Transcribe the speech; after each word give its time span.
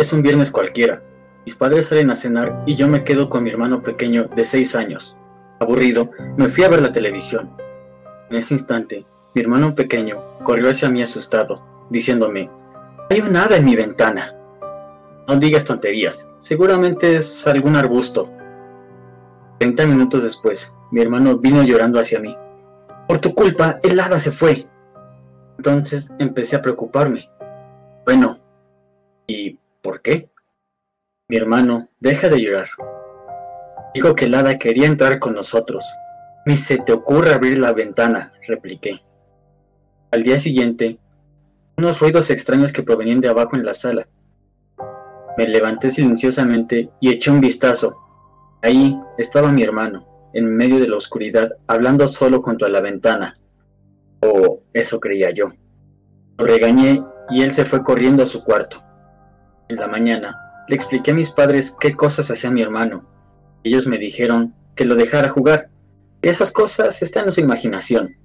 Es 0.00 0.14
un 0.14 0.22
viernes 0.22 0.50
cualquiera. 0.50 1.02
Mis 1.44 1.54
padres 1.54 1.88
salen 1.88 2.10
a 2.10 2.16
cenar 2.16 2.62
y 2.64 2.74
yo 2.74 2.88
me 2.88 3.04
quedo 3.04 3.28
con 3.28 3.42
mi 3.44 3.50
hermano 3.50 3.82
pequeño 3.82 4.30
de 4.34 4.46
6 4.46 4.74
años. 4.74 5.14
Aburrido, 5.60 6.08
me 6.38 6.48
fui 6.48 6.64
a 6.64 6.70
ver 6.70 6.80
la 6.80 6.90
televisión. 6.90 7.50
En 8.30 8.38
ese 8.38 8.54
instante, 8.54 9.04
mi 9.34 9.42
hermano 9.42 9.74
pequeño 9.74 10.16
corrió 10.42 10.70
hacia 10.70 10.88
mí 10.88 11.02
asustado, 11.02 11.86
diciéndome, 11.90 12.48
hay 13.10 13.20
un 13.20 13.36
hada 13.36 13.58
en 13.58 13.66
mi 13.66 13.76
ventana. 13.76 14.34
No 15.28 15.36
digas 15.36 15.66
tonterías, 15.66 16.26
seguramente 16.38 17.16
es 17.16 17.46
algún 17.46 17.76
arbusto. 17.76 18.30
Treinta 19.58 19.84
minutos 19.84 20.22
después, 20.22 20.72
mi 20.92 21.02
hermano 21.02 21.36
vino 21.36 21.62
llorando 21.62 22.00
hacia 22.00 22.20
mí. 22.20 22.34
Por 23.06 23.18
tu 23.18 23.34
culpa, 23.34 23.78
el 23.82 24.00
hada 24.00 24.18
se 24.18 24.32
fue. 24.32 24.66
Entonces 25.58 26.10
empecé 26.18 26.56
a 26.56 26.62
preocuparme. 26.62 27.28
Bueno, 28.06 28.38
¿y 29.26 29.59
por 29.82 30.02
qué? 30.02 30.30
Mi 31.28 31.36
hermano, 31.36 31.88
deja 32.00 32.28
de 32.28 32.40
llorar. 32.40 32.68
Dijo 33.94 34.14
que 34.14 34.26
el 34.26 34.34
hada 34.34 34.58
quería 34.58 34.86
entrar 34.86 35.18
con 35.18 35.34
nosotros. 35.34 35.84
Ni 36.46 36.56
se 36.56 36.78
te 36.78 36.92
ocurre 36.92 37.32
abrir 37.32 37.58
la 37.58 37.72
ventana, 37.72 38.32
repliqué. 38.46 39.00
Al 40.10 40.22
día 40.22 40.38
siguiente, 40.38 40.98
unos 41.76 42.00
ruidos 42.00 42.30
extraños 42.30 42.72
que 42.72 42.82
provenían 42.82 43.20
de 43.20 43.28
abajo 43.28 43.56
en 43.56 43.64
la 43.64 43.74
sala. 43.74 44.06
Me 45.36 45.46
levanté 45.46 45.90
silenciosamente 45.90 46.90
y 47.00 47.10
eché 47.10 47.30
un 47.30 47.40
vistazo. 47.40 47.96
Ahí 48.62 48.98
estaba 49.18 49.52
mi 49.52 49.62
hermano, 49.62 50.30
en 50.34 50.54
medio 50.54 50.80
de 50.80 50.88
la 50.88 50.96
oscuridad, 50.96 51.50
hablando 51.66 52.06
solo 52.08 52.42
junto 52.42 52.66
a 52.66 52.68
la 52.68 52.80
ventana. 52.80 53.34
O 54.20 54.62
eso 54.72 55.00
creía 55.00 55.30
yo. 55.30 55.46
Lo 56.38 56.44
regañé 56.44 57.02
y 57.30 57.42
él 57.42 57.52
se 57.52 57.64
fue 57.64 57.82
corriendo 57.82 58.22
a 58.22 58.26
su 58.26 58.42
cuarto. 58.44 58.82
En 59.70 59.76
la 59.76 59.86
mañana, 59.86 60.64
le 60.66 60.74
expliqué 60.74 61.12
a 61.12 61.14
mis 61.14 61.30
padres 61.30 61.76
qué 61.78 61.94
cosas 61.94 62.28
hacía 62.28 62.50
mi 62.50 62.60
hermano. 62.60 63.04
Ellos 63.62 63.86
me 63.86 63.98
dijeron 63.98 64.52
que 64.74 64.84
lo 64.84 64.96
dejara 64.96 65.28
jugar, 65.28 65.70
que 66.20 66.28
esas 66.28 66.50
cosas 66.50 67.02
están 67.02 67.26
en 67.26 67.32
su 67.32 67.40
imaginación. 67.40 68.16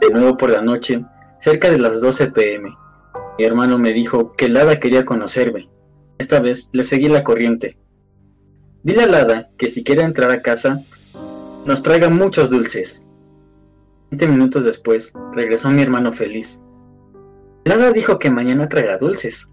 De 0.00 0.10
nuevo 0.12 0.36
por 0.36 0.50
la 0.50 0.62
noche, 0.62 1.04
cerca 1.40 1.72
de 1.72 1.80
las 1.80 2.00
12 2.00 2.28
pm, 2.28 2.72
mi 3.36 3.44
hermano 3.44 3.78
me 3.78 3.92
dijo 3.92 4.34
que 4.36 4.48
Lada 4.48 4.78
quería 4.78 5.04
conocerme. 5.04 5.68
Esta 6.18 6.38
vez 6.38 6.70
le 6.72 6.84
seguí 6.84 7.08
la 7.08 7.24
corriente. 7.24 7.76
Dile 8.84 9.02
a 9.02 9.06
Lada 9.08 9.50
que 9.58 9.68
si 9.68 9.82
quiere 9.82 10.04
entrar 10.04 10.30
a 10.30 10.40
casa, 10.40 10.82
nos 11.64 11.82
traiga 11.82 12.08
muchos 12.08 12.48
dulces. 12.48 13.04
Veinte 14.12 14.28
minutos 14.28 14.62
después, 14.62 15.12
regresó 15.32 15.68
mi 15.70 15.82
hermano 15.82 16.12
feliz. 16.12 16.60
Lada 17.64 17.90
dijo 17.90 18.20
que 18.20 18.30
mañana 18.30 18.68
traerá 18.68 18.98
dulces. 18.98 19.48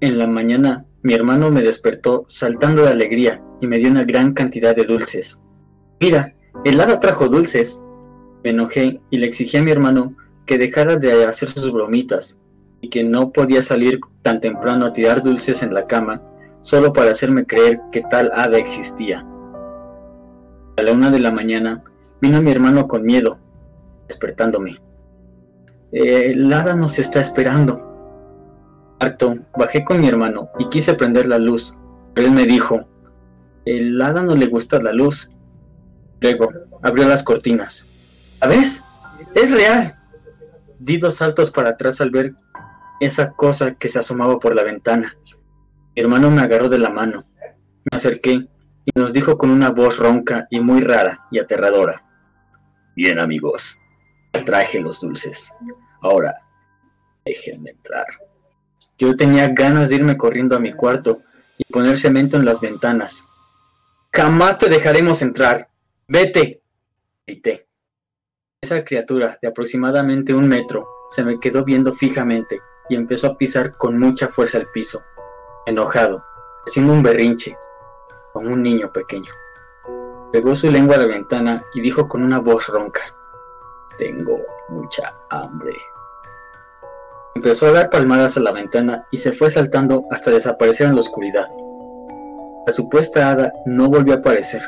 En 0.00 0.18
la 0.18 0.26
mañana, 0.26 0.84
mi 1.02 1.14
hermano 1.14 1.50
me 1.50 1.62
despertó 1.62 2.26
saltando 2.28 2.82
de 2.82 2.90
alegría 2.90 3.42
y 3.62 3.66
me 3.66 3.78
dio 3.78 3.90
una 3.90 4.04
gran 4.04 4.34
cantidad 4.34 4.76
de 4.76 4.84
dulces. 4.84 5.38
Mira, 6.00 6.34
el 6.64 6.78
hada 6.80 7.00
trajo 7.00 7.28
dulces. 7.28 7.80
Me 8.44 8.50
enojé 8.50 9.00
y 9.08 9.16
le 9.16 9.26
exigí 9.26 9.56
a 9.56 9.62
mi 9.62 9.70
hermano 9.70 10.14
que 10.44 10.58
dejara 10.58 10.96
de 10.96 11.24
hacer 11.24 11.48
sus 11.48 11.72
bromitas 11.72 12.38
y 12.82 12.90
que 12.90 13.04
no 13.04 13.32
podía 13.32 13.62
salir 13.62 14.00
tan 14.22 14.40
temprano 14.40 14.84
a 14.84 14.92
tirar 14.92 15.22
dulces 15.22 15.62
en 15.62 15.72
la 15.72 15.86
cama 15.86 16.22
solo 16.60 16.92
para 16.92 17.12
hacerme 17.12 17.46
creer 17.46 17.80
que 17.90 18.02
tal 18.02 18.30
hada 18.34 18.58
existía. 18.58 19.24
A 20.76 20.82
la 20.82 20.92
una 20.92 21.10
de 21.10 21.20
la 21.20 21.30
mañana 21.30 21.82
vino 22.20 22.42
mi 22.42 22.50
hermano 22.50 22.86
con 22.86 23.02
miedo, 23.02 23.38
despertándome. 24.08 24.78
el 25.92 26.52
hada 26.52 26.74
nos 26.74 26.98
está 26.98 27.20
esperando. 27.20 27.85
Harto, 28.98 29.36
bajé 29.56 29.84
con 29.84 30.00
mi 30.00 30.08
hermano 30.08 30.50
y 30.58 30.68
quise 30.68 30.94
prender 30.94 31.26
la 31.26 31.38
luz, 31.38 31.76
pero 32.14 32.28
él 32.28 32.32
me 32.32 32.46
dijo, 32.46 32.88
el 33.66 34.00
hada 34.00 34.22
no 34.22 34.34
le 34.34 34.46
gusta 34.46 34.80
la 34.80 34.92
luz. 34.92 35.30
Luego, 36.20 36.48
abrió 36.82 37.06
las 37.06 37.22
cortinas. 37.22 37.86
¿Sabes? 38.38 38.82
Es 39.34 39.50
real. 39.50 39.98
Di 40.78 40.98
dos 40.98 41.16
saltos 41.16 41.50
para 41.50 41.70
atrás 41.70 42.00
al 42.00 42.10
ver 42.10 42.34
esa 43.00 43.32
cosa 43.32 43.74
que 43.74 43.88
se 43.88 43.98
asomaba 43.98 44.38
por 44.38 44.54
la 44.54 44.62
ventana. 44.62 45.16
Mi 45.94 46.02
hermano 46.02 46.30
me 46.30 46.42
agarró 46.42 46.68
de 46.68 46.78
la 46.78 46.90
mano. 46.90 47.24
Me 47.90 47.96
acerqué 47.96 48.32
y 48.84 48.90
nos 48.94 49.12
dijo 49.12 49.36
con 49.36 49.50
una 49.50 49.70
voz 49.70 49.98
ronca 49.98 50.46
y 50.50 50.60
muy 50.60 50.80
rara 50.80 51.26
y 51.30 51.38
aterradora. 51.38 52.02
Bien 52.94 53.18
amigos, 53.18 53.78
traje 54.44 54.80
los 54.80 55.00
dulces. 55.00 55.52
Ahora, 56.00 56.34
déjenme 57.24 57.70
entrar. 57.70 58.06
Yo 58.98 59.14
tenía 59.16 59.48
ganas 59.48 59.88
de 59.88 59.96
irme 59.96 60.16
corriendo 60.16 60.56
a 60.56 60.60
mi 60.60 60.72
cuarto 60.72 61.22
y 61.58 61.64
poner 61.64 61.98
cemento 61.98 62.36
en 62.36 62.44
las 62.44 62.60
ventanas. 62.60 63.24
Jamás 64.12 64.58
te 64.58 64.68
dejaremos 64.68 65.20
entrar. 65.22 65.68
Vete. 66.08 66.62
Grité. 67.26 67.66
Esa 68.62 68.84
criatura 68.84 69.38
de 69.40 69.48
aproximadamente 69.48 70.32
un 70.32 70.48
metro 70.48 70.88
se 71.10 71.22
me 71.22 71.38
quedó 71.38 71.64
viendo 71.64 71.92
fijamente 71.92 72.60
y 72.88 72.94
empezó 72.94 73.26
a 73.26 73.36
pisar 73.36 73.72
con 73.76 73.98
mucha 73.98 74.28
fuerza 74.28 74.58
el 74.58 74.66
piso, 74.72 75.02
enojado, 75.66 76.24
haciendo 76.66 76.92
un 76.92 77.02
berrinche, 77.02 77.56
como 78.32 78.50
un 78.50 78.62
niño 78.62 78.92
pequeño. 78.92 79.32
Pegó 80.32 80.56
su 80.56 80.70
lengua 80.70 80.96
a 80.96 81.00
la 81.00 81.06
ventana 81.06 81.62
y 81.74 81.80
dijo 81.80 82.08
con 82.08 82.22
una 82.22 82.38
voz 82.38 82.66
ronca, 82.68 83.02
Tengo 83.98 84.40
mucha 84.68 85.12
hambre. 85.30 85.76
Empezó 87.36 87.66
a 87.66 87.72
dar 87.72 87.90
palmadas 87.90 88.38
a 88.38 88.40
la 88.40 88.50
ventana 88.50 89.04
y 89.12 89.18
se 89.18 89.30
fue 89.30 89.50
saltando 89.50 90.06
hasta 90.10 90.30
desaparecer 90.30 90.86
en 90.86 90.94
la 90.94 91.02
oscuridad. 91.02 91.46
La 92.66 92.72
supuesta 92.72 93.28
hada 93.28 93.52
no 93.66 93.90
volvió 93.90 94.14
a 94.14 94.16
aparecer. 94.16 94.62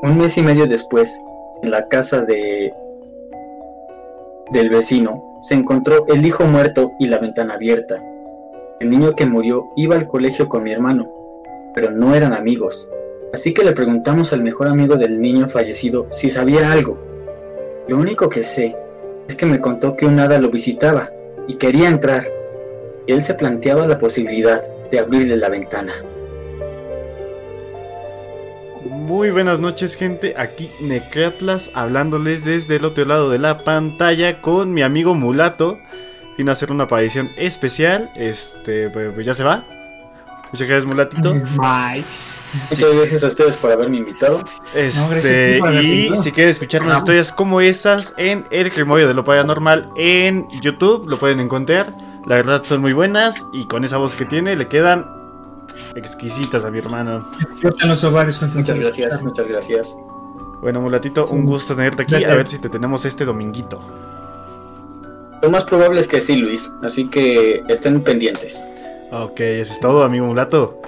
Un 0.00 0.16
mes 0.16 0.38
y 0.38 0.42
medio 0.42 0.66
después, 0.66 1.20
en 1.62 1.70
la 1.70 1.86
casa 1.88 2.22
de 2.22 2.72
del 4.52 4.70
vecino, 4.70 5.36
se 5.42 5.52
encontró 5.52 6.06
el 6.08 6.24
hijo 6.24 6.44
muerto 6.44 6.92
y 6.98 7.08
la 7.08 7.18
ventana 7.18 7.56
abierta. 7.56 8.02
El 8.80 8.88
niño 8.88 9.14
que 9.14 9.26
murió 9.26 9.68
iba 9.76 9.96
al 9.96 10.06
colegio 10.06 10.48
con 10.48 10.62
mi 10.62 10.72
hermano, 10.72 11.12
pero 11.74 11.90
no 11.90 12.14
eran 12.14 12.32
amigos. 12.32 12.88
Así 13.34 13.52
que 13.52 13.64
le 13.64 13.72
preguntamos 13.72 14.32
al 14.32 14.42
mejor 14.42 14.68
amigo 14.68 14.96
del 14.96 15.20
niño 15.20 15.46
fallecido 15.46 16.06
si 16.08 16.30
sabía 16.30 16.72
algo. 16.72 16.96
Lo 17.86 17.98
único 17.98 18.30
que 18.30 18.44
sé 18.44 18.74
es 19.28 19.36
que 19.36 19.44
me 19.44 19.60
contó 19.60 19.94
que 19.94 20.06
un 20.06 20.18
hada 20.20 20.40
lo 20.40 20.48
visitaba 20.48 21.10
y 21.50 21.56
quería 21.56 21.88
entrar, 21.88 22.22
él 23.08 23.22
se 23.22 23.34
planteaba 23.34 23.84
la 23.84 23.98
posibilidad 23.98 24.62
de 24.92 25.00
abrirle 25.00 25.36
la 25.36 25.48
ventana. 25.48 25.92
Muy 28.88 29.32
buenas 29.32 29.58
noches 29.58 29.96
gente, 29.96 30.34
aquí 30.38 30.70
Necratlas 30.80 31.72
hablándoles 31.74 32.44
desde 32.44 32.76
el 32.76 32.84
otro 32.84 33.04
lado 33.04 33.30
de 33.30 33.40
la 33.40 33.64
pantalla 33.64 34.40
con 34.40 34.72
mi 34.72 34.82
amigo 34.82 35.16
Mulato. 35.16 35.80
Vino 36.38 36.52
a 36.52 36.52
hacer 36.52 36.70
una 36.70 36.84
aparición 36.84 37.32
especial, 37.36 38.12
este, 38.14 38.88
pues, 38.88 39.12
pues 39.12 39.26
ya 39.26 39.34
se 39.34 39.42
va. 39.42 39.66
Muchas 40.52 40.68
gracias 40.68 40.86
Mulatito. 40.86 41.32
Bye. 41.32 42.04
Muchas 42.70 42.94
gracias 42.94 43.24
a 43.24 43.28
ustedes 43.28 43.56
por 43.56 43.70
haberme 43.70 43.98
invitado. 43.98 44.44
Este, 44.74 45.60
y 45.82 46.16
si 46.16 46.32
quieren 46.32 46.50
escuchar 46.50 46.82
unas 46.82 46.98
historias 46.98 47.32
como 47.32 47.60
esas 47.60 48.14
en 48.16 48.44
El 48.50 48.70
Grimorio 48.70 49.06
de 49.08 49.14
lo 49.14 49.24
Paranormal 49.24 49.88
en 49.96 50.48
YouTube, 50.60 51.08
lo 51.08 51.18
pueden 51.18 51.40
encontrar. 51.40 51.92
La 52.26 52.36
verdad 52.36 52.62
son 52.64 52.80
muy 52.80 52.92
buenas 52.92 53.46
y 53.52 53.66
con 53.66 53.84
esa 53.84 53.96
voz 53.96 54.14
que 54.14 54.24
tiene 54.24 54.56
le 54.56 54.68
quedan 54.68 55.06
exquisitas 55.94 56.64
a 56.64 56.70
mi 56.70 56.78
hermano. 56.78 57.24
Muchas 57.62 58.78
gracias, 58.78 59.22
muchas 59.22 59.48
gracias. 59.48 59.96
Bueno, 60.60 60.80
Mulatito, 60.80 61.24
un 61.30 61.46
gusto 61.46 61.74
tenerte 61.74 62.02
aquí. 62.02 62.22
A 62.24 62.34
ver 62.34 62.46
si 62.46 62.58
te 62.58 62.68
tenemos 62.68 63.04
este 63.04 63.24
dominguito. 63.24 63.80
Lo 65.42 65.50
más 65.50 65.64
probable 65.64 66.00
es 66.00 66.06
que 66.06 66.20
sí, 66.20 66.36
Luis. 66.36 66.70
Así 66.82 67.08
que 67.08 67.62
estén 67.68 68.02
pendientes. 68.02 68.62
Ok, 69.10 69.40
eso 69.40 69.72
es 69.72 69.80
todo, 69.80 70.04
amigo 70.04 70.26
Mulato. 70.26 70.80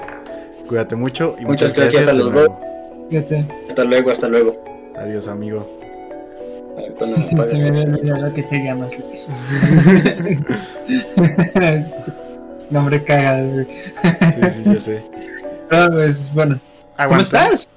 Cuídate 0.68 0.96
mucho 0.96 1.36
y 1.40 1.44
muchas, 1.44 1.74
gracias, 1.74 2.08
a 2.08 2.12
los 2.12 2.32
dos. 2.32 2.48
Hasta 3.68 3.84
luego, 3.84 4.10
hasta 4.10 4.28
luego. 4.28 4.64
Adiós, 4.96 5.28
amigo. 5.28 5.66
Se 7.46 7.58
me 7.58 7.70
ve 7.70 8.32
que 8.34 8.42
te 8.44 8.64
llamas 8.64 8.98
Luis. 8.98 9.28
Nombre 12.70 13.04
cagado. 13.04 13.64
sí, 13.64 14.50
sí, 14.50 14.62
yo 14.64 14.78
sé. 14.78 15.02
Ah, 15.70 15.88
pues 15.90 16.32
bueno. 16.34 16.58
¿Cómo 16.96 17.20
estás? 17.20 17.68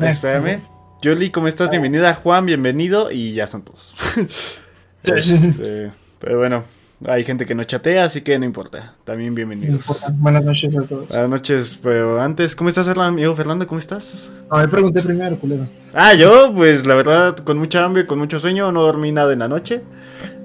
Espérame. 0.00 0.62
Yoli, 1.02 1.30
¿cómo 1.30 1.46
estás? 1.46 1.70
Bienvenida, 1.70 2.14
Juan, 2.14 2.46
bienvenido. 2.46 3.12
Y 3.12 3.34
ya 3.34 3.46
son 3.46 3.62
todos. 3.62 3.94
este, 5.04 5.92
pero 6.18 6.38
bueno, 6.38 6.64
hay 7.04 7.24
gente 7.24 7.44
que 7.44 7.54
no 7.54 7.64
chatea, 7.64 8.04
así 8.04 8.22
que 8.22 8.38
no 8.38 8.44
importa. 8.44 8.94
También 9.04 9.34
bienvenidos. 9.34 9.86
Buenas 10.14 10.44
noches 10.44 10.76
a 10.76 10.82
todos. 10.82 11.08
Buenas 11.08 11.28
noches, 11.28 11.78
pero 11.82 12.20
antes, 12.20 12.56
¿cómo 12.56 12.68
estás, 12.68 12.88
amigo 12.88 13.34
Fernando? 13.34 13.66
¿Cómo 13.66 13.78
estás? 13.78 14.32
A 14.50 14.60
ver, 14.60 14.70
pregunté 14.70 15.02
primero, 15.02 15.38
culero. 15.38 15.66
Ah, 15.92 16.14
yo, 16.14 16.52
pues 16.54 16.86
la 16.86 16.94
verdad, 16.94 17.36
con 17.36 17.58
mucha 17.58 17.84
hambre, 17.84 18.06
con 18.06 18.18
mucho 18.18 18.38
sueño, 18.38 18.72
no 18.72 18.82
dormí 18.82 19.12
nada 19.12 19.32
en 19.32 19.40
la 19.40 19.48
noche. 19.48 19.82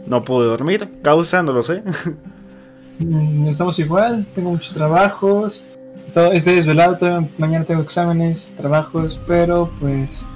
No 0.07 0.23
pude 0.23 0.45
dormir. 0.45 0.89
Causa, 1.01 1.43
no 1.43 1.53
lo 1.53 1.63
sé. 1.63 1.83
Mm, 2.99 3.47
Estamos 3.47 3.79
igual, 3.79 4.27
tengo 4.35 4.51
muchos 4.51 4.73
trabajos. 4.73 5.67
Estoy, 6.05 6.55
desvelado, 6.55 7.27
mañana 7.37 7.65
tengo 7.65 7.81
exámenes, 7.81 8.53
trabajos, 8.57 9.19
pero 9.25 9.71
pues. 9.79 10.27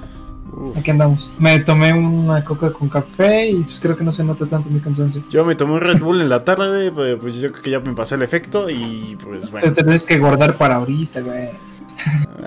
Aquí 0.76 0.90
andamos. 0.90 1.30
Me 1.38 1.58
tomé 1.60 1.92
una 1.92 2.44
coca 2.44 2.72
con 2.72 2.88
café 2.88 3.50
y 3.50 3.62
pues 3.62 3.80
creo 3.80 3.96
que 3.96 4.04
no 4.04 4.12
se 4.12 4.24
nota 4.24 4.46
tanto 4.46 4.70
mi 4.70 4.80
cansancio. 4.80 5.22
Yo 5.30 5.44
me 5.44 5.54
tomé 5.54 5.74
un 5.74 5.80
Red 5.80 6.00
Bull 6.00 6.20
en 6.20 6.28
la 6.28 6.44
tarde, 6.44 6.90
pues 6.94 7.16
pues 7.20 7.34
yo 7.36 7.50
creo 7.52 7.62
que 7.62 7.70
ya 7.70 7.80
me 7.80 7.92
pasé 7.94 8.14
el 8.16 8.22
efecto 8.22 8.68
y 8.70 9.16
pues 9.22 9.42
Te 9.46 9.50
bueno, 9.50 9.72
tenés 9.72 10.04
que 10.04 10.18
guardar 10.18 10.54
para 10.54 10.76
ahorita, 10.76 11.20
güey. 11.20 11.50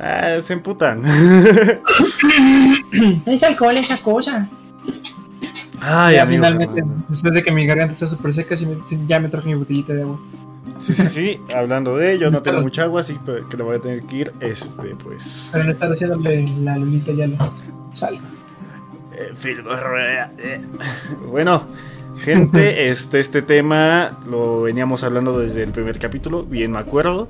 ah, 0.01 0.37
se 0.41 0.53
emputan. 0.53 1.01
Es 3.25 3.43
alcohol 3.43 3.77
esa 3.77 3.97
cosa. 4.01 4.49
Ay, 5.81 6.15
ya 6.15 6.23
amigo, 6.23 6.43
finalmente, 6.43 6.83
después 7.07 7.35
de 7.35 7.43
que 7.43 7.51
mi 7.51 7.65
garganta 7.65 7.93
está 7.93 8.07
súper 8.07 8.33
seca, 8.33 8.55
ya 9.07 9.19
me 9.19 9.29
traje 9.29 9.47
mi 9.47 9.55
botellita 9.55 9.93
de 9.93 10.01
agua. 10.01 10.19
Sí, 10.79 10.93
sí, 10.93 11.03
sí, 11.07 11.41
hablando 11.55 11.97
de 11.97 12.13
ello, 12.13 12.31
no 12.31 12.41
tengo 12.41 12.61
mucha 12.61 12.83
agua, 12.83 13.01
así 13.01 13.17
que 13.49 13.57
le 13.57 13.63
voy 13.63 13.77
a 13.77 13.79
tener 13.79 14.01
que 14.03 14.17
ir, 14.17 14.33
este, 14.39 14.95
pues... 14.95 15.49
Pero 15.51 15.65
no 15.65 15.71
estar 15.71 15.91
haciéndole 15.91 16.45
la 16.61 16.77
lulita 16.77 17.11
ya 17.11 17.27
lo 17.27 17.53
sale. 17.93 18.19
eh. 20.37 20.61
Bueno, 21.27 21.63
gente, 22.23 22.89
este, 22.89 23.19
este 23.19 23.41
tema 23.41 24.19
lo 24.29 24.61
veníamos 24.63 25.03
hablando 25.03 25.37
desde 25.39 25.63
el 25.63 25.71
primer 25.71 25.99
capítulo, 25.99 26.43
bien 26.43 26.71
me 26.71 26.79
acuerdo. 26.79 27.27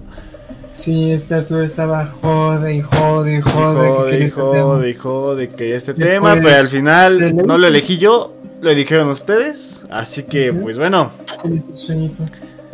Sí, 0.73 1.11
este 1.11 1.33
Arturo 1.35 1.63
estaba 1.63 2.05
jode 2.21 2.75
y 2.75 2.81
jode 2.81 3.33
y 3.33 3.37
Y 3.37 3.41
jode. 3.41 3.87
que 3.87 3.95
jode, 3.95 4.11
quería 4.11 4.25
este 4.25 4.41
jode, 4.41 4.91
tema. 4.93 5.03
jode 5.03 5.49
que 5.49 5.75
este 5.75 5.93
tema, 5.95 6.35
pero 6.35 6.55
al 6.55 6.67
final 6.67 7.35
no 7.35 7.57
lo 7.57 7.67
elegí 7.67 7.97
yo, 7.97 8.35
lo 8.61 8.69
eligieron 8.69 9.09
ustedes, 9.09 9.85
así 9.89 10.23
que 10.23 10.53
pues 10.53 10.77
bueno, 10.77 11.11
Sí, 11.41 11.59
su 11.59 11.75
sueñito. 11.75 12.23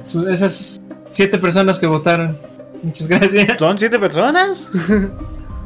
Su- 0.06 0.28
esas 0.30 0.80
siete 1.10 1.38
personas 1.38 1.78
que 1.80 1.88
votaron. 1.88 2.38
Muchas 2.82 3.08
gracias. 3.10 3.58
¿son 3.58 3.78
siete 3.78 4.00
personas? 4.00 4.70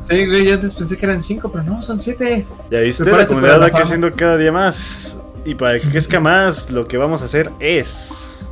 Sí, 0.02 0.26
güey, 0.28 0.46
yo 0.46 0.54
antes 0.54 0.74
pensé 0.76 0.96
que 0.96 1.06
eran 1.06 1.22
cinco, 1.22 1.52
pero 1.52 1.62
no, 1.66 1.82
son 1.82 2.00
siete. 2.00 2.48
Ya 2.72 2.80
viste, 2.80 3.04
la 3.04 3.08
Prepárate 3.08 3.28
comunidad 3.28 3.54
la 3.56 3.60
va 3.60 3.68
fama. 3.68 3.80
creciendo 3.80 4.10
cada 4.16 4.38
día 4.38 4.50
más. 4.50 5.20
Y 5.44 5.56
para 5.56 5.78
que 5.78 5.90
crezca 5.90 6.22
más, 6.22 6.72
lo 6.72 6.88
que 6.88 6.98
vamos 6.98 7.22
a 7.22 7.26
hacer 7.26 7.52
es. 7.60 8.48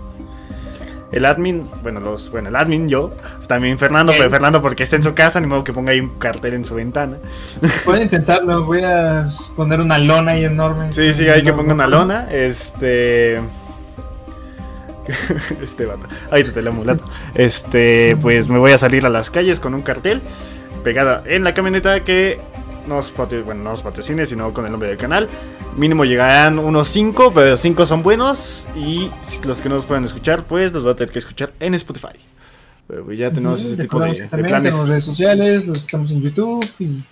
El 1.13 1.23
admin, 1.23 1.65
bueno, 1.83 2.01
los, 2.01 2.29
bueno, 2.31 2.49
el 2.49 2.55
admin, 2.57 2.89
yo, 2.89 3.11
también 3.47 3.79
Fernando, 3.79 4.11
pero 4.17 4.29
Fernando 4.29 4.61
porque 4.61 4.83
está 4.83 4.97
en 4.97 5.03
su 5.03 5.13
casa, 5.13 5.39
ni 5.39 5.47
modo 5.47 5.63
que 5.63 5.71
ponga 5.71 5.93
ahí 5.93 6.01
un 6.01 6.19
cartel 6.19 6.53
en 6.53 6.65
su 6.65 6.75
ventana. 6.75 7.15
Pueden 7.85 8.03
intentarlo, 8.03 8.65
voy 8.65 8.81
a 8.83 9.25
poner 9.55 9.79
una 9.79 9.97
lona 9.97 10.33
ahí 10.33 10.43
enorme. 10.43 10.91
Sí, 10.91 11.13
sí, 11.13 11.29
hay 11.29 11.43
que 11.43 11.53
ponga 11.53 11.73
una 11.73 11.87
lona. 11.87 12.27
Este. 12.29 13.39
Este 15.61 15.85
vato. 15.85 16.07
Ahí 16.31 16.43
te 16.43 16.61
la 16.61 16.71
mulato. 16.71 17.03
Este, 17.35 18.15
pues 18.17 18.47
me 18.49 18.57
voy 18.59 18.71
a 18.71 18.77
salir 18.77 19.05
a 19.05 19.09
las 19.09 19.31
calles 19.31 19.59
con 19.59 19.73
un 19.73 19.81
cartel 19.81 20.21
pegada 20.83 21.23
en 21.25 21.43
la 21.43 21.53
camioneta 21.53 22.03
que 22.03 22.39
nos, 22.87 23.11
patro- 23.11 23.43
bueno, 23.43 23.63
no 23.63 23.71
nos 23.71 23.81
patrocine, 23.81 24.25
sino 24.25 24.53
con 24.53 24.65
el 24.65 24.71
nombre 24.71 24.89
del 24.89 24.97
canal. 24.97 25.27
Mínimo 25.75 26.05
llegarán 26.05 26.57
unos 26.59 26.87
5, 26.87 27.33
pero 27.33 27.57
5 27.57 27.85
son 27.85 28.01
buenos. 28.03 28.67
Y 28.75 29.09
los 29.45 29.61
que 29.61 29.69
no 29.69 29.75
nos 29.75 29.85
puedan 29.85 30.03
escuchar, 30.05 30.45
pues 30.45 30.71
los 30.71 30.85
va 30.85 30.91
a 30.91 30.95
tener 30.95 31.11
que 31.11 31.19
escuchar 31.19 31.53
en 31.59 31.73
Spotify. 31.75 32.17
Pero 32.87 33.05
pues 33.05 33.19
ya 33.19 33.31
tenemos 33.31 33.61
ese 33.61 33.75
tipo 33.75 33.99
de, 33.99 34.13
planes. 34.13 34.63
Tenemos 34.63 34.87
redes 34.87 35.03
sociales, 35.03 35.67
los 35.67 35.79
estamos 35.79 36.09
en 36.11 36.21
YouTube 36.21 36.65
y 36.79 37.03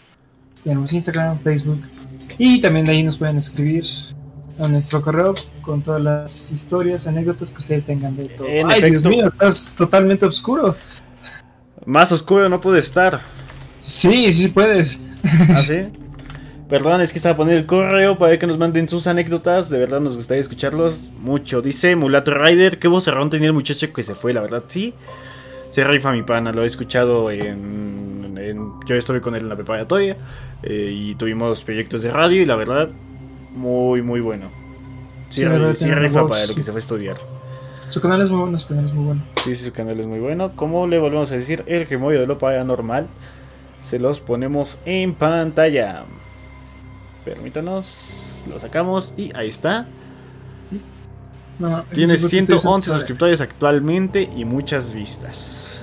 tenemos 0.64 0.94
Instagram, 0.94 1.40
Facebook. 1.40 1.82
Y 2.38 2.62
también 2.62 2.86
de 2.86 2.94
ahí 2.94 3.04
nos 3.04 3.18
pueden 3.18 3.38
escribir 3.38 3.84
a 4.60 4.68
nuestro 4.68 5.02
correo 5.02 5.34
con 5.62 5.82
todas 5.82 6.02
las 6.02 6.52
historias, 6.52 7.08
anécdotas 7.08 7.52
que 7.52 7.60
ustedes 7.60 7.86
tengan 7.86 8.16
de 8.16 8.26
todo. 8.30 8.48
En 8.48 8.72
Ay, 8.72 8.80
efecto. 8.80 9.10
Dios 9.10 9.16
mío, 9.16 9.28
estás 9.28 9.76
totalmente 9.78 10.26
oscuro. 10.26 10.76
Más 11.86 12.12
oscuro 12.12 12.48
no 12.50 12.62
puede 12.62 12.80
estar. 12.80 13.22
Sí, 13.82 14.32
sí 14.34 14.48
puedes. 14.48 15.02
¿Ah, 15.24 15.58
sí? 15.58 15.88
Perdón, 16.70 17.02
es 17.02 17.12
que 17.12 17.20
estaba 17.20 17.38
poniendo 17.38 17.60
el 17.60 17.68
correo 17.68 18.18
para 18.18 18.40
que 18.40 18.48
nos 18.48 18.58
manden 18.58 18.90
sus 18.90 19.06
anécdotas. 19.06 19.70
De 19.70 19.78
verdad 19.78 20.00
nos 20.00 20.16
gustaría 20.16 20.42
escucharlos 20.42 21.12
mucho. 21.20 21.62
Dice 21.62 21.96
Mulato 21.96 22.34
Rider, 22.34 22.80
qué 22.80 22.88
vocerrón 22.88 23.30
tenía 23.30 23.48
el 23.48 23.54
muchacho 23.54 23.94
que 23.94 24.02
se 24.02 24.16
fue, 24.16 24.34
la 24.34 24.42
verdad, 24.42 24.64
sí. 24.68 24.94
Se 25.70 25.84
rifa 25.84 26.12
mi 26.12 26.24
pana, 26.24 26.52
lo 26.54 26.64
he 26.64 26.66
escuchado 26.66 27.30
en... 27.30 28.36
en- 28.40 28.72
yo 28.88 28.96
estuve 28.96 29.22
con 29.22 29.36
él 29.36 29.42
en 29.44 29.50
la 29.50 29.56
preparatoria 29.56 30.16
eh, 30.64 30.90
y 30.92 31.16
tuvimos 31.16 31.64
proyectos 31.64 32.02
de 32.02 32.10
radio 32.10 32.42
y 32.42 32.46
la 32.46 32.56
verdad, 32.56 32.90
muy, 33.56 34.02
muy 34.02 34.20
bueno. 34.22 34.48
Sí, 35.30 35.42
Sí, 35.44 35.48
sí 35.76 35.92
rifa 35.92 36.22
voz, 36.22 36.32
para 36.32 36.46
lo 36.46 36.54
que 36.56 36.64
se 36.64 36.72
fue 36.72 36.78
a 36.78 36.80
estudiar. 36.80 37.18
Su 37.90 38.02
canal 38.02 38.22
es 38.22 38.30
muy 38.30 38.42
bueno, 38.42 38.58
su 38.58 38.68
canal 38.68 38.86
es 38.86 38.94
muy 38.94 39.06
bueno. 39.06 39.22
Sí, 39.36 39.56
sí, 39.56 39.66
su 39.66 39.72
canal 39.72 40.00
es 40.00 40.06
muy 40.06 40.20
bueno. 40.20 40.52
Como 40.56 40.88
le 40.88 40.98
volvemos 41.00 41.32
a 41.32 41.36
decir, 41.36 41.64
el 41.68 41.86
Gemoyo 41.88 42.20
de 42.20 42.28
lo 42.28 42.38
paranormal. 42.38 43.08
Se 43.88 44.00
los 44.00 44.20
ponemos 44.20 44.80
en 44.86 45.14
pantalla. 45.14 46.04
Permítanos, 47.24 48.44
lo 48.50 48.60
sacamos 48.60 49.14
y 49.18 49.36
ahí 49.36 49.48
está. 49.50 49.88
No, 51.58 51.84
Tiene 51.92 52.18
sí 52.18 52.28
fue 52.28 52.30
que 52.30 52.38
estoy 52.38 52.42
111 52.42 52.58
usando- 52.90 53.00
suscriptores 53.00 53.42
actualmente 53.42 54.30
y 54.36 54.46
muchas 54.46 54.94
vistas. 54.94 55.82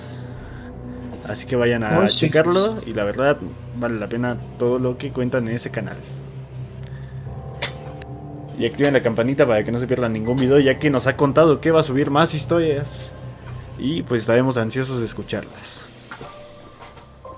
Así 1.27 1.47
que 1.47 1.57
vayan 1.57 1.85
a 1.85 2.09
checarlo 2.09 2.83
y 2.85 2.93
la 2.93 3.05
verdad 3.05 3.39
vale 3.79 3.99
la 3.99 4.09
pena 4.09 4.37
todo 4.59 4.79
lo 4.79 4.99
que 4.99 5.11
cuentan 5.13 5.49
en 5.49 5.55
ese 5.55 5.71
canal. 5.71 5.97
Y 8.59 8.67
activen 8.67 8.93
la 8.93 9.03
campanita 9.03 9.47
para 9.47 9.65
que 9.65 9.73
no 9.73 9.79
se 9.79 9.87
pierdan 9.87 10.13
ningún 10.13 10.37
video 10.37 10.59
ya 10.59 10.79
que 10.79 10.91
nos 10.91 11.07
ha 11.07 11.17
contado 11.17 11.61
que 11.61 11.71
va 11.71 11.81
a 11.81 11.83
subir 11.83 12.11
más 12.11 12.35
historias. 12.35 13.15
Y 13.79 14.03
pues 14.03 14.23
estaremos 14.23 14.57
ansiosos 14.57 15.01
de 15.01 15.07
escucharlas. 15.07 15.87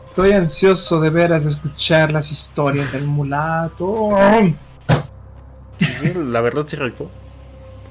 Estoy 0.06 0.32
ansioso 0.32 1.00
de 1.00 1.10
veras 1.10 1.44
de 1.44 1.50
escuchar 1.50 2.12
las 2.12 2.30
historias 2.30 2.92
del 2.92 3.04
mulato. 3.04 4.10
La 6.16 6.40
verdad 6.40 6.64
sí 6.66 6.76
rifó. 6.76 7.10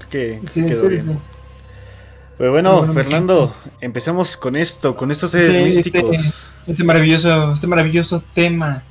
Que 0.10 0.40
Sí, 0.46 0.66
quedó 0.66 0.88
bien. 0.88 1.02
sí. 1.02 1.18
Pero 2.38 2.52
bueno, 2.52 2.80
Bueno, 2.80 2.94
Fernando, 2.94 3.54
empecemos 3.82 4.38
con 4.38 4.56
esto, 4.56 4.96
con 4.96 5.12
estos 5.12 5.32
seres 5.32 5.74
Sí, 5.74 5.80
este-. 5.80 6.20
Este 6.68 6.84
maravilloso, 6.84 7.54
este 7.54 7.68
maravilloso 7.68 8.24
tema. 8.34 8.84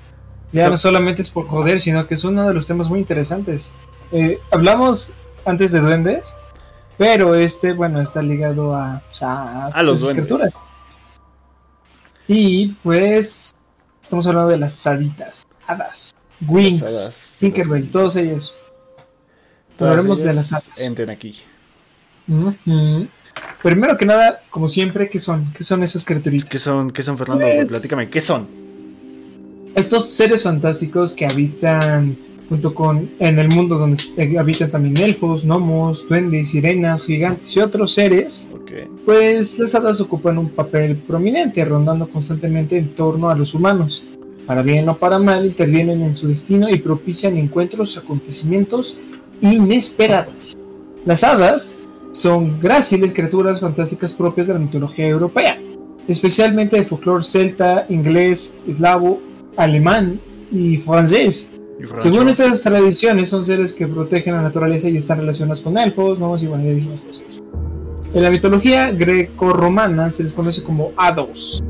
Ya 0.53 0.65
So- 0.65 0.71
no 0.71 0.77
solamente 0.77 1.23
es 1.23 1.31
por 1.31 1.47
joder, 1.49 1.81
sino 1.81 2.07
que 2.07 2.15
es 2.15 2.25
uno 2.25 2.47
de 2.49 2.55
los 2.55 2.67
temas 2.67 2.89
muy 2.89 2.99
interesantes. 2.99 3.73
Eh, 4.13 4.39
hablamos 4.51 5.15
antes 5.45 5.73
de 5.73 5.81
duendes, 5.81 6.35
pero 6.99 7.35
este, 7.35 7.73
bueno, 7.73 8.01
está 8.01 8.23
ligado 8.23 8.75
a, 8.75 9.03
A 9.21 9.83
los 9.83 10.01
las 10.01 10.01
duendes. 10.03 10.27
criaturas. 10.27 10.65
Y 12.29 12.69
pues 12.83 13.55
estamos 14.01 14.27
hablando 14.27 14.51
de 14.51 14.59
las 14.59 14.87
haditas, 14.87 15.45
hadas, 15.67 16.15
hadas, 16.41 17.37
Tinkerbell, 17.41 17.91
todos 17.91 18.17
ellos. 18.17 18.55
todas 19.77 19.91
hablaremos 19.93 20.23
de 20.23 20.35
las 20.35 20.53
hadas. 20.53 20.81
Entren 20.81 21.11
aquí. 21.11 21.43
Primero 23.63 23.97
que 23.97 24.07
nada, 24.07 24.43
como 24.51 24.69
siempre, 24.69 25.09
¿qué 25.09 25.19
son? 25.19 25.53
¿Qué 25.53 25.63
son 25.65 25.83
esas 25.83 26.05
criaturitas? 26.05 26.49
¿Qué 26.49 26.59
son, 26.59 26.91
qué 26.91 27.03
son 27.03 27.17
Fernando? 27.19 27.45
Pues- 27.45 27.71
Platícame, 27.71 28.09
¿qué 28.11 28.21
son? 28.21 28.63
estos 29.75 30.11
seres 30.11 30.43
fantásticos 30.43 31.15
que 31.15 31.25
habitan 31.25 32.15
junto 32.49 32.75
con 32.75 33.11
en 33.19 33.39
el 33.39 33.49
mundo 33.49 33.79
donde 33.79 33.99
habitan 34.39 34.71
también 34.71 34.97
elfos, 34.99 35.45
gnomos, 35.45 36.07
duendes, 36.09 36.51
sirenas, 36.51 37.07
gigantes 37.07 37.57
y 37.57 37.61
otros 37.61 37.93
seres, 37.93 38.51
pues 39.05 39.59
las 39.59 39.75
hadas 39.75 40.01
ocupan 40.01 40.39
un 40.39 40.51
papel 40.51 40.97
prominente, 40.97 41.65
rondando 41.65 42.09
constantemente 42.09 42.77
en 42.77 42.95
torno 42.95 43.31
a 43.31 43.35
los 43.35 43.55
humanos. 43.55 44.05
Para 44.47 44.63
bien 44.63 44.89
o 44.89 44.97
para 44.97 45.19
mal, 45.19 45.47
intervienen 45.47 46.03
en 46.03 46.15
su 46.15 46.29
destino 46.29 46.69
y 46.69 46.79
propician 46.79 47.37
encuentros, 47.37 47.97
acontecimientos 47.97 48.99
inesperados. 49.41 50.57
Las 51.05 51.25
hadas 51.25 51.81
son 52.13 52.61
gráciles 52.61 53.15
criaturas 53.15 53.61
fantásticas 53.61 54.15
propias 54.15 54.49
de 54.49 54.55
la 54.55 54.61
mitología 54.61 55.07
europea, 55.07 55.59
especialmente 56.09 56.77
del 56.77 56.87
folclore 56.87 57.25
celta, 57.25 57.87
inglés, 57.89 58.59
eslavo, 58.67 59.21
alemán 59.57 60.21
y 60.51 60.77
francés. 60.79 61.51
Según 61.99 62.29
estas 62.29 62.63
tradiciones, 62.63 63.29
son 63.29 63.45
seres 63.45 63.75
que 63.75 63.87
protegen 63.87 64.35
la 64.35 64.43
naturaleza 64.43 64.89
y 64.89 64.97
están 64.97 65.19
relacionados 65.19 65.61
con 65.61 65.77
elfos, 65.79 66.19
gnomos 66.19 66.43
y 66.43 66.47
bueno, 66.47 66.65
ya 66.65 66.71
dijimos 66.71 67.01
todos 67.01 67.21
ellos. 67.21 67.43
En 68.15 68.23
la 68.23 68.31
mitología 68.31 68.91
greco-romana 68.91 70.11
se 70.11 70.23
les 70.23 70.33
conoce 70.35 70.63
como 70.63 70.93
hados. 70.97 71.63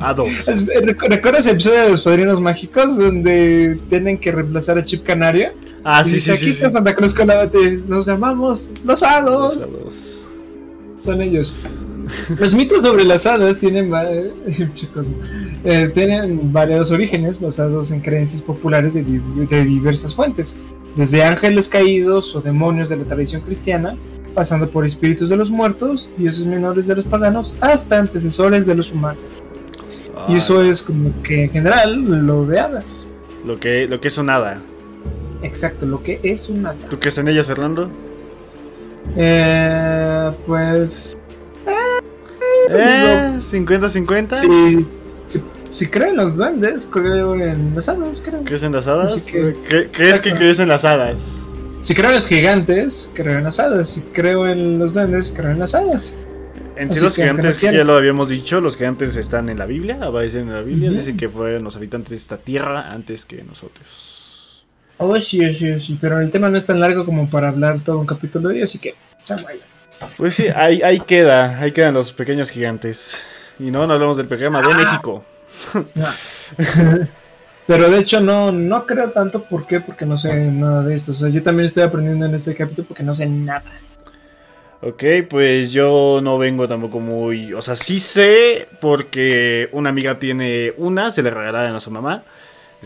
Hados. 0.00 0.28
¿Recuerdas 1.08 1.46
el 1.46 1.52
episodio 1.52 1.82
de 1.84 1.90
los 1.90 2.02
padrinos 2.02 2.40
mágicos 2.40 2.98
donde 2.98 3.78
tienen 3.88 4.18
que 4.18 4.30
reemplazar 4.32 4.78
a 4.78 4.84
Chip 4.84 5.04
Canario? 5.04 5.52
Ah, 5.84 6.02
Y 6.02 6.08
sí, 6.08 6.14
dice, 6.16 6.36
sí, 6.36 6.36
aquí 6.36 6.44
sí. 6.44 6.50
está 6.50 6.68
sí. 6.68 6.74
Santa 6.74 6.94
Cruz 6.94 7.14
con 7.14 7.26
la 7.28 7.44
bate- 7.46 7.82
nos 7.88 8.06
llamamos 8.06 8.70
los 8.84 9.02
hados. 9.02 9.54
Los 9.54 9.62
hados. 9.64 10.20
Son 10.98 11.22
ellos. 11.22 11.52
Los 12.38 12.54
mitos 12.54 12.82
sobre 12.82 13.04
las 13.04 13.26
hadas 13.26 13.58
tienen, 13.58 13.90
chicos, 14.72 15.08
eh, 15.64 15.88
tienen 15.88 16.52
varios 16.52 16.90
orígenes 16.90 17.40
basados 17.40 17.92
en 17.92 18.00
creencias 18.00 18.42
populares 18.42 18.94
de, 18.94 19.02
de 19.02 19.64
diversas 19.64 20.14
fuentes, 20.14 20.56
desde 20.96 21.22
ángeles 21.22 21.68
caídos 21.68 22.34
o 22.36 22.40
demonios 22.40 22.88
de 22.88 22.96
la 22.96 23.04
tradición 23.04 23.42
cristiana, 23.42 23.96
pasando 24.34 24.68
por 24.68 24.84
espíritus 24.84 25.30
de 25.30 25.36
los 25.36 25.50
muertos, 25.50 26.10
dioses 26.16 26.46
menores 26.46 26.86
de 26.86 26.96
los 26.96 27.04
paganos, 27.04 27.56
hasta 27.60 27.98
antecesores 27.98 28.66
de 28.66 28.74
los 28.74 28.92
humanos. 28.92 29.42
Y 30.28 30.36
eso 30.36 30.62
es 30.62 30.82
como 30.82 31.10
que 31.22 31.44
en 31.44 31.50
general 31.50 32.26
lo 32.26 32.46
de 32.46 32.58
hadas. 32.58 33.10
Lo 33.44 33.58
que, 33.58 33.86
lo 33.86 34.00
que 34.00 34.08
es 34.08 34.18
un 34.18 34.30
hada. 34.30 34.60
Exacto, 35.42 35.86
lo 35.86 36.02
que 36.02 36.20
es 36.22 36.48
un 36.48 36.66
hada. 36.66 36.88
¿Tú 36.88 36.98
crees 36.98 37.18
en 37.18 37.28
ellas, 37.28 37.46
Fernando? 37.46 37.90
Eh, 39.16 40.30
pues... 40.46 41.18
Eh, 42.70 43.38
50-50. 43.40 44.36
Sí, 44.36 44.86
sí, 45.26 45.42
sí 45.70 45.86
creo 45.86 46.08
en 46.08 46.16
los 46.16 46.36
duendes, 46.36 46.88
creo 46.92 47.34
en 47.34 47.74
las 47.74 47.88
hadas, 47.88 48.22
creo. 48.24 48.42
¿Crees 48.44 48.62
en 48.62 48.72
las 48.72 48.86
hadas? 48.86 49.22
Que- 49.22 49.54
¿Cre- 49.68 49.88
¿Crees 49.92 50.20
que 50.20 50.34
crees 50.34 50.58
en 50.58 50.68
las 50.68 50.84
hadas? 50.84 51.40
Si 51.82 51.94
creo 51.94 52.08
en 52.08 52.14
los 52.14 52.26
gigantes, 52.26 53.10
creo 53.14 53.38
en 53.38 53.44
las 53.44 53.58
hadas. 53.60 53.90
Si 53.90 54.00
creo 54.02 54.46
en 54.46 54.78
los 54.78 54.94
duendes, 54.94 55.32
creo 55.36 55.50
en 55.50 55.58
las 55.58 55.74
hadas. 55.74 56.16
En 56.76 56.90
sí, 56.90 57.04
los 57.04 57.14
gigantes, 57.14 57.62
no 57.62 57.70
ya 57.70 57.84
lo 57.84 57.94
habíamos 57.94 58.28
dicho, 58.30 58.60
los 58.60 58.76
gigantes 58.76 59.16
están 59.16 59.48
en 59.48 59.58
la 59.58 59.66
Biblia, 59.66 59.98
aparecen 60.02 60.48
en 60.48 60.54
la 60.54 60.60
Biblia, 60.62 60.90
dicen 60.90 61.16
que 61.16 61.28
fueron 61.28 61.62
los 61.62 61.76
habitantes 61.76 62.10
de 62.10 62.16
esta 62.16 62.36
tierra 62.38 62.90
antes 62.90 63.24
que 63.24 63.44
nosotros. 63.44 64.64
Oh, 64.98 65.18
sí, 65.20 65.52
sí, 65.54 65.78
sí, 65.78 65.98
pero 66.00 66.20
el 66.20 66.30
tema 66.32 66.48
no 66.48 66.56
es 66.56 66.66
tan 66.66 66.80
largo 66.80 67.04
como 67.04 67.28
para 67.30 67.48
hablar 67.48 67.80
todo 67.84 67.98
un 67.98 68.06
capítulo 68.06 68.48
de 68.48 68.56
ello, 68.56 68.64
así 68.64 68.78
que... 68.78 68.94
Samuel. 69.20 69.60
Pues 70.16 70.34
sí, 70.34 70.46
ahí, 70.54 70.82
ahí 70.82 71.00
queda, 71.00 71.58
ahí 71.60 71.72
quedan 71.72 71.94
los 71.94 72.12
pequeños 72.12 72.50
gigantes. 72.50 73.24
Y 73.58 73.70
no, 73.70 73.86
no 73.86 73.94
hablamos 73.94 74.16
del 74.16 74.26
programa 74.26 74.60
de 74.62 74.72
Ah. 74.72 74.76
México. 74.76 75.24
Pero 77.66 77.88
de 77.88 77.98
hecho 77.98 78.20
no, 78.20 78.52
no 78.52 78.84
creo 78.86 79.10
tanto, 79.10 79.44
¿por 79.44 79.66
qué? 79.66 79.80
Porque 79.80 80.04
no 80.04 80.16
sé 80.16 80.34
nada 80.50 80.82
de 80.82 80.94
esto. 80.94 81.12
O 81.12 81.14
sea, 81.14 81.28
yo 81.30 81.42
también 81.42 81.66
estoy 81.66 81.82
aprendiendo 81.82 82.26
en 82.26 82.34
este 82.34 82.54
capítulo 82.54 82.86
porque 82.86 83.02
no 83.02 83.14
sé 83.14 83.26
nada. 83.26 83.64
Ok, 84.82 85.02
pues 85.30 85.72
yo 85.72 86.20
no 86.22 86.36
vengo 86.36 86.68
tampoco 86.68 87.00
muy... 87.00 87.54
O 87.54 87.62
sea, 87.62 87.74
sí 87.74 87.98
sé 87.98 88.68
porque 88.82 89.70
una 89.72 89.88
amiga 89.88 90.18
tiene 90.18 90.74
una, 90.76 91.10
se 91.10 91.22
le 91.22 91.30
regalaron 91.30 91.74
a 91.74 91.80
su 91.80 91.90
mamá. 91.90 92.22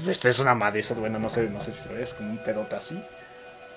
Esta 0.06 0.28
es 0.28 0.38
una 0.38 0.56
esas, 0.74 1.00
bueno, 1.00 1.18
no 1.18 1.28
sé, 1.28 1.50
no 1.50 1.60
sé 1.60 1.72
si 1.72 1.88
es 2.00 2.14
como 2.14 2.30
un 2.30 2.38
pedota 2.38 2.76
así. 2.76 3.02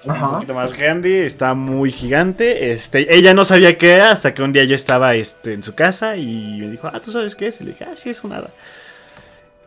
Un 0.03 0.19
poquito 0.19 0.53
más 0.53 0.73
grande, 0.73 1.25
está 1.25 1.53
muy 1.53 1.91
gigante. 1.91 2.71
Este, 2.71 3.15
ella 3.15 3.33
no 3.33 3.45
sabía 3.45 3.77
qué 3.77 3.93
era 3.93 4.11
hasta 4.11 4.33
que 4.33 4.41
un 4.41 4.51
día 4.51 4.63
yo 4.63 4.75
estaba 4.75 5.13
este, 5.15 5.53
en 5.53 5.61
su 5.61 5.75
casa 5.75 6.15
y 6.17 6.57
me 6.59 6.71
dijo, 6.71 6.89
ah, 6.91 6.99
¿tú 6.99 7.11
sabes 7.11 7.35
qué 7.35 7.47
es? 7.47 7.61
Y 7.61 7.65
le 7.65 7.71
dije, 7.71 7.85
ah, 7.85 7.95
sí, 7.95 8.09
es 8.09 8.23
un 8.23 8.33
hada. 8.33 8.49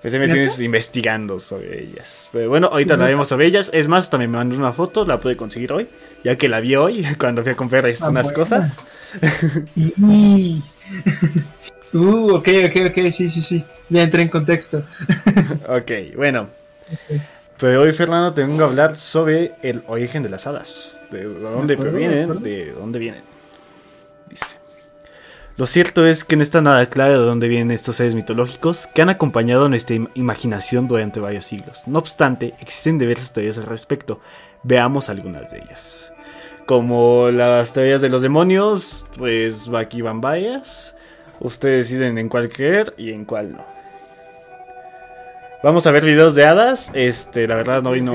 Pues 0.02 0.12
ahí 0.12 0.20
me 0.20 0.26
tienes 0.26 0.58
investigando 0.58 1.38
sobre 1.38 1.82
ellas. 1.82 2.28
Pero 2.32 2.50
bueno, 2.50 2.66
ahorita 2.66 2.94
hablaremos 2.94 3.28
sobre 3.28 3.46
ellas. 3.46 3.70
Es 3.72 3.88
más, 3.88 4.10
también 4.10 4.30
me 4.30 4.36
mandó 4.36 4.56
una 4.56 4.72
foto, 4.72 5.06
la 5.06 5.18
pude 5.18 5.34
conseguir 5.36 5.72
hoy, 5.72 5.88
ya 6.22 6.36
que 6.36 6.48
la 6.48 6.60
vi 6.60 6.76
hoy 6.76 7.06
cuando 7.18 7.42
fui 7.42 7.52
a 7.52 7.56
comprar 7.56 7.86
este, 7.86 8.04
Ah, 8.04 8.10
unas 8.10 8.26
buena. 8.26 8.38
cosas. 8.38 8.78
Y... 9.76 10.62
uh, 11.94 12.34
ok, 12.34 12.48
ok, 12.66 12.76
ok, 12.90 13.10
sí, 13.10 13.28
sí, 13.28 13.40
sí. 13.40 13.64
Ya 13.88 14.02
entré 14.02 14.22
en 14.22 14.28
contexto. 14.28 14.84
Ok, 15.68 16.16
bueno. 16.16 16.48
Pero 17.58 17.82
hoy, 17.82 17.92
Fernando, 17.92 18.34
te 18.34 18.42
vengo 18.42 18.64
a 18.64 18.66
hablar 18.66 18.96
sobre 18.96 19.54
el 19.62 19.82
origen 19.86 20.22
de 20.22 20.28
las 20.28 20.46
hadas. 20.46 21.04
De 21.10 21.24
dónde 21.24 21.76
provienen, 21.76 22.42
de 22.42 22.72
dónde 22.72 22.98
vienen. 22.98 23.22
Dice. 24.28 24.56
Lo 25.56 25.66
cierto 25.66 26.04
es 26.04 26.24
que 26.24 26.34
no 26.34 26.42
está 26.42 26.60
nada 26.60 26.84
claro 26.86 27.20
de 27.20 27.26
dónde 27.26 27.46
vienen 27.46 27.70
estos 27.70 27.94
seres 27.96 28.16
mitológicos 28.16 28.88
que 28.88 29.02
han 29.02 29.08
acompañado 29.08 29.68
nuestra 29.68 29.94
im- 29.94 30.10
imaginación 30.14 30.88
durante 30.88 31.20
varios 31.20 31.46
siglos. 31.46 31.86
No 31.86 32.00
obstante, 32.00 32.54
existen 32.60 32.98
diversas 32.98 33.32
teorías 33.32 33.56
al 33.58 33.66
respecto. 33.66 34.20
Veamos 34.64 35.08
algunas 35.08 35.52
de 35.52 35.58
ellas. 35.58 36.12
Como 36.66 37.30
las 37.30 37.72
teorías 37.72 38.00
de 38.00 38.08
los 38.08 38.22
demonios, 38.22 39.06
pues 39.16 39.68
aquí 39.76 40.02
van 40.02 40.20
varias. 40.20 40.96
Ustedes 41.38 41.88
deciden 41.88 42.18
en 42.18 42.28
cuál 42.28 42.48
creer 42.48 42.92
y 42.96 43.12
en 43.12 43.24
cuál 43.24 43.52
no. 43.52 43.64
Vamos 45.64 45.86
a 45.86 45.92
ver 45.92 46.04
videos 46.04 46.34
de 46.34 46.44
hadas. 46.44 46.90
Este, 46.92 47.48
la 47.48 47.54
verdad 47.54 47.80
no 47.80 47.92
vino. 47.92 48.12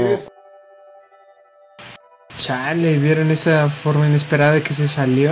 Chale, 2.38 3.00
¿vieron 3.00 3.32
esa 3.32 3.68
forma 3.70 4.06
inesperada 4.06 4.52
de 4.52 4.62
que 4.62 4.76
se 4.76 4.88
salió? 4.88 5.32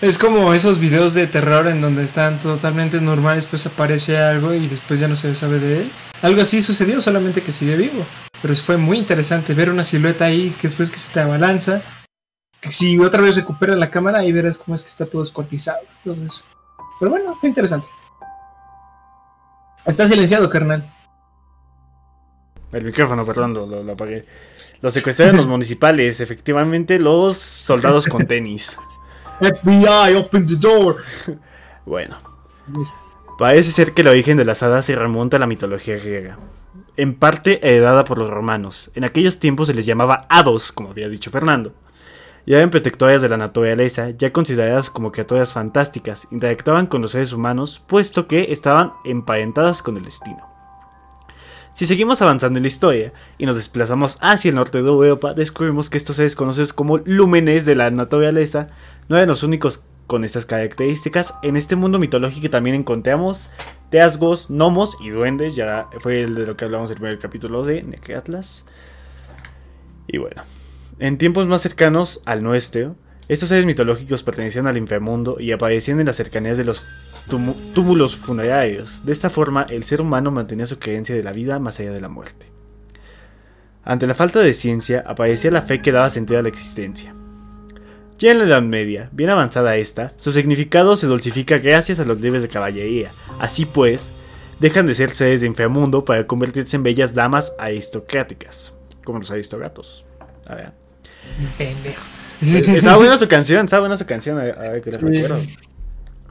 Es 0.00 0.18
como 0.18 0.54
esos 0.54 0.78
videos 0.78 1.14
de 1.14 1.26
terror 1.26 1.66
en 1.66 1.80
donde 1.80 2.04
están 2.04 2.38
totalmente 2.38 3.00
normales, 3.00 3.48
pues 3.48 3.66
aparece 3.66 4.18
algo 4.18 4.54
y 4.54 4.68
después 4.68 5.00
ya 5.00 5.08
no 5.08 5.16
se 5.16 5.34
sabe 5.34 5.58
de 5.58 5.80
él. 5.80 5.92
Algo 6.22 6.42
así 6.42 6.62
sucedió, 6.62 7.00
solamente 7.00 7.42
que 7.42 7.50
sigue 7.50 7.74
vivo. 7.74 8.06
Pero 8.40 8.54
fue 8.54 8.76
muy 8.76 8.98
interesante 8.98 9.52
ver 9.52 9.68
una 9.68 9.82
silueta 9.82 10.26
ahí 10.26 10.50
que 10.50 10.68
después 10.68 10.90
que 10.90 10.98
se 10.98 11.12
te 11.12 11.18
abalanza. 11.18 11.82
Que 12.60 12.70
si 12.70 12.96
otra 13.00 13.20
vez 13.20 13.34
recupera 13.34 13.74
la 13.74 13.90
cámara, 13.90 14.20
ahí 14.20 14.30
verás 14.30 14.58
cómo 14.58 14.76
es 14.76 14.82
que 14.82 14.88
está 14.90 15.06
todo 15.06 15.22
descuartizado. 15.22 15.80
Todo 16.04 16.14
eso. 16.24 16.44
Pero 17.00 17.10
bueno, 17.10 17.34
fue 17.34 17.48
interesante. 17.48 17.88
Está 19.84 20.06
silenciado, 20.06 20.48
carnal. 20.48 20.88
El 22.72 22.84
micrófono, 22.84 23.24
perdón, 23.24 23.54
lo, 23.54 23.66
lo- 23.66 23.82
lo 23.82 23.92
apagué. 23.92 24.24
Los 24.80 24.94
secuestraron 24.94 25.36
los 25.36 25.46
municipales, 25.46 26.20
efectivamente, 26.20 26.98
los 26.98 27.36
soldados 27.36 28.06
con 28.06 28.26
tenis. 28.26 28.76
FBI, 29.40 30.14
open 30.16 30.46
the 30.46 30.56
door. 30.56 30.96
Bueno, 31.84 32.16
parece 33.38 33.70
ser 33.72 33.92
que 33.92 34.02
el 34.02 34.08
origen 34.08 34.36
de 34.36 34.44
las 34.44 34.62
hadas 34.62 34.86
se 34.86 34.94
remonta 34.94 35.36
a 35.36 35.40
la 35.40 35.46
mitología 35.46 35.96
griega. 35.96 36.38
En 36.96 37.14
parte 37.14 37.60
heredada 37.66 38.04
por 38.04 38.18
los 38.18 38.30
romanos. 38.30 38.90
En 38.94 39.04
aquellos 39.04 39.38
tiempos 39.38 39.68
se 39.68 39.74
les 39.74 39.86
llamaba 39.86 40.26
hados, 40.28 40.72
como 40.72 40.90
había 40.90 41.08
dicho 41.08 41.30
Fernando. 41.30 41.72
Y 42.44 42.54
eran 42.54 42.70
protectoras 42.70 43.22
de 43.22 43.28
la 43.28 43.36
naturaleza, 43.36 44.10
ya 44.10 44.32
consideradas 44.32 44.90
como 44.90 45.12
criaturas 45.12 45.52
fantásticas, 45.52 46.26
interactuaban 46.32 46.86
con 46.86 47.00
los 47.00 47.12
seres 47.12 47.32
humanos, 47.32 47.82
puesto 47.86 48.26
que 48.26 48.52
estaban 48.52 48.92
emparentadas 49.04 49.82
con 49.82 49.96
el 49.96 50.04
destino. 50.04 50.51
Si 51.74 51.86
seguimos 51.86 52.20
avanzando 52.20 52.58
en 52.58 52.64
la 52.64 52.68
historia 52.68 53.12
y 53.38 53.46
nos 53.46 53.56
desplazamos 53.56 54.18
hacia 54.20 54.50
el 54.50 54.56
norte 54.56 54.82
de 54.82 54.88
Europa, 54.88 55.32
descubrimos 55.32 55.88
que 55.88 55.96
estos 55.96 56.16
seres 56.16 56.36
conocidos 56.36 56.74
como 56.74 56.98
lúmenes 56.98 57.64
de 57.64 57.74
la 57.74 57.88
naturaleza 57.88 58.68
no 59.08 59.16
eran 59.16 59.28
los 59.28 59.42
únicos 59.42 59.82
con 60.06 60.22
estas 60.22 60.44
características. 60.44 61.34
En 61.42 61.56
este 61.56 61.74
mundo 61.74 61.98
mitológico 61.98 62.50
también 62.50 62.76
encontramos 62.76 63.48
teasgos, 63.88 64.48
gnomos 64.50 64.98
y 65.00 65.08
duendes, 65.08 65.56
ya 65.56 65.88
fue 66.00 66.22
el 66.22 66.34
de 66.34 66.46
lo 66.46 66.56
que 66.58 66.66
hablamos 66.66 66.90
en 66.90 66.96
el 66.96 67.00
primer 67.00 67.18
capítulo 67.18 67.64
de 67.64 67.82
Necreatlas. 67.82 68.66
Y 70.06 70.18
bueno, 70.18 70.42
en 70.98 71.16
tiempos 71.16 71.46
más 71.46 71.62
cercanos 71.62 72.20
al 72.26 72.42
nuestro, 72.42 72.96
estos 73.28 73.48
seres 73.48 73.64
mitológicos 73.64 74.22
pertenecían 74.22 74.66
al 74.66 74.76
inframundo 74.76 75.38
y 75.38 75.52
aparecían 75.52 76.00
en 76.00 76.06
las 76.06 76.16
cercanías 76.16 76.58
de 76.58 76.64
los 76.64 76.86
túmulos 77.74 78.16
funerarios. 78.16 79.04
De 79.06 79.12
esta 79.12 79.30
forma, 79.30 79.66
el 79.70 79.84
ser 79.84 80.00
humano 80.00 80.30
mantenía 80.30 80.66
su 80.66 80.78
creencia 80.78 81.14
de 81.14 81.22
la 81.22 81.32
vida 81.32 81.58
más 81.58 81.78
allá 81.78 81.92
de 81.92 82.00
la 82.00 82.08
muerte. 82.08 82.46
Ante 83.84 84.06
la 84.06 84.14
falta 84.14 84.40
de 84.40 84.54
ciencia, 84.54 85.04
aparecía 85.06 85.50
la 85.50 85.62
fe 85.62 85.80
que 85.80 85.92
daba 85.92 86.10
sentido 86.10 86.40
a 86.40 86.42
la 86.42 86.48
existencia. 86.48 87.14
Ya 88.18 88.30
en 88.30 88.38
la 88.38 88.44
Edad 88.44 88.62
Media, 88.62 89.08
bien 89.12 89.30
avanzada 89.30 89.76
esta, 89.76 90.12
su 90.16 90.32
significado 90.32 90.96
se 90.96 91.06
dulcifica 91.06 91.58
gracias 91.58 91.98
a 91.98 92.04
los 92.04 92.20
libros 92.20 92.42
de 92.42 92.48
caballería. 92.48 93.10
Así 93.40 93.66
pues, 93.66 94.12
dejan 94.60 94.86
de 94.86 94.94
ser 94.94 95.10
seres 95.10 95.40
de 95.40 95.48
inframundo 95.48 96.04
para 96.04 96.26
convertirse 96.26 96.76
en 96.76 96.84
bellas 96.84 97.14
damas 97.14 97.54
aristocráticas, 97.58 98.72
como 99.04 99.18
los 99.18 99.30
aristogatos. 99.30 100.04
A 100.46 100.54
ver. 100.54 100.72
Estaba 102.76 102.96
buena 102.96 103.16
su 103.16 103.28
canción, 103.28 103.64
estaba 103.64 103.80
buena 103.80 103.96
su 103.96 104.06
canción, 104.06 104.38
a 104.38 104.42
ver, 104.42 104.58
a 104.58 104.62
ver 104.70 104.82
que 104.82 104.92
Sí. 104.92 104.98
recuerdo. 105.00 105.40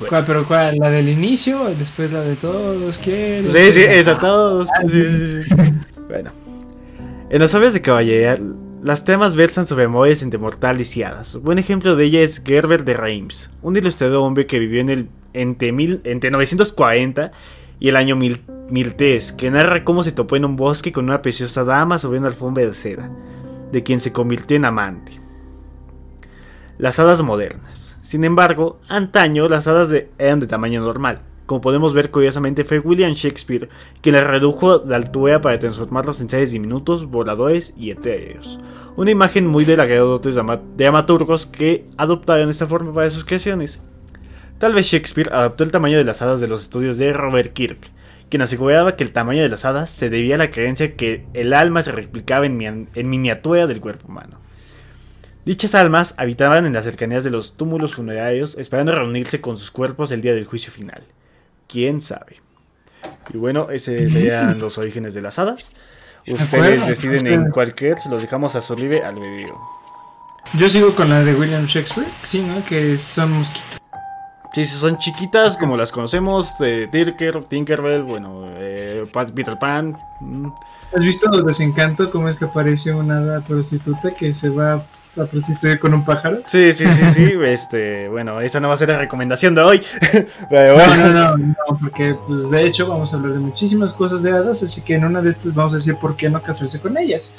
¿Cuál, 0.10 0.26
pero 0.26 0.48
cuál? 0.48 0.78
¿La 0.78 0.90
del 0.90 1.10
inicio? 1.10 1.66
Después 1.78 2.12
la 2.12 2.22
de 2.22 2.36
todos 2.36 2.98
quieren. 2.98 3.52
Sí, 3.52 3.72
sí, 3.72 3.82
es 3.82 4.08
a 4.08 4.18
todos. 4.18 4.68
Sí, 4.88 5.04
sí, 5.04 5.44
sí. 5.44 5.56
Bueno. 6.10 6.32
En 7.30 7.40
las 7.40 7.56
obras 7.56 7.74
de 7.74 7.82
caballería, 7.82 8.38
las 8.84 9.06
temas 9.06 9.36
versan 9.36 9.66
sobre 9.68 9.86
amores 9.86 10.22
entre 10.24 10.40
mortales 10.40 10.98
y 10.98 11.04
hadas. 11.04 11.36
Buen 11.38 11.60
ejemplo 11.60 11.96
de 11.96 12.04
ella 12.06 12.22
es 12.22 12.42
Gerber 12.44 12.84
de 12.84 12.96
Reims, 12.96 13.50
un 13.62 13.78
ilustrador 13.78 14.18
hombre 14.18 14.46
que 14.48 14.60
vivió 14.60 14.82
en 14.82 14.90
el 14.90 15.10
entre, 15.34 15.72
mil, 15.72 16.02
entre 16.04 16.32
940 16.32 17.32
y 17.80 17.88
el 17.90 17.96
año 17.96 18.16
1000 18.18 18.42
1003, 18.72 19.34
que 19.34 19.52
narra 19.52 19.84
cómo 19.84 20.04
se 20.04 20.12
topó 20.12 20.38
en 20.38 20.46
un 20.46 20.56
bosque 20.56 20.92
con 20.92 21.06
una 21.06 21.22
preciosa 21.22 21.64
dama 21.64 22.00
sobre 22.00 22.20
una 22.20 22.28
alfombra 22.30 22.66
de 22.66 22.74
seda, 22.74 23.10
de 23.72 23.84
quien 23.84 24.00
se 24.00 24.12
convirtió 24.14 24.56
en 24.58 24.66
amante. 24.66 25.21
Las 26.82 26.98
hadas 26.98 27.22
modernas. 27.22 28.00
Sin 28.02 28.24
embargo, 28.24 28.80
antaño 28.90 29.48
las 29.48 29.68
hadas 29.68 29.94
eran 30.18 30.40
de 30.40 30.48
tamaño 30.48 30.82
normal. 30.82 31.22
Como 31.46 31.62
podemos 31.62 31.94
ver, 31.94 32.10
curiosamente 32.10 32.64
fue 32.64 32.80
William 32.80 33.12
Shakespeare 33.12 33.70
quien 34.02 34.16
las 34.16 34.26
redujo 34.26 34.80
de 34.80 34.96
altura 34.96 35.42
para 35.42 35.60
transformarlos 35.60 36.22
en 36.22 36.30
seres 36.30 36.52
diminutos, 36.54 37.06
voladores 37.06 37.76
y 37.78 37.92
etéreos. 37.92 38.60
Una 38.96 39.12
imagen 39.12 39.46
muy 39.46 39.64
del 39.64 39.78
de 39.78 40.32
drama- 40.32 40.60
dramaturgos 40.76 41.46
que 41.46 41.86
adoptaron 41.98 42.50
esta 42.50 42.66
forma 42.66 42.92
para 42.92 43.12
sus 43.12 43.26
creaciones. 43.26 43.80
Tal 44.58 44.74
vez 44.74 44.88
Shakespeare 44.88 45.30
adaptó 45.32 45.64
el 45.64 45.72
tamaño 45.72 46.00
de 46.00 46.04
las 46.04 46.24
hadas 46.24 46.42
de 46.42 46.48
los 46.48 46.64
estudios 46.64 46.98
de 46.98 47.14
Robert 47.14 47.54
Kirk, 47.54 47.92
quien 48.28 48.42
aseguraba 48.42 48.96
que 48.96 49.04
el 49.04 49.12
tamaño 49.12 49.44
de 49.44 49.50
las 49.50 49.66
hadas 49.66 49.92
se 49.92 50.10
debía 50.10 50.34
a 50.34 50.40
la 50.40 50.50
creencia 50.50 50.96
que 50.96 51.28
el 51.36 51.54
alma 51.54 51.84
se 51.84 51.92
replicaba 51.92 52.48
en, 52.48 52.58
mi- 52.58 52.66
en 52.66 52.90
miniatura 53.10 53.68
del 53.68 53.82
cuerpo 53.82 54.08
humano. 54.08 54.38
Dichas 55.44 55.74
almas 55.74 56.14
habitaban 56.18 56.68
en 56.68 56.74
las 56.74 56.84
cercanías 56.84 57.24
de 57.24 57.32
los 57.32 57.58
túmulos 57.58 57.96
funerarios 57.96 58.56
esperando 58.60 58.94
reunirse 58.94 59.42
con 59.42 59.58
sus 59.58 59.72
cuerpos 59.72 60.12
el 60.12 60.22
día 60.22 60.36
del 60.36 60.46
juicio 60.46 60.72
final. 60.72 61.02
¿Quién 61.68 62.02
sabe? 62.02 62.42
Y 63.34 63.38
bueno, 63.38 63.72
ese 63.72 64.08
serían 64.10 64.60
los 64.60 64.78
orígenes 64.78 65.16
de 65.16 65.22
las 65.22 65.40
hadas. 65.40 65.74
Ustedes 66.28 66.86
deciden 66.86 67.26
en 67.26 67.50
cualquier, 67.50 67.98
se 67.98 68.10
los 68.10 68.22
dejamos 68.22 68.56
a 68.56 68.62
Solive 68.62 69.04
al 69.04 69.16
video. 69.16 69.60
Yo 70.54 70.70
sigo 70.70 70.94
con 70.94 71.10
la 71.10 71.24
de 71.24 71.34
William 71.34 71.66
Shakespeare, 71.66 72.10
sí, 72.22 72.44
¿no? 72.44 72.64
Que 72.64 72.96
son 72.98 73.32
mosquitas. 73.32 73.80
Sí, 74.54 74.66
son 74.66 74.98
chiquitas 74.98 75.58
como 75.58 75.78
las 75.78 75.92
conocemos, 75.92 76.52
eh, 76.60 76.88
Dirker, 76.92 77.46
Tinkerbell, 77.46 78.04
bueno, 78.04 78.44
eh, 78.58 79.10
Peter 79.34 79.58
Pan. 79.58 79.98
Mm. 80.20 80.48
¿Has 80.94 81.06
visto 81.06 81.32
Desencanto? 81.44 82.12
¿Cómo 82.12 82.28
es 82.28 82.36
que 82.36 82.46
aparece 82.46 82.94
una 82.94 83.20
hada 83.20 83.42
prostituta 83.42 84.12
que 84.12 84.34
se 84.34 84.50
va 84.50 84.86
a 85.18 85.26
prostituir 85.26 85.80
con 85.80 85.94
un 85.94 86.06
pájaro? 86.06 86.42
Sí, 86.46 86.72
sí, 86.72 86.86
sí, 86.86 87.04
sí. 87.14 87.32
este, 87.46 88.08
bueno, 88.08 88.40
esa 88.42 88.60
no 88.60 88.68
va 88.70 88.76
a 88.76 88.78
ser 88.78 88.90
la 88.90 88.98
recomendación 88.98 89.56
de 89.56 89.62
hoy. 89.62 89.82
no, 90.52 90.98
no, 90.98 91.14
no, 91.14 91.38
no, 91.38 91.80
porque 91.80 92.16
pues 92.28 92.50
de 92.50 92.64
hecho 92.64 92.88
vamos 92.88 93.14
a 93.14 93.18
hablar 93.18 93.34
de 93.34 93.40
muchísimas 93.40 93.94
cosas 93.94 94.24
de 94.24 94.32
hadas, 94.32 94.64
así 94.64 94.82
que 94.82 94.96
en 94.96 95.06
una 95.06 95.22
de 95.22 95.30
estas 95.30 95.54
vamos 95.54 95.74
a 95.74 95.78
decir 95.78 95.96
por 95.98 96.16
qué 96.16 96.30
no 96.30 96.42
casarse 96.42 96.80
con 96.80 96.98
ellas. 96.98 97.34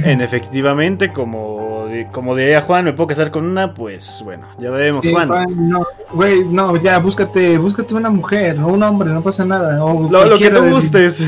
En 0.00 0.20
efectivamente, 0.20 1.12
como, 1.12 1.86
como 2.10 2.34
diría 2.34 2.62
Juan, 2.62 2.84
me 2.84 2.92
puedo 2.92 3.08
casar 3.08 3.30
con 3.30 3.44
una, 3.44 3.72
pues 3.72 4.20
bueno, 4.24 4.48
ya 4.58 4.70
veremos, 4.70 5.00
Juan. 5.08 5.28
No, 5.68 5.86
güey, 6.12 6.44
no, 6.44 6.76
ya, 6.76 6.98
búscate, 6.98 7.56
búscate 7.58 7.94
una 7.94 8.10
mujer, 8.10 8.58
o 8.60 8.68
un 8.68 8.82
hombre, 8.82 9.10
no 9.10 9.22
pasa 9.22 9.44
nada. 9.44 9.84
O 9.84 10.10
lo, 10.10 10.36
que 10.36 10.50
tú 10.50 10.62
gustes. 10.64 11.24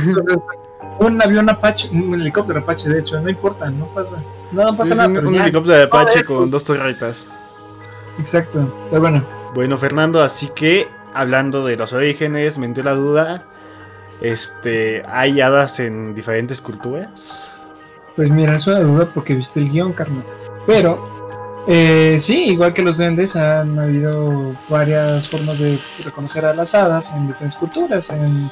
Un 0.98 1.22
avión 1.22 1.48
Apache, 1.48 1.88
un 1.92 2.14
helicóptero 2.14 2.60
Apache, 2.60 2.88
de 2.88 3.00
hecho, 3.00 3.20
no 3.20 3.28
importa, 3.28 3.70
no 3.70 3.86
pasa. 3.86 4.22
No, 4.52 4.74
pasa 4.76 4.94
nada. 4.94 5.08
Un, 5.08 5.34
helicóptero 5.34 5.78
de 5.78 5.84
Apache 5.84 6.24
con 6.24 6.50
dos 6.50 6.64
torretas. 6.64 7.28
Exacto, 8.18 8.72
pero 8.90 9.00
bueno. 9.00 9.22
Bueno, 9.54 9.78
Fernando, 9.78 10.22
así 10.22 10.48
que 10.54 10.88
hablando 11.14 11.64
de 11.64 11.76
los 11.76 11.92
orígenes, 11.92 12.58
me 12.58 12.66
entró 12.66 12.84
la 12.84 12.94
duda. 12.94 13.44
Este, 14.20 15.02
¿hay 15.06 15.40
hadas 15.40 15.78
en 15.78 16.14
diferentes 16.14 16.60
culturas? 16.60 17.54
Pues 18.16 18.30
mira, 18.30 18.56
es 18.56 18.66
una 18.66 18.80
duda 18.80 19.08
porque 19.14 19.34
viste 19.34 19.60
el 19.60 19.70
guion, 19.70 19.92
carnal. 19.92 20.24
Pero, 20.66 21.04
eh, 21.68 22.16
sí, 22.18 22.48
igual 22.48 22.72
que 22.72 22.82
los 22.82 22.98
duendes, 22.98 23.36
han 23.36 23.78
habido 23.78 24.52
varias 24.68 25.28
formas 25.28 25.60
de 25.60 25.78
reconocer 26.04 26.44
a 26.44 26.52
las 26.52 26.74
hadas 26.74 27.12
en 27.14 27.28
diferentes 27.28 27.56
culturas. 27.56 28.10
En, 28.10 28.50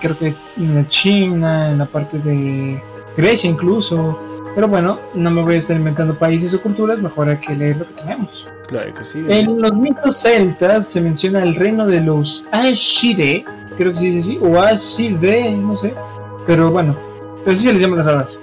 creo 0.00 0.18
que 0.18 0.34
en 0.56 0.74
la 0.74 0.86
China, 0.88 1.70
en 1.70 1.78
la 1.78 1.86
parte 1.86 2.18
de 2.18 2.82
Grecia 3.16 3.50
incluso. 3.50 4.18
Pero 4.54 4.68
bueno, 4.68 5.00
no 5.14 5.30
me 5.30 5.42
voy 5.42 5.56
a 5.56 5.58
estar 5.58 5.76
inventando 5.76 6.16
países 6.16 6.54
o 6.54 6.62
culturas, 6.62 7.00
mejor 7.00 7.28
hay 7.28 7.38
que 7.38 7.54
leer 7.54 7.78
lo 7.78 7.86
que 7.86 7.94
tenemos. 7.94 8.48
Claro 8.68 8.94
que 8.94 9.02
sí. 9.02 9.24
En 9.28 9.60
los 9.60 9.76
mitos 9.76 10.22
celtas 10.22 10.88
se 10.88 11.00
menciona 11.00 11.42
el 11.42 11.56
reino 11.56 11.86
de 11.86 12.00
los 12.00 12.46
Ashide, 12.52 13.44
creo 13.76 13.92
que 13.92 13.98
se 13.98 14.04
dice 14.04 14.18
así, 14.18 14.38
o 14.40 14.60
Ashide, 14.60 15.50
no 15.50 15.74
sé. 15.74 15.92
Pero 16.46 16.70
bueno, 16.70 16.94
así 17.46 17.64
se 17.64 17.72
les 17.72 17.80
llama 17.80 17.96
las 17.96 18.06
hadas 18.06 18.38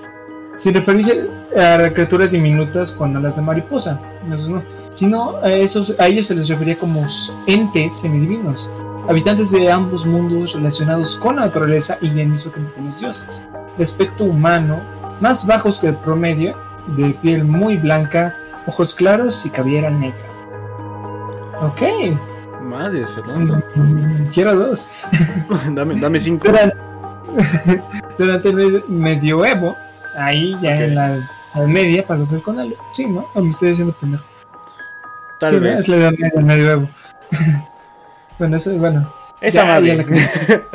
sin 0.62 0.76
referirse 0.76 1.28
a 1.58 1.92
criaturas 1.92 2.32
diminutas 2.32 2.92
cuando 2.92 3.20
las 3.20 3.36
de 3.36 3.42
mariposa, 3.42 4.00
esos 4.32 4.52
no, 4.52 4.64
sino 4.94 5.38
a, 5.38 5.52
esos, 5.52 6.00
a 6.00 6.08
ellos 6.08 6.28
se 6.28 6.36
les 6.36 6.48
refería 6.50 6.78
como 6.78 7.04
entes 7.48 8.00
semidivinos, 8.00 8.70
habitantes 9.08 9.52
de 9.52 9.72
ambos 9.72 10.06
mundos 10.06 10.54
relacionados 10.54 11.16
con 11.16 11.36
la 11.38 11.44
naturaleza 11.44 11.98
y 12.02 12.10
al 12.10 12.28
mismo 12.28 12.52
tiempo 12.52 12.74
con 12.76 12.86
los 12.86 13.00
dioses, 13.00 13.48
de 13.78 13.84
aspecto 13.84 14.26
humano, 14.26 14.80
más 15.20 15.46
bajos 15.46 15.80
que 15.80 15.88
el 15.88 15.96
promedio, 15.98 16.56
de 16.96 17.12
piel 17.22 17.44
muy 17.44 17.78
blanca, 17.78 18.36
ojos 18.68 18.94
claros 18.94 19.46
y 19.46 19.50
cabellera 19.50 19.90
negra. 19.90 20.20
Ok. 21.62 21.82
Madre, 22.64 23.06
Fernando. 23.06 23.62
Mm, 23.76 24.26
quiero 24.34 24.56
dos. 24.56 24.88
dame, 25.72 26.00
dame 26.00 26.20
cinco. 26.20 26.48
Durante, 26.48 26.78
durante 28.18 28.50
el 28.50 28.84
medioevo, 28.88 29.76
Ahí 30.16 30.58
ya 30.62 30.84
en 30.84 30.96
la, 30.96 31.20
media 31.68 32.06
para 32.06 32.20
los 32.20 32.34
con 32.44 32.60
algo. 32.60 32.76
Sí, 32.94 33.06
¿no? 33.06 33.28
O 33.34 33.42
me 33.42 33.50
estoy 33.50 33.70
diciendo 33.70 33.96
pendejo. 34.00 34.26
Tal 35.40 35.50
sí, 35.50 35.60
vez. 35.60 35.82
Es 35.82 35.88
la 35.88 35.96
edad 35.98 36.12
media, 36.12 36.42
medioevo. 36.42 36.90
bueno, 38.42 38.56
eso, 38.56 38.76
bueno. 38.80 39.14
Esa 39.40 39.66
madre. 39.66 40.04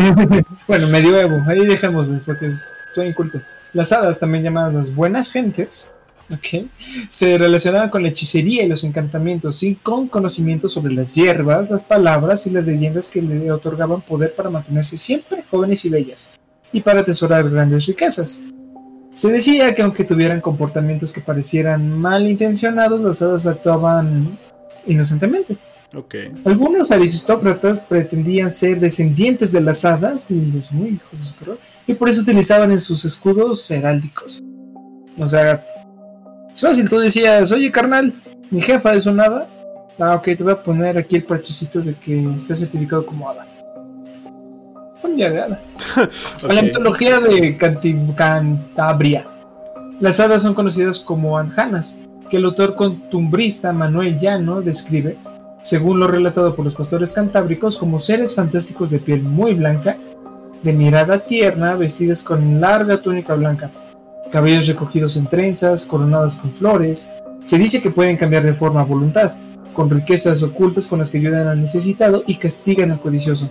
bueno, 0.69 0.87
medioevo, 0.87 1.43
ahí 1.49 1.67
dejémosle, 1.67 2.21
porque 2.25 2.47
estoy 2.47 3.09
inculto. 3.09 3.41
Las 3.73 3.91
hadas, 3.91 4.21
también 4.21 4.45
llamadas 4.45 4.73
las 4.73 4.95
buenas 4.95 5.33
gentes, 5.33 5.89
okay, 6.33 6.71
se 7.09 7.37
relacionaban 7.37 7.91
con 7.91 8.05
la 8.05 8.11
hechicería 8.11 8.63
y 8.63 8.69
los 8.69 8.85
encantamientos, 8.85 9.65
y 9.65 9.75
con 9.75 10.07
conocimientos 10.07 10.75
sobre 10.75 10.95
las 10.95 11.13
hierbas, 11.17 11.69
las 11.73 11.83
palabras 11.83 12.47
y 12.47 12.51
las 12.51 12.69
leyendas 12.69 13.09
que 13.09 13.21
le 13.21 13.51
otorgaban 13.51 14.01
poder 14.01 14.33
para 14.37 14.49
mantenerse 14.49 14.97
siempre 14.97 15.43
jóvenes 15.51 15.85
y 15.85 15.91
bellas, 15.91 16.31
y 16.73 16.83
para 16.83 17.01
atesorar 17.01 17.51
grandes 17.51 17.87
riquezas. 17.87 18.39
Se 19.13 19.33
decía 19.33 19.75
que 19.75 19.83
aunque 19.83 20.05
tuvieran 20.05 20.41
comportamientos 20.41 21.13
que 21.13 21.21
parecieran 21.21 21.99
malintencionados, 21.99 23.03
las 23.03 23.21
hadas 23.23 23.49
actuaban 23.49 24.39
inocentemente. 24.87 25.57
Okay. 25.95 26.33
Algunos 26.45 26.91
aristócratas 26.91 27.79
pretendían 27.81 28.51
ser 28.51 28.81
descendientes 28.81 29.53
de 29.53 29.61
las 29.61 29.85
hadas, 29.85 30.29
y 30.31 31.95
por 31.95 32.09
eso 32.09 32.23
utilizaban 32.23 32.73
en 32.73 32.79
sus 32.79 33.05
escudos 33.05 33.71
heráldicos. 33.71 34.43
O 35.19 35.27
sea, 35.27 35.65
es 36.53 36.61
fácil, 36.61 36.89
tú 36.89 36.99
decías, 36.99 37.53
oye 37.53 37.71
carnal, 37.71 38.13
mi 38.51 38.61
jefa 38.61 38.95
es 38.95 39.07
un 39.07 39.21
hada. 39.21 39.49
Ah, 39.99 40.15
ok, 40.15 40.25
te 40.25 40.43
voy 40.43 40.53
a 40.53 40.63
poner 40.63 40.99
aquí 40.99 41.17
el 41.17 41.25
parchecito 41.25 41.81
de 41.81 41.95
que 41.95 42.21
está 42.37 42.55
certificado 42.55 43.07
como 43.07 43.31
hada. 43.31 43.47
La 46.49 46.63
mitología 46.63 47.21
de 47.21 47.57
Cantabria. 47.57 49.27
Las 50.01 50.21
hadas 50.21 50.43
son 50.43 50.55
conocidas 50.55 50.99
como 50.99 51.39
anjanas, 51.39 52.01
que 52.29 52.39
el 52.39 52.45
autor 52.45 52.75
contumbrista 52.75 53.73
Manuel 53.73 54.19
Llano 54.19 54.61
describe, 54.61 55.17
según 55.67 55.99
lo 55.99 56.07
relatado 56.07 56.55
por 56.55 56.65
los 56.65 56.75
pastores 56.75 57.13
cantábricos, 57.13 57.77
como 57.77 57.99
seres 57.99 58.35
fantásticos 58.35 58.91
de 58.91 59.01
piel 59.01 59.23
muy 59.23 59.55
blanca, 59.55 59.97
de 60.63 60.73
mirada 60.73 61.19
tierna, 61.19 61.75
vestidas 61.75 62.23
con 62.23 62.61
larga 62.61 63.03
túnica 63.03 63.35
blanca, 63.35 63.71
cabellos 64.31 64.67
recogidos 64.67 65.17
en 65.17 65.27
trenzas, 65.27 65.85
coronadas 65.85 66.37
con 66.37 66.53
flores. 66.53 67.11
Se 67.45 67.59
dice 67.59 67.83
que 67.83 67.91
pueden 67.91 68.17
cambiar 68.17 68.45
de 68.45 68.55
forma 68.55 68.83
a 68.83 68.85
voluntad, 68.85 69.33
con 69.73 69.91
riquezas 69.91 70.43
ocultas 70.43 70.87
con 70.87 71.01
las 71.01 71.11
que 71.11 71.19
ayudan 71.19 71.49
al 71.49 71.61
necesitado 71.61 72.23
y 72.27 72.37
castigan 72.37 72.93
al 72.93 73.01
codicioso 73.01 73.51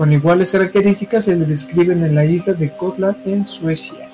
con 0.00 0.14
iguales 0.14 0.52
características 0.52 1.26
se 1.26 1.36
describen 1.36 2.02
en 2.02 2.14
la 2.14 2.24
isla 2.24 2.54
de 2.54 2.68
Gotland 2.68 3.18
en 3.26 3.44
Suecia. 3.44 4.08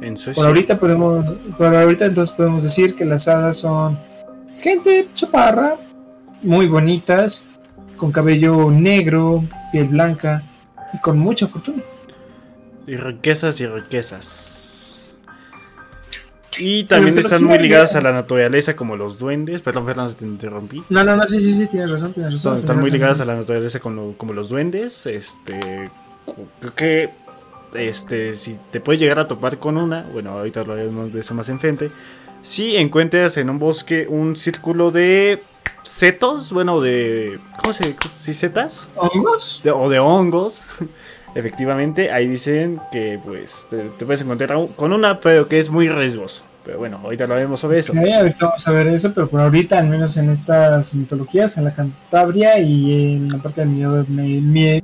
En 0.00 0.16
Suecia. 0.16 0.42
Por 0.42 0.48
ahorita 0.48 0.80
podemos, 0.80 1.24
por 1.56 1.76
ahorita 1.76 2.06
entonces 2.06 2.34
podemos 2.34 2.64
decir 2.64 2.96
que 2.96 3.04
las 3.04 3.28
hadas 3.28 3.58
son 3.58 3.96
gente 4.58 5.08
chaparra, 5.14 5.76
muy 6.42 6.66
bonitas, 6.66 7.48
con 7.96 8.12
cabello 8.12 8.70
negro, 8.70 9.44
piel 9.72 9.88
blanca 9.88 10.42
y 10.92 10.98
con 10.98 11.18
mucha 11.18 11.46
fortuna. 11.46 11.82
Y 12.86 12.96
riquezas 12.96 13.60
y 13.60 13.66
riquezas. 13.66 14.58
Y 16.58 16.84
también 16.84 17.16
están 17.16 17.44
muy 17.44 17.58
ligadas 17.58 17.94
a 17.94 18.00
la 18.00 18.12
naturaleza 18.12 18.74
como 18.74 18.96
los 18.96 19.18
duendes. 19.18 19.62
Perdón, 19.62 19.86
Fernando, 19.86 20.12
te 20.14 20.24
interrumpí. 20.24 20.82
No, 20.88 21.04
no, 21.04 21.14
no, 21.16 21.26
sí, 21.26 21.38
sí, 21.40 21.54
sí, 21.54 21.66
tienes 21.66 21.90
razón, 21.90 22.12
tienes 22.12 22.32
razón. 22.32 22.54
Están, 22.54 22.80
muy 22.80 22.90
ligadas 22.90 23.20
a 23.20 23.24
la 23.24 23.36
naturaleza 23.36 23.78
como, 23.78 24.14
como 24.16 24.32
los 24.32 24.48
duendes. 24.48 25.06
Este, 25.06 25.90
creo 26.60 26.74
que 26.74 27.10
este, 27.74 28.34
si 28.34 28.56
te 28.70 28.80
puedes 28.80 29.00
llegar 29.00 29.20
a 29.20 29.28
topar 29.28 29.58
con 29.58 29.76
una, 29.76 30.02
bueno, 30.12 30.30
ahorita 30.30 30.60
hablaremos 30.60 31.12
de 31.12 31.20
eso 31.20 31.34
más 31.34 31.48
enfrente. 31.48 31.90
Si 32.42 32.76
encuentras 32.76 33.36
en 33.36 33.50
un 33.50 33.58
bosque 33.58 34.06
un 34.08 34.36
círculo 34.36 34.90
de 34.90 35.42
setos, 35.82 36.52
bueno, 36.52 36.80
de. 36.80 37.38
¿Cómo 37.60 37.72
se 37.72 37.96
dice? 38.02 38.34
¿Setas? 38.34 38.88
¿Hongos? 38.96 39.62
o 39.64 39.88
de 39.88 39.98
hongos. 39.98 40.64
Efectivamente, 41.34 42.10
ahí 42.10 42.26
dicen 42.26 42.80
que 42.90 43.20
pues 43.22 43.68
te, 43.70 43.84
puedes 44.04 44.22
encontrar 44.22 44.58
con 44.74 44.92
una, 44.92 45.20
pero 45.20 45.46
que 45.46 45.58
es 45.58 45.70
muy 45.70 45.88
riesgoso. 45.88 46.42
Pero 46.64 46.78
bueno, 46.78 47.00
ahorita 47.02 47.24
hablaremos 47.24 47.60
sobre 47.60 47.78
eso. 47.78 47.92
Sí, 47.92 48.12
ahorita 48.12 48.46
vamos 48.46 48.68
a 48.68 48.72
ver 48.72 48.88
eso, 48.88 49.14
pero 49.14 49.28
por 49.28 49.40
ahorita, 49.40 49.78
al 49.78 49.88
menos 49.88 50.16
en 50.16 50.30
estas 50.30 50.94
mitologías, 50.94 51.56
en 51.56 51.64
la 51.64 51.74
Cantabria 51.74 52.58
y 52.58 53.14
en 53.16 53.28
la 53.28 53.38
parte 53.38 53.62
del 53.62 53.70
medio, 53.70 54.04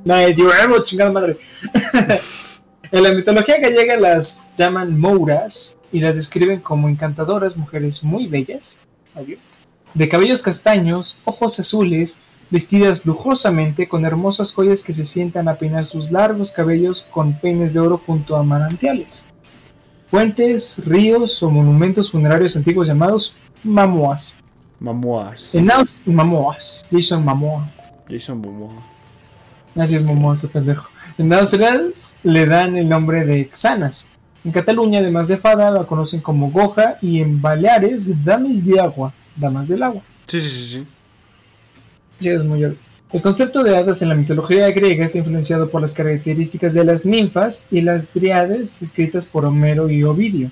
medio, 0.04 0.84
chingada 0.84 1.10
madre. 1.10 1.38
en 2.92 3.02
la 3.02 3.12
mitología 3.12 3.58
gallega 3.60 3.98
las 3.98 4.52
llaman 4.54 4.98
mouras 4.98 5.76
y 5.92 6.00
las 6.00 6.16
describen 6.16 6.60
como 6.60 6.88
encantadoras 6.88 7.56
mujeres 7.56 8.02
muy 8.02 8.28
bellas, 8.28 8.76
de 9.94 10.08
cabellos 10.08 10.42
castaños, 10.42 11.18
ojos 11.24 11.58
azules, 11.60 12.20
vestidas 12.50 13.06
lujosamente 13.06 13.88
con 13.88 14.04
hermosas 14.04 14.52
joyas 14.52 14.82
que 14.82 14.92
se 14.92 15.04
sientan 15.04 15.48
a 15.48 15.54
peinar 15.54 15.86
sus 15.86 16.10
largos 16.10 16.52
cabellos 16.52 17.06
con 17.10 17.34
peines 17.34 17.72
de 17.74 17.80
oro 17.80 18.00
junto 18.04 18.36
a 18.36 18.42
manantiales. 18.42 19.26
fuentes, 20.10 20.82
ríos 20.84 21.42
o 21.42 21.50
monumentos 21.50 22.10
funerarios 22.10 22.56
antiguos 22.56 22.86
llamados 22.86 23.34
mamoas. 23.64 24.38
Mamoas. 24.78 25.54
En 25.54 25.70
Aus 25.70 25.96
mamoas, 26.04 26.86
Jason 26.90 27.24
Mamoa. 27.24 27.68
Jason 28.08 28.40
Momoa. 28.40 28.94
Así 29.76 29.96
es 29.96 30.02
Momoa, 30.02 30.38
qué 30.40 30.46
pendejo. 30.46 30.88
En 31.18 31.32
Austria 31.32 31.80
le 32.22 32.46
dan 32.46 32.76
el 32.76 32.88
nombre 32.88 33.24
de 33.24 33.50
Xanas. 33.52 34.06
En 34.44 34.52
Cataluña, 34.52 35.00
además 35.00 35.26
de 35.26 35.36
Fada, 35.36 35.70
la 35.70 35.84
conocen 35.84 36.20
como 36.20 36.50
Goja 36.50 36.98
y 37.00 37.20
en 37.20 37.40
Baleares, 37.40 38.24
Dames 38.24 38.64
de 38.64 38.78
Agua, 38.78 39.12
Damas 39.36 39.68
del 39.68 39.82
Agua. 39.82 40.02
Sí, 40.26 40.40
sí, 40.40 40.48
sí, 40.48 40.64
sí. 40.78 40.86
Sí, 42.20 42.28
es 42.30 42.44
muy 42.44 42.64
obvio. 42.64 42.76
El 43.12 43.22
concepto 43.22 43.62
de 43.62 43.76
hadas 43.76 44.02
en 44.02 44.08
la 44.08 44.14
mitología 44.16 44.68
griega 44.70 45.04
está 45.04 45.18
influenciado 45.18 45.70
por 45.70 45.80
las 45.80 45.92
características 45.92 46.74
de 46.74 46.84
las 46.84 47.06
ninfas 47.06 47.68
y 47.70 47.80
las 47.80 48.12
driades 48.12 48.80
descritas 48.80 49.26
por 49.26 49.44
Homero 49.44 49.88
y 49.88 50.02
Ovidio. 50.02 50.50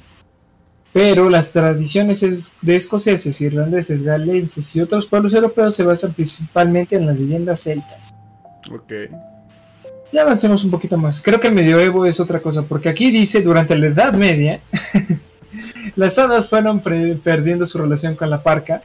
Pero 0.92 1.30
las 1.30 1.52
tradiciones 1.52 2.22
es- 2.22 2.56
de 2.60 2.76
escoceses, 2.76 3.40
irlandeses, 3.40 4.02
galenses 4.02 4.76
y 4.76 4.80
otros 4.80 5.06
pueblos 5.06 5.32
europeos 5.34 5.74
se 5.74 5.84
basan 5.84 6.12
principalmente 6.12 6.96
en 6.96 7.06
las 7.06 7.20
leyendas 7.20 7.60
celtas. 7.60 8.10
Ok. 8.70 8.92
Ya 10.12 10.22
avancemos 10.22 10.62
un 10.62 10.70
poquito 10.70 10.98
más. 10.98 11.22
Creo 11.22 11.40
que 11.40 11.48
el 11.48 11.54
medioevo 11.54 12.04
es 12.04 12.20
otra 12.20 12.40
cosa, 12.40 12.62
porque 12.62 12.90
aquí 12.90 13.10
dice 13.10 13.40
durante 13.40 13.74
la 13.74 13.86
Edad 13.86 14.12
Media, 14.12 14.60
las 15.96 16.18
hadas 16.18 16.48
fueron 16.48 16.80
perdiendo 16.80 17.66
su 17.66 17.78
relación 17.78 18.14
con 18.14 18.30
la 18.30 18.42
parca, 18.42 18.82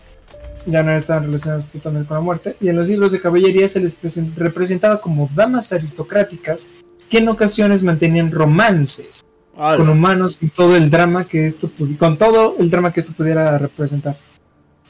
ya 0.66 0.84
no 0.84 0.96
estaban 0.96 1.24
relacionadas 1.24 1.72
totalmente 1.72 2.08
con 2.08 2.18
la 2.18 2.22
muerte, 2.22 2.58
y 2.60 2.68
en 2.68 2.76
los 2.76 2.90
libros 2.90 3.12
de 3.12 3.22
caballería 3.22 3.68
se 3.68 3.80
les 3.80 4.02
presen- 4.02 4.34
representaba 4.36 5.00
como 5.00 5.30
damas 5.34 5.72
aristocráticas 5.72 6.70
que 7.10 7.20
en 7.20 7.30
ocasiones 7.30 7.84
mantenían 7.84 8.32
romances 8.32 9.22
con 9.56 9.90
humanos 9.90 10.36
con 10.36 10.50
todo 10.50 10.76
el 10.76 10.90
drama 10.90 11.26
que 11.26 11.46
esto 11.46 11.72
con 11.98 12.18
todo 12.18 12.58
el 12.60 12.70
drama 12.70 12.92
que 12.92 13.00
esto 13.00 13.14
pudiera 13.14 13.58
representar. 13.58 14.18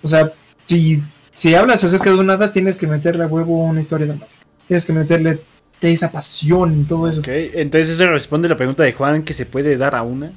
O 0.04 0.08
sea, 0.08 0.34
si, 0.66 1.02
si 1.32 1.56
hablas 1.56 1.84
acerca 1.84 2.10
de 2.10 2.18
una 2.18 2.34
hada, 2.34 2.52
tienes 2.52 2.76
que 2.76 2.88
meterle 2.88 3.24
a 3.24 3.28
huevo 3.28 3.64
una 3.64 3.80
historia 3.80 4.08
dramática. 4.08 4.42
Tienes 4.68 4.86
que 4.86 4.94
meterle 4.94 5.40
de 5.80 5.92
esa 5.92 6.12
pasión 6.12 6.82
y 6.82 6.84
todo 6.84 7.08
eso. 7.08 7.22
Entonces 7.26 7.92
eso 7.92 8.08
responde 8.08 8.50
la 8.50 8.58
pregunta 8.58 8.84
de 8.84 8.94
Juan 8.94 9.24
que 9.24 9.34
se 9.34 9.46
puede 9.46 9.78
dar 9.78 9.96
a 9.96 10.02
una. 10.02 10.34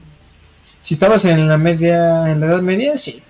Si 0.81 0.95
estabas 0.95 1.25
en 1.25 1.49
la 1.49 1.59
media, 1.59 2.31
en 2.31 2.41
la 2.41 2.47
edad 2.47 2.63
media, 2.63 2.97
sí. 2.97 3.23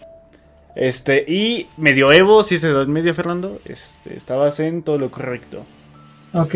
Este, 0.74 1.24
y 1.26 1.66
medioevo, 1.76 2.42
si 2.42 2.54
es 2.54 2.62
de 2.62 2.70
edad 2.70 2.86
media, 2.86 3.12
Fernando, 3.14 3.60
este, 3.64 4.16
estabas 4.16 4.60
en 4.60 4.82
todo 4.82 4.98
lo 4.98 5.10
correcto. 5.10 5.64
Ok. 6.32 6.54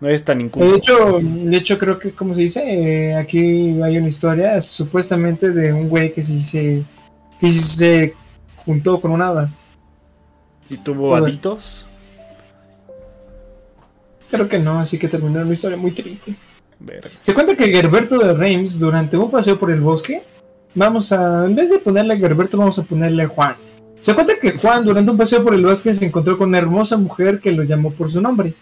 No 0.00 0.08
es 0.08 0.24
tan 0.24 0.38
De 0.38 0.44
inculto. 0.44 0.74
hecho, 0.76 1.20
de 1.22 1.56
hecho 1.56 1.78
creo 1.78 1.98
que, 1.98 2.10
como 2.12 2.34
se 2.34 2.42
dice, 2.42 2.62
Eh, 2.66 3.14
aquí 3.16 3.80
hay 3.80 3.98
una 3.98 4.08
historia 4.08 4.60
supuestamente 4.60 5.50
de 5.50 5.72
un 5.72 5.88
güey 5.88 6.12
que 6.12 6.22
sí 6.22 6.42
se, 6.42 6.82
que 7.38 7.46
sí 7.48 7.60
se 7.60 8.14
juntó 8.56 9.00
con 9.00 9.12
una 9.12 9.28
hada. 9.28 9.50
¿Y 10.68 10.76
tuvo 10.78 11.14
haditos? 11.14 11.86
Creo 14.28 14.48
que 14.48 14.58
no, 14.58 14.80
así 14.80 14.98
que 14.98 15.08
terminó 15.08 15.40
una 15.42 15.52
historia 15.52 15.76
muy 15.76 15.92
triste. 15.92 16.34
Verga. 16.84 17.08
Se 17.20 17.34
cuenta 17.34 17.56
que 17.56 17.72
Gerberto 17.72 18.18
de 18.18 18.32
Reims, 18.34 18.78
durante 18.78 19.16
un 19.16 19.30
paseo 19.30 19.58
por 19.58 19.70
el 19.70 19.80
bosque, 19.80 20.22
vamos 20.74 21.12
a, 21.12 21.46
en 21.46 21.54
vez 21.54 21.70
de 21.70 21.78
ponerle 21.78 22.18
Gerberto, 22.18 22.58
vamos 22.58 22.78
a 22.78 22.82
ponerle 22.82 23.26
Juan. 23.26 23.56
Se 24.00 24.14
cuenta 24.14 24.34
que 24.40 24.58
Juan, 24.58 24.84
durante 24.84 25.10
un 25.10 25.16
paseo 25.16 25.44
por 25.44 25.54
el 25.54 25.64
bosque, 25.64 25.94
se 25.94 26.04
encontró 26.04 26.36
con 26.36 26.48
una 26.48 26.58
hermosa 26.58 26.96
mujer 26.96 27.40
que 27.40 27.52
lo 27.52 27.62
llamó 27.62 27.92
por 27.92 28.10
su 28.10 28.20
nombre. 28.20 28.54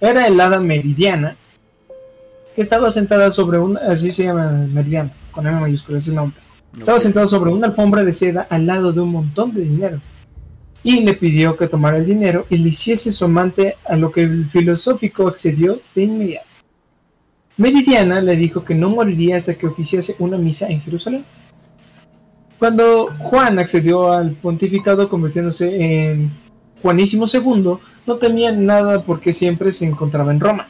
Era 0.00 0.26
el 0.26 0.40
hada 0.40 0.60
Meridiana, 0.60 1.36
que 2.54 2.62
estaba 2.62 2.90
sentada 2.90 3.30
sobre 3.30 3.58
un, 3.58 3.76
así 3.76 4.10
se 4.10 4.24
llama 4.24 4.50
Meridiana, 4.50 5.12
con 5.32 5.46
M 5.46 5.60
mayúscula, 5.60 5.98
es 5.98 6.08
el 6.08 6.14
nombre. 6.14 6.38
Estaba 6.76 6.98
sentado 7.00 7.26
sobre 7.26 7.50
una 7.50 7.66
alfombra 7.66 8.04
de 8.04 8.12
seda 8.12 8.46
al 8.50 8.66
lado 8.66 8.92
de 8.92 9.00
un 9.00 9.10
montón 9.10 9.52
de 9.52 9.62
dinero. 9.62 10.00
Y 10.84 11.00
le 11.00 11.14
pidió 11.14 11.56
que 11.56 11.66
tomara 11.66 11.96
el 11.96 12.06
dinero 12.06 12.46
y 12.50 12.58
le 12.58 12.68
hiciese 12.68 13.10
su 13.10 13.24
amante, 13.24 13.76
a 13.84 13.96
lo 13.96 14.12
que 14.12 14.22
el 14.22 14.46
filosófico 14.46 15.26
accedió 15.26 15.80
de 15.94 16.02
inmediato. 16.04 16.46
Meridiana 17.58 18.20
le 18.20 18.36
dijo 18.36 18.64
que 18.64 18.74
no 18.74 18.88
moriría 18.88 19.36
hasta 19.36 19.54
que 19.54 19.66
oficiase 19.66 20.14
una 20.20 20.38
misa 20.38 20.68
en 20.68 20.80
Jerusalén. 20.80 21.24
Cuando 22.58 23.08
Juan 23.18 23.58
accedió 23.58 24.12
al 24.12 24.32
pontificado 24.32 25.08
convirtiéndose 25.08 26.10
en 26.10 26.30
Juanísimo 26.82 27.26
II, 27.32 27.78
no 28.06 28.16
temía 28.16 28.52
nada 28.52 29.02
porque 29.02 29.32
siempre 29.32 29.72
se 29.72 29.86
encontraba 29.86 30.32
en 30.32 30.40
Roma. 30.40 30.68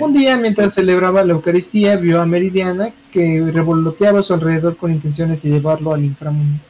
Un 0.00 0.12
día, 0.12 0.36
mientras 0.36 0.74
celebraba 0.74 1.24
la 1.24 1.32
Eucaristía, 1.32 1.96
vio 1.96 2.22
a 2.22 2.26
Meridiana 2.26 2.92
que 3.10 3.44
revoloteaba 3.52 4.20
a 4.20 4.22
su 4.22 4.32
alrededor 4.32 4.76
con 4.76 4.92
intenciones 4.92 5.42
de 5.42 5.50
llevarlo 5.50 5.92
al 5.92 6.04
inframundo. 6.04 6.60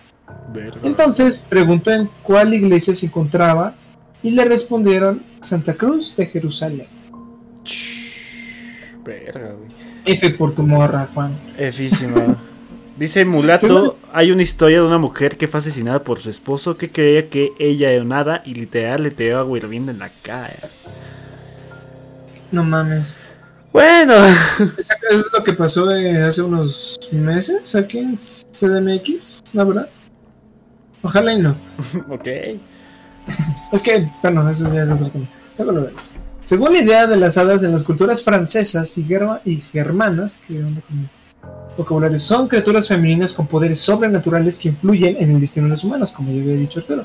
Entonces 0.83 1.44
preguntó 1.49 1.92
en 1.92 2.09
cuál 2.22 2.55
iglesia 2.55 2.94
se 2.94 3.07
encontraba 3.07 3.75
y 4.22 4.31
le 4.31 4.44
respondieron 4.44 5.22
Santa 5.40 5.75
Cruz 5.75 6.16
de 6.16 6.27
Jerusalén. 6.27 6.87
Verga, 9.06 9.52
güey. 9.52 9.70
F 10.04 10.30
por 10.30 10.54
tu 10.54 10.62
morra, 10.62 11.08
Juan. 11.14 11.38
Efísima. 11.56 12.36
Dice 12.96 13.26
Mulato, 13.26 13.98
hay 14.10 14.30
una 14.30 14.40
historia 14.40 14.80
de 14.80 14.86
una 14.86 14.96
mujer 14.96 15.36
que 15.36 15.46
fue 15.46 15.58
asesinada 15.58 16.02
por 16.02 16.20
su 16.20 16.30
esposo 16.30 16.78
que 16.78 16.90
creía 16.90 17.28
que 17.28 17.52
ella 17.58 17.90
era 17.90 18.04
nada 18.04 18.42
y 18.46 18.54
literal 18.54 19.02
le 19.02 19.10
tiraba 19.10 19.40
agua 19.40 19.58
hirviendo 19.58 19.92
en 19.92 19.98
la 19.98 20.10
cara. 20.22 20.70
No 22.50 22.64
mames. 22.64 23.14
Bueno, 23.70 24.14
Eso 24.78 24.94
es 25.10 25.30
lo 25.36 25.44
que 25.44 25.52
pasó 25.52 25.94
eh, 25.94 26.22
hace 26.22 26.40
unos 26.40 26.98
meses 27.12 27.74
aquí 27.74 27.98
en 27.98 28.14
CDMX, 28.14 29.42
la 29.52 29.64
verdad. 29.64 29.88
Ojalá 31.02 31.34
y 31.34 31.42
no. 31.42 31.54
ok. 32.08 32.28
Es 33.72 33.82
que, 33.82 34.10
bueno, 34.22 34.48
eso 34.48 34.72
ya 34.72 34.84
es 34.84 34.90
otro 34.90 35.10
tema. 35.10 35.28
Luego 35.58 35.72
lo 35.72 35.82
vemos. 35.82 36.02
Según 36.46 36.74
la 36.74 36.78
idea 36.78 37.09
de 37.09 37.16
las 37.16 37.37
hadas 37.38 37.64
en 37.64 37.72
las 37.72 37.82
culturas 37.82 38.22
francesas 38.22 38.96
y, 38.98 39.04
germa- 39.04 39.40
y 39.44 39.56
germanas, 39.56 40.40
que 40.46 40.62
onda 40.62 40.80
con 40.80 41.11
vocabulario, 41.76 42.20
son 42.20 42.46
criaturas 42.46 42.87
femeninas 42.87 43.32
con 43.32 43.48
poderes 43.48 43.80
sobrenaturales 43.80 44.61
que 44.61 44.68
influyen 44.68 45.16
en 45.18 45.32
el 45.32 45.40
destino 45.40 45.66
de 45.66 45.70
los 45.70 45.82
humanos, 45.82 46.12
como 46.12 46.30
ya 46.30 46.40
había 46.40 46.54
dicho 46.54 46.78
Arturo. 46.78 47.04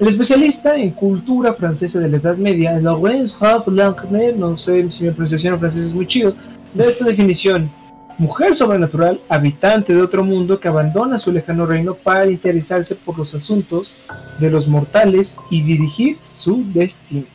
El 0.00 0.08
especialista 0.08 0.74
en 0.74 0.92
cultura 0.92 1.52
francesa 1.52 2.00
de 2.00 2.08
la 2.08 2.16
Edad 2.16 2.38
Media, 2.38 2.80
Laurence 2.80 3.36
Raff 3.38 3.68
Lancner, 3.68 4.34
no 4.34 4.56
sé 4.56 4.88
si 4.88 5.04
mi 5.04 5.10
pronunciación 5.10 5.58
francés 5.58 5.84
es 5.84 5.94
muy 5.94 6.06
chido, 6.06 6.34
da 6.72 6.86
esta 6.86 7.04
definición. 7.04 7.70
Mujer 8.16 8.54
sobrenatural, 8.54 9.20
habitante 9.28 9.94
de 9.94 10.00
otro 10.00 10.24
mundo 10.24 10.58
que 10.58 10.68
abandona 10.68 11.18
su 11.18 11.30
lejano 11.30 11.66
reino 11.66 11.94
para 11.94 12.30
interesarse 12.30 12.94
por 12.94 13.18
los 13.18 13.34
asuntos 13.34 13.92
de 14.40 14.50
los 14.50 14.66
mortales 14.66 15.36
y 15.50 15.60
dirigir 15.60 16.16
su 16.22 16.64
destino. 16.72 17.26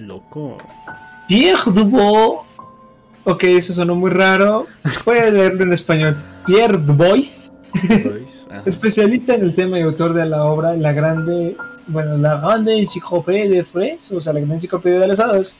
Loco. 0.00 0.56
Pierre 1.28 1.70
Dubois. 1.72 2.40
Ok, 3.24 3.44
eso 3.44 3.74
sonó 3.74 3.94
muy 3.94 4.10
raro. 4.10 4.66
Voy 5.04 5.18
a 5.18 5.30
leerlo 5.30 5.62
en 5.62 5.72
español. 5.72 6.16
Pierre 6.46 6.78
Dubois, 6.78 7.52
ah, 8.50 8.62
especialista 8.66 9.34
en 9.34 9.42
el 9.42 9.54
tema 9.54 9.78
y 9.78 9.82
autor 9.82 10.14
de 10.14 10.24
la 10.24 10.44
obra 10.44 10.74
La 10.74 10.92
Grande, 10.92 11.54
bueno, 11.86 12.16
La 12.16 12.40
Grande 12.40 12.78
Encyclopédie 12.78 13.50
de 13.50 13.62
Fres, 13.62 14.10
o 14.12 14.20
sea, 14.20 14.32
la 14.32 14.40
Gran 14.40 14.52
Enciclopedia 14.52 14.98
de 14.98 15.06
las 15.06 15.20
Hadas. 15.20 15.58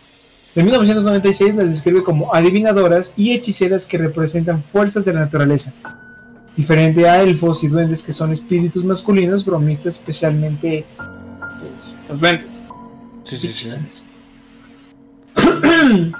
En 0.56 0.64
1996 0.64 1.56
las 1.56 1.66
describe 1.66 2.02
como 2.02 2.34
adivinadoras 2.34 3.14
y 3.18 3.32
hechiceras 3.32 3.86
que 3.86 3.98
representan 3.98 4.64
fuerzas 4.64 5.04
de 5.04 5.12
la 5.12 5.20
naturaleza, 5.20 5.74
diferente 6.56 7.06
a 7.08 7.22
elfos 7.22 7.62
y 7.62 7.68
duendes 7.68 8.02
que 8.02 8.12
son 8.12 8.32
espíritus 8.32 8.84
masculinos 8.84 9.44
bromistas, 9.44 9.98
especialmente 9.98 10.86
pues, 11.60 11.94
los 12.08 12.18
duendes. 12.18 12.64
sí, 13.22 13.36
sí, 13.36 13.52
sí. 13.52 14.04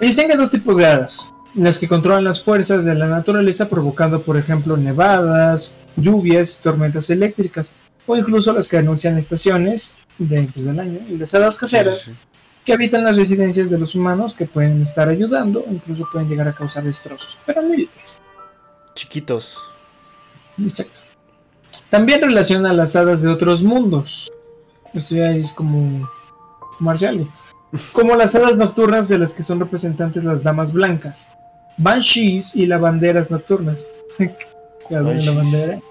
Distinguen 0.00 0.38
dos 0.38 0.50
tipos 0.50 0.76
de 0.76 0.86
hadas, 0.86 1.30
las 1.54 1.78
que 1.78 1.88
controlan 1.88 2.24
las 2.24 2.42
fuerzas 2.42 2.84
de 2.84 2.94
la 2.94 3.06
naturaleza 3.06 3.68
provocando, 3.68 4.22
por 4.22 4.36
ejemplo, 4.36 4.76
nevadas, 4.76 5.72
lluvias 5.96 6.60
tormentas 6.62 7.08
eléctricas, 7.10 7.76
o 8.06 8.16
incluso 8.16 8.52
las 8.52 8.68
que 8.68 8.78
anuncian 8.78 9.16
estaciones 9.16 9.98
de, 10.18 10.48
pues, 10.52 10.66
del 10.66 10.80
año, 10.80 11.00
y 11.08 11.16
las 11.16 11.34
hadas 11.34 11.56
caseras 11.56 12.00
Sí, 12.00 12.10
sí, 12.10 12.16
que 12.64 12.72
habitan 12.72 13.04
las 13.04 13.16
residencias 13.16 13.70
de 13.70 13.78
los 13.78 13.94
humanos 13.94 14.32
que 14.34 14.46
pueden 14.46 14.80
estar 14.80 15.08
ayudando 15.08 15.64
incluso 15.70 16.08
pueden 16.10 16.28
llegar 16.28 16.48
a 16.48 16.54
causar 16.54 16.84
destrozos, 16.84 17.38
pero 17.44 17.62
muy 17.62 17.76
leves. 17.76 18.20
Chiquitos. 18.94 19.60
Exacto. 20.58 21.00
También 21.90 22.22
relaciona 22.22 22.70
a 22.70 22.74
las 22.74 22.96
hadas 22.96 23.22
de 23.22 23.28
otros 23.28 23.62
mundos. 23.62 24.32
Esto 24.94 25.16
ya 25.16 25.30
es 25.30 25.52
como 25.52 26.08
fumarse 26.78 27.06
algo. 27.06 27.28
Como 27.92 28.14
las 28.16 28.34
hadas 28.34 28.58
nocturnas 28.58 29.08
de 29.08 29.18
las 29.18 29.32
que 29.32 29.42
son 29.42 29.58
representantes 29.60 30.24
las 30.24 30.42
damas 30.42 30.72
blancas, 30.72 31.28
banshees 31.76 32.54
y 32.54 32.66
lavanderas 32.66 33.30
nocturnas. 33.30 33.86
Lavanderas. 34.90 35.90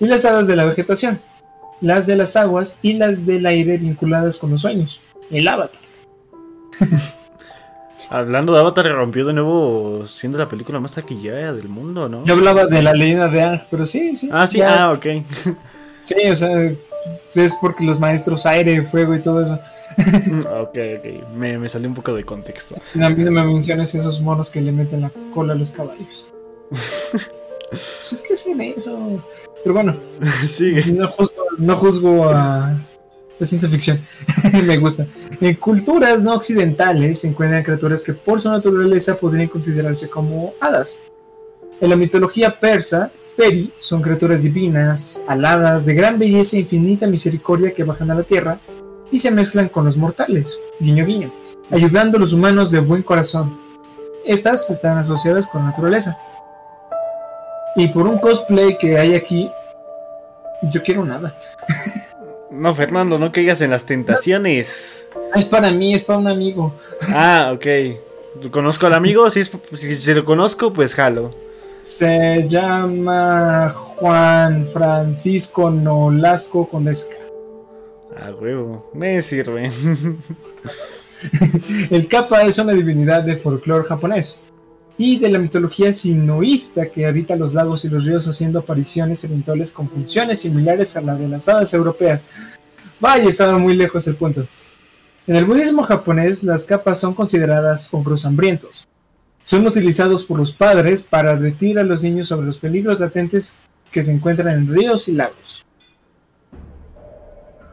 Y 0.00 0.06
las 0.06 0.24
hadas 0.24 0.46
de 0.46 0.56
la 0.56 0.64
vegetación, 0.64 1.20
las 1.80 2.06
de 2.06 2.16
las 2.16 2.36
aguas 2.36 2.78
y 2.82 2.94
las 2.94 3.26
del 3.26 3.44
aire 3.46 3.76
vinculadas 3.78 4.38
con 4.38 4.50
los 4.50 4.62
sueños. 4.62 5.00
El 5.30 5.46
avatar. 5.46 5.80
Hablando 8.10 8.54
de 8.54 8.60
Avatar, 8.60 8.90
rompió 8.90 9.26
de 9.26 9.34
nuevo 9.34 10.06
siendo 10.06 10.38
la 10.38 10.48
película 10.48 10.80
más 10.80 10.92
taquillera 10.92 11.52
del 11.52 11.68
mundo, 11.68 12.08
¿no? 12.08 12.24
Yo 12.24 12.34
hablaba 12.34 12.64
de 12.64 12.80
la 12.80 12.94
leyenda 12.94 13.28
de 13.28 13.42
Ang, 13.42 13.60
pero 13.70 13.84
sí, 13.84 14.14
sí. 14.14 14.30
Ah, 14.32 14.46
sí, 14.46 14.58
ya- 14.58 14.84
ah, 14.86 14.92
ok. 14.92 15.06
Sí, 16.00 16.14
o 16.30 16.34
sea, 16.34 16.72
es 17.34 17.54
porque 17.60 17.84
los 17.84 17.98
maestros 17.98 18.46
aire, 18.46 18.82
fuego 18.84 19.14
y 19.14 19.22
todo 19.22 19.42
eso. 19.42 19.58
ok, 20.60 20.78
ok. 20.98 21.28
Me, 21.34 21.58
me 21.58 21.68
salió 21.68 21.88
un 21.88 21.94
poco 21.94 22.14
de 22.14 22.24
contexto. 22.24 22.76
A 23.00 23.08
mí 23.10 23.24
no 23.24 23.30
me 23.30 23.42
menciones 23.44 23.94
esos 23.94 24.20
monos 24.20 24.50
que 24.50 24.60
le 24.60 24.72
meten 24.72 25.02
la 25.02 25.12
cola 25.32 25.52
a 25.52 25.56
los 25.56 25.70
caballos. 25.70 26.26
pues 26.70 28.12
es 28.12 28.22
que 28.22 28.34
hacen 28.34 28.60
eso. 28.60 29.22
Pero 29.62 29.74
bueno, 29.74 29.96
Sigue. 30.46 30.92
no 30.92 31.08
juzgo, 31.08 31.42
no 31.58 31.76
juzgo 31.76 32.28
a 32.30 32.78
la 33.38 33.46
ciencia 33.46 33.68
ficción. 33.68 34.00
me 34.66 34.76
gusta. 34.78 35.06
En 35.40 35.54
culturas 35.56 36.22
no 36.22 36.34
occidentales 36.34 37.20
se 37.20 37.28
encuentran 37.28 37.62
criaturas 37.62 38.02
que 38.02 38.14
por 38.14 38.40
su 38.40 38.48
naturaleza 38.50 39.16
podrían 39.16 39.48
considerarse 39.48 40.08
como 40.08 40.54
hadas. 40.60 40.98
En 41.80 41.90
la 41.90 41.96
mitología 41.96 42.58
persa, 42.58 43.12
Peri 43.38 43.72
son 43.78 44.02
criaturas 44.02 44.42
divinas, 44.42 45.22
aladas, 45.28 45.86
de 45.86 45.94
gran 45.94 46.18
belleza 46.18 46.56
e 46.56 46.60
infinita 46.60 47.06
misericordia 47.06 47.72
que 47.72 47.84
bajan 47.84 48.10
a 48.10 48.16
la 48.16 48.24
tierra 48.24 48.58
y 49.12 49.18
se 49.18 49.30
mezclan 49.30 49.68
con 49.68 49.84
los 49.84 49.96
mortales, 49.96 50.60
guiño 50.80 51.06
guiño, 51.06 51.32
ayudando 51.70 52.16
a 52.18 52.20
los 52.20 52.32
humanos 52.32 52.72
de 52.72 52.80
buen 52.80 53.04
corazón. 53.04 53.56
Estas 54.26 54.68
están 54.70 54.98
asociadas 54.98 55.46
con 55.46 55.62
la 55.62 55.68
naturaleza. 55.68 56.18
Y 57.76 57.86
por 57.86 58.08
un 58.08 58.18
cosplay 58.18 58.76
que 58.76 58.98
hay 58.98 59.14
aquí, 59.14 59.48
yo 60.72 60.82
quiero 60.82 61.04
nada. 61.04 61.34
No, 62.50 62.74
Fernando, 62.74 63.18
no 63.18 63.30
caigas 63.30 63.60
en 63.60 63.68
las 63.68 63.84
tentaciones. 63.84 65.06
Ah, 65.34 65.38
Es 65.38 65.44
para 65.44 65.70
mí, 65.70 65.92
es 65.94 66.02
para 66.02 66.18
un 66.18 66.28
amigo. 66.28 66.72
Ah, 67.10 67.52
ok. 67.54 68.50
¿Conozco 68.50 68.86
al 68.86 68.94
amigo? 68.94 69.28
Si, 69.28 69.40
es, 69.40 69.50
si, 69.74 69.94
si 69.94 70.14
lo 70.14 70.24
conozco, 70.24 70.72
pues 70.72 70.94
jalo. 70.94 71.28
Se 71.82 72.46
llama 72.48 73.70
Juan 73.70 74.66
Francisco 74.66 75.70
Nolasco 75.70 76.68
Condesca. 76.68 77.16
Ah, 78.16 78.32
huevo. 78.38 78.90
Me 78.94 79.22
sirve. 79.22 79.70
El 81.90 82.08
Kappa 82.08 82.42
es 82.42 82.58
una 82.58 82.72
divinidad 82.72 83.22
de 83.22 83.36
folclore 83.36 83.86
japonés 83.86 84.40
y 84.96 85.18
de 85.18 85.30
la 85.30 85.38
mitología 85.38 85.92
sinoísta 85.92 86.90
que 86.90 87.06
habita 87.06 87.36
los 87.36 87.54
lagos 87.54 87.84
y 87.84 87.88
los 87.88 88.04
ríos 88.04 88.26
haciendo 88.26 88.58
apariciones 88.58 89.22
eventuales 89.24 89.70
con 89.70 89.88
funciones 89.88 90.40
similares 90.40 90.96
a 90.96 91.00
la 91.00 91.14
de 91.14 91.28
las 91.28 91.48
hadas 91.48 91.72
europeas. 91.72 92.26
Vaya, 92.98 93.28
estaba 93.28 93.58
muy 93.58 93.74
lejos 93.74 94.08
el 94.08 94.16
punto. 94.16 94.44
En 95.28 95.36
el 95.36 95.44
budismo 95.44 95.84
japonés, 95.84 96.42
las 96.42 96.64
capas 96.64 96.98
son 96.98 97.14
consideradas 97.14 97.88
ogros 97.92 98.24
hambrientos. 98.24 98.88
Son 99.48 99.66
utilizados 99.66 100.24
por 100.24 100.36
los 100.36 100.52
padres 100.52 101.02
para 101.02 101.30
advertir 101.30 101.78
a 101.78 101.82
los 101.82 102.02
niños 102.04 102.26
sobre 102.26 102.44
los 102.44 102.58
peligros 102.58 103.00
latentes 103.00 103.62
que 103.90 104.02
se 104.02 104.12
encuentran 104.12 104.48
en 104.48 104.68
ríos 104.68 105.08
y 105.08 105.12
lagos. 105.12 105.64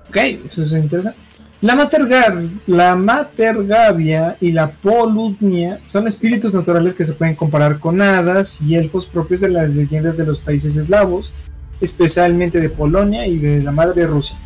Ok, 0.07 0.15
eso 0.47 0.61
es 0.61 0.71
interesante. 0.71 1.19
La, 1.59 1.75
matergar, 1.75 2.41
la 2.65 2.95
matergavia 2.95 4.37
y 4.39 4.53
la 4.53 4.71
poludnia 4.71 5.81
son 5.83 6.07
espíritus 6.07 6.53
naturales 6.53 6.93
que 6.93 7.03
se 7.03 7.11
pueden 7.11 7.35
comparar 7.35 7.77
con 7.81 8.01
hadas 8.01 8.61
y 8.61 8.75
elfos 8.75 9.05
propios 9.05 9.41
de 9.41 9.49
las 9.49 9.75
leyendas 9.75 10.15
de 10.15 10.25
los 10.25 10.39
países 10.39 10.77
eslavos, 10.77 11.33
especialmente 11.81 12.61
de 12.61 12.69
Polonia 12.69 13.27
y 13.27 13.37
de 13.37 13.61
la 13.61 13.73
madre 13.73 14.07
Rusia. 14.07 14.37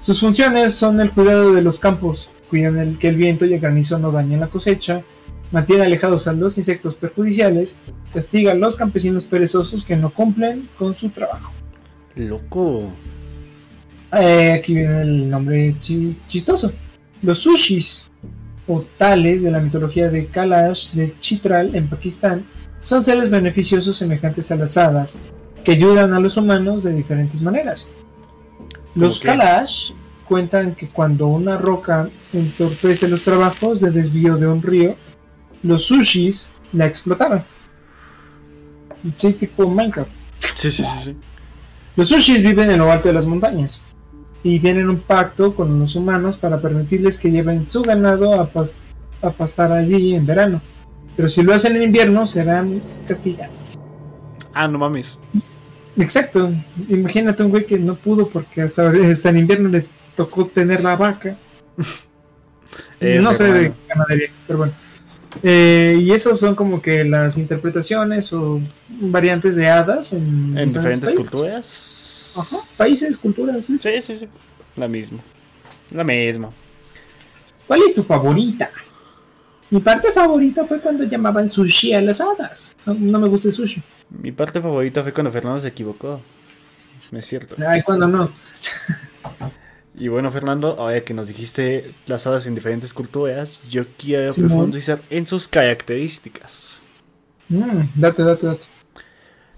Sus 0.00 0.18
funciones 0.18 0.74
son 0.74 1.00
el 1.00 1.12
cuidado 1.12 1.54
de 1.54 1.62
los 1.62 1.78
campos, 1.78 2.28
cuidan 2.50 2.76
el 2.80 2.98
que 2.98 3.06
el 3.06 3.14
viento 3.14 3.46
y 3.46 3.54
el 3.54 3.60
granizo 3.60 4.00
no 4.00 4.10
dañen 4.10 4.40
la 4.40 4.48
cosecha, 4.48 5.04
mantiene 5.52 5.84
alejados 5.84 6.28
a 6.28 6.32
los 6.32 6.58
insectos 6.58 6.94
perjudiciales, 6.94 7.78
castiga 8.12 8.52
a 8.52 8.54
los 8.54 8.76
campesinos 8.76 9.24
perezosos 9.24 9.84
que 9.84 9.96
no 9.96 10.12
cumplen 10.12 10.68
con 10.78 10.94
su 10.94 11.10
trabajo. 11.10 11.52
Loco. 12.14 12.90
Eh, 14.12 14.52
aquí 14.52 14.74
viene 14.74 15.02
el 15.02 15.30
nombre 15.30 15.74
chi- 15.80 16.18
chistoso. 16.26 16.72
Los 17.22 17.40
sushis, 17.40 18.08
o 18.66 18.84
tales 18.96 19.42
de 19.42 19.50
la 19.50 19.60
mitología 19.60 20.10
de 20.10 20.26
Kalash 20.26 20.92
de 20.92 21.14
Chitral 21.18 21.74
en 21.74 21.88
Pakistán, 21.88 22.44
son 22.80 23.02
seres 23.02 23.30
beneficiosos 23.30 23.96
semejantes 23.96 24.50
a 24.50 24.56
las 24.56 24.76
hadas, 24.76 25.22
que 25.64 25.72
ayudan 25.72 26.14
a 26.14 26.20
los 26.20 26.36
humanos 26.36 26.82
de 26.82 26.92
diferentes 26.94 27.42
maneras. 27.42 27.88
Los. 28.94 29.20
Kalash 29.20 29.92
cuentan 30.26 30.74
que 30.74 30.88
cuando 30.88 31.26
una 31.28 31.56
roca 31.56 32.08
entorpece 32.32 33.08
los 33.08 33.24
trabajos 33.24 33.80
de 33.80 33.90
desvío 33.90 34.36
de 34.36 34.46
un 34.46 34.62
río, 34.62 34.96
los 35.62 35.84
sushis 35.86 36.52
la 36.72 36.86
explotaban. 36.86 37.44
Sí, 39.16 39.32
tipo 39.34 39.68
Minecraft. 39.68 40.10
Sí, 40.54 40.70
sí, 40.70 40.82
sí. 40.84 40.98
sí. 41.04 41.16
Los 41.96 42.08
sushis 42.08 42.42
viven 42.42 42.70
en 42.70 42.78
lo 42.78 42.90
alto 42.90 43.08
de 43.08 43.14
las 43.14 43.26
montañas 43.26 43.82
y 44.42 44.60
tienen 44.60 44.88
un 44.88 44.98
pacto 45.00 45.54
con 45.54 45.78
los 45.78 45.94
humanos 45.96 46.36
para 46.36 46.60
permitirles 46.60 47.18
que 47.18 47.30
lleven 47.30 47.66
su 47.66 47.82
ganado 47.82 48.34
a, 48.40 48.52
pas- 48.52 48.78
a 49.22 49.30
pastar 49.30 49.72
allí 49.72 50.14
en 50.14 50.26
verano. 50.26 50.60
Pero 51.16 51.28
si 51.28 51.42
lo 51.42 51.54
hacen 51.54 51.76
en 51.76 51.82
invierno 51.84 52.26
serán 52.26 52.82
castigados. 53.06 53.76
Ah, 54.52 54.68
no 54.68 54.78
mames. 54.78 55.18
Exacto. 55.96 56.52
Imagínate 56.88 57.42
un 57.42 57.50
güey 57.50 57.64
que 57.64 57.78
no 57.78 57.94
pudo 57.94 58.28
porque 58.28 58.60
hasta, 58.62 58.90
hasta 58.90 59.30
en 59.30 59.38
invierno 59.38 59.68
le 59.70 59.86
tocó 60.14 60.46
tener 60.46 60.82
la 60.84 60.96
vaca. 60.96 61.36
Eh, 63.00 63.20
no 63.22 63.32
sé 63.32 63.44
de 63.44 63.50
hermano. 63.66 63.74
ganadería, 63.88 64.30
pero 64.46 64.58
bueno. 64.58 64.72
Eh, 65.42 65.98
y 66.00 66.10
esas 66.12 66.38
son 66.38 66.54
como 66.54 66.80
que 66.80 67.04
las 67.04 67.36
interpretaciones 67.36 68.32
o 68.32 68.60
variantes 68.88 69.56
de 69.56 69.68
hadas 69.68 70.12
en, 70.12 70.56
En 70.56 70.72
diferentes 70.72 71.00
países. 71.00 71.18
culturas. 71.18 72.34
Ajá, 72.38 72.56
países, 72.76 73.16
culturas. 73.18 73.64
sí. 73.64 73.78
Sí, 73.80 74.00
sí, 74.00 74.16
sí. 74.16 74.28
La 74.76 74.88
misma. 74.88 75.18
La 75.90 76.04
misma. 76.04 76.50
¿Cuál 77.66 77.82
es 77.86 77.94
tu 77.94 78.02
favorita? 78.02 78.70
Mi 79.70 79.80
parte 79.80 80.12
favorita 80.12 80.64
fue 80.64 80.80
cuando 80.80 81.04
llamaban 81.04 81.48
sushi 81.48 81.92
a 81.92 82.00
las 82.00 82.20
hadas. 82.20 82.76
No, 82.86 82.94
no 82.94 83.18
me 83.18 83.28
gusta 83.28 83.48
el 83.48 83.54
sushi. 83.54 83.82
Mi 84.10 84.30
parte 84.32 84.60
favorita 84.60 85.02
fue 85.02 85.12
cuando 85.12 85.32
Fernando 85.32 85.58
se 85.58 85.68
equivocó. 85.68 86.20
No 87.10 87.18
es 87.18 87.26
cierto. 87.26 87.56
Ay, 87.66 87.82
cuando 87.82 88.06
no. 88.06 88.30
Y 89.98 90.08
bueno, 90.08 90.30
Fernando, 90.30 90.76
ahora 90.78 91.00
que 91.02 91.14
nos 91.14 91.28
dijiste 91.28 91.90
las 92.06 92.26
hadas 92.26 92.46
en 92.46 92.54
diferentes 92.54 92.92
culturas, 92.92 93.60
yo 93.68 93.84
quiero 93.96 94.30
Simón. 94.32 94.50
profundizar 94.50 95.00
en 95.08 95.26
sus 95.26 95.48
características. 95.48 96.82
Mm, 97.48 97.80
date, 97.94 98.22
date, 98.22 98.46
date. 98.46 98.66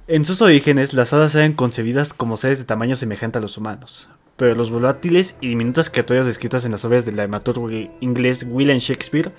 En 0.06 0.24
sus 0.24 0.40
orígenes, 0.40 0.94
las 0.94 1.12
hadas 1.12 1.34
eran 1.34 1.54
concebidas 1.54 2.14
como 2.14 2.36
seres 2.36 2.58
de 2.60 2.64
tamaño 2.64 2.94
semejante 2.94 3.38
a 3.38 3.40
los 3.40 3.58
humanos, 3.58 4.08
pero 4.36 4.54
los 4.54 4.70
volátiles 4.70 5.36
y 5.40 5.48
diminutas 5.48 5.90
criaturas 5.90 6.24
descritas 6.26 6.64
en 6.64 6.72
las 6.72 6.84
obras 6.84 7.04
del 7.04 7.16
dramaturgo 7.16 7.68
inglés 8.00 8.46
William 8.48 8.78
Shakespeare, 8.78 9.32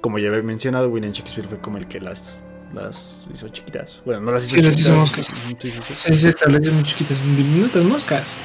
como 0.00 0.18
ya 0.18 0.28
había 0.28 0.42
mencionado, 0.42 0.88
William 0.90 1.12
Shakespeare 1.12 1.48
fue 1.48 1.58
como 1.60 1.78
el 1.78 1.86
que 1.86 2.00
las, 2.00 2.40
las 2.74 3.28
hizo 3.32 3.48
chiquitas. 3.48 4.02
Bueno, 4.04 4.20
no 4.20 4.32
las 4.32 4.44
hizo 4.44 4.56
Sí, 4.56 4.62
las 4.62 4.76
hizo 4.78 4.90
chiquitas. 4.90 4.98
moscas. 5.00 5.32
Ujú, 5.46 5.56
sí, 5.60 5.70
sí, 5.70 5.78
sí. 5.86 5.94
Sí, 5.96 6.14
sí, 6.16 6.32
tal 6.38 6.52
vez 6.58 6.72
muy 6.72 6.82
chiquitas, 6.82 7.16
diminutas 7.36 7.84
moscas. 7.84 8.38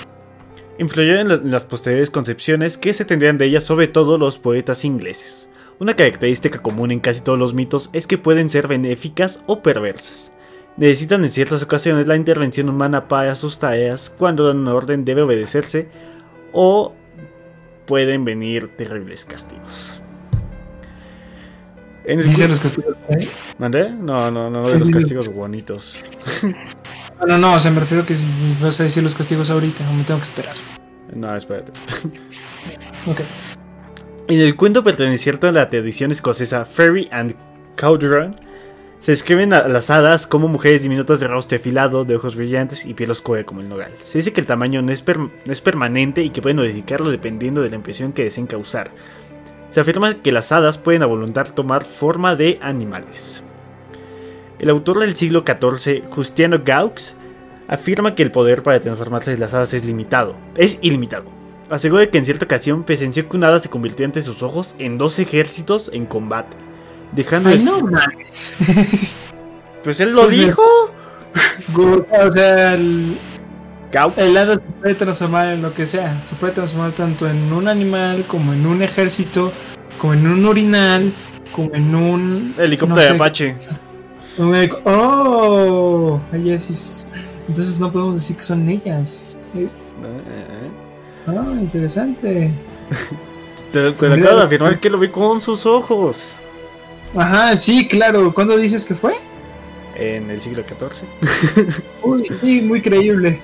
Influyó 0.79 1.19
en, 1.19 1.27
la- 1.27 1.35
en 1.35 1.51
las 1.51 1.65
posteriores 1.65 2.09
concepciones 2.09 2.77
que 2.77 2.93
se 2.93 3.05
tendrían 3.05 3.37
de 3.37 3.45
ellas 3.45 3.63
sobre 3.63 3.87
todo 3.87 4.17
los 4.17 4.39
poetas 4.39 4.83
ingleses. 4.85 5.49
Una 5.77 5.95
característica 5.95 6.61
común 6.61 6.91
en 6.91 6.99
casi 6.99 7.21
todos 7.21 7.37
los 7.37 7.53
mitos 7.53 7.89
es 7.93 8.07
que 8.07 8.17
pueden 8.17 8.49
ser 8.49 8.67
benéficas 8.67 9.41
o 9.45 9.61
perversas. 9.61 10.31
Necesitan 10.77 11.23
en 11.23 11.29
ciertas 11.31 11.61
ocasiones 11.63 12.07
la 12.07 12.15
intervención 12.15 12.69
humana 12.69 13.07
para 13.07 13.35
sus 13.35 13.59
tareas, 13.59 14.09
cuando 14.09 14.47
dan 14.47 14.59
una 14.59 14.73
orden 14.73 15.03
debe 15.05 15.21
obedecerse 15.21 15.87
o 16.53 16.93
pueden 17.85 18.23
venir 18.25 18.69
terribles 18.75 19.25
castigos. 19.25 20.01
En 22.05 22.19
el 22.19 22.27
Dice 22.29 22.47
los 22.47 22.59
castigos. 22.59 22.95
¿eh? 23.09 23.27
¿Mandé? 23.57 23.89
No, 23.89 24.31
no, 24.31 24.49
no, 24.49 24.67
de 24.67 24.79
los 24.79 24.89
castigos 24.89 25.27
bonitos. 25.27 26.01
No, 27.19 27.25
no, 27.27 27.37
no, 27.37 27.53
o 27.55 27.59
sea, 27.59 27.71
me 27.71 27.79
refiero 27.81 28.05
que 28.05 28.15
si 28.15 28.25
vas 28.61 28.79
a 28.79 28.83
decir 28.83 29.03
los 29.03 29.15
castigos 29.15 29.49
ahorita, 29.49 29.83
no 29.85 29.93
me 29.93 30.03
tengo 30.03 30.19
que 30.19 30.23
esperar. 30.25 30.55
No, 31.13 31.35
espérate. 31.35 31.71
Ok. 33.07 33.21
En 34.27 34.41
el 34.41 34.55
cuento 34.57 34.83
perteneciente 34.83 35.47
a 35.47 35.51
la 35.51 35.69
tradición 35.69 36.11
escocesa 36.11 36.65
Fairy 36.65 37.07
and 37.11 37.33
Cauldron, 37.75 38.35
se 38.99 39.11
describen 39.13 39.53
a 39.53 39.67
las 39.69 39.89
hadas 39.89 40.27
como 40.27 40.49
mujeres 40.49 40.83
diminutas 40.83 41.21
de 41.21 41.27
rostro 41.27 41.55
afilado, 41.57 42.03
de 42.03 42.17
ojos 42.17 42.35
brillantes 42.35 42.85
y 42.85 42.93
piel 42.93 43.09
oscura 43.11 43.45
como 43.45 43.61
el 43.61 43.69
nogal. 43.69 43.93
Se 44.03 44.17
dice 44.19 44.33
que 44.33 44.41
el 44.41 44.45
tamaño 44.47 44.81
no 44.81 44.91
es, 44.91 45.01
per- 45.01 45.17
no 45.19 45.31
es 45.53 45.61
permanente 45.61 46.21
y 46.21 46.29
que 46.29 46.41
pueden 46.41 46.57
modificarlo 46.57 47.09
dependiendo 47.09 47.61
de 47.61 47.69
la 47.69 47.77
impresión 47.77 48.11
que 48.11 48.25
deseen 48.25 48.45
causar. 48.45 48.91
Se 49.71 49.79
afirma 49.79 50.15
que 50.15 50.31
las 50.33 50.51
hadas 50.51 50.77
pueden 50.77 51.01
a 51.03 51.07
voluntad 51.07 51.47
tomar 51.53 51.83
forma 51.83 52.35
de 52.35 52.59
animales. 52.61 53.41
El 54.59 54.69
autor 54.69 54.99
del 54.99 55.15
siglo 55.15 55.43
XIV, 55.45 56.03
Justiano 56.09 56.59
Gaux, 56.65 57.15
afirma 57.67 58.13
que 58.15 58.23
el 58.23 58.31
poder 58.31 58.61
para 58.61 58.79
transformarse 58.79 59.31
en 59.33 59.39
las 59.39 59.53
hadas 59.53 59.73
es 59.73 59.85
limitado, 59.85 60.35
es 60.57 60.79
ilimitado. 60.81 61.25
Asegura 61.69 62.09
que 62.09 62.17
en 62.17 62.25
cierta 62.25 62.45
ocasión 62.45 62.83
presenció 62.83 63.29
que 63.29 63.37
una 63.37 63.47
hada 63.47 63.59
se 63.59 63.69
convirtió 63.69 64.05
ante 64.05 64.21
sus 64.21 64.41
ojos 64.43 64.75
en 64.79 64.97
dos 64.97 65.17
ejércitos 65.19 65.89
en 65.93 66.05
combate. 66.05 66.57
Dejando. 67.13 67.49
Ay, 67.49 67.63
no. 67.63 67.79
Pues 69.83 70.01
él 70.01 70.11
lo 70.13 70.23
Pues, 70.23 70.33
dijo. 70.33 70.61
O 71.73 72.31
sea, 72.33 72.73
el, 72.73 73.17
Gau. 73.93 74.11
el 74.17 74.35
hada 74.35 74.55
se 74.55 74.59
puede 74.59 74.95
transformar 74.95 75.53
en 75.53 75.61
lo 75.61 75.73
que 75.73 75.85
sea. 75.85 76.21
Se 76.29 76.35
puede 76.35 76.51
transformar 76.53 76.91
tanto 76.91 77.29
en 77.29 77.53
un 77.53 77.67
animal, 77.69 78.25
como 78.27 78.51
en 78.51 78.65
un 78.65 78.81
ejército, 78.81 79.53
como 79.97 80.13
en 80.15 80.27
un 80.27 80.45
urinal, 80.45 81.13
como 81.53 81.73
en 81.73 81.95
un. 81.95 82.55
Helicóptero 82.57 83.01
no 83.01 83.07
de 83.07 83.15
Apache. 83.15 83.55
¡Oh! 84.39 86.19
Ellas 86.33 87.05
Entonces 87.47 87.79
no 87.79 87.91
podemos 87.91 88.15
decir 88.15 88.37
que 88.37 88.43
son 88.43 88.67
ellas. 88.69 89.37
Eh, 89.55 89.67
Ah, 91.27 91.55
interesante. 91.59 92.51
Te, 93.71 93.91
te 93.91 94.05
acabo 94.07 94.39
de 94.39 94.43
afirmar 94.43 94.79
que 94.79 94.89
lo 94.89 94.97
vi 94.97 95.09
con 95.09 95.39
sus 95.39 95.63
ojos. 95.67 96.37
Ajá, 97.15 97.55
sí, 97.55 97.87
claro. 97.87 98.33
¿Cuándo 98.33 98.57
dices 98.57 98.83
que 98.83 98.95
fue? 98.95 99.13
En 99.95 100.31
el 100.31 100.41
siglo 100.41 100.63
XIV. 100.63 101.07
Uy, 102.03 102.25
sí, 102.41 102.61
muy 102.61 102.81
creíble. 102.81 103.41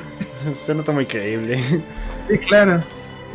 Se 0.52 0.74
nota 0.74 0.92
muy 0.92 1.06
creíble. 1.06 1.58
Sí, 2.28 2.38
claro. 2.46 2.82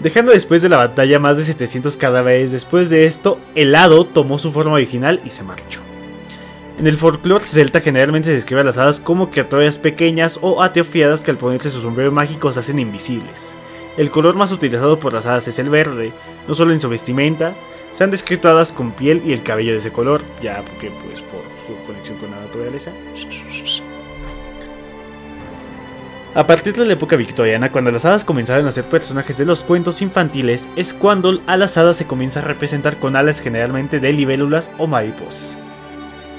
Dejando 0.03 0.31
después 0.31 0.61
de 0.61 0.69
la 0.69 0.77
batalla 0.77 1.17
más 1.17 1.37
de 1.37 1.43
700 1.43 1.97
cadáveres, 1.97 2.51
después 2.51 2.91
de 2.91 3.07
esto, 3.07 3.39
el 3.55 3.73
hado 3.73 4.05
tomó 4.05 4.37
su 4.37 4.51
forma 4.51 4.73
original 4.73 5.19
y 5.25 5.31
se 5.31 5.41
marchó. 5.41 5.81
En 6.77 6.85
el 6.85 6.95
folclore 6.95 7.43
celta 7.43 7.81
generalmente 7.81 8.27
se 8.27 8.35
describe 8.35 8.61
a 8.61 8.63
las 8.63 8.77
hadas 8.77 8.99
como 8.99 9.31
criaturas 9.31 9.79
pequeñas 9.79 10.37
o 10.43 10.61
atrofiadas 10.61 11.21
que 11.21 11.31
al 11.31 11.37
ponerse 11.37 11.71
su 11.71 11.81
sombrero 11.81 12.11
mágico 12.11 12.53
se 12.53 12.59
hacen 12.59 12.77
invisibles. 12.77 13.55
El 13.97 14.11
color 14.11 14.35
más 14.35 14.51
utilizado 14.51 14.99
por 14.99 15.11
las 15.11 15.25
hadas 15.25 15.47
es 15.47 15.57
el 15.57 15.71
verde, 15.71 16.13
no 16.47 16.53
solo 16.53 16.73
en 16.73 16.79
su 16.79 16.87
vestimenta, 16.87 17.55
se 17.89 18.03
han 18.03 18.11
descrito 18.11 18.47
hadas 18.47 18.71
con 18.71 18.91
piel 18.91 19.23
y 19.25 19.33
el 19.33 19.41
cabello 19.41 19.71
de 19.71 19.79
ese 19.79 19.91
color, 19.91 20.21
ya 20.39 20.61
porque 20.61 20.91
pues 20.91 21.19
por 21.21 21.41
su 21.65 21.83
conexión 21.87 22.19
con 22.19 22.29
la 22.29 22.41
naturaleza. 22.41 22.91
A 26.35 26.45
partir 26.45 26.75
de 26.75 26.85
la 26.85 26.93
época 26.93 27.15
victoriana, 27.15 27.71
cuando 27.71 27.89
las 27.89 28.05
hadas 28.05 28.23
comenzaron 28.23 28.67
a 28.67 28.71
ser 28.71 28.83
personajes 28.83 29.39
de 29.39 29.45
los 29.45 29.63
cuentos 29.63 30.03
infantiles, 30.03 30.69
es 30.75 30.93
cuando 30.93 31.41
a 31.47 31.57
las 31.57 31.75
hadas 31.79 31.97
se 31.97 32.05
comienza 32.05 32.41
a 32.41 32.43
representar 32.43 32.99
con 32.99 33.15
alas 33.15 33.39
generalmente 33.39 33.99
de 33.99 34.13
libélulas 34.13 34.69
o 34.77 34.85
mariposas. 34.85 35.57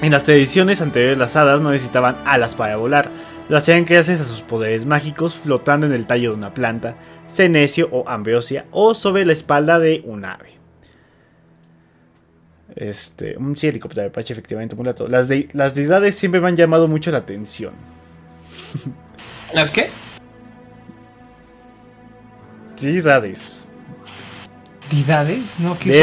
En 0.01 0.11
las 0.11 0.23
tradiciones 0.23 0.81
anteriores 0.81 1.17
las 1.17 1.35
hadas 1.35 1.61
no 1.61 1.71
necesitaban 1.71 2.17
alas 2.25 2.55
para 2.55 2.77
volar, 2.77 3.09
lo 3.49 3.57
hacían 3.57 3.83
gracias 3.85 4.21
a 4.21 4.23
sus 4.23 4.41
poderes 4.41 4.85
mágicos 4.85 5.35
flotando 5.35 5.87
en 5.87 5.93
el 5.93 6.05
tallo 6.05 6.31
de 6.31 6.37
una 6.37 6.53
planta, 6.53 6.95
senecio 7.27 7.89
o 7.91 8.07
ambrosia, 8.07 8.65
o 8.71 8.93
sobre 8.95 9.25
la 9.25 9.33
espalda 9.33 9.77
de 9.79 10.01
un 10.05 10.23
ave. 10.23 10.57
Este, 12.75 13.35
un 13.37 13.57
sí, 13.57 13.67
helicóptero 13.67 14.03
de 14.03 14.07
Apache, 14.09 14.31
efectivamente, 14.31 14.75
mulato. 14.75 15.07
Las, 15.07 15.27
de- 15.27 15.49
las 15.53 15.75
deidades 15.75 16.15
siempre 16.15 16.39
me 16.39 16.47
han 16.47 16.55
llamado 16.55 16.87
mucho 16.87 17.11
la 17.11 17.17
atención. 17.17 17.73
¿Las 19.53 19.71
qué? 19.71 19.89
Deidades. 22.79 23.67
¿Didades? 24.89 25.59
No, 25.59 25.77
¿qué 25.77 25.89
es 25.89 25.95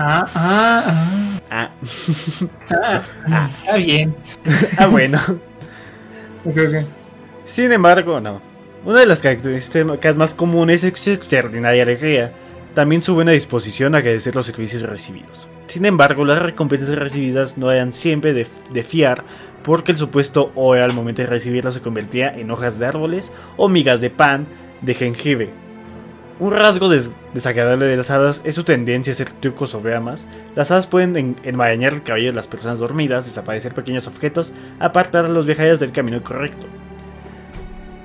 Ah, 0.00 0.30
ah, 0.32 1.40
Ah, 1.50 1.70
ah. 2.70 3.02
ah, 3.26 3.50
Está 3.64 3.76
bien. 3.78 4.14
ah, 4.78 4.86
bueno. 4.86 5.18
Sin 7.44 7.72
embargo, 7.72 8.20
no. 8.20 8.40
Una 8.84 9.00
de 9.00 9.06
las 9.06 9.20
características 9.20 10.16
más 10.16 10.34
comunes 10.34 10.84
es 10.84 11.00
su 11.00 11.10
extraordinaria 11.10 11.82
alegría. 11.82 12.32
También 12.74 13.02
su 13.02 13.14
buena 13.14 13.32
disposición 13.32 13.94
a 13.94 13.98
agradecer 13.98 14.36
los 14.36 14.46
servicios 14.46 14.82
recibidos. 14.82 15.48
Sin 15.66 15.84
embargo, 15.84 16.24
las 16.24 16.40
recompensas 16.40 16.90
recibidas 16.90 17.58
no 17.58 17.72
eran 17.72 17.90
siempre 17.90 18.32
de, 18.32 18.46
de 18.72 18.84
fiar, 18.84 19.24
porque 19.64 19.90
el 19.90 19.98
supuesto 19.98 20.52
oro 20.54 20.84
al 20.84 20.92
momento 20.92 21.22
de 21.22 21.28
recibirlo 21.28 21.72
se 21.72 21.80
convertía 21.80 22.28
en 22.30 22.52
hojas 22.52 22.78
de 22.78 22.86
árboles 22.86 23.32
o 23.56 23.68
migas 23.68 24.00
de 24.00 24.10
pan 24.10 24.46
de 24.80 24.94
jengibre. 24.94 25.50
Un 26.40 26.52
rasgo 26.52 26.88
des- 26.88 27.10
desagradable 27.34 27.86
de 27.86 27.96
las 27.96 28.10
hadas 28.12 28.42
es 28.44 28.54
su 28.54 28.62
tendencia 28.62 29.10
a 29.10 29.14
hacer 29.14 29.30
trucos 29.30 29.74
o 29.74 29.80
dramas. 29.80 30.26
Las 30.54 30.70
hadas 30.70 30.86
pueden 30.86 31.16
en- 31.16 31.36
enmarañar 31.42 31.94
el 31.94 32.02
cabello 32.04 32.28
de 32.28 32.34
las 32.34 32.46
personas 32.46 32.78
dormidas, 32.78 33.24
desaparecer 33.24 33.74
pequeños 33.74 34.06
objetos, 34.06 34.52
apartar 34.78 35.24
a 35.24 35.28
los 35.28 35.46
viajeros 35.46 35.80
del 35.80 35.90
camino 35.90 36.22
correcto. 36.22 36.66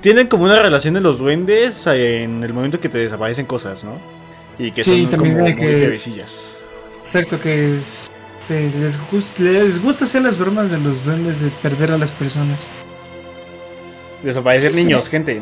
Tienen 0.00 0.26
como 0.26 0.44
una 0.44 0.60
relación 0.60 0.94
de 0.94 1.00
los 1.00 1.18
duendes 1.18 1.86
en 1.86 2.42
el 2.42 2.52
momento 2.52 2.80
que 2.80 2.88
te 2.88 2.98
desaparecen 2.98 3.46
cosas, 3.46 3.84
¿no? 3.84 3.98
Y 4.58 4.70
que 4.72 4.82
Sí, 4.84 5.02
son 5.02 5.10
también 5.10 5.34
como 5.34 5.44
muy 5.46 5.54
que- 5.56 5.82
cabecillas. 5.84 6.56
Exacto, 7.06 7.40
que 7.40 7.76
es- 7.76 8.10
te- 8.48 8.68
les, 8.80 9.00
gust- 9.10 9.38
les 9.38 9.80
gusta 9.80 10.04
hacer 10.04 10.22
las 10.22 10.36
bromas 10.38 10.70
de 10.72 10.78
los 10.80 11.04
duendes 11.04 11.40
de 11.40 11.50
perder 11.62 11.92
a 11.92 11.98
las 11.98 12.10
personas. 12.10 12.66
Desaparecer 14.22 14.72
Sí, 14.72 14.78
sí. 14.80 14.84
niños, 14.86 15.08
gente. 15.08 15.40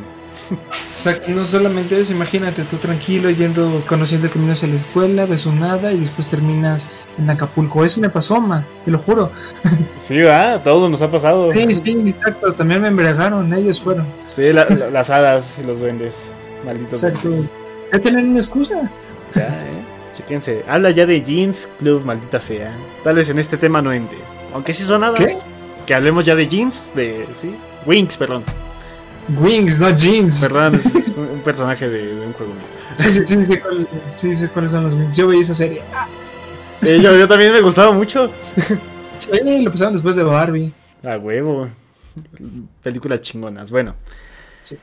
Exacto, 0.91 1.31
no 1.31 1.45
solamente 1.45 1.99
eso, 1.99 2.13
imagínate 2.13 2.65
tú 2.65 2.77
tranquilo 2.77 3.31
yendo, 3.31 3.83
conociendo 3.89 4.27
el 4.27 4.33
camino 4.33 4.53
hacia 4.53 4.69
la 4.69 4.77
escuela, 4.77 5.25
ves 5.27 5.47
un 5.47 5.61
nada 5.61 5.93
y 5.93 6.01
después 6.01 6.29
terminas 6.31 6.91
en 7.19 7.29
Acapulco. 7.31 7.85
Eso 7.85 8.01
me 8.01 8.11
pasó, 8.11 8.41
ma, 8.41 8.65
te 8.85 8.91
lo 8.91 8.99
juro. 8.99 9.31
Sí, 9.97 10.17
¿verdad? 10.17 10.63
Todo 10.65 10.89
nos 10.89 11.01
ha 11.01 11.11
pasado. 11.11 11.53
Sí, 11.53 11.73
sí, 11.75 11.91
exacto, 12.09 12.53
también 12.53 12.83
me 12.83 12.89
embriagaron, 12.89 13.53
ellos 13.55 13.81
fueron. 13.81 14.05
Sí, 14.33 14.53
la- 14.53 14.65
la- 14.69 14.91
las 14.91 15.11
hadas 15.11 15.59
y 15.63 15.67
los 15.67 15.79
duendes. 15.81 16.33
Malditos 16.65 17.03
Exacto. 17.05 17.29
duendes. 17.29 17.51
Ya 17.93 17.99
tienen 18.01 18.31
una 18.31 18.39
excusa. 18.41 18.91
Ya, 19.35 19.43
eh. 19.49 19.85
Chéquense. 20.17 20.65
Habla 20.69 20.91
ya 20.91 21.07
de 21.07 21.23
Jeans 21.23 21.69
Club, 21.79 22.05
maldita 22.05 22.41
sea. 22.41 22.75
Tal 23.05 23.15
vez 23.15 23.29
en 23.29 23.39
este 23.39 23.57
tema 23.57 23.81
no 23.81 23.93
entre. 23.93 24.19
Aunque 24.53 24.73
sí 24.73 24.83
son 24.83 25.05
hadas. 25.05 25.19
¿Qué? 25.21 25.37
Que 25.87 25.95
hablemos 25.95 26.25
ya 26.25 26.35
de 26.35 26.49
Jeans, 26.49 26.91
de. 26.95 27.27
¿Sí? 27.41 27.55
Wings, 27.87 28.17
perdón. 28.17 28.43
Wings, 29.39 29.79
no 29.81 29.91
jeans. 29.97 30.41
Perdón, 30.43 30.75
es 30.75 31.15
un 31.17 31.41
personaje 31.45 31.89
de, 31.89 32.15
de 32.15 32.27
un 32.27 32.33
juego. 32.33 32.53
Sí, 32.95 33.13
sí, 33.13 33.21
sí, 33.25 33.45
sé 33.45 33.61
cuál- 33.61 33.89
sí, 34.09 34.35
sé 34.35 34.49
cuáles 34.49 34.73
son 34.73 34.85
los 34.85 34.95
Wings. 34.95 35.17
Yo 35.17 35.27
veía 35.29 35.41
esa 35.41 35.55
serie. 35.55 35.83
Sí, 36.79 37.01
yo, 37.01 37.17
yo 37.17 37.27
también 37.29 37.53
me 37.53 37.61
gustaba 37.61 37.93
mucho. 37.93 38.31
Sí, 39.19 39.63
lo 39.65 39.71
pasaron 39.71 39.95
después 39.95 40.17
de 40.17 40.25
Barbie. 40.25 40.73
A 41.05 41.17
huevo. 41.17 41.69
Películas 42.83 43.21
chingonas. 43.21 43.71
Bueno. 43.71 43.95
Sí. 44.61 44.77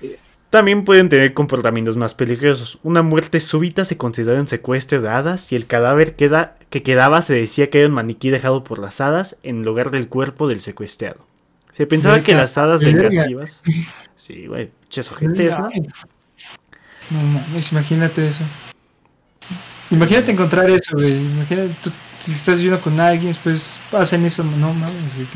También 0.50 0.84
pueden 0.84 1.10
tener 1.10 1.36
comportamientos 1.36 1.96
más 1.96 2.16
peligrosos. 2.16 2.80
Una 2.82 3.04
muerte 3.04 3.40
súbita 3.40 3.86
se 3.86 3.98
considera 3.98 4.40
un 4.40 4.48
secuestro 4.48 5.00
de 5.00 5.08
hadas 5.10 5.52
y 5.52 5.56
el 5.56 5.68
cadáver 5.68 6.16
queda- 6.16 6.56
que 6.72 6.82
quedaba 6.82 7.22
se 7.22 7.34
decía 7.36 7.70
que 7.70 7.80
era 7.80 7.88
un 7.88 7.94
maniquí 7.94 8.32
dejado 8.32 8.64
por 8.64 8.80
las 8.80 9.00
hadas 9.00 9.38
en 9.44 9.62
lugar 9.64 9.92
del 9.92 10.08
cuerpo 10.08 10.48
del 10.48 10.60
secuestrado. 10.62 11.18
Se 11.72 11.86
pensaba 11.86 12.16
Verga, 12.16 12.26
que 12.26 12.34
las 12.34 12.58
hadas 12.58 12.84
vengativas... 12.84 13.62
Sí, 14.20 14.48
güey, 14.48 14.70
ches 14.90 15.10
ojetes, 15.14 15.58
¿no? 15.58 15.70
No 17.10 17.24
mames, 17.24 17.72
imagínate 17.72 18.28
eso. 18.28 18.44
Imagínate 19.92 20.34
encontrar 20.34 20.70
eso, 20.70 20.98
güey. 20.98 21.16
Imagínate 21.16 21.74
tú, 21.82 21.90
si 22.20 22.32
estás 22.34 22.58
viviendo 22.58 22.82
con 22.82 23.00
alguien, 23.00 23.28
después 23.28 23.82
pasan 23.90 24.26
eso. 24.26 24.44
No 24.44 24.74
mames, 24.74 25.16
güey. 25.16 25.28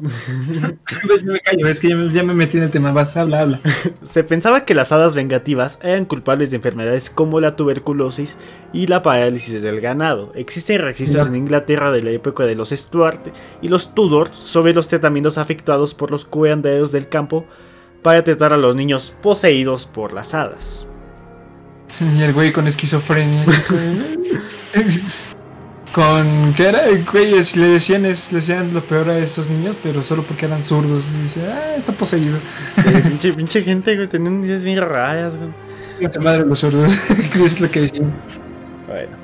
Yo 1.24 1.32
me 1.32 1.40
callo, 1.42 1.68
es 1.68 1.78
que 1.78 1.90
ya 1.90 1.94
me, 1.94 2.10
ya 2.10 2.24
me 2.24 2.34
metí 2.34 2.56
en 2.56 2.64
el 2.64 2.72
tema. 2.72 2.90
Vas, 2.90 3.16
habla, 3.16 3.38
habla. 3.38 3.60
Se 4.02 4.24
pensaba 4.24 4.64
que 4.64 4.74
las 4.74 4.90
hadas 4.90 5.14
vengativas 5.14 5.78
eran 5.80 6.04
culpables 6.04 6.50
de 6.50 6.56
enfermedades 6.56 7.10
como 7.10 7.40
la 7.40 7.54
tuberculosis 7.54 8.36
y 8.72 8.88
la 8.88 9.04
parálisis 9.04 9.62
del 9.62 9.80
ganado. 9.80 10.32
Existen 10.34 10.82
registros 10.82 11.28
en 11.28 11.36
Inglaterra 11.36 11.92
de 11.92 12.02
la 12.02 12.10
época 12.10 12.46
de 12.46 12.56
los 12.56 12.70
Stuart 12.70 13.28
y 13.62 13.68
los 13.68 13.94
Tudor 13.94 14.34
sobre 14.34 14.74
los 14.74 14.88
tratamientos 14.88 15.38
afectados 15.38 15.94
por 15.94 16.10
los 16.10 16.24
curanderos 16.24 16.90
del 16.90 17.08
campo 17.08 17.46
para 18.04 18.22
tratar 18.22 18.52
a 18.52 18.56
los 18.56 18.76
niños 18.76 19.12
poseídos 19.20 19.86
por 19.86 20.12
las 20.12 20.32
hadas. 20.34 20.86
Y 22.16 22.22
el 22.22 22.32
güey 22.32 22.52
con 22.52 22.66
esquizofrenia. 22.68 23.44
con, 25.92 26.52
¿Qué 26.56 26.68
era? 26.68 26.82
Güey, 27.12 27.34
es- 27.34 27.56
le 27.56 27.68
decían, 27.68 28.04
es- 28.04 28.32
le 28.32 28.38
decían 28.40 28.74
lo 28.74 28.82
peor 28.84 29.08
a 29.10 29.18
esos 29.18 29.48
niños, 29.48 29.76
pero 29.82 30.02
solo 30.02 30.22
porque 30.24 30.46
eran 30.46 30.62
zurdos. 30.62 31.08
Y 31.18 31.22
dice, 31.22 31.40
ah, 31.50 31.76
está 31.76 31.92
poseído. 31.92 32.38
Sí, 32.74 32.82
pinche, 33.04 33.32
pinche 33.32 33.62
gente, 33.62 33.94
güey, 33.96 34.08
tenían 34.08 34.44
ideas 34.44 34.64
bien 34.64 34.80
raras, 34.80 35.36
güey. 35.36 35.50
Fíjate 35.98 36.18
madre 36.20 36.44
los 36.44 36.58
zurdos. 36.58 36.98
¿Qué 37.32 37.44
es 37.44 37.60
lo 37.60 37.70
que 37.70 37.82
decían? 37.82 38.12
Bueno, 38.88 39.16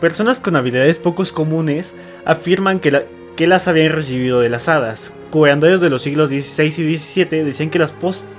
personas 0.00 0.40
con 0.40 0.56
habilidades 0.56 0.98
pocos 0.98 1.30
comunes 1.32 1.94
afirman 2.24 2.80
que, 2.80 2.90
la- 2.90 3.04
que 3.36 3.46
las 3.46 3.68
habían 3.68 3.92
recibido 3.92 4.40
de 4.40 4.48
las 4.48 4.68
hadas. 4.68 5.12
Curanderos 5.30 5.80
de 5.80 5.90
los 5.90 6.02
siglos 6.02 6.30
XVI 6.30 6.64
y 6.66 6.96
XVII 6.98 7.44
decían 7.44 7.70
que 7.70 7.78
las 7.78 7.92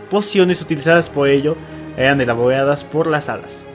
pociones 0.09 0.61
utilizadas 0.61 1.09
por 1.09 1.29
ello 1.29 1.55
eran 1.95 2.19
elaboradas 2.19 2.83
por 2.83 3.07
las 3.07 3.29
hadas. 3.29 3.65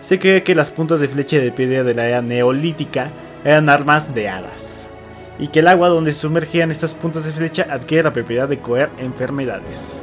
Se 0.00 0.18
cree 0.18 0.42
que 0.42 0.54
las 0.54 0.70
puntas 0.70 1.00
de 1.00 1.08
flecha 1.08 1.38
de 1.38 1.52
piedra 1.52 1.82
de 1.82 1.94
la 1.94 2.06
era 2.06 2.22
neolítica 2.22 3.10
eran 3.44 3.68
armas 3.68 4.14
de 4.14 4.28
hadas. 4.28 4.90
Y 5.38 5.48
que 5.48 5.60
el 5.60 5.68
agua 5.68 5.88
donde 5.88 6.12
se 6.12 6.20
sumergían 6.20 6.70
estas 6.70 6.94
puntas 6.94 7.24
de 7.24 7.32
flecha 7.32 7.66
adquiere 7.68 8.04
la 8.04 8.12
propiedad 8.12 8.48
de 8.48 8.58
curar 8.58 8.90
enfermedades. 8.98 9.96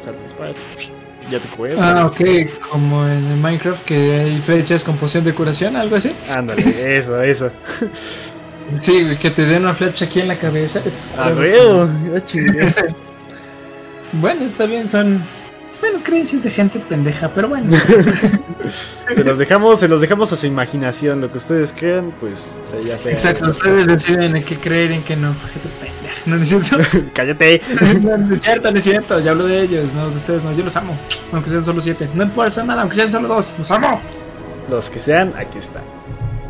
O 0.00 0.04
sea, 0.04 0.52
Ya 1.30 1.40
te. 1.40 1.48
Ah, 1.80 2.06
ok, 2.06 2.20
como 2.70 3.06
en 3.08 3.42
Minecraft 3.42 3.84
que 3.84 4.12
hay 4.12 4.40
flechas 4.40 4.84
con 4.84 4.96
poción 4.96 5.24
de 5.24 5.34
curación, 5.34 5.74
algo 5.74 5.96
así. 5.96 6.14
Ándale, 6.28 6.96
eso, 6.96 7.20
eso. 7.20 7.50
Sí, 8.80 9.16
que 9.20 9.30
te 9.30 9.44
den 9.46 9.62
una 9.62 9.74
flecha 9.74 10.04
aquí 10.06 10.20
en 10.20 10.28
la 10.28 10.38
cabeza. 10.38 10.80
Es 10.84 10.94
A 11.18 11.30
juego. 11.32 11.84
huevo, 11.84 11.88
ya 12.14 12.24
chingué. 12.24 12.74
Bueno, 14.12 14.44
está 14.44 14.66
bien, 14.66 14.88
son. 14.88 15.22
Bueno, 15.80 15.98
creencias 16.02 16.42
de 16.42 16.50
gente 16.50 16.78
pendeja, 16.78 17.30
pero 17.34 17.48
bueno. 17.48 17.70
Se 19.08 19.22
los 19.24 19.38
dejamos, 19.38 19.78
se 19.78 19.88
los 19.88 20.00
dejamos 20.00 20.32
a 20.32 20.36
su 20.36 20.46
imaginación, 20.46 21.20
lo 21.20 21.30
que 21.30 21.38
ustedes 21.38 21.72
crean, 21.76 22.12
pues 22.18 22.60
se- 22.64 22.82
ya 22.84 22.96
sea. 22.98 23.12
Exacto, 23.12 23.48
ustedes 23.50 23.86
deciden 23.86 24.36
en 24.36 24.42
qué 24.44 24.56
creer 24.58 24.90
en 24.92 25.02
qué 25.04 25.16
no. 25.16 25.34
Gente 25.52 25.68
pendeja. 25.80 26.22
No, 26.24 26.36
es 26.36 26.48
cierto. 26.48 26.78
Cállate. 27.14 27.60
No, 28.02 28.16
no 28.16 28.34
es 28.34 28.40
cierto, 28.42 28.70
no 28.72 28.78
es 28.78 28.84
cierto. 28.84 29.20
Yo 29.20 29.32
hablo 29.32 29.46
de 29.46 29.60
ellos, 29.62 29.92
no 29.94 30.08
de 30.08 30.16
ustedes, 30.16 30.42
no. 30.42 30.52
Yo 30.52 30.64
los 30.64 30.74
amo. 30.76 30.98
Aunque 31.32 31.50
sean 31.50 31.64
solo 31.64 31.80
siete. 31.80 32.08
No 32.14 32.22
importa 32.24 32.64
nada, 32.64 32.80
aunque 32.82 32.96
sean 32.96 33.10
solo 33.10 33.28
dos. 33.28 33.52
Los 33.58 33.70
amo. 33.70 34.00
Los 34.70 34.88
que 34.90 34.98
sean, 34.98 35.32
aquí 35.36 35.58
están. 35.58 35.82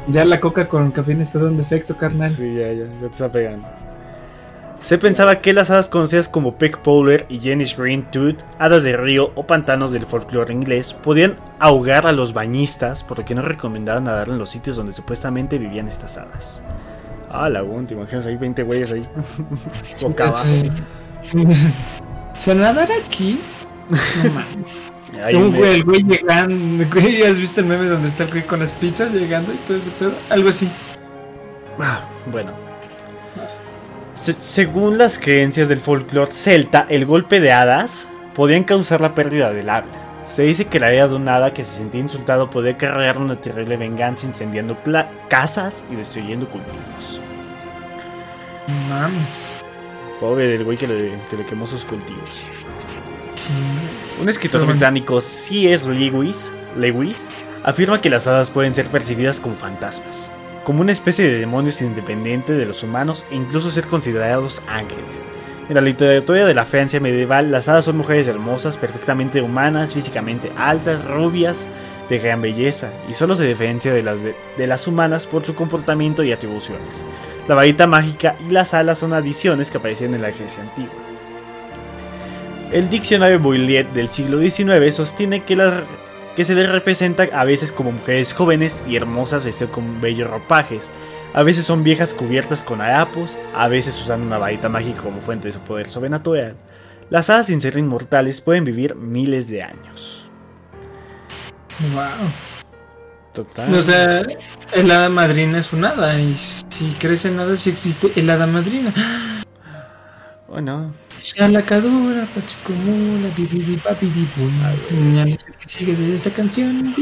Ya 0.09 0.25
la 0.25 0.41
coca 0.41 0.69
con 0.69 0.93
cafeína 0.93 1.23
está 1.23 1.39
dando 1.39 1.63
efecto, 1.63 1.97
carnal. 1.97 2.31
Sí, 2.31 2.55
ya, 2.55 2.73
ya, 2.73 2.85
ya 2.85 3.01
te 3.01 3.07
está 3.07 3.31
pegando. 3.31 3.69
Se 4.79 4.99
pensaba 4.99 5.41
que 5.41 5.53
las 5.53 5.71
hadas 5.71 5.89
conocidas 5.89 6.29
como 6.29 6.59
Peg 6.59 6.79
Powler 6.79 7.25
y 7.29 7.41
Janice 7.41 7.75
Green 7.77 8.09
Tooth, 8.11 8.37
hadas 8.59 8.85
de 8.85 8.97
río 8.97 9.33
o 9.35 9.47
pantanos 9.47 9.91
del 9.91 10.07
folclore 10.07 10.53
inglés, 10.53 10.93
podían 10.93 11.37
ahogar 11.59 12.07
a 12.07 12.13
los 12.13 12.35
bañistas, 12.35 13.03
por 13.03 13.19
lo 13.19 13.25
que 13.25 13.35
no 13.35 13.43
recomendaban 13.43 14.05
nadar 14.05 14.29
en 14.29 14.39
los 14.39 14.51
sitios 14.51 14.77
donde 14.77 14.93
supuestamente 14.93 15.59
vivían 15.59 15.89
estas 15.89 16.19
hadas. 16.19 16.63
Ah, 17.31 17.49
la 17.49 17.65
te 17.87 17.95
imaginas 17.95 18.27
ahí 18.27 18.37
20 18.37 18.63
güeyes 18.63 18.93
ahí. 18.93 19.09
Boca 20.03 20.29
abajo. 20.29 20.45
¿Se 22.39 22.55
nadar 22.55 22.89
aquí? 23.05 23.41
No 24.23 24.31
mames. 24.33 24.96
Un 25.35 25.57
güey, 25.57 25.75
el 25.77 25.85
güey 25.85 26.03
llegando. 26.03 26.85
Güey, 26.93 27.23
¿has 27.23 27.39
visto 27.39 27.61
el 27.61 27.67
meme 27.67 27.87
donde 27.87 28.09
está 28.09 28.25
el 28.25 28.31
güey 28.31 28.47
con 28.47 28.61
las 28.61 28.73
pizzas 28.73 29.13
llegando 29.13 29.53
y 29.53 29.57
todo 29.59 29.77
ese 29.77 29.91
pedo? 29.93 30.15
Algo 30.31 30.49
así. 30.49 30.71
Ah, 31.81 32.01
bueno. 32.31 32.53
Se- 34.15 34.33
según 34.35 34.97
las 34.99 35.19
creencias 35.19 35.69
del 35.69 35.79
folclore 35.81 36.33
celta, 36.33 36.87
el 36.89 37.05
golpe 37.07 37.39
de 37.41 37.53
hadas 37.53 38.09
podían 38.35 38.65
causar 38.65 39.01
la 39.01 39.15
pérdida 39.15 39.53
del 39.53 39.69
habla. 39.69 39.93
Se 40.27 40.43
dice 40.43 40.65
que 40.67 40.81
la 40.81 40.91
idea 40.93 41.07
de 41.07 41.15
un 41.15 41.29
hada 41.29 41.53
que 41.55 41.63
se 41.65 41.79
sentía 41.79 42.01
insultado 42.01 42.51
podía 42.51 42.77
cargar 42.77 43.19
una 43.19 43.41
terrible 43.41 43.77
venganza 43.77 44.27
incendiando 44.27 44.77
casas 45.29 45.85
y 45.91 45.95
destruyendo 45.97 46.49
cultivos. 46.49 47.21
Mames. 48.89 49.47
Pobre 50.21 50.49
del 50.49 50.65
güey 50.65 50.77
que 50.77 50.89
le, 50.89 51.13
que 51.31 51.37
le 51.37 51.45
quemó 51.47 51.67
sus 51.67 51.85
cultivos. 51.85 52.41
Sí. 53.35 53.53
Un 54.21 54.29
escritor 54.29 54.61
Pero 54.61 54.67
bueno. 54.67 54.79
británico, 54.79 55.21
C.S. 55.21 55.89
Lewis, 55.93 56.51
Lewis, 56.77 57.29
afirma 57.63 58.01
que 58.01 58.11
las 58.11 58.27
hadas 58.27 58.51
pueden 58.51 58.75
ser 58.75 58.87
percibidas 58.87 59.41
como 59.41 59.57
fantasmas, 59.57 60.31
como 60.65 60.81
una 60.81 60.93
especie 60.93 61.27
de 61.27 61.39
demonios 61.39 61.83
independiente 61.83 62.53
de 62.53 62.65
los 62.65 62.83
humanos 62.83 63.25
e 63.31 63.37
incluso 63.37 63.71
ser 63.71 63.89
considerados 63.89 64.63
ángeles. 64.69 65.29
En 65.69 65.75
la 65.75 65.81
literatura 65.81 66.47
de 66.47 66.55
la 66.55 66.65
Francia 66.65 67.01
medieval, 67.01 67.51
las 67.51 67.69
hadas 67.69 67.85
son 67.85 67.97
mujeres 67.97 68.29
hermosas, 68.29 68.79
perfectamente 68.79 69.43
humanas, 69.43 69.95
físicamente 69.95 70.53
altas, 70.57 71.05
rubias, 71.05 71.69
de 72.09 72.19
gran 72.19 72.41
belleza, 72.41 72.91
y 73.09 73.15
solo 73.15 73.35
se 73.35 73.45
diferencia 73.45 73.93
de 73.93 74.03
las, 74.03 74.23
de, 74.23 74.37
de 74.57 74.67
las 74.67 74.87
humanas 74.87 75.27
por 75.27 75.45
su 75.45 75.57
comportamiento 75.57 76.23
y 76.23 76.33
atribuciones. 76.33 77.05
La 77.49 77.57
varita 77.57 77.87
mágica 77.87 78.37
y 78.49 78.53
las 78.53 78.75
alas 78.75 78.99
son 78.99 79.13
adiciones 79.13 79.71
que 79.71 79.79
aparecieron 79.79 80.15
en 80.15 80.23
la 80.23 80.31
Grecia 80.31 80.63
antigua. 80.63 81.06
El 82.73 82.91
diccionario 82.91 83.39
Boylet 83.39 83.93
del 83.93 84.11
siglo 84.11 84.39
XIX 84.41 84.95
sostiene 84.95 85.45
que, 85.45 85.57
la- 85.57 85.85
que 86.35 86.45
se 86.45 86.55
les 86.55 86.69
representa 86.69 87.25
a 87.33 87.45
veces 87.45 87.73
como 87.73 87.93
mujeres 87.93 88.35
jóvenes 88.35 88.85
y 88.89 88.97
hermosas 88.97 89.45
vestidas 89.45 89.73
con 89.73 90.01
bellos 90.01 90.29
ropajes. 90.29 90.91
A 91.33 91.43
veces 91.43 91.65
son 91.65 91.85
viejas 91.85 92.13
cubiertas 92.15 92.63
con 92.65 92.81
harapos, 92.81 93.39
a 93.55 93.69
veces 93.69 94.01
usan 94.01 94.23
una 94.23 94.39
varita 94.39 94.69
mágica 94.69 95.03
como 95.03 95.21
fuente 95.21 95.49
de 95.49 95.53
su 95.53 95.61
poder 95.61 95.87
sobrenatural. 95.87 96.57
Las 97.11 97.31
hadas 97.31 97.47
sin 97.47 97.61
ser 97.61 97.77
inmortales 97.79 98.41
pueden 98.41 98.65
vivir 98.65 98.97
miles 98.97 99.49
de 99.49 99.63
años. 99.63 100.27
Wow. 101.93 102.31
Total. 103.33 103.73
O 103.75 103.83
sea, 103.83 104.23
el 104.73 104.91
hada 104.91 105.09
madrina 105.11 105.59
es 105.59 105.73
un 105.73 105.85
hada. 105.85 106.19
Y 106.19 106.35
si 106.35 106.91
crees 106.99 107.27
en 107.27 107.37
nada, 107.37 107.55
si 107.55 107.69
existe 107.71 108.11
el 108.17 108.29
hada 108.31 108.47
madrina. 108.47 108.93
Bueno, 110.49 110.91
Pachicomula, 112.33 113.31
sigue 115.65 115.97
de 115.97 116.15
esta 116.15 116.31
canción. 116.31 116.95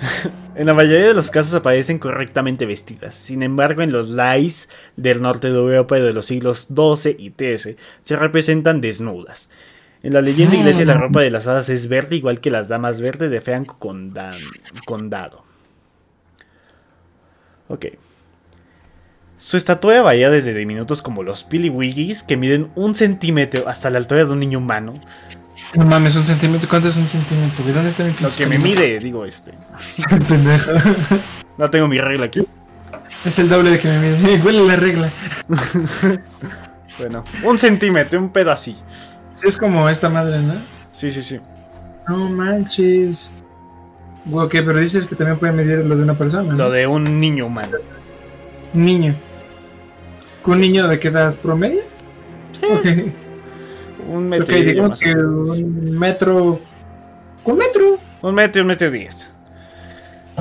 En 0.54 0.66
la 0.66 0.74
mayoría 0.74 1.06
de 1.06 1.14
los 1.14 1.30
casos 1.30 1.54
aparecen 1.54 1.98
correctamente 1.98 2.66
vestidas. 2.66 3.14
Sin 3.14 3.42
embargo, 3.42 3.80
en 3.80 3.90
los 3.90 4.10
lais 4.10 4.68
del 4.96 5.22
norte 5.22 5.48
de 5.48 5.58
Europa 5.58 5.96
de 5.96 6.12
los 6.12 6.26
siglos 6.26 6.68
XII 6.68 7.16
y 7.18 7.30
XIII 7.30 7.76
se 8.02 8.16
representan 8.16 8.82
desnudas. 8.82 9.48
En 10.02 10.12
la 10.12 10.20
leyenda 10.20 10.56
inglesa 10.56 10.84
la 10.84 10.94
ropa 10.94 11.22
de 11.22 11.30
las 11.30 11.46
hadas 11.46 11.68
es 11.70 11.88
verde 11.88 12.16
igual 12.16 12.40
que 12.40 12.50
las 12.50 12.68
damas 12.68 13.00
verdes 13.00 13.30
de 13.30 13.40
Franco 13.40 13.78
Condado. 13.78 15.42
Ok. 17.68 17.86
Su 19.42 19.56
estatura 19.56 20.02
varía 20.02 20.30
desde 20.30 20.54
diminutos 20.54 21.02
como 21.02 21.24
los 21.24 21.42
piliwigis 21.42 22.22
que 22.22 22.36
miden 22.36 22.68
un 22.76 22.94
centímetro 22.94 23.68
hasta 23.68 23.90
la 23.90 23.98
altura 23.98 24.24
de 24.24 24.30
un 24.30 24.38
niño 24.38 24.58
humano. 24.58 24.94
No 25.74 25.84
mames, 25.84 26.14
un 26.14 26.24
centímetro. 26.24 26.68
¿Cuánto 26.70 26.88
es 26.88 26.96
un 26.96 27.08
centímetro? 27.08 27.64
¿Dónde 27.74 27.90
está 27.90 28.04
mi 28.04 28.14
Lo 28.20 28.28
que 28.30 28.46
me 28.46 28.56
mide, 28.58 29.00
digo 29.00 29.26
este. 29.26 29.50
Pendejo. 30.28 30.70
No 31.58 31.68
tengo 31.68 31.88
mi 31.88 31.98
regla 31.98 32.26
aquí. 32.26 32.46
Es 33.24 33.40
el 33.40 33.48
doble 33.48 33.70
de 33.70 33.80
que 33.80 33.88
me 33.88 33.98
mide. 33.98 34.40
Huele 34.44 34.64
la 34.64 34.76
regla. 34.76 35.12
Bueno, 36.98 37.24
un 37.42 37.58
centímetro, 37.58 38.20
un 38.20 38.28
pedo 38.28 38.52
así. 38.52 38.76
Sí, 39.34 39.48
es 39.48 39.56
como 39.56 39.88
esta 39.88 40.10
madre, 40.10 40.40
¿no? 40.40 40.60
Sí, 40.92 41.10
sí, 41.10 41.22
sí. 41.22 41.40
No 42.06 42.28
manches. 42.28 43.34
Ok, 44.30 44.50
pero 44.50 44.78
dices 44.78 45.06
que 45.06 45.16
también 45.16 45.38
puede 45.38 45.54
medir 45.54 45.78
lo 45.86 45.96
de 45.96 46.02
una 46.02 46.14
persona. 46.14 46.52
¿no? 46.52 46.56
Lo 46.56 46.70
de 46.70 46.86
un 46.86 47.18
niño 47.18 47.46
humano. 47.46 47.78
Niño. 48.74 49.16
¿Un 50.44 50.60
niño 50.60 50.88
de 50.88 50.98
qué 50.98 51.08
edad 51.08 51.34
promedio? 51.36 51.82
Ok. 52.62 52.86
Un 54.08 54.28
metro. 54.28 54.46
Ok, 54.46 54.60
y 54.60 54.64
digamos 54.64 54.98
que 54.98 55.12
un 55.12 55.98
metro. 55.98 56.60
¿Un 57.44 57.58
metro? 57.58 57.98
Un 58.22 58.34
metro, 58.34 58.62
un 58.62 58.68
metro 58.68 58.88
y 58.88 58.90
diez. 58.90 59.32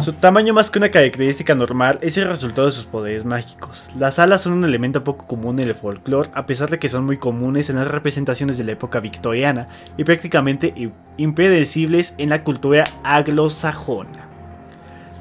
Su 0.02 0.14
tamaño 0.14 0.54
más 0.54 0.72
que 0.72 0.80
una 0.80 0.90
característica 0.90 1.54
normal 1.54 2.00
es 2.02 2.18
el 2.18 2.28
resultado 2.28 2.68
de 2.68 2.72
sus 2.72 2.86
poderes 2.86 3.26
mágicos. 3.26 3.84
Las 4.00 4.20
alas 4.20 4.42
son 4.42 4.54
un 4.54 4.64
elemento 4.64 5.04
poco 5.04 5.28
común 5.28 5.60
en 5.60 5.68
el 5.68 5.76
folclore, 5.76 6.30
a 6.34 6.46
pesar 6.46 6.70
de 6.70 6.80
que 6.80 6.90
son 6.90 7.06
muy 7.06 7.18
comunes 7.18 7.70
en 7.70 7.76
las 7.76 7.88
representaciones 7.88 8.58
de 8.58 8.64
la 8.64 8.72
época 8.72 9.00
victoriana 9.02 9.68
y 9.98 10.04
prácticamente 10.04 10.74
impredecibles 11.18 12.16
en 12.18 12.30
la 12.30 12.44
cultura 12.44 12.86
anglosajona. 13.04 14.28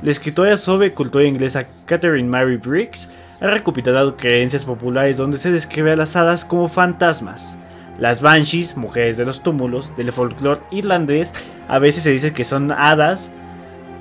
La 0.02 0.12
escritora 0.12 0.56
sobre 0.56 0.92
cultura 0.92 1.24
inglesa 1.24 1.66
Catherine 1.84 2.28
Mary 2.28 2.56
Briggs 2.56 3.10
ha 3.40 3.46
recopilado 3.46 4.16
creencias 4.16 4.64
populares 4.64 5.16
donde 5.16 5.38
se 5.38 5.50
describe 5.50 5.92
a 5.92 5.96
las 5.96 6.16
hadas 6.16 6.44
como 6.44 6.68
fantasmas. 6.68 7.56
Las 7.98 8.22
banshees, 8.22 8.76
mujeres 8.76 9.16
de 9.16 9.24
los 9.24 9.42
túmulos, 9.42 9.94
del 9.96 10.12
folclore 10.12 10.60
irlandés, 10.70 11.34
a 11.68 11.78
veces 11.78 12.02
se 12.02 12.10
dice 12.10 12.32
que 12.32 12.44
son 12.44 12.72
hadas, 12.72 13.30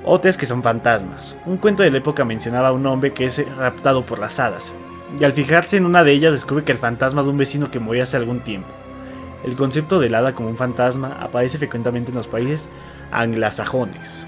otras 0.05 0.37
que 0.37 0.45
son 0.45 0.63
fantasmas. 0.63 1.35
Un 1.45 1.57
cuento 1.57 1.83
de 1.83 1.91
la 1.91 1.97
época 1.97 2.23
mencionaba 2.23 2.69
a 2.69 2.73
un 2.73 2.85
hombre 2.85 3.13
que 3.13 3.25
es 3.25 3.43
raptado 3.57 4.05
por 4.05 4.19
las 4.19 4.39
hadas, 4.39 4.71
y 5.19 5.23
al 5.23 5.33
fijarse 5.33 5.77
en 5.77 5.85
una 5.85 6.03
de 6.03 6.13
ellas 6.13 6.31
descubre 6.31 6.63
que 6.63 6.71
el 6.71 6.77
fantasma 6.77 7.23
de 7.23 7.29
un 7.29 7.37
vecino 7.37 7.71
que 7.71 7.79
murió 7.79 8.03
hace 8.03 8.17
algún 8.17 8.39
tiempo. 8.39 8.69
El 9.45 9.55
concepto 9.55 9.99
del 9.99 10.15
hada 10.15 10.33
como 10.33 10.49
un 10.49 10.57
fantasma 10.57 11.17
aparece 11.19 11.57
frecuentemente 11.57 12.11
en 12.11 12.17
los 12.17 12.27
países 12.27 12.69
anglosajones. 13.11 14.27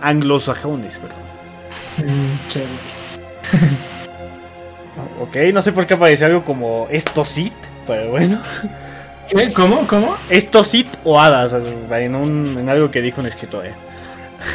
Anglosajones, 0.00 0.98
perdón. 0.98 1.18
Mm. 1.98 2.32
Ok, 5.20 5.36
no 5.52 5.62
sé 5.62 5.72
por 5.72 5.86
qué 5.86 5.94
aparece 5.94 6.24
algo 6.24 6.44
como 6.44 6.86
estosit, 6.90 7.52
pero 7.86 8.10
bueno. 8.10 8.40
¿Qué? 9.28 9.52
¿Cómo? 9.52 9.86
¿Cómo? 9.86 10.16
Estosit 10.28 10.86
o 11.04 11.18
hadas, 11.20 11.54
en, 11.54 12.14
un- 12.14 12.56
en 12.58 12.68
algo 12.68 12.90
que 12.90 13.00
dijo 13.00 13.20
un 13.20 13.26
escritor. 13.26 13.66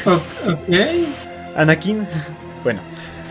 O- 0.06 0.12
Ok. 0.52 0.76
Anakin. 1.56 2.06
Bueno, 2.64 2.82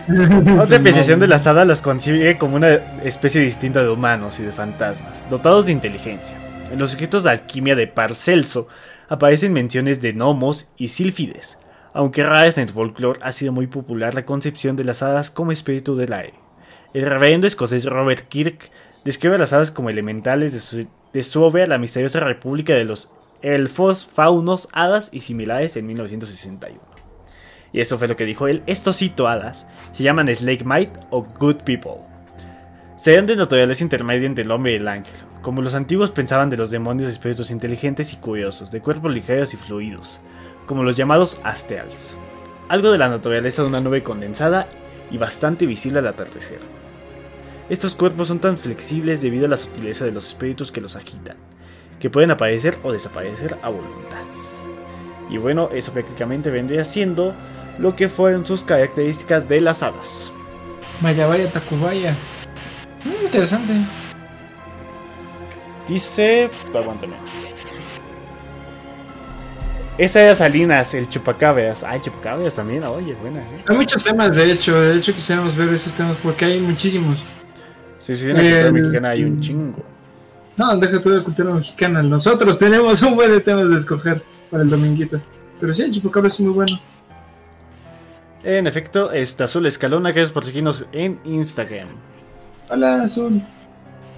Otra 0.61 0.77
apreciación 0.77 1.19
de 1.19 1.27
las 1.27 1.47
hadas 1.47 1.67
las 1.67 1.81
concibe 1.81 2.37
como 2.37 2.55
una 2.55 2.69
especie 3.03 3.39
distinta 3.41 3.83
de 3.83 3.89
humanos 3.89 4.39
y 4.39 4.43
de 4.43 4.51
fantasmas, 4.51 5.25
dotados 5.29 5.67
de 5.67 5.71
inteligencia. 5.73 6.35
En 6.71 6.79
los 6.79 6.91
escritos 6.91 7.23
de 7.23 7.29
alquimia 7.31 7.75
de 7.75 7.87
Paracelso 7.87 8.67
aparecen 9.07 9.53
menciones 9.53 10.01
de 10.01 10.11
gnomos 10.13 10.67
y 10.77 10.89
sílfides, 10.89 11.59
aunque 11.93 12.23
raras 12.23 12.57
en 12.57 12.63
el 12.63 12.69
folclore 12.69 13.19
ha 13.21 13.31
sido 13.31 13.53
muy 13.53 13.67
popular 13.67 14.13
la 14.13 14.25
concepción 14.25 14.75
de 14.75 14.83
las 14.83 15.01
hadas 15.03 15.29
como 15.31 15.51
espíritu 15.53 15.95
del 15.95 16.11
aire. 16.11 16.33
El 16.93 17.05
reverendo 17.05 17.47
escocés 17.47 17.85
Robert 17.85 18.27
Kirk 18.27 18.71
describe 19.03 19.35
a 19.35 19.39
las 19.39 19.53
hadas 19.53 19.71
como 19.71 19.89
elementales 19.89 20.53
de 20.53 20.59
su, 20.59 20.87
de 21.13 21.23
su 21.23 21.43
obra 21.43 21.65
La 21.65 21.77
misteriosa 21.77 22.19
República 22.19 22.73
de 22.73 22.85
los 22.85 23.11
elfos, 23.41 24.09
faunos, 24.11 24.67
hadas 24.71 25.09
y 25.11 25.21
similares 25.21 25.77
en 25.77 25.85
1961. 25.87 26.79
Y 27.73 27.81
eso 27.81 27.97
fue 27.97 28.07
lo 28.07 28.15
que 28.15 28.25
dijo 28.25 28.47
él. 28.47 28.63
Estos 28.65 28.97
cito 28.97 29.27
hadas 29.27 29.67
se 29.91 30.03
llaman 30.03 30.33
Slake 30.33 30.63
Might 30.65 30.89
o 31.09 31.23
Good 31.23 31.57
People. 31.57 32.01
Serían 32.95 33.27
de 33.27 33.35
naturaleza 33.35 33.83
intermedia 33.83 34.25
entre 34.25 34.43
el 34.43 34.51
hombre 34.51 34.73
y 34.73 34.75
el 34.75 34.87
ángel. 34.87 35.13
Como 35.41 35.61
los 35.61 35.75
antiguos 35.75 36.11
pensaban 36.11 36.49
de 36.49 36.57
los 36.57 36.71
demonios 36.71 37.09
espíritus 37.09 37.51
inteligentes 37.51 38.11
y 38.13 38.17
curiosos, 38.17 38.71
de 38.71 38.81
cuerpos 38.81 39.11
ligeros 39.11 39.53
y 39.53 39.57
fluidos, 39.57 40.19
como 40.65 40.83
los 40.83 40.97
llamados 40.97 41.39
Asteals. 41.43 42.17
Algo 42.69 42.91
de 42.91 42.97
la 42.97 43.07
naturaleza 43.07 43.61
de 43.61 43.67
una 43.67 43.81
nube 43.81 44.01
condensada 44.01 44.67
y 45.11 45.17
bastante 45.17 45.65
visible 45.65 45.99
al 45.99 46.07
atardecer. 46.07 46.59
Estos 47.69 47.95
cuerpos 47.95 48.29
son 48.29 48.39
tan 48.39 48.57
flexibles 48.57 49.21
debido 49.21 49.45
a 49.45 49.49
la 49.49 49.57
sutileza 49.57 50.05
de 50.05 50.13
los 50.13 50.27
espíritus 50.27 50.71
que 50.71 50.79
los 50.79 50.95
agitan, 50.95 51.35
que 51.99 52.09
pueden 52.09 52.31
aparecer 52.31 52.79
o 52.83 52.93
desaparecer 52.93 53.57
a 53.61 53.69
voluntad. 53.69 54.23
Y 55.29 55.37
bueno, 55.37 55.69
eso 55.73 55.91
prácticamente 55.91 56.49
vendría 56.49 56.85
siendo 56.85 57.35
lo 57.77 57.95
que 57.95 58.07
fueron 58.07 58.45
sus 58.45 58.63
características 58.63 59.49
de 59.49 59.59
las 59.59 59.83
hadas. 59.83 60.31
Vaya, 61.01 61.27
vaya, 61.27 61.51
Tacubaya. 61.51 62.15
Mm, 63.03 63.25
interesante. 63.25 63.73
Dice. 65.87 66.49
Aguántame. 66.73 67.15
Esa 69.97 70.21
era 70.21 70.35
Salinas, 70.35 70.93
el 70.93 71.09
chupacabras. 71.09 71.83
Ah, 71.83 71.95
el 71.95 72.01
chupacabras 72.01 72.55
también, 72.55 72.83
oye, 72.83 73.13
buena. 73.15 73.41
¿eh? 73.41 73.63
Hay 73.67 73.75
muchos 73.75 74.03
temas, 74.03 74.35
de 74.35 74.51
hecho. 74.51 74.79
De 74.79 74.97
hecho, 74.97 75.13
quisiéramos 75.13 75.55
ver 75.55 75.73
esos 75.73 75.93
temas 75.93 76.15
porque 76.17 76.45
hay 76.45 76.59
muchísimos. 76.59 77.23
Sí, 77.99 78.15
sí, 78.15 78.29
en 78.29 78.37
la 78.37 78.41
cultura 78.43 78.71
mexicana 78.71 79.09
hay 79.09 79.23
un 79.23 79.41
chingo. 79.41 79.83
No, 80.55 80.75
deja 80.77 80.99
tú 80.99 81.09
de 81.11 81.23
cultura 81.23 81.53
mexicana. 81.53 82.01
Nosotros 82.01 82.57
tenemos 82.57 83.01
un 83.03 83.15
buen 83.15 83.29
de 83.31 83.39
temas 83.39 83.69
de 83.69 83.75
escoger 83.77 84.21
para 84.49 84.63
el 84.63 84.69
dominguito. 84.69 85.21
Pero 85.59 85.73
sí, 85.73 85.83
el 85.83 85.91
chupacabra 85.91 86.27
es 86.27 86.39
muy 86.39 86.51
bueno. 86.53 86.79
En 88.43 88.65
efecto, 88.67 89.11
está 89.11 89.43
Azul 89.45 89.65
Escalona, 89.65 90.11
gracias 90.11 90.31
por 90.31 90.45
seguirnos 90.45 90.85
en 90.93 91.19
Instagram. 91.25 91.87
Hola, 92.69 93.03
Azul. 93.03 93.41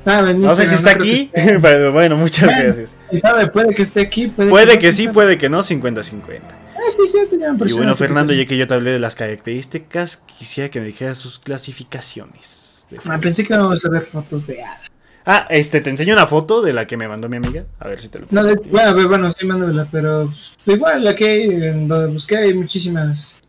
Ah, 0.06 0.22
No 0.36 0.56
sé 0.56 0.66
si 0.66 0.76
está 0.76 0.92
aquí, 0.92 1.30
que 1.34 1.60
pero 1.62 1.92
bueno, 1.92 2.16
muchas 2.16 2.48
gracias. 2.50 2.98
¿Quién 3.10 3.20
sabe? 3.20 3.48
Puede 3.48 3.74
que 3.74 3.82
esté 3.82 4.02
aquí. 4.02 4.28
Puede, 4.28 4.80
que 4.80 4.92
sí, 4.92 5.08
puede 5.10 5.38
que 5.38 5.50
no, 5.50 5.60
50-50. 5.60 6.04
sabe. 6.04 6.42
Ah, 6.76 6.80
sí, 6.90 7.08
sí, 7.08 7.18
tenía 7.30 7.56
Y 7.66 7.74
bueno, 7.74 7.96
Fernando, 7.96 8.32
te- 8.32 8.38
ya 8.38 8.46
que 8.46 8.58
yo 8.58 8.68
te 8.68 8.74
hablé 8.74 8.92
de 8.92 9.00
las 9.00 9.16
características, 9.16 10.18
quisiera 10.18 10.70
que 10.70 10.80
me 10.80 10.86
dijeras 10.88 11.18
sus 11.18 11.38
clasificaciones. 11.40 12.68
Ah, 13.10 13.20
pensé 13.20 13.44
que 13.46 13.54
íbamos 13.54 13.86
a 13.86 13.90
ver 13.90 14.02
fotos 14.02 14.48
de 14.48 14.62
Ada. 14.64 14.82
Ah, 15.26 15.46
este, 15.50 15.80
te 15.82 15.90
enseño 15.92 16.14
una 16.14 16.26
foto 16.26 16.62
de 16.62 16.74
la 16.74 16.88
que 16.88 16.98
me 16.98 17.08
mandó 17.08 17.30
mi 17.30 17.38
amiga. 17.38 17.64
A 17.80 17.88
ver 17.90 18.00
si 18.00 18.08
te 18.08 18.20
lo 18.20 18.26
No, 18.32 18.44
de- 18.44 18.56
bueno, 18.56 19.08
bueno, 19.08 19.32
sí, 19.32 19.46
mándamela, 19.46 19.88
pero 19.92 20.26
pues, 20.26 20.56
igual 20.66 21.08
aquí 21.08 21.26
en 21.26 21.88
donde 21.88 22.12
busqué 22.14 22.38
hay 22.38 22.54
muchísimas 22.54 23.44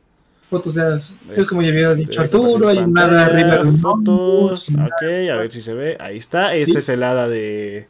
fotos 0.50 0.74
de 0.74 0.82
hadas. 0.82 1.14
Es 1.34 1.48
como 1.48 1.62
ya 1.62 1.68
había 1.70 1.94
dicho 1.94 2.10
Este, 2.10 2.22
Arturo, 2.22 2.68
hay 2.68 2.76
nada 2.86 3.08
pantalla, 3.08 3.24
arriba 3.26 3.56
de 3.62 3.68
un 3.70 3.80
fotos. 3.80 4.68
Ok, 4.68 5.02
a 5.32 5.36
ver 5.36 5.50
si 5.50 5.60
se 5.62 5.72
ve. 5.72 5.96
Ahí 6.00 6.18
está. 6.18 6.54
Este 6.54 6.72
Sí. 6.72 6.78
es 6.78 6.88
el 6.90 7.02
hada 7.02 7.28
de. 7.28 7.88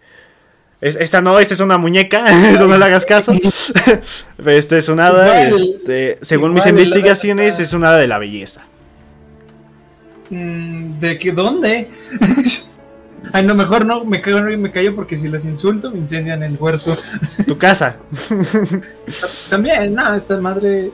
Es- 0.80 0.96
esta 0.96 1.20
no, 1.20 1.38
esta 1.40 1.55
es 1.55 1.61
una 1.61 1.76
muñeca. 1.78 2.26
Eso 2.55 2.68
no 2.68 2.78
le 2.78 2.84
hagas 2.84 3.07
caso. 3.07 3.32
Este 4.46 4.78
es 4.78 4.88
un 4.88 5.01
hada. 5.01 5.42
Este, 5.48 6.18
según 6.22 6.53
mis 6.53 6.62
hada 6.62 6.70
investigaciones, 6.70 7.59
es 7.59 7.72
un 7.72 7.84
hada 7.84 7.96
de 7.96 8.07
la 8.07 8.18
belleza. 8.18 8.66
Mm, 10.30 10.98
¿De 10.98 11.18
qué? 11.18 11.32
¿Dónde? 11.32 11.90
Ay, 13.32 13.44
no, 13.44 13.54
mejor 13.54 13.84
no, 13.84 14.04
me 14.04 14.20
callo, 14.20 14.42
me 14.58 14.70
callo 14.70 14.94
porque 14.96 15.16
si 15.16 15.28
las 15.28 15.44
insulto 15.44 15.90
me 15.90 15.98
incendian 15.98 16.42
el 16.42 16.56
huerto. 16.58 16.96
Tu 17.46 17.56
casa. 17.56 17.96
También, 19.48 19.94
no, 19.94 20.14
esta 20.14 20.40
madre. 20.40 20.90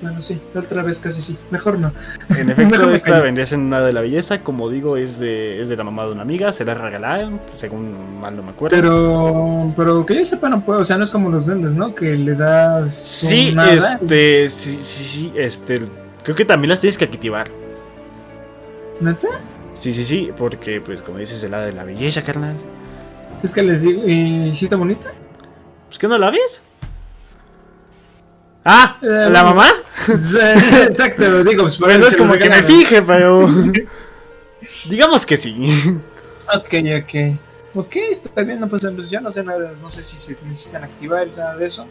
Bueno, 0.00 0.22
sí, 0.22 0.40
la 0.54 0.60
otra 0.60 0.82
vez 0.82 0.98
casi 1.00 1.20
sí. 1.20 1.38
Mejor 1.50 1.78
no. 1.78 1.92
En 2.36 2.50
efecto, 2.50 2.90
esta 2.90 3.20
vendría 3.20 3.46
siendo 3.46 3.66
una 3.66 3.80
de 3.80 3.92
la 3.92 4.00
belleza. 4.00 4.42
Como 4.42 4.70
digo, 4.70 4.96
es 4.96 5.18
de, 5.18 5.60
es 5.60 5.68
de 5.68 5.76
la 5.76 5.84
mamá 5.84 6.06
de 6.06 6.12
una 6.12 6.22
amiga. 6.22 6.52
Se 6.52 6.64
la 6.64 6.74
regalaron, 6.74 7.40
según 7.56 8.20
mal 8.20 8.36
no 8.36 8.44
me 8.44 8.50
acuerdo. 8.50 8.76
Pero, 8.76 9.72
pero 9.76 10.06
que 10.06 10.16
yo 10.16 10.24
sepa, 10.24 10.48
no 10.48 10.64
puedo. 10.64 10.80
O 10.80 10.84
sea, 10.84 10.96
no 10.96 11.04
es 11.04 11.10
como 11.10 11.30
los 11.30 11.46
duendes, 11.46 11.74
¿no? 11.74 11.94
Que 11.94 12.16
le 12.16 12.34
das. 12.34 12.94
Sí, 12.94 13.54
este, 13.70 14.48
sí, 14.48 14.78
sí, 14.82 15.04
sí, 15.04 15.32
este, 15.36 15.80
creo 16.22 16.36
que 16.36 16.44
también 16.44 16.70
las 16.70 16.80
tienes 16.80 16.96
que 16.96 17.04
activar. 17.04 17.50
¿Neta? 19.00 19.28
Sí, 19.74 19.92
sí, 19.92 20.04
sí, 20.04 20.30
porque, 20.36 20.80
pues, 20.80 21.02
como 21.02 21.18
dices, 21.18 21.42
el 21.42 21.54
hada 21.54 21.66
de 21.66 21.72
la 21.72 21.84
belleza, 21.84 22.22
carnal. 22.22 22.56
Es 23.42 23.52
que 23.52 23.62
les 23.62 23.82
digo. 23.82 24.02
¿Y 24.06 24.52
sí 24.52 24.64
está 24.64 24.76
bonita? 24.76 25.12
Pues, 25.86 25.98
¿qué 25.98 26.08
no 26.08 26.18
la 26.18 26.30
ves? 26.30 26.62
Ah, 28.64 28.98
Eh, 29.00 29.28
¿la 29.30 29.44
mamá? 29.44 29.68
Exacto, 30.08 31.44
digo, 31.44 31.62
pues 31.62 31.76
por 31.76 31.88
Bueno, 31.88 32.00
eso 32.04 32.08
es 32.14 32.16
como 32.16 32.34
lo 32.34 32.40
que 32.40 32.50
me 32.50 32.62
fije, 32.62 33.02
pero... 33.02 33.48
Digamos 34.90 35.24
que 35.24 35.36
sí. 35.36 35.56
Ok, 36.54 36.74
ok. 37.02 37.38
Ok, 37.74 37.96
está 38.10 38.42
bien, 38.42 38.60
no 38.60 38.68
pasa 38.68 38.90
pues 38.90 39.08
yo 39.08 39.20
no 39.20 39.30
sé 39.30 39.42
nada, 39.42 39.72
no 39.80 39.88
sé 39.88 40.02
si 40.02 40.16
se 40.16 40.36
necesitan 40.44 40.84
activar 40.84 41.28
nada 41.36 41.56
de 41.56 41.66
eso. 41.66 41.86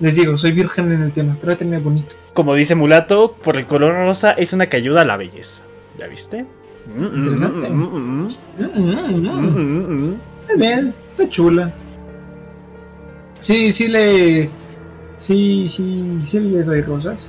Les 0.00 0.16
digo, 0.16 0.38
soy 0.38 0.52
virgen 0.52 0.90
en 0.90 1.02
el 1.02 1.12
tema, 1.12 1.36
trátenme 1.40 1.78
bonito. 1.78 2.16
Como 2.32 2.54
dice 2.54 2.74
Mulato, 2.74 3.32
por 3.32 3.56
el 3.56 3.66
color 3.66 3.94
rosa 3.94 4.30
es 4.32 4.52
una 4.52 4.68
que 4.68 4.78
ayuda 4.78 5.02
a 5.02 5.04
la 5.04 5.16
belleza. 5.16 5.62
¿Ya 5.98 6.06
viste? 6.06 6.46
Interesante. 6.96 7.68
Está 10.38 10.54
bien, 10.54 10.94
está 11.10 11.28
chula. 11.28 11.72
Sí, 13.38 13.70
sí 13.70 13.88
le. 13.88 14.50
Sí, 15.18 15.66
sí, 15.68 16.18
sí 16.22 16.40
le 16.40 16.62
doy 16.62 16.82
rosas. 16.82 17.28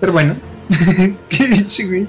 Pero 0.00 0.12
bueno. 0.12 0.36
Qué 1.28 1.46
dicho, 1.48 1.86
güey. 1.88 2.06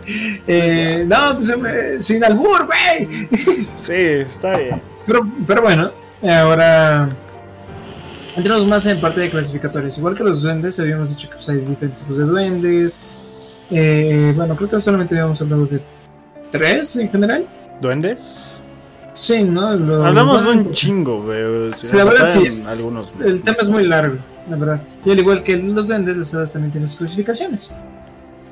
Eh, 0.47 1.03
no, 1.07 1.35
pues 1.35 1.49
hombre, 1.49 1.99
sin 2.01 2.23
albur, 2.23 2.67
güey. 2.67 3.27
Sí, 3.63 3.93
está 3.93 4.57
bien. 4.57 4.81
Pero, 5.05 5.27
pero 5.47 5.61
bueno, 5.63 5.91
ahora 6.21 7.09
entramos 8.35 8.67
más 8.67 8.85
en 8.85 9.01
parte 9.01 9.21
de 9.21 9.29
clasificatorias. 9.29 9.97
Igual 9.97 10.15
que 10.15 10.23
los 10.23 10.41
duendes, 10.41 10.79
habíamos 10.79 11.09
dicho 11.09 11.27
que 11.27 11.35
pues, 11.35 11.49
hay 11.49 11.57
diferentes 11.57 12.01
tipos 12.01 12.17
de 12.17 12.25
duendes. 12.25 12.99
Eh, 13.71 14.33
bueno, 14.35 14.55
creo 14.55 14.69
que 14.69 14.79
solamente 14.79 15.15
habíamos 15.15 15.41
hablado 15.41 15.65
de 15.65 15.81
tres 16.51 16.95
en 16.97 17.09
general. 17.09 17.45
¿Duendes? 17.81 18.59
Sí, 19.13 19.43
¿no? 19.43 19.75
Lo- 19.75 20.05
Hablamos 20.05 20.43
de 20.45 20.51
un 20.51 20.71
chingo, 20.71 21.23
pero... 21.27 21.71
sí, 21.77 21.95
la 21.97 22.03
verdad, 22.05 22.27
sí, 22.27 22.43
es- 22.45 22.67
algunos 22.79 23.19
el 23.19 23.41
tema 23.43 23.57
es 23.61 23.69
muy 23.69 23.85
largo, 23.87 24.17
la 24.49 24.55
verdad. 24.55 24.81
Y 25.05 25.11
al 25.11 25.19
igual 25.19 25.43
que 25.43 25.57
los 25.57 25.87
duendes, 25.87 26.17
las 26.17 26.33
hadas 26.33 26.53
también 26.53 26.71
tienen 26.71 26.87
sus 26.87 26.97
clasificaciones. 26.97 27.69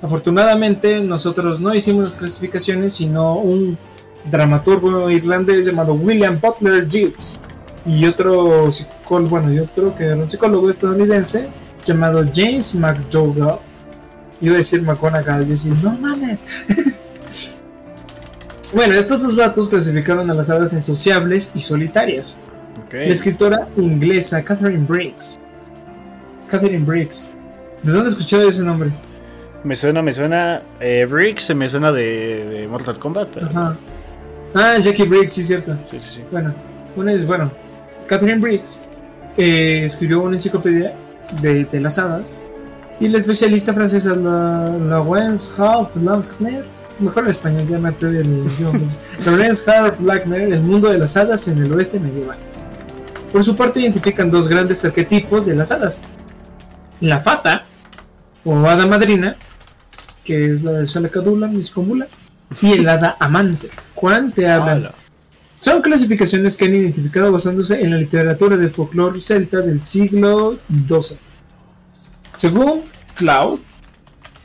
Afortunadamente, 0.02 1.02
nosotros 1.02 1.60
no 1.60 1.74
hicimos 1.74 2.04
las 2.04 2.16
clasificaciones, 2.16 2.94
sino 2.94 3.36
un 3.38 3.78
dramaturgo 4.32 5.10
irlandés 5.10 5.66
llamado 5.66 5.94
William 5.94 6.40
Butler 6.42 6.88
Yeats 6.88 7.40
y 7.86 8.06
otro 8.06 8.70
psicólogo, 8.72 9.30
bueno, 9.30 9.54
y 9.54 9.60
otro 9.60 9.96
que 9.96 10.06
era 10.06 10.16
un 10.16 10.30
psicólogo 10.30 10.70
estadounidense 10.70 11.50
llamado 11.86 12.24
James 12.34 12.76
McDougall. 12.76 13.60
Iba 14.42 14.54
a 14.54 14.58
decir 14.58 14.82
McGonagall 14.84 15.44
y 15.44 15.46
decir, 15.46 15.74
no 15.84 15.92
mames. 15.98 16.46
bueno, 18.74 18.94
estos 18.94 19.22
dos 19.22 19.36
vatos 19.36 19.70
clasificaron 19.70 20.30
a 20.30 20.34
las 20.34 20.50
hadas 20.50 20.74
en 20.74 20.82
sociables 20.82 21.52
y 21.56 21.62
solitarias. 21.62 22.40
La 22.92 23.04
escritora 23.04 23.68
inglesa 23.78 24.44
Catherine 24.44 24.86
Briggs. 24.88 25.38
Catherine 26.48 26.86
Briggs. 26.86 27.32
¿De 27.84 27.92
dónde 27.92 28.08
he 28.08 28.12
escuchado 28.12 28.48
ese 28.48 28.64
nombre? 28.64 28.92
Me 29.64 29.76
suena, 29.76 30.02
me 30.02 30.12
suena... 30.14 30.62
Eh, 30.80 31.06
Briggs 31.10 31.44
se 31.44 31.54
me 31.54 31.68
suena 31.68 31.92
de, 31.92 32.46
de 32.46 32.68
Mortal 32.68 32.98
Kombat, 32.98 33.30
pero... 33.34 33.48
Ajá. 33.48 33.78
Ah, 34.56 34.78
Jackie 34.80 35.04
Briggs, 35.04 35.34
sí, 35.34 35.44
cierto. 35.44 35.78
Sí, 35.92 36.00
sí, 36.00 36.10
sí. 36.16 36.24
Bueno, 36.32 36.54
una 36.96 37.14
es, 37.14 37.28
bueno, 37.28 37.52
Catherine 38.08 38.40
Briggs 38.40 38.82
eh, 39.38 39.84
escribió 39.86 40.22
una 40.22 40.38
enciclopedia 40.38 40.96
de, 41.42 41.66
de 41.66 41.80
las 41.80 42.00
hadas 42.00 42.32
y 43.00 43.08
la 43.08 43.18
especialista 43.18 43.74
francesa, 43.74 44.16
la, 44.16 44.78
Laurence 44.78 45.52
Half 45.58 45.96
Lackner, 45.96 46.66
mejor 47.00 47.24
en 47.24 47.30
español, 47.30 47.86
harté 47.86 48.08
del 48.08 48.46
idioma, 48.46 48.80
Laurence 49.26 49.72
Half 49.72 50.02
Lackner, 50.02 50.54
el 50.54 50.62
mundo 50.62 50.90
de 50.90 50.98
las 50.98 51.16
hadas 51.16 51.48
en 51.48 51.64
el 51.64 51.72
oeste 51.74 52.00
medieval. 52.00 52.38
Por 53.32 53.44
su 53.44 53.56
parte 53.56 53.80
identifican 53.80 54.30
dos 54.30 54.48
grandes 54.48 54.84
arquetipos 54.84 55.46
de 55.46 55.56
las 55.56 55.72
hadas. 55.72 56.02
La 57.00 57.22
fata, 57.22 57.66
o 58.44 58.58
hada 58.68 58.86
madrina, 58.86 59.38
que 60.26 60.54
es 60.54 60.64
la 60.64 60.72
de 60.72 60.86
Salacadula, 60.86 61.48
Miscomula, 61.48 62.08
y 62.62 62.74
el 62.74 62.90
hada 62.90 63.16
amante. 63.20 63.70
¿Cuál 63.94 64.34
te 64.34 64.50
hablan? 64.50 64.80
Hola. 64.80 64.96
Son 65.60 65.82
clasificaciones 65.82 66.58
que 66.58 66.66
han 66.66 66.76
identificado 66.76 67.32
basándose 67.32 67.82
en 67.82 67.92
la 67.92 67.98
literatura 67.98 68.58
del 68.58 68.72
folclore 68.72 69.20
celta 69.20 69.60
del 69.60 69.82
siglo 69.82 70.58
XII. 70.88 71.29
Según 72.44 72.84
Cloud, 73.16 73.60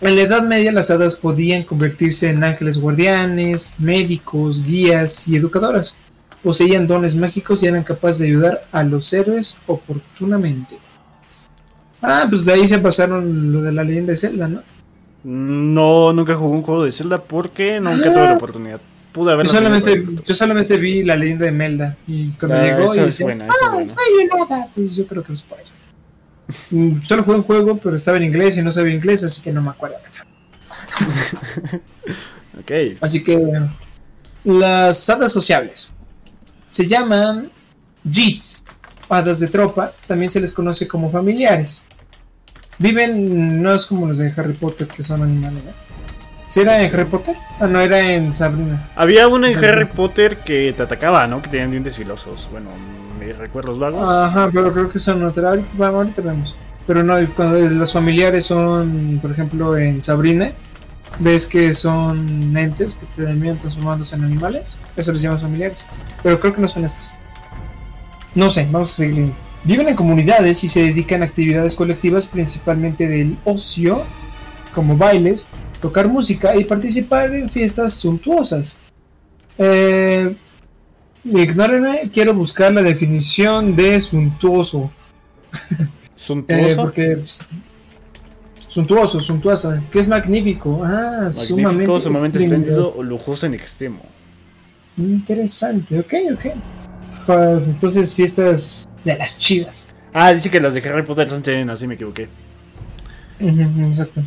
en 0.01 0.16
la 0.16 0.22
Edad 0.22 0.42
Media 0.42 0.72
las 0.72 0.90
hadas 0.90 1.14
podían 1.14 1.62
convertirse 1.62 2.28
en 2.28 2.42
ángeles 2.42 2.76
guardianes, 2.78 3.74
médicos, 3.78 4.64
guías 4.64 5.28
y 5.28 5.36
educadoras. 5.36 5.97
poseían 6.42 6.88
dones 6.88 7.14
mágicos 7.14 7.62
y 7.62 7.68
eran 7.68 7.84
capaces 7.84 8.18
de 8.18 8.26
ayudar 8.26 8.64
a 8.72 8.82
los 8.82 9.11
héroes 9.12 9.62
oportunamente. 9.68 10.76
Ah, 12.03 12.26
pues 12.28 12.45
de 12.45 12.53
ahí 12.53 12.66
se 12.66 12.78
pasaron 12.80 13.53
lo 13.53 13.62
de 13.62 13.70
la 13.70 13.84
leyenda 13.84 14.11
de 14.11 14.16
Zelda, 14.16 14.49
¿no? 14.49 14.61
No, 15.22 16.12
nunca 16.12 16.34
jugué 16.34 16.57
un 16.57 16.62
juego 16.62 16.84
de 16.84 16.90
Zelda 16.90 17.22
porque 17.22 17.78
nunca 17.80 18.12
tuve 18.12 18.24
la 18.24 18.32
oportunidad. 18.34 18.80
Pude 19.12 19.32
haber 19.32 19.47
Yo 19.47 19.53
solamente, 19.53 20.05
yo 20.26 20.34
solamente 20.34 20.76
vi 20.78 21.05
la 21.05 21.14
leyenda 21.14 21.45
de 21.47 21.53
Melda 21.53 21.97
y 22.09 22.32
cuando 22.32 22.61
llegó 22.61 22.80
y 22.80 22.99
esa 22.99 23.01
es 23.03 23.07
decía, 23.07 23.26
buena, 23.26 23.45
esa 23.47 23.55
es 23.55 23.62
"Ah, 23.62 23.70
buena". 23.72 23.86
soy 23.86 24.05
un 24.24 24.42
hada", 24.42 24.68
pues 24.74 24.97
yo 24.97 25.07
creo 25.07 25.22
que 25.22 25.32
es 25.32 25.42
por 25.42 25.61
eso. 25.61 25.72
Mm, 26.70 27.01
Solo 27.01 27.22
jugué 27.22 27.38
un 27.38 27.42
juego, 27.45 27.76
pero 27.78 27.97
estaba 27.97 28.16
en 28.18 28.24
inglés 28.24 28.57
y 28.59 28.62
no 28.62 28.70
sabía 28.70 28.95
inglés, 28.95 29.24
así 29.24 29.42
que 29.42 29.53
no 29.53 29.62
me 29.62 29.70
acuerdo. 29.70 29.97
Ok. 32.57 32.70
Así 33.01 33.24
que 33.24 33.36
las 34.45 35.11
hadas 35.11 35.32
sociables 35.32 35.92
se 36.68 36.86
llaman 36.86 37.51
Jits, 38.09 38.62
hadas 39.09 39.40
de 39.40 39.49
tropa, 39.49 39.92
también 40.07 40.30
se 40.30 40.40
les 40.40 40.53
conoce 40.53 40.86
como 40.86 41.11
familiares. 41.11 41.86
Viven, 42.78 43.62
no 43.62 43.74
es 43.74 43.86
como 43.86 44.07
los 44.07 44.18
de 44.18 44.32
Harry 44.36 44.53
Potter 44.53 44.86
que 44.86 45.03
son 45.03 45.22
animales, 45.22 45.64
¿no? 45.64 45.72
¿Sí 46.49 46.61
era 46.61 46.82
en 46.82 46.92
Harry 46.92 47.07
Potter? 47.07 47.36
Ah, 47.59 47.66
no, 47.66 47.80
era 47.80 48.12
en 48.12 48.32
Sabrina. 48.32 48.88
Había 48.97 49.28
uno 49.28 49.47
en. 49.47 49.64
Harry 49.64 49.86
Potter 49.86 50.38
que 50.38 50.72
te 50.76 50.82
atacaba, 50.82 51.26
¿no? 51.26 51.40
Que 51.40 51.49
tenían 51.49 51.70
dientes 51.70 51.97
filosos. 51.97 52.49
Bueno, 52.51 52.70
me 53.27 53.33
recuerdos 53.33 53.79
vagos. 53.79 54.09
Ajá, 54.09 54.51
pero 54.53 54.72
creo 54.72 54.89
que 54.89 54.99
son 54.99 55.25
otra. 55.25 55.51
Ahorita, 55.51 55.87
ahorita 55.87 56.22
vemos. 56.22 56.55
Pero 56.87 57.03
no, 57.03 57.14
cuando 57.35 57.59
los 57.59 57.93
familiares 57.93 58.45
son, 58.45 59.18
por 59.22 59.31
ejemplo, 59.31 59.77
en 59.77 60.03
Sabrina, 60.03 60.53
ves 61.18 61.47
que 61.47 61.72
son 61.72 62.57
entes 62.57 62.95
que 62.95 63.07
terminan 63.07 63.59
transformándose 63.59 64.16
en 64.16 64.25
animales. 64.25 64.79
Eso 64.97 65.12
les 65.12 65.22
llaman 65.22 65.39
familiares. 65.39 65.87
Pero 66.22 66.39
creo 66.39 66.53
que 66.53 66.61
no 66.61 66.68
son 66.68 66.85
estos. 66.85 67.11
No 68.35 68.51
sé, 68.51 68.68
vamos 68.70 68.93
a 68.93 68.97
seguir. 68.97 69.33
Viven 69.64 69.89
en 69.89 69.97
comunidades 69.97 70.62
y 70.62 70.68
se 70.68 70.83
dedican 70.83 71.22
a 71.22 71.27
actividades 71.27 71.75
colectivas, 71.75 72.27
principalmente 72.27 73.09
del 73.09 73.39
ocio, 73.45 74.03
como 74.75 74.97
bailes, 74.97 75.49
tocar 75.81 76.09
música 76.09 76.55
y 76.55 76.64
participar 76.64 77.35
en 77.35 77.49
fiestas 77.49 77.95
suntuosas. 77.95 78.77
Eh, 79.57 80.37
ignórenme, 81.25 82.11
quiero 82.12 82.35
buscar 82.35 82.72
la 82.72 82.83
definición 82.83 83.75
de 83.77 84.01
suntuoso. 84.01 84.91
Suntuoso. 86.16 86.66
Eh, 86.66 86.77
porque 86.77 87.16
pues, 87.16 87.61
suntuoso, 88.68 89.20
suntuosa, 89.20 89.83
que 89.91 89.99
es 89.99 90.09
magnífico. 90.09 90.83
Ah, 90.85 91.29
Magnífico, 91.29 91.31
sumamente, 91.33 92.01
sumamente 92.01 92.39
espléndido. 92.39 92.95
o 92.97 93.03
lujoso 93.03 93.47
en 93.47 93.55
extremo. 93.55 94.01
Interesante, 94.97 95.99
ok, 95.99 96.14
ok. 96.35 96.47
Entonces, 97.66 98.14
fiestas 98.14 98.89
de 99.05 99.16
las 99.16 99.39
chivas. 99.39 99.95
Ah, 100.12 100.33
dice 100.33 100.51
que 100.51 100.61
las 100.61 100.75
de 100.75 100.81
Harry 100.89 101.03
Potter 101.03 101.29
son 101.29 101.45
serenas, 101.45 101.75
así 101.81 101.87
me 101.87 101.95
equivoqué. 101.95 102.29
Exacto. 103.41 104.22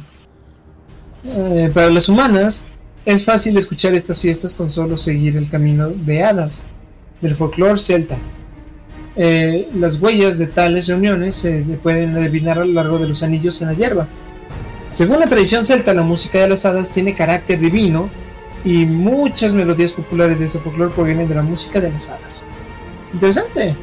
Eh, 1.26 1.72
para 1.74 1.90
las 1.90 2.10
humanas, 2.10 2.68
es 3.06 3.24
fácil 3.24 3.58
escuchar 3.58 3.94
estas 3.96 4.22
fiestas 4.22 4.54
con 4.54 4.70
solo 4.70 4.98
seguir 4.98 5.38
el 5.38 5.50
camino 5.50 5.90
de 5.90 6.24
hadas, 6.24 6.68
del 7.22 7.36
folclore 7.36 7.78
celta. 7.78 8.18
Eh, 9.16 9.68
las 9.74 10.00
huellas 10.00 10.38
de 10.38 10.48
tales 10.48 10.88
reuniones 10.88 11.36
se 11.36 11.62
pueden 11.82 12.16
adivinar 12.16 12.60
a 12.60 12.66
lo 12.66 12.74
largo 12.74 13.00
de 13.00 13.08
los 13.08 13.24
anillos 13.24 13.62
en 13.62 13.70
la 13.70 13.74
hierba. 13.74 14.08
Según 14.92 15.20
la 15.20 15.26
tradición 15.26 15.66
celta, 15.66 15.94
la 15.94 16.04
música 16.04 16.40
de 16.40 16.50
las 16.50 16.66
hadas 16.66 16.92
tiene 16.92 17.14
carácter 17.14 17.60
divino 17.60 18.10
y 18.64 18.86
muchas 18.86 19.54
melodías 19.54 19.92
populares 19.92 20.40
de 20.40 20.46
este 20.46 20.60
folclore 20.60 20.94
provienen 20.94 21.28
de 21.28 21.36
la 21.36 21.42
música 21.42 21.80
de 21.80 21.92
las 21.92 22.10
hadas. 22.10 22.44
Interesante. 23.14 23.76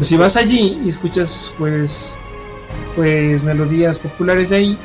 Si 0.00 0.16
vas 0.16 0.36
allí 0.36 0.80
y 0.84 0.88
escuchas 0.88 1.52
pues 1.58 2.18
pues 2.96 3.42
melodías 3.42 3.98
populares 3.98 4.50
de 4.50 4.56
ahí, 4.56 4.78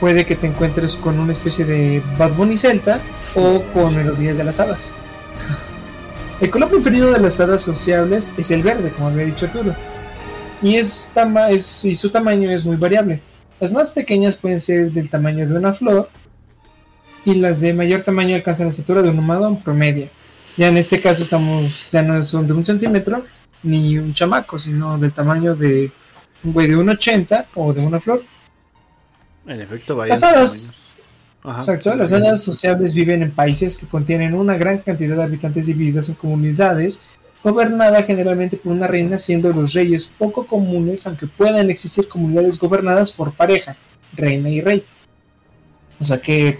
puede 0.00 0.24
que 0.24 0.34
te 0.34 0.46
encuentres 0.46 0.96
con 0.96 1.20
una 1.20 1.30
especie 1.30 1.64
de 1.64 2.02
Bad 2.18 2.32
Bunny 2.32 2.56
celta 2.56 3.00
o 3.34 3.62
con 3.74 3.94
melodías 3.94 4.38
de 4.38 4.44
las 4.44 4.58
hadas. 4.60 4.94
El 6.40 6.50
color 6.50 6.70
preferido 6.70 7.10
de 7.12 7.20
las 7.20 7.38
hadas 7.40 7.60
sociables 7.62 8.34
es 8.38 8.50
el 8.50 8.62
verde, 8.62 8.90
como 8.92 9.08
había 9.08 9.24
dicho 9.26 9.46
Arturo. 9.46 9.74
Y, 10.62 10.76
es 10.76 11.10
tama- 11.14 11.50
es- 11.50 11.84
y 11.84 11.94
su 11.94 12.10
tamaño 12.10 12.50
es 12.50 12.64
muy 12.64 12.76
variable. 12.76 13.20
Las 13.60 13.72
más 13.72 13.90
pequeñas 13.90 14.36
pueden 14.36 14.58
ser 14.58 14.90
del 14.90 15.10
tamaño 15.10 15.46
de 15.46 15.54
una 15.54 15.72
flor 15.72 16.08
y 17.26 17.34
las 17.34 17.60
de 17.60 17.74
mayor 17.74 18.02
tamaño 18.02 18.34
alcanzan 18.34 18.66
la 18.66 18.70
estatura 18.70 19.02
de 19.02 19.10
un 19.10 19.18
humano 19.18 19.48
en 19.48 19.56
promedio. 19.56 20.08
Ya 20.56 20.68
en 20.68 20.78
este 20.78 21.00
caso 21.00 21.22
estamos, 21.22 21.90
ya 21.90 22.02
no 22.02 22.22
son 22.22 22.46
de 22.46 22.54
un 22.54 22.64
centímetro 22.64 23.24
ni 23.62 23.98
un 23.98 24.14
chamaco, 24.14 24.58
sino 24.58 24.96
del 24.98 25.12
tamaño 25.12 25.54
de 25.54 25.92
un 26.42 26.52
güey 26.54 26.66
de 26.68 26.76
un 26.76 26.88
80 26.88 27.46
o 27.54 27.72
de 27.74 27.80
una 27.84 28.00
flor. 28.00 28.22
En 29.46 29.60
efecto, 29.60 29.96
vaya. 29.96 30.10
Las 30.10 30.22
hadas, 30.22 31.00
Ajá, 31.42 31.78
las 31.96 32.10
sí. 32.10 32.16
hadas 32.16 32.42
sociables 32.42 32.94
viven 32.94 33.22
en 33.22 33.30
países 33.30 33.76
que 33.76 33.86
contienen 33.86 34.34
una 34.34 34.58
gran 34.58 34.78
cantidad 34.78 35.16
de 35.16 35.22
habitantes 35.22 35.66
divididas 35.66 36.10
en 36.10 36.16
comunidades, 36.16 37.02
gobernada 37.42 38.02
generalmente 38.02 38.58
por 38.58 38.72
una 38.72 38.86
reina, 38.86 39.16
siendo 39.16 39.50
los 39.50 39.72
reyes 39.72 40.06
poco 40.06 40.46
comunes, 40.46 41.06
aunque 41.06 41.26
puedan 41.26 41.70
existir 41.70 42.08
comunidades 42.08 42.58
gobernadas 42.58 43.10
por 43.10 43.32
pareja, 43.32 43.76
reina 44.14 44.50
y 44.50 44.60
rey. 44.60 44.84
O 45.98 46.04
sea 46.04 46.20
que 46.20 46.58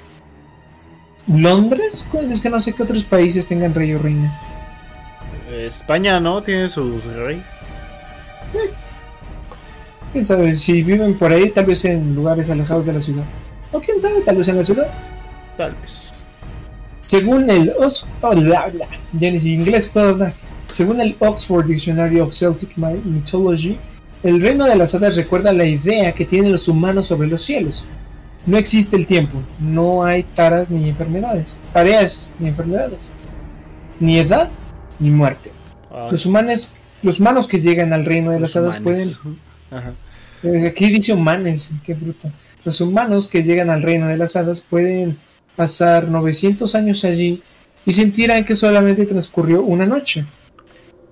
Londres, 1.26 2.06
es 2.30 2.40
que 2.40 2.50
no 2.50 2.58
sé 2.58 2.72
qué 2.72 2.82
otros 2.82 3.04
países 3.04 3.46
tengan 3.46 3.74
rey 3.74 3.92
o 3.92 3.98
reina. 3.98 4.40
España, 5.50 6.20
¿no? 6.20 6.42
Tiene 6.42 6.68
su 6.68 6.98
rey. 7.00 7.42
Quién 10.12 10.26
sabe, 10.26 10.54
si 10.54 10.82
viven 10.82 11.18
por 11.18 11.32
ahí, 11.32 11.50
tal 11.50 11.66
vez 11.66 11.84
en 11.84 12.14
lugares 12.14 12.50
alejados 12.50 12.86
de 12.86 12.94
la 12.94 13.00
ciudad. 13.00 13.24
O 13.72 13.80
quién 13.80 13.98
sabe, 13.98 14.20
tal 14.22 14.36
vez 14.36 14.48
en 14.48 14.56
la 14.56 14.62
ciudad. 14.64 14.88
Tal 15.56 15.74
vez. 15.80 16.12
Según 17.00 17.48
el 17.50 17.72
Oxford, 17.78 18.38
ya 19.12 19.30
ni 19.30 19.38
si 19.40 19.54
inglés 19.54 19.88
puedo 19.88 20.10
hablar. 20.10 20.32
Según 20.70 21.00
el 21.00 21.16
Oxford 21.18 21.66
Dictionary 21.66 22.20
of 22.20 22.32
Celtic 22.32 22.76
My- 22.76 23.00
Mythology, 23.04 23.78
el 24.22 24.40
reino 24.40 24.66
de 24.66 24.76
las 24.76 24.94
hadas 24.94 25.16
recuerda 25.16 25.52
la 25.52 25.64
idea 25.64 26.12
que 26.12 26.24
tienen 26.24 26.52
los 26.52 26.68
humanos 26.68 27.06
sobre 27.06 27.26
los 27.28 27.42
cielos. 27.42 27.84
No 28.46 28.56
existe 28.56 28.96
el 28.96 29.06
tiempo, 29.06 29.38
no 29.58 30.04
hay 30.04 30.22
taras 30.22 30.70
ni 30.70 30.88
enfermedades, 30.88 31.60
tareas 31.72 32.32
ni 32.38 32.48
enfermedades, 32.48 33.12
ni 33.98 34.18
edad 34.18 34.48
ni 34.98 35.10
muerte. 35.10 35.52
Ah, 35.90 36.08
Los 36.10 36.24
humanos, 36.26 36.76
los 37.02 37.20
humanos 37.20 37.46
que 37.46 37.60
llegan 37.60 37.92
al 37.92 38.04
reino 38.04 38.30
de 38.30 38.40
los 38.40 38.54
las 38.54 38.62
hadas 38.62 38.80
humanes. 38.80 39.18
pueden 39.22 39.38
Ajá. 39.70 39.92
eh, 40.42 40.66
Aquí 40.68 40.90
dice 40.90 41.12
humanos, 41.12 41.72
qué 41.84 41.94
bruto. 41.94 42.30
Los 42.64 42.80
humanos 42.80 43.26
que 43.28 43.42
llegan 43.42 43.70
al 43.70 43.82
reino 43.82 44.06
de 44.08 44.16
las 44.16 44.36
hadas 44.36 44.60
pueden 44.60 45.18
pasar 45.56 46.08
900 46.08 46.74
años 46.74 47.04
allí 47.04 47.42
y 47.86 47.92
sentirán 47.92 48.44
que 48.44 48.54
solamente 48.54 49.06
transcurrió 49.06 49.62
una 49.62 49.86
noche. 49.86 50.26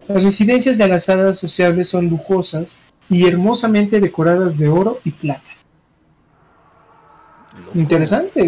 Las 0.07 0.24
residencias 0.24 0.78
de 0.78 0.88
las 0.88 1.09
hadas 1.09 1.38
sociables 1.38 1.88
son 1.88 2.09
lujosas 2.09 2.80
y 3.11 3.26
hermosamente 3.26 4.01
decoradas 4.01 4.59
de 4.59 4.68
oro 4.68 5.01
y 5.05 5.11
plata. 5.12 5.51
Loco, 7.66 7.78
Interesante. 7.78 8.42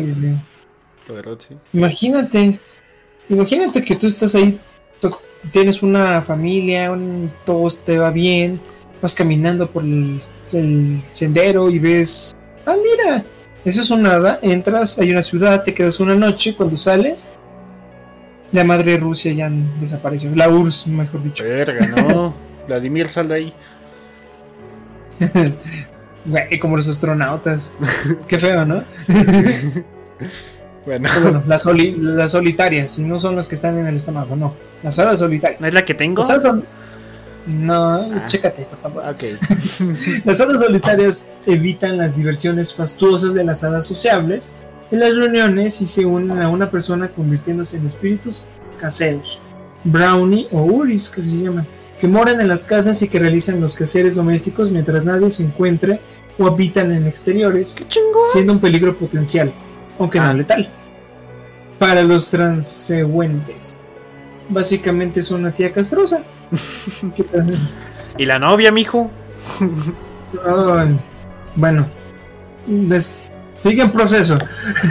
verdad, 1.08 1.38
sí. 1.38 1.54
Imagínate, 1.72 2.58
imagínate 3.28 3.82
que 3.82 3.96
tú 3.96 4.06
estás 4.06 4.34
ahí, 4.34 4.60
tienes 5.50 5.82
una 5.82 6.20
familia, 6.22 6.92
un- 6.92 7.32
todo 7.44 7.66
te 7.84 7.98
va 7.98 8.10
bien, 8.10 8.60
vas 9.02 9.14
caminando 9.14 9.68
por 9.70 9.82
el, 9.82 10.20
el 10.52 11.00
sendero 11.00 11.68
y 11.70 11.78
ves, 11.78 12.32
ah 12.70 12.76
mira, 12.82 13.24
eso 13.64 13.80
es 13.80 13.90
un 13.90 14.02
nada, 14.02 14.38
entras, 14.42 14.98
hay 14.98 15.10
una 15.10 15.22
ciudad, 15.22 15.62
te 15.62 15.74
quedas 15.74 16.00
una 16.00 16.14
noche, 16.14 16.54
cuando 16.56 16.76
sales, 16.76 17.28
la 18.52 18.64
madre 18.64 18.96
Rusia 18.96 19.32
ya 19.32 19.50
desapareció, 19.78 20.34
la 20.34 20.48
URSS 20.48 20.86
mejor 20.88 21.22
dicho. 21.22 21.44
Verga, 21.44 21.86
no. 21.86 22.34
Vladimir, 22.66 23.08
sal 23.08 23.28
de 23.28 23.34
ahí. 23.34 23.54
Güey, 26.24 26.58
como 26.58 26.76
los 26.76 26.88
astronautas, 26.88 27.72
qué 28.28 28.38
feo, 28.38 28.64
¿no? 28.64 28.82
Bueno, 30.86 31.10
las, 31.46 31.62
soli- 31.62 31.94
las 31.98 32.32
solitarias, 32.32 32.98
y 32.98 33.02
no 33.02 33.18
son 33.18 33.36
las 33.36 33.46
que 33.46 33.54
están 33.54 33.78
en 33.78 33.86
el 33.86 33.96
estómago, 33.96 34.34
no, 34.34 34.54
las 34.82 34.98
hadas 34.98 35.18
solitarias. 35.18 35.60
¿no 35.60 35.66
es 35.66 35.74
la 35.74 35.84
que 35.84 35.92
tengo? 35.92 36.22
Las 36.22 36.30
hadas 36.30 36.42
son- 36.42 36.64
No, 37.46 37.94
Ah. 38.14 38.26
chécate, 38.26 38.62
por 38.64 38.78
favor. 38.78 39.02
Ok. 39.08 39.24
Las 40.24 40.40
hadas 40.40 40.60
solitarias 40.60 41.30
evitan 41.46 41.96
las 41.98 42.16
diversiones 42.16 42.74
fastuosas 42.74 43.34
de 43.34 43.44
las 43.44 43.64
hadas 43.64 43.86
sociables 43.86 44.52
en 44.90 45.00
las 45.00 45.16
reuniones 45.16 45.80
y 45.80 45.86
se 45.86 46.04
unen 46.04 46.40
a 46.42 46.48
una 46.48 46.68
persona 46.70 47.08
convirtiéndose 47.08 47.78
en 47.78 47.86
espíritus 47.86 48.44
caseros, 48.78 49.40
brownie 49.84 50.48
o 50.52 50.62
uris, 50.62 51.08
que 51.08 51.22
se 51.22 51.42
llaman, 51.42 51.66
que 52.00 52.08
moran 52.08 52.40
en 52.40 52.48
las 52.48 52.64
casas 52.64 53.00
y 53.02 53.08
que 53.08 53.18
realizan 53.18 53.60
los 53.60 53.74
quehaceres 53.76 54.14
domésticos 54.16 54.70
mientras 54.70 55.04
nadie 55.06 55.30
se 55.30 55.44
encuentre 55.44 56.00
o 56.38 56.46
habitan 56.46 56.92
en 56.92 57.06
exteriores, 57.06 57.76
siendo 58.32 58.52
un 58.52 58.60
peligro 58.60 58.96
potencial, 58.96 59.50
aunque 59.98 60.18
Ah. 60.18 60.26
no 60.28 60.34
letal, 60.34 60.68
para 61.78 62.02
los 62.02 62.30
transeúntes. 62.30 63.78
Básicamente 64.50 65.20
es 65.20 65.30
una 65.30 65.52
tía 65.52 65.72
castrosa. 65.72 66.22
¿Y 68.18 68.26
la 68.26 68.38
novia, 68.38 68.70
mijo? 68.72 69.10
Bueno, 71.56 71.86
les- 72.66 73.32
sigue 73.52 73.82
en 73.82 73.90
proceso. 73.92 74.36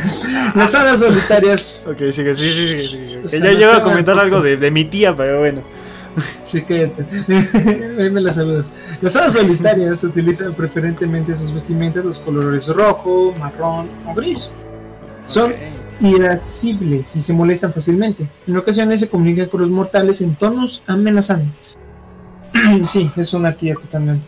Las 0.55 0.73
hadas 0.75 0.99
solitarias, 0.99 1.87
Ok, 1.89 1.97
sigue, 2.11 2.33
sí, 2.33 2.49
sí, 2.51 2.67
sí, 2.67 2.87
sí. 2.89 3.15
O 3.17 3.29
Que 3.29 3.37
sea, 3.37 3.39
ya 3.45 3.51
no 3.53 3.57
llevo 3.59 3.73
a 3.73 3.83
comentar 3.83 4.19
algo 4.19 4.41
de, 4.41 4.57
de 4.57 4.71
mi 4.71 4.85
tía, 4.85 5.15
pero 5.15 5.39
bueno. 5.39 5.61
sí, 6.43 6.61
cállate. 6.63 7.05
Ahí 7.99 8.09
me 8.09 8.21
las 8.21 8.35
saludas. 8.35 8.73
Las 9.01 9.15
hadas 9.15 9.33
solitarias 9.33 10.03
utilizan 10.03 10.53
preferentemente 10.53 11.33
sus 11.35 11.53
vestimentas 11.53 12.03
los 12.03 12.19
colores 12.19 12.67
rojo, 12.67 13.33
marrón 13.39 13.89
o 14.07 14.13
gris. 14.15 14.51
Son. 15.25 15.53
Irascibles 16.01 17.15
y 17.15 17.21
se 17.21 17.33
molestan 17.33 17.73
fácilmente. 17.73 18.29
En 18.47 18.57
ocasiones 18.57 18.99
se 18.99 19.09
comunican 19.09 19.49
con 19.49 19.61
los 19.61 19.69
mortales 19.69 20.21
en 20.21 20.35
tonos 20.35 20.83
amenazantes. 20.87 21.77
sí, 22.89 23.09
es 23.15 23.33
una 23.33 23.55
tía 23.55 23.75
totalmente. 23.75 24.27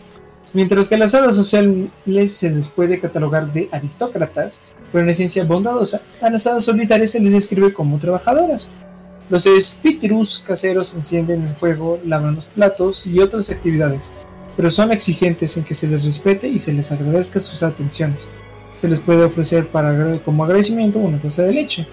Mientras 0.53 0.89
que 0.89 0.97
las 0.97 1.15
hadas 1.15 1.35
sociales 1.35 2.31
se 2.33 2.51
les 2.51 2.67
puede 2.67 2.99
catalogar 2.99 3.53
de 3.53 3.69
aristócratas, 3.71 4.61
pero 4.91 5.03
en 5.03 5.09
esencia 5.09 5.45
bondadosa, 5.45 6.01
a 6.21 6.29
las 6.29 6.45
hadas 6.45 6.65
solitarias 6.65 7.11
se 7.11 7.21
les 7.21 7.31
describe 7.31 7.71
como 7.71 7.99
trabajadoras. 7.99 8.67
Los 9.29 9.45
espíritus 9.45 10.43
caseros 10.45 10.93
encienden 10.93 11.43
el 11.43 11.55
fuego, 11.55 11.99
lavan 12.03 12.35
los 12.35 12.47
platos 12.47 13.07
y 13.07 13.19
otras 13.19 13.49
actividades, 13.49 14.11
pero 14.57 14.69
son 14.69 14.91
exigentes 14.91 15.55
en 15.55 15.63
que 15.63 15.73
se 15.73 15.87
les 15.87 16.03
respete 16.03 16.49
y 16.49 16.57
se 16.57 16.73
les 16.73 16.91
agradezca 16.91 17.39
sus 17.39 17.63
atenciones 17.63 18.29
se 18.81 18.87
les 18.87 18.99
puede 18.99 19.23
ofrecer 19.23 19.67
para, 19.67 20.17
como 20.25 20.43
agradecimiento 20.43 20.97
una 20.97 21.19
taza 21.19 21.43
de 21.43 21.53
leche. 21.53 21.87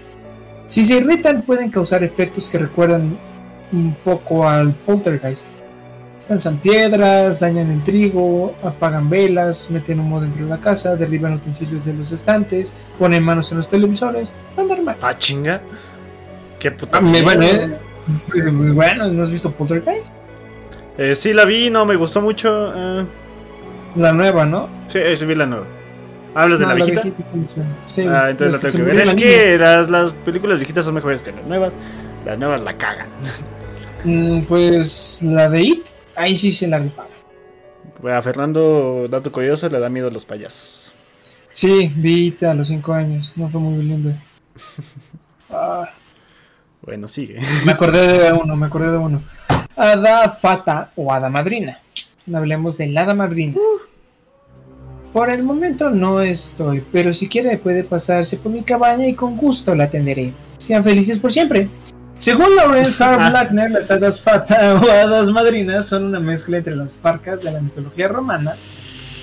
Si 0.67 0.83
se 0.83 0.95
irritan 0.97 1.43
pueden 1.43 1.69
causar 1.69 2.03
efectos 2.03 2.49
que 2.49 2.57
recuerdan 2.57 3.15
un 3.71 3.95
poco 4.03 4.47
al 4.49 4.73
poltergeist. 4.73 5.49
Lanzan 6.27 6.57
piedras, 6.57 7.39
dañan 7.39 7.69
el 7.71 7.83
trigo, 7.83 8.55
apagan 8.63 9.07
velas, 9.09 9.69
meten 9.71 9.99
humo 9.99 10.19
dentro 10.19 10.43
de 10.43 10.49
la 10.49 10.57
casa, 10.59 10.95
derriban 10.95 11.33
utensilios 11.33 11.85
de 11.85 11.93
los 11.93 12.11
estantes, 12.11 12.73
ponen 12.97 13.23
manos 13.23 13.51
en 13.51 13.57
los 13.57 13.67
televisores, 13.69 14.33
lo 14.57 14.63
normal. 14.63 14.95
Ah, 15.01 15.15
chinga. 15.17 15.61
Qué 16.59 16.71
puta. 16.71 16.97
Ah, 16.97 17.01
me- 17.01 17.21
bueno, 17.21 17.43
eh, 17.45 17.77
muy 18.51 18.71
bueno, 18.71 19.07
¿no 19.07 19.21
has 19.23 19.31
visto 19.31 19.51
poltergeist? 19.51 20.11
Eh, 20.97 21.13
sí, 21.15 21.33
la 21.33 21.45
vi, 21.45 21.69
no 21.69 21.85
me 21.85 21.95
gustó 21.95 22.19
mucho. 22.21 22.73
eh, 22.75 23.05
La 23.95 24.11
nueva, 24.11 24.45
¿no? 24.45 24.67
sí, 24.87 24.97
eh, 24.99 25.15
sí, 25.15 25.25
vi 25.25 25.33
la 25.35 25.45
nueva. 25.45 25.65
¿Hablas 26.35 26.59
de 26.59 26.65
la 26.67 26.73
viejita? 26.75 27.03
muy 27.03 27.13
buena. 27.55 27.75
Sí, 27.85 28.05
Ah, 28.07 28.29
entonces 28.29 28.61
la 28.61 28.67
este, 28.69 28.77
tengo 28.77 28.89
que 28.89 28.95
ver. 28.95 29.01
Es 29.01 29.07
la 29.07 29.15
que 29.15 29.57
las, 29.57 29.89
las 29.89 30.13
películas 30.13 30.57
viejitas 30.57 30.85
son 30.85 30.93
mejores 30.93 31.21
que 31.23 31.31
las 31.31 31.45
nuevas. 31.45 31.73
Las 32.25 32.37
nuevas 32.39 32.61
la 32.61 32.77
cagan. 32.77 33.09
Mm, 34.05 34.43
Pues 34.43 35.21
la 35.23 35.49
de 35.49 35.61
It, 35.61 35.87
ahí 36.15 36.33
sí 36.33 36.53
se 36.53 36.69
la 36.69 36.79
rifaron. 36.79 37.11
A 38.09 38.21
Fernando, 38.21 39.07
dato 39.09 39.29
curioso, 39.29 39.67
le 39.67 39.77
da 39.77 39.89
miedo 39.89 40.07
a 40.07 40.11
los 40.11 40.23
payasos. 40.23 40.93
Sí, 41.51 41.91
vi 41.97 42.27
It 42.27 42.43
a 42.43 42.53
los 42.53 42.69
5 42.69 42.93
años, 42.93 43.33
no 43.35 43.49
fue 43.49 43.59
muy 43.59 43.83
lindo. 43.83 44.13
Ah, 45.51 45.89
Bueno, 46.81 47.07
sigue. 47.09 47.39
me 47.65 47.71
acordé 47.73 48.07
de 48.07 48.31
uno, 48.41 48.55
me 48.55 48.67
acordé 48.67 48.91
de 48.91 48.97
uno. 48.97 49.21
Hada 49.75 50.29
Fata 50.29 50.91
o 50.95 51.11
Hada 51.11 51.29
Madrina. 51.29 51.79
Hablemos 52.33 52.77
de 52.77 52.87
la 52.87 53.01
Hada 53.01 53.15
Madrina. 53.15 53.57
Por 55.13 55.31
el 55.31 55.43
momento 55.43 55.89
no 55.89 56.21
estoy, 56.21 56.83
pero 56.91 57.13
si 57.13 57.27
quiere 57.27 57.57
puede 57.57 57.83
pasarse 57.83 58.37
por 58.37 58.51
mi 58.51 58.61
cabaña 58.61 59.07
y 59.07 59.15
con 59.15 59.37
gusto 59.37 59.73
la 59.73 59.85
atenderé. 59.85 60.33
Sean 60.57 60.83
felices 60.83 61.17
por 61.17 61.31
siempre. 61.31 61.67
Según 62.17 62.55
Lawrence 62.55 63.03
Hart 63.03 63.19
Ah. 63.21 63.29
Blackner, 63.29 63.71
las 63.71 63.89
hadas 63.89 64.21
fata 64.21 64.75
o 64.75 64.91
hadas 64.91 65.29
madrinas 65.31 65.87
son 65.87 66.05
una 66.05 66.19
mezcla 66.19 66.57
entre 66.57 66.75
las 66.75 66.93
parcas 66.93 67.41
de 67.41 67.51
la 67.51 67.59
mitología 67.59 68.07
romana 68.07 68.55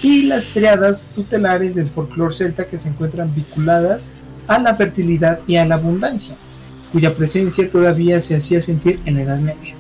y 0.02 0.22
las 0.24 0.50
triadas 0.50 1.12
tutelares 1.14 1.74
del 1.76 1.90
folclore 1.90 2.34
celta 2.34 2.66
que 2.66 2.78
se 2.78 2.88
encuentran 2.88 3.32
vinculadas 3.34 4.12
a 4.48 4.58
la 4.58 4.74
fertilidad 4.74 5.40
y 5.46 5.56
a 5.56 5.66
la 5.66 5.76
abundancia, 5.76 6.36
cuya 6.92 7.14
presencia 7.14 7.70
todavía 7.70 8.18
se 8.20 8.36
hacía 8.36 8.60
sentir 8.60 9.00
en 9.04 9.14
la 9.14 9.22
Edad 9.22 9.38
Media. 9.38 9.74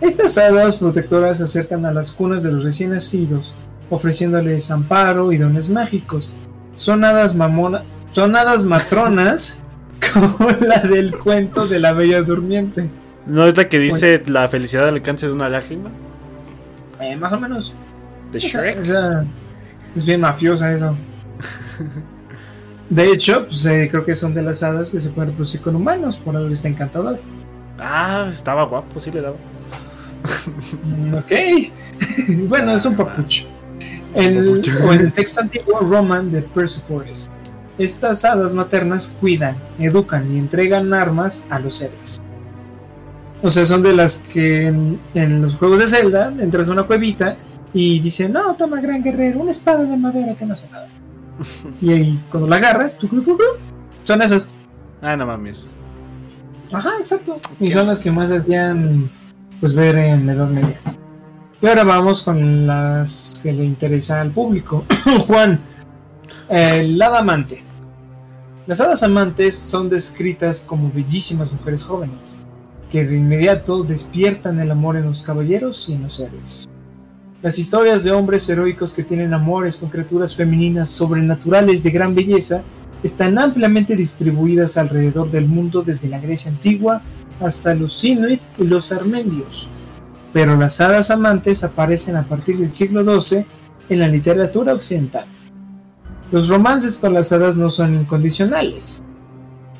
Estas 0.00 0.36
hadas 0.36 0.76
protectoras 0.76 1.38
se 1.38 1.44
acercan 1.44 1.86
a 1.86 1.92
las 1.92 2.12
cunas 2.12 2.42
de 2.42 2.52
los 2.52 2.64
recién 2.64 2.90
nacidos, 2.90 3.54
ofreciéndoles 3.90 4.70
amparo 4.70 5.32
y 5.32 5.38
dones 5.38 5.70
mágicos. 5.70 6.32
Son 6.76 7.04
hadas 7.04 7.34
mamona, 7.34 7.82
son 8.10 8.36
hadas 8.36 8.64
matronas 8.64 9.64
como 10.12 10.48
la 10.66 10.80
del 10.80 11.16
cuento 11.18 11.66
de 11.66 11.78
la 11.80 11.92
Bella 11.92 12.22
Durmiente. 12.22 12.88
¿No 13.26 13.44
es 13.46 13.56
la 13.56 13.68
que 13.68 13.78
dice 13.78 14.22
la 14.26 14.46
felicidad 14.48 14.88
al 14.88 14.94
alcance 14.94 15.26
de 15.26 15.32
una 15.32 15.48
lágrima? 15.48 15.90
Eh, 17.00 17.16
más 17.16 17.32
o 17.32 17.40
menos. 17.40 17.72
¿De 18.32 18.38
Shrek? 18.38 18.78
esa- 18.78 19.24
es 19.94 20.04
bien 20.04 20.20
mafiosa 20.20 20.72
eso. 20.72 20.94
De 22.88 23.10
hecho, 23.10 23.44
pues, 23.46 23.66
eh, 23.66 23.88
creo 23.90 24.04
que 24.04 24.14
son 24.14 24.32
de 24.34 24.42
las 24.42 24.62
hadas 24.62 24.90
que 24.90 24.98
se 25.00 25.10
pueden 25.10 25.30
reproducir 25.30 25.60
con 25.60 25.74
humanos, 25.74 26.16
por 26.18 26.36
algo 26.36 26.48
está 26.50 26.68
encantador. 26.68 27.18
Ah, 27.80 28.28
estaba 28.30 28.64
guapo, 28.64 29.00
sí 29.00 29.10
le 29.10 29.22
daba. 29.22 29.36
Ok. 31.18 31.32
bueno, 32.48 32.72
es 32.72 32.86
un 32.86 32.96
papucho. 32.96 33.46
El, 34.16 34.62
o 34.84 34.92
en 34.92 35.00
el 35.00 35.12
texto 35.12 35.40
antiguo 35.40 35.80
Roman 35.80 36.30
de 36.30 36.42
Persephores. 36.42 37.30
Estas 37.78 38.24
hadas 38.24 38.54
maternas 38.54 39.16
cuidan, 39.20 39.56
educan 39.78 40.32
y 40.32 40.38
entregan 40.38 40.94
armas 40.94 41.46
a 41.50 41.58
los 41.58 41.82
héroes. 41.82 42.22
O 43.42 43.50
sea, 43.50 43.66
son 43.66 43.82
de 43.82 43.92
las 43.92 44.16
que 44.32 44.68
en, 44.68 44.98
en 45.14 45.42
los 45.42 45.56
juegos 45.56 45.80
de 45.80 45.86
Zelda 45.86 46.32
entras 46.38 46.68
a 46.68 46.72
una 46.72 46.84
cuevita 46.84 47.36
y 47.74 48.00
dicen, 48.00 48.32
no, 48.32 48.56
toma 48.56 48.80
gran 48.80 49.02
guerrero, 49.02 49.40
una 49.40 49.50
espada 49.50 49.84
de 49.84 49.96
madera 49.96 50.34
que 50.34 50.46
no 50.46 50.54
hace 50.54 50.68
nada. 50.70 50.88
y 51.82 51.92
ahí 51.92 52.20
cuando 52.30 52.48
la 52.48 52.56
agarras, 52.56 52.96
tu, 52.96 53.08
son 54.04 54.22
esas. 54.22 54.48
Ah, 55.02 55.16
no 55.16 55.26
mames. 55.26 55.68
Ajá, 56.72 56.92
exacto. 56.98 57.38
Y 57.60 57.70
son 57.70 57.86
las 57.86 58.00
que 58.00 58.10
más 58.10 58.30
hacían 58.30 59.10
pues 59.60 59.74
ver 59.74 59.96
en 59.96 60.26
la 60.26 60.32
Edad 60.32 60.48
Media. 60.48 60.80
Y 61.62 61.66
ahora 61.66 61.84
vamos 61.84 62.22
con 62.22 62.66
las 62.66 63.40
que 63.42 63.52
le 63.52 63.64
interesa 63.64 64.20
al 64.20 64.30
público. 64.30 64.84
Juan, 65.26 65.58
el 66.48 67.00
hada 67.00 67.20
amante. 67.20 67.62
Las 68.66 68.80
hadas 68.80 69.02
amantes 69.02 69.56
son 69.56 69.88
descritas 69.88 70.60
como 70.60 70.90
bellísimas 70.92 71.52
mujeres 71.52 71.82
jóvenes, 71.82 72.44
que 72.90 73.04
de 73.04 73.16
inmediato 73.16 73.84
despiertan 73.84 74.60
el 74.60 74.70
amor 74.70 74.96
en 74.96 75.06
los 75.06 75.22
caballeros 75.22 75.88
y 75.88 75.94
en 75.94 76.02
los 76.02 76.20
héroes. 76.20 76.68
Las 77.42 77.58
historias 77.58 78.04
de 78.04 78.10
hombres 78.10 78.48
heroicos 78.48 78.92
que 78.92 79.04
tienen 79.04 79.32
amores 79.32 79.76
con 79.76 79.88
criaturas 79.88 80.34
femeninas 80.34 80.90
sobrenaturales 80.90 81.82
de 81.82 81.90
gran 81.90 82.14
belleza 82.14 82.64
están 83.02 83.38
ampliamente 83.38 83.94
distribuidas 83.94 84.76
alrededor 84.76 85.30
del 85.30 85.46
mundo 85.46 85.82
desde 85.82 86.08
la 86.08 86.18
Grecia 86.18 86.50
antigua 86.50 87.02
hasta 87.40 87.74
los 87.74 88.04
Inuit 88.04 88.42
y 88.58 88.64
los 88.64 88.90
armenios. 88.90 89.70
Pero 90.36 90.54
las 90.54 90.82
hadas 90.82 91.10
amantes 91.10 91.64
aparecen 91.64 92.14
a 92.14 92.28
partir 92.28 92.58
del 92.58 92.68
siglo 92.68 93.02
XII 93.02 93.46
en 93.88 94.00
la 94.00 94.06
literatura 94.06 94.74
occidental. 94.74 95.24
Los 96.30 96.50
romances 96.50 96.98
con 96.98 97.14
las 97.14 97.32
hadas 97.32 97.56
no 97.56 97.70
son 97.70 97.94
incondicionales. 97.94 99.02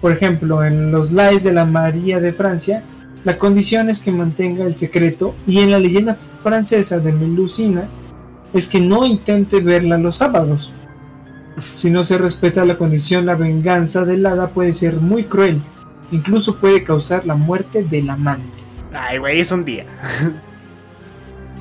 Por 0.01 0.13
ejemplo, 0.13 0.65
en 0.65 0.91
los 0.91 1.13
Lais 1.13 1.45
de 1.45 1.53
la 1.53 1.67
María 1.67 2.21
de 2.21 2.33
Francia, 2.33 2.83
la 3.25 3.37
condición 3.37 3.91
es 3.91 4.01
que 4.01 4.11
mantenga 4.11 4.65
el 4.65 4.75
secreto 4.75 5.35
y 5.47 5.59
en 5.59 5.73
la 5.73 5.79
leyenda 5.79 6.15
francesa 6.15 7.01
de 7.01 7.13
Melusina 7.13 7.87
es 8.55 8.67
que 8.67 8.81
no 8.81 9.05
intente 9.05 9.61
verla 9.61 9.99
los 9.99 10.17
sábados. 10.17 10.73
Si 11.75 11.91
no 11.91 12.03
se 12.03 12.17
respeta 12.17 12.65
la 12.65 12.79
condición, 12.79 13.27
la 13.27 13.35
venganza 13.35 14.07
del 14.07 14.25
hada 14.25 14.49
puede 14.49 14.73
ser 14.73 14.97
muy 14.97 15.25
cruel. 15.25 15.61
Incluso 16.13 16.57
puede 16.57 16.83
causar 16.83 17.27
la 17.27 17.35
muerte 17.35 17.85
del 17.85 18.09
amante. 18.09 18.65
Ay, 18.95 19.19
güey, 19.19 19.41
es 19.41 19.53
un 19.53 19.63
día. 19.67 19.85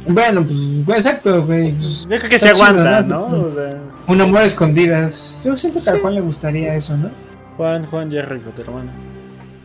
Bueno, 0.07 0.43
pues 0.43 0.83
exacto, 0.87 1.43
güey. 1.45 1.71
pues, 1.71 2.07
Yo 2.09 2.17
creo 2.17 2.29
que 2.29 2.39
se 2.39 2.49
aguanta, 2.49 3.01
¿no? 3.01 3.27
¿no? 3.29 3.43
O 3.45 3.51
sea, 3.51 3.79
un 4.07 4.21
amor 4.21 4.41
a 4.41 4.45
escondidas. 4.45 5.41
Yo 5.45 5.57
siento 5.57 5.81
que 5.83 5.89
a 5.89 5.99
Juan 5.99 6.15
le 6.15 6.21
gustaría 6.21 6.75
eso, 6.75 6.95
¿no? 6.97 7.09
Juan, 7.57 7.85
Juan, 7.87 8.09
ya 8.11 8.21
rico, 8.23 8.49
tu 8.51 8.61
hermano. 8.61 8.91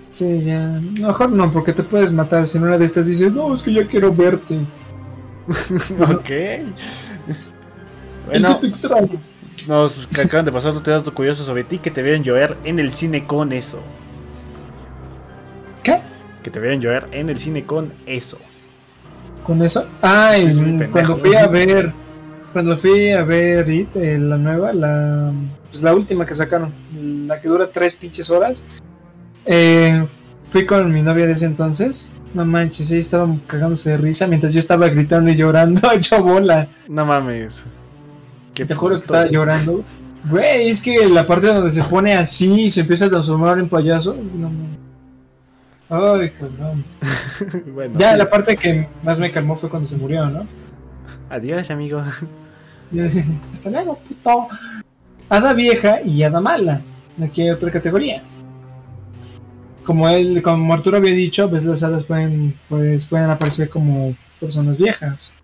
Sí, 0.09 0.41
ya. 0.43 0.81
Mejor 1.01 1.31
no, 1.31 1.51
porque 1.51 1.73
te 1.73 1.83
puedes 1.83 2.13
matar. 2.13 2.47
Si 2.47 2.57
en 2.59 2.65
una 2.65 2.79
de 2.79 2.85
estas 2.85 3.07
dices, 3.07 3.33
no, 3.33 3.55
es 3.55 3.63
que 3.63 3.73
yo 3.73 3.87
quiero 3.87 4.13
verte. 4.15 4.59
ok. 6.01 6.31
Es 6.31 6.31
que 6.31 6.67
Bueno, 8.27 8.57
te 8.59 8.67
extraño. 8.69 9.21
nos 9.69 10.09
acaban 10.19 10.45
de 10.47 10.53
pasar 10.53 10.73
otro 10.73 10.93
dato 10.93 11.13
curioso 11.15 11.45
sobre 11.45 11.65
ti 11.65 11.79
que 11.79 11.91
te 11.91 12.03
vieron 12.03 12.23
llover 12.23 12.57
en 12.65 12.79
el 12.79 12.93
cine 12.93 13.27
con 13.27 13.53
eso. 13.53 13.81
¿Qué? 15.83 16.01
Que 16.43 16.51
te 16.51 16.61
vieron 16.61 16.81
llover 16.81 17.07
en 17.13 17.29
el 17.29 17.39
cine 17.39 17.65
con 17.65 17.93
eso. 18.07 18.39
¿Con 19.51 19.63
eso? 19.63 19.85
Ah, 20.01 20.35
Sí, 20.39 20.61
pendejo. 20.63 20.93
cuando 20.93 21.17
fui 21.17 21.35
a 21.35 21.49
ver. 21.49 21.93
Cuando 22.53 22.77
fui 22.77 23.11
a 23.11 23.25
ver 23.25 23.69
It, 23.69 23.97
eh, 23.97 24.17
la 24.17 24.39
nueva, 24.39 24.73
la, 24.73 25.33
pues 25.69 25.83
la 25.83 25.93
última 25.93 26.25
que 26.25 26.37
sacaron, 26.37 26.73
la 27.27 27.41
que 27.41 27.49
dura 27.49 27.67
tres 27.69 27.95
pinches 27.95 28.31
horas, 28.31 28.65
eh, 29.45 30.07
fui 30.45 30.65
con 30.65 30.93
mi 30.93 31.03
novia 31.03 31.27
de 31.27 31.33
ese 31.33 31.47
entonces. 31.47 32.13
No 32.33 32.45
manches, 32.47 32.93
ella 32.93 33.01
estaba 33.01 33.29
cagándose 33.49 33.91
de 33.91 33.97
risa 33.97 34.29
mientras 34.29 34.53
yo 34.53 34.61
estaba 34.61 34.87
gritando 34.89 35.33
y 35.33 35.35
llorando, 35.35 35.91
hecho 35.95 36.23
bola. 36.23 36.69
No 36.87 37.05
mames. 37.05 37.65
Qué 38.55 38.65
Te 38.65 38.77
juro 38.77 38.95
que 38.99 39.03
estaba 39.03 39.27
llorando. 39.27 39.83
Güey, 40.31 40.71
es 40.71 40.81
que 40.81 41.09
la 41.09 41.27
parte 41.27 41.49
donde 41.49 41.71
se 41.71 41.83
pone 41.83 42.15
así 42.15 42.67
y 42.67 42.71
se 42.71 42.83
empieza 42.83 43.07
a 43.07 43.11
transformar 43.11 43.59
en 43.59 43.69
payaso. 43.69 44.15
No, 44.15 44.49
Ay, 45.91 46.31
cabrón. 46.31 46.85
bueno, 47.75 47.99
ya 47.99 48.17
la 48.17 48.29
parte 48.29 48.57
que 48.57 48.87
más 49.03 49.19
me 49.19 49.31
calmó 49.31 49.57
fue 49.57 49.69
cuando 49.69 49.89
se 49.89 49.97
murió, 49.97 50.25
¿no? 50.27 50.47
Adiós, 51.29 51.69
amigo. 51.73 52.01
Hasta 53.53 53.71
luego, 53.71 53.99
puto. 53.99 54.49
Hada 55.29 55.53
vieja 55.53 56.01
y 56.03 56.23
hada 56.23 56.41
mala. 56.41 56.81
Aquí 57.21 57.43
hay 57.43 57.51
otra 57.51 57.73
categoría. 57.73 58.23
Como 59.83 60.09
él, 60.09 60.41
como 60.43 60.73
Arturo 60.73 60.99
había 60.99 61.13
dicho, 61.13 61.45
a 61.45 61.47
veces 61.47 61.69
las 61.69 61.83
hadas 61.83 62.05
pueden, 62.05 62.55
pues, 62.69 63.05
pueden 63.07 63.29
aparecer 63.29 63.69
como 63.69 64.15
personas 64.39 64.79
viejas. 64.79 65.37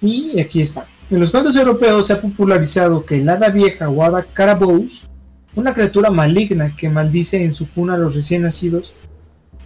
Y 0.00 0.40
aquí 0.40 0.60
está. 0.60 0.86
En 1.10 1.20
los 1.20 1.30
cuentos 1.30 1.54
europeos 1.54 2.08
se 2.08 2.14
ha 2.14 2.20
popularizado 2.20 3.04
que 3.04 3.16
el 3.16 3.28
hada 3.28 3.50
vieja 3.50 3.88
o 3.88 4.02
hada 4.02 4.24
carabous, 4.32 5.08
una 5.54 5.72
criatura 5.72 6.10
maligna 6.10 6.74
que 6.74 6.88
maldice 6.88 7.44
en 7.44 7.52
su 7.52 7.70
cuna 7.70 7.94
a 7.94 7.98
los 7.98 8.16
recién 8.16 8.42
nacidos, 8.42 8.96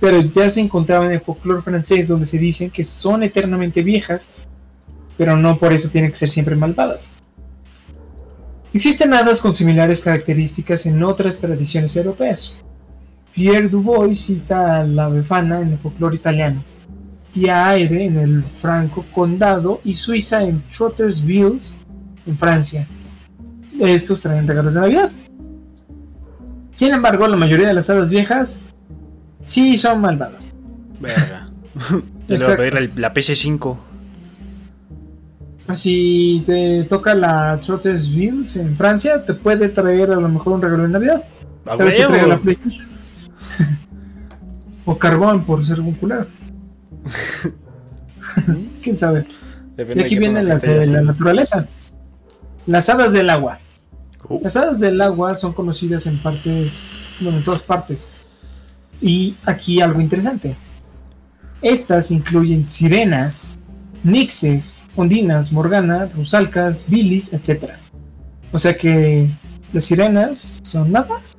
pero 0.01 0.21
ya 0.21 0.49
se 0.49 0.61
encontraba 0.61 1.07
en 1.07 1.13
el 1.13 1.21
folclore 1.21 1.63
francés 1.63 2.09
donde 2.09 2.27
se 2.27 2.39
dicen 2.39 2.71
que 2.71 2.85
son 2.85 3.23
eternamente 3.23 3.83
viejas, 3.83 4.31
pero 5.17 5.37
no 5.37 5.59
por 5.59 5.73
eso 5.73 5.89
tienen 5.89 6.11
que 6.11 6.17
ser 6.17 6.31
siempre 6.31 6.55
malvadas. 6.55 7.11
Existen 8.73 9.15
hadas 9.15 9.41
con 9.41 9.53
similares 9.53 10.01
características 10.01 10.87
en 10.87 11.03
otras 11.03 11.41
tradiciones 11.41 11.97
europeas. 11.97 12.55
Pierre 13.33 13.69
Dubois 13.69 14.21
cita 14.21 14.81
a 14.81 14.85
la 14.85 15.09
Befana 15.09 15.61
en 15.61 15.73
el 15.73 15.79
folclore 15.79 16.17
italiano, 16.17 16.63
Tia 17.33 17.69
Aire 17.71 18.05
en 18.05 18.19
el 18.19 18.43
Franco 18.43 19.05
Condado 19.13 19.81
y 19.85 19.95
Suiza 19.95 20.43
en 20.43 20.63
Trottersville 20.69 21.57
en 22.27 22.37
Francia. 22.37 22.87
Estos 23.81 24.23
traen 24.23 24.47
regalos 24.47 24.75
de 24.75 24.81
Navidad. 24.81 25.13
Sin 26.73 26.93
embargo, 26.93 27.27
la 27.27 27.37
mayoría 27.37 27.69
de 27.69 27.75
las 27.75 27.91
hadas 27.91 28.11
viejas 28.11 28.65
sí 29.49 29.77
son 29.77 30.01
malvadas. 30.01 30.55
Verga. 31.01 31.47
Yo 32.29 32.37
le 32.37 32.39
voy 32.39 32.53
a 32.53 32.57
pedir 32.57 32.99
la 32.99 33.15
PS5. 33.15 33.79
Si 35.73 36.43
te 36.47 36.85
toca 36.85 37.15
la 37.15 37.61
Trottersville 37.61 38.43
en 38.57 38.77
Francia, 38.77 39.25
te 39.25 39.35
puede 39.35 39.69
traer 39.69 40.13
a 40.13 40.17
lo 40.17 40.29
mejor 40.29 40.55
un 40.55 40.63
regalo 40.63 40.85
de 40.85 40.89
Navidad. 40.89 41.25
¿Sabes 41.77 41.97
si 41.97 42.05
trae 42.05 42.27
la 42.27 42.39
PlayStation? 42.39 42.89
o 44.87 44.97
carbón 44.97 45.45
por 45.45 45.65
ser 45.65 45.81
un 45.81 45.93
culero. 45.93 46.27
¿Quién 48.83 48.97
sabe? 48.97 49.27
y 49.95 50.01
aquí 50.01 50.19
vienen 50.19 50.49
las 50.49 50.63
de 50.63 50.87
la 50.87 51.03
naturaleza. 51.03 51.69
Las 52.67 52.89
hadas 52.89 53.13
del 53.13 53.31
agua. 53.31 53.61
Uh. 54.29 54.41
Las 54.43 54.57
hadas 54.57 54.81
del 54.81 55.01
agua 55.01 55.35
son 55.35 55.53
conocidas 55.53 56.07
en 56.07 56.19
partes, 56.19 56.99
bueno, 57.21 57.39
en 57.39 57.45
todas 57.45 57.63
partes. 57.63 58.13
Y 59.01 59.37
aquí 59.47 59.81
algo 59.81 60.01
interesante. 60.01 60.57
Estas 61.63 62.11
incluyen 62.11 62.65
sirenas, 62.65 63.59
nixes, 64.05 64.89
ondinas, 64.97 65.53
morgana, 65.53 66.07
rusalcas, 66.15 66.89
bilis, 66.89 67.33
etc. 67.33 67.73
O 68.53 68.59
sea 68.59 68.77
que 68.77 69.31
las 69.73 69.85
sirenas 69.85 70.61
son 70.63 70.93
nadas. 70.93 71.35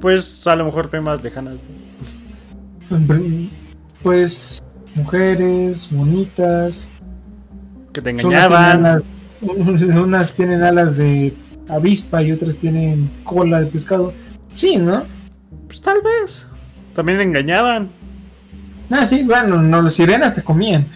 Pues 0.00 0.46
a 0.46 0.56
lo 0.56 0.66
mejor 0.66 1.00
más 1.00 1.22
lejanas. 1.22 1.60
Pues 4.02 4.62
mujeres 4.94 5.90
bonitas. 5.94 6.90
Que 7.92 8.00
te 8.00 8.10
engañaban. 8.10 9.00
unas 9.40 10.34
tienen 10.34 10.62
alas 10.62 10.96
de 10.96 11.34
avispa 11.68 12.22
y 12.22 12.32
otras 12.32 12.58
tienen 12.58 13.10
cola 13.24 13.60
de 13.60 13.66
pescado. 13.66 14.12
Sí, 14.52 14.76
¿no? 14.76 15.04
Pues 15.66 15.80
tal 15.80 16.00
vez. 16.02 16.46
También 16.94 17.20
engañaban. 17.20 17.88
Ah, 18.90 19.06
sí, 19.06 19.22
bueno, 19.22 19.62
no, 19.62 19.82
las 19.82 19.94
sirenas 19.94 20.34
te 20.34 20.42
comían. 20.42 20.86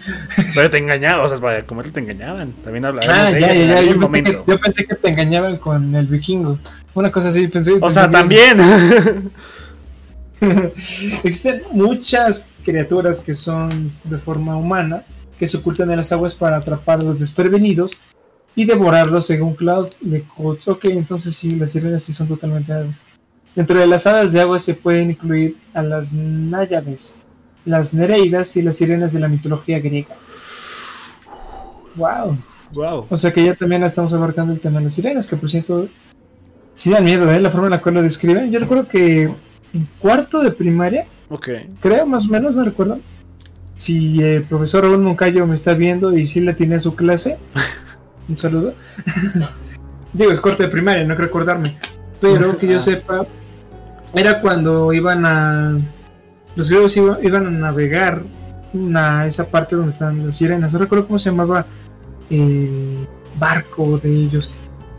Pero 0.55 0.69
te 0.69 0.77
engañaban, 0.77 1.25
o 1.25 1.29
sea, 1.29 1.37
para 1.39 1.65
comer 1.65 1.91
te 1.91 1.99
engañaban. 1.99 2.53
También 2.63 2.85
hablaban 2.85 3.09
ah, 3.09 3.31
ya, 3.31 3.53
ya, 3.53 3.81
ya. 3.81 3.81
Yo 3.81 3.99
pensé, 3.99 4.23
que, 4.23 4.31
yo 4.45 4.59
pensé, 4.59 4.85
que, 4.85 4.95
te 4.95 5.09
engañaban 5.09 5.57
con 5.57 5.95
el 5.95 6.05
vikingo. 6.05 6.59
Una 6.93 7.11
cosa 7.11 7.29
así, 7.29 7.47
pensé. 7.47 7.77
O 7.81 7.89
sea, 7.89 8.09
también. 8.09 9.31
Existen 11.23 11.63
muchas 11.71 12.47
criaturas 12.63 13.21
que 13.21 13.33
son 13.33 13.91
de 14.03 14.17
forma 14.17 14.55
humana, 14.55 15.03
que 15.37 15.47
se 15.47 15.57
ocultan 15.57 15.89
en 15.91 15.97
las 15.97 16.11
aguas 16.11 16.35
para 16.35 16.57
atrapar 16.57 16.99
a 16.99 17.03
los 17.03 17.19
desprevenidos 17.19 17.99
y 18.55 18.65
devorarlos 18.65 19.25
según 19.25 19.55
Cloud 19.55 19.89
de 20.01 20.25
Ok, 20.37 20.85
entonces 20.85 21.35
sí, 21.35 21.51
las 21.51 21.71
sirenas 21.71 22.03
sí 22.03 22.13
son 22.13 22.27
totalmente 22.27 22.71
hadas. 22.71 23.03
Dentro 23.59 23.77
de 23.77 23.87
las 23.87 24.07
hadas 24.07 24.31
de 24.31 24.39
agua 24.39 24.57
se 24.57 24.73
pueden 24.73 25.09
incluir 25.09 25.57
a 25.73 25.83
las 25.83 26.13
náyades, 26.13 27.19
las 27.65 27.93
nereidas 27.93 28.55
y 28.55 28.61
las 28.61 28.77
sirenas 28.77 29.11
de 29.11 29.19
la 29.19 29.27
mitología 29.27 29.81
griega. 29.81 30.15
Wow. 31.97 32.37
Wow. 32.71 33.07
O 33.09 33.17
sea 33.17 33.33
que 33.33 33.43
ya 33.43 33.53
también 33.53 33.83
estamos 33.83 34.13
abarcando 34.13 34.53
el 34.53 34.61
tema 34.61 34.77
de 34.77 34.85
las 34.85 34.93
sirenas, 34.93 35.27
que 35.27 35.35
por 35.35 35.49
cierto, 35.49 35.89
sí 36.73 36.89
da 36.89 37.01
miedo, 37.01 37.29
¿eh? 37.29 37.41
La 37.41 37.49
forma 37.49 37.67
en 37.67 37.71
la 37.71 37.81
cual 37.81 37.95
lo 37.95 38.01
describen. 38.01 38.49
Yo 38.49 38.59
recuerdo 38.59 38.87
que 38.87 39.23
en 39.23 39.89
cuarto 39.99 40.39
de 40.39 40.51
primaria, 40.51 41.05
okay. 41.27 41.69
creo 41.81 42.05
más 42.05 42.27
o 42.27 42.31
menos, 42.31 42.55
no 42.55 42.63
recuerdo. 42.63 43.01
Si 43.75 44.23
el 44.23 44.43
profesor 44.43 44.85
Raúl 44.85 44.99
Moncayo 44.99 45.45
me 45.45 45.55
está 45.55 45.73
viendo 45.73 46.17
y 46.17 46.25
si 46.25 46.39
le 46.39 46.53
tiene 46.53 46.75
a 46.75 46.79
su 46.79 46.95
clase, 46.95 47.37
un 48.29 48.37
saludo. 48.37 48.73
Digo, 50.13 50.31
es 50.31 50.39
cuarto 50.39 50.63
de 50.63 50.69
primaria, 50.69 51.03
no 51.03 51.13
creo 51.15 51.27
recordarme. 51.27 51.77
Pero 52.21 52.57
que 52.57 52.67
yo 52.67 52.79
sepa, 52.79 53.25
era 54.15 54.41
cuando 54.41 54.93
iban 54.93 55.25
a. 55.25 55.79
Los 56.55 56.69
griegos 56.69 56.97
iban 56.97 57.47
a 57.47 57.51
navegar 57.51 58.23
a 58.95 59.25
esa 59.25 59.49
parte 59.49 59.75
donde 59.75 59.89
están 59.91 60.25
las 60.25 60.35
sirenas. 60.35 60.73
No 60.73 60.79
recuerdo 60.79 61.07
cómo 61.07 61.17
se 61.17 61.29
llamaba 61.29 61.65
el 62.29 63.07
barco 63.37 63.97
de 63.97 64.13
ellos. 64.13 64.51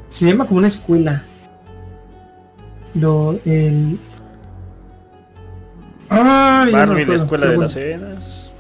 Se 0.09 0.27
llama 0.27 0.47
como 0.47 0.59
una 0.59 0.67
escuela. 0.67 1.25
Lo, 2.95 3.39
el... 3.45 3.99
Ay, 6.09 6.73
Barbie, 6.73 7.05
la 7.05 7.15
escuela 7.15 7.47
de 7.47 7.57
las 7.59 7.73
sirenas. 7.73 8.53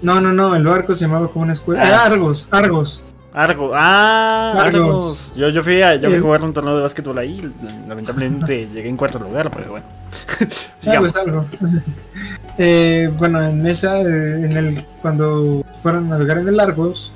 No, 0.00 0.20
no, 0.20 0.32
no, 0.32 0.54
el 0.54 0.64
barco 0.64 0.94
se 0.94 1.06
llamaba 1.06 1.28
como 1.28 1.42
una 1.42 1.52
escuela. 1.52 1.82
Ah. 1.82 2.04
Argos, 2.04 2.46
Argos. 2.52 3.04
Argo, 3.38 3.70
ah, 3.72 4.52
Argos. 4.58 5.32
Yo, 5.36 5.48
yo, 5.50 5.62
fui 5.62 5.80
a, 5.80 5.94
yo 5.94 6.08
fui 6.08 6.18
a 6.18 6.20
jugar 6.20 6.42
un 6.42 6.52
torneo 6.52 6.74
de 6.74 6.82
básquetbol 6.82 7.18
ahí. 7.18 7.40
Lamentablemente 7.86 8.66
llegué 8.74 8.88
en 8.88 8.96
cuarto 8.96 9.20
lugar, 9.20 9.48
pero 9.52 9.70
bueno. 9.70 9.86
Argos, 10.84 11.14
algo. 11.24 11.46
eh, 12.58 13.08
bueno, 13.16 13.40
en 13.40 13.64
esa, 13.64 14.00
eh, 14.00 14.44
en 14.44 14.56
el, 14.56 14.84
cuando 15.02 15.64
fueron 15.80 16.06
a 16.06 16.08
navegar 16.08 16.38
en 16.38 16.48
el 16.48 16.58
Argos, 16.58 17.12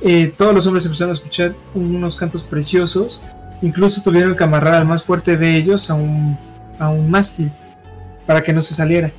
eh, 0.00 0.34
todos 0.36 0.52
los 0.52 0.66
hombres 0.66 0.84
empezaron 0.84 1.10
a 1.10 1.12
escuchar 1.12 1.54
unos 1.74 2.16
cantos 2.16 2.42
preciosos. 2.42 3.22
Incluso 3.62 4.02
tuvieron 4.02 4.34
que 4.34 4.42
amarrar 4.42 4.74
al 4.74 4.84
más 4.84 5.04
fuerte 5.04 5.36
de 5.36 5.56
ellos 5.56 5.88
a 5.92 5.94
un, 5.94 6.36
a 6.80 6.88
un 6.88 7.08
mástil 7.08 7.52
para 8.26 8.42
que 8.42 8.52
no 8.52 8.62
se 8.62 8.74
saliera. 8.74 9.12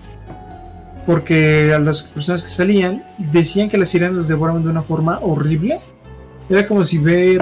Porque 1.06 1.74
a 1.74 1.80
las 1.80 2.04
personas 2.04 2.44
que 2.44 2.50
salían 2.50 3.06
decían 3.18 3.70
que 3.70 3.78
las 3.78 3.88
sirenas 3.88 4.18
los 4.18 4.28
devoraban 4.28 4.62
de 4.62 4.70
una 4.70 4.82
forma 4.82 5.20
horrible 5.22 5.80
era 6.50 6.66
como 6.66 6.84
si 6.84 6.98
ver. 6.98 7.42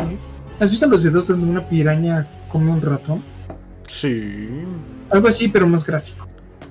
¿Has 0.60 0.70
visto 0.70 0.88
los 0.88 1.02
videos 1.02 1.28
donde 1.28 1.47
una 1.47 1.68
piraña 1.68 2.28
come 2.47 2.72
un 2.72 2.82
ratón? 2.82 3.24
Sí. 3.88 4.47
Algo 5.10 5.28
así, 5.28 5.47
pero 5.47 5.68
más 5.68 5.86
gráfico. 5.86 6.28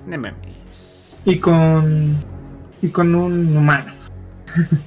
No 0.07 0.17
mames. 0.17 1.17
Y 1.25 1.37
con. 1.37 2.15
Y 2.81 2.89
con 2.89 3.13
un 3.13 3.55
humano. 3.55 3.93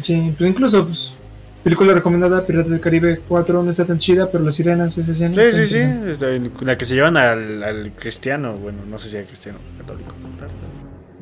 sí, 0.00 0.34
pero 0.36 0.50
incluso, 0.50 0.84
pues. 0.84 1.16
Película 1.62 1.94
recomendada, 1.94 2.44
Piratas 2.46 2.72
del 2.72 2.80
Caribe 2.80 3.22
4 3.26 3.62
no 3.62 3.70
está 3.70 3.86
tan 3.86 3.96
chida, 3.96 4.30
pero 4.30 4.44
las 4.44 4.54
sirenas, 4.54 4.98
esa 4.98 5.12
escena. 5.12 5.42
Sí, 5.42 5.66
sí, 5.66 5.80
sí. 5.80 6.50
La 6.60 6.76
que 6.76 6.84
se 6.84 6.94
llevan 6.94 7.16
al, 7.16 7.62
al 7.62 7.92
cristiano, 7.92 8.54
bueno, 8.58 8.80
no 8.86 8.98
sé 8.98 9.08
si 9.08 9.16
es 9.16 9.26
cristiano, 9.26 9.58
católico. 9.78 10.14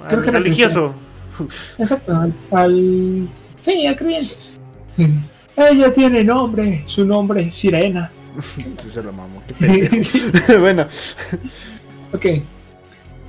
Creo 0.08 0.20
que 0.20 0.30
religioso. 0.32 0.94
Exacto, 1.78 2.16
al, 2.16 2.34
al 2.50 3.28
Sí, 3.62 3.86
al 3.86 3.96
creyente. 3.96 4.34
Ella 5.56 5.92
tiene 5.92 6.24
nombre, 6.24 6.82
su 6.86 7.04
nombre 7.04 7.46
es 7.46 7.54
Sirena. 7.54 8.10
se 8.76 9.02
lo 9.02 9.12
mamo. 9.12 9.40
bueno. 10.58 10.86
Ok. 12.12 12.26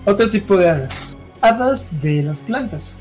Otro 0.06 0.30
tipo 0.30 0.58
de 0.58 0.70
hadas. 0.70 1.16
Hadas 1.42 2.02
de 2.02 2.24
las 2.24 2.40
plantas. 2.40 2.98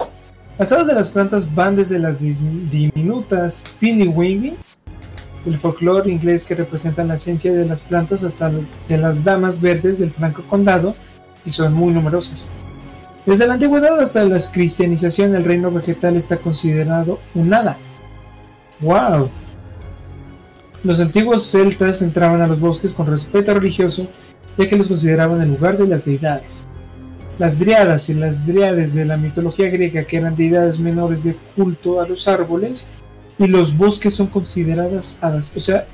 Las 0.59 0.73
hadas 0.73 0.87
de 0.87 0.95
las 0.95 1.09
plantas 1.09 1.53
van 1.55 1.75
desde 1.75 1.99
las 1.99 2.21
diminutas 2.21 3.65
Pinny 3.81 4.09
Wingings 4.09 4.79
del 5.47 5.59
folclore 5.59 6.11
inglés 6.11 6.45
que 6.45 6.55
representan 6.55 7.09
la 7.09 7.15
esencia 7.15 7.53
de 7.53 7.65
las 7.65 7.81
plantas 7.81 8.25
hasta 8.25 8.53
de 8.89 8.99
las 8.99 9.25
damas 9.25 9.61
verdes 9.61 9.99
del 9.99 10.11
Franco 10.11 10.45
Condado 10.49 10.95
y 11.47 11.51
son 11.51 11.73
muy 11.73 11.95
numerosas. 11.95 12.47
Desde 13.25 13.47
la 13.47 13.55
antigüedad 13.55 14.01
hasta 14.01 14.25
la 14.25 14.39
cristianización 14.53 15.35
el 15.35 15.45
reino 15.45 15.71
vegetal 15.71 16.17
está 16.17 16.39
considerado 16.39 17.21
un 17.35 17.55
hada. 17.55 17.79
¡Wow! 18.81 19.31
Los 20.83 21.01
antiguos 21.01 21.49
celtas 21.49 22.03
entraban 22.03 22.41
a 22.41 22.49
los 22.49 22.59
bosques 22.59 22.93
con 22.93 23.07
respeto 23.07 23.55
religioso 23.55 24.09
ya 24.57 24.69
que 24.69 24.77
los 24.77 24.89
consideraban 24.89 25.41
el 25.41 25.51
lugar 25.51 25.79
de 25.79 25.87
las 25.87 26.05
deidades. 26.05 26.67
Las 27.39 27.59
driadas 27.59 28.09
y 28.11 28.15
las 28.15 28.47
driades 28.47 28.95
de 28.95 29.05
la 29.05 29.17
mitología 29.17 29.71
griega, 29.71 30.05
que 30.05 30.19
eran 30.19 30.37
deidades 30.37 30.79
menores 30.79 31.25
de 31.25 31.37
culto 31.57 32.01
a 32.01 32.07
los 32.07 32.29
árboles, 32.29 32.89
y 33.39 33.47
los 33.47 33.77
bosques 33.77 34.15
son 34.15 34.27
consideradas 34.27 35.19
hadas. 35.23 35.53
O 35.57 35.61
sea, 35.61 35.87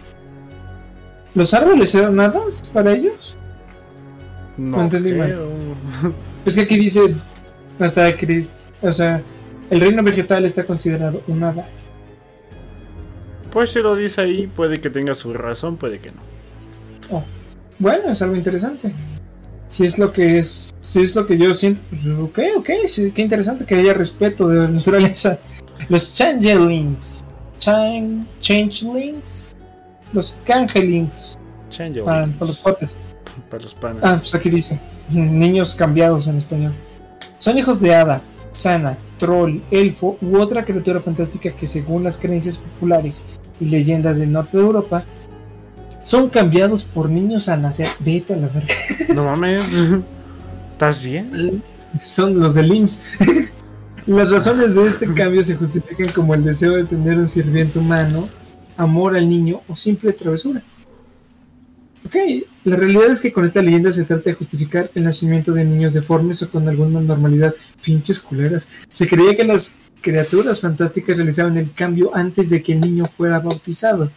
¿los 1.35 1.55
árboles 1.55 1.95
eran 1.95 2.19
hadas 2.19 2.63
para 2.73 2.93
ellos? 2.93 3.37
No, 4.57 4.83
entendí 4.83 5.13
mal. 5.13 5.39
Es 6.45 6.55
que 6.55 6.63
aquí 6.63 6.77
dice, 6.79 7.15
hasta 7.79 8.17
Cris, 8.17 8.57
o 8.81 8.91
sea, 8.93 9.23
el 9.71 9.81
reino 9.81 10.03
vegetal 10.03 10.45
está 10.45 10.65
considerado 10.65 11.23
un 11.27 11.43
hada. 11.45 11.67
Pues 13.53 13.71
si 13.71 13.81
lo 13.81 13.97
dice 13.97 14.21
ahí, 14.21 14.47
puede 14.47 14.79
que 14.81 14.91
tenga 14.91 15.15
su 15.15 15.33
razón, 15.33 15.77
puede 15.77 15.99
que 16.01 16.11
no. 16.13 17.23
Bueno, 17.79 18.11
es 18.11 18.21
algo 18.23 18.37
interesante. 18.37 18.93
Si 19.69 19.85
es 19.85 19.99
lo 19.99 20.13
que 20.13 20.39
es, 20.39 20.71
si 20.81 21.01
es 21.03 21.15
lo 21.15 21.27
que 21.27 21.37
yo 21.39 21.53
siento, 21.55 21.81
pues 21.91 22.07
ok, 22.07 22.39
ok, 22.57 22.71
sí, 22.87 23.13
qué 23.13 23.23
interesante 23.23 23.65
que 23.65 23.75
haya 23.75 23.95
respeto 23.95 24.49
de 24.49 24.61
la 24.61 24.69
naturaleza. 24.69 25.39
Los 25.89 26.15
changelings, 26.15 27.25
Chan- 27.59 28.27
changelings, 28.41 29.57
los 30.13 30.39
cangelings, 30.45 31.39
Change 31.71 32.03
para, 32.03 32.27
para 32.27 32.47
los 32.47 32.59
potes. 32.59 32.99
para 33.49 33.63
los 33.63 33.75
panes. 33.75 34.03
Ah, 34.05 34.17
pues 34.19 34.35
aquí 34.35 34.51
dice, 34.51 34.81
niños 35.11 35.75
cambiados 35.75 36.27
en 36.29 36.37
español. 36.37 36.73
Son 37.39 37.57
hijos 37.59 37.81
de 37.81 37.95
hada, 37.95 38.23
sana, 38.51 38.99
troll, 39.19 39.61
elfo 39.71 40.19
u 40.21 40.39
otra 40.39 40.65
criatura 40.65 41.01
fantástica 41.01 41.51
que 41.51 41.67
según 41.67 42.05
las 42.05 42.19
creencias 42.19 42.59
populares 42.59 43.27
y 43.61 43.67
leyendas 43.67 44.19
del 44.19 44.33
norte 44.33 44.57
de 44.57 44.63
Europa, 44.63 45.05
son 46.03 46.29
cambiados 46.31 46.85
por 46.85 47.11
niños 47.11 47.49
al 47.49 47.63
nacer. 47.63 47.89
Vete 48.01 48.35
a 48.35 48.37
la 48.37 48.49
verga. 48.49 48.75
No 49.15 49.25
mames. 49.25 49.63
¿Estás 50.73 51.03
bien? 51.03 51.63
Son 51.99 52.39
los 52.39 52.55
del 52.55 52.73
IMSS. 52.73 53.19
Las 54.07 54.31
razones 54.31 54.75
de 54.75 54.87
este 54.87 55.13
cambio 55.13 55.43
se 55.43 55.55
justifican 55.55 56.11
como 56.13 56.35
el 56.35 56.43
deseo 56.43 56.77
de 56.77 56.85
tener 56.85 57.19
un 57.19 57.29
sirviente 57.29 57.79
humano, 57.79 58.29
amor 58.79 59.15
al 59.15 59.29
niño 59.29 59.61
o 59.69 59.75
simple 59.75 60.15
travesura. 60.15 60.63
Ok, 62.09 62.17
la 62.65 62.77
realidad 62.77 63.11
es 63.11 63.21
que 63.21 63.35
con 63.35 63.45
esta 63.45 63.61
leyenda 63.61 63.93
se 63.93 64.05
trata 64.05 64.31
de 64.31 64.37
justificar 64.37 64.91
el 64.95 65.05
nacimiento 65.05 65.53
de 65.53 65.63
niños 65.63 65.93
deformes 65.93 66.43
o 66.43 66.51
con 66.51 66.67
alguna 66.67 67.03
normalidad. 67.03 67.55
Pinches 67.85 68.19
culeras. 68.19 68.67
Se 68.91 69.07
creía 69.07 69.37
que 69.37 69.45
las 69.45 69.83
criaturas 70.01 70.63
fantásticas 70.63 71.19
realizaban 71.19 71.59
el 71.59 71.71
cambio 71.75 72.17
antes 72.17 72.49
de 72.49 72.63
que 72.63 72.73
el 72.73 72.81
niño 72.81 73.05
fuera 73.05 73.41
bautizado. 73.41 74.11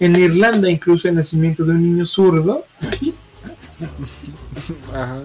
En 0.00 0.16
Irlanda, 0.16 0.68
incluso 0.68 1.08
el 1.08 1.14
nacimiento 1.14 1.64
de 1.64 1.70
un 1.70 1.82
niño 1.82 2.04
zurdo 2.04 2.64
Ajá. 4.92 5.22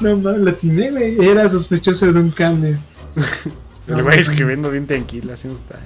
No 0.00 0.16
mames, 0.16 0.42
la 0.42 0.50
atiné, 0.50 0.90
güey. 0.90 1.24
Era 1.24 1.48
sospechoso 1.48 2.12
de 2.12 2.18
un 2.18 2.32
cambio. 2.32 2.76
El 3.86 4.02
güey 4.02 4.18
escribiendo 4.18 4.68
bien 4.70 4.88
tranquila, 4.88 5.34
así 5.34 5.46
no 5.46 5.54
está. 5.54 5.78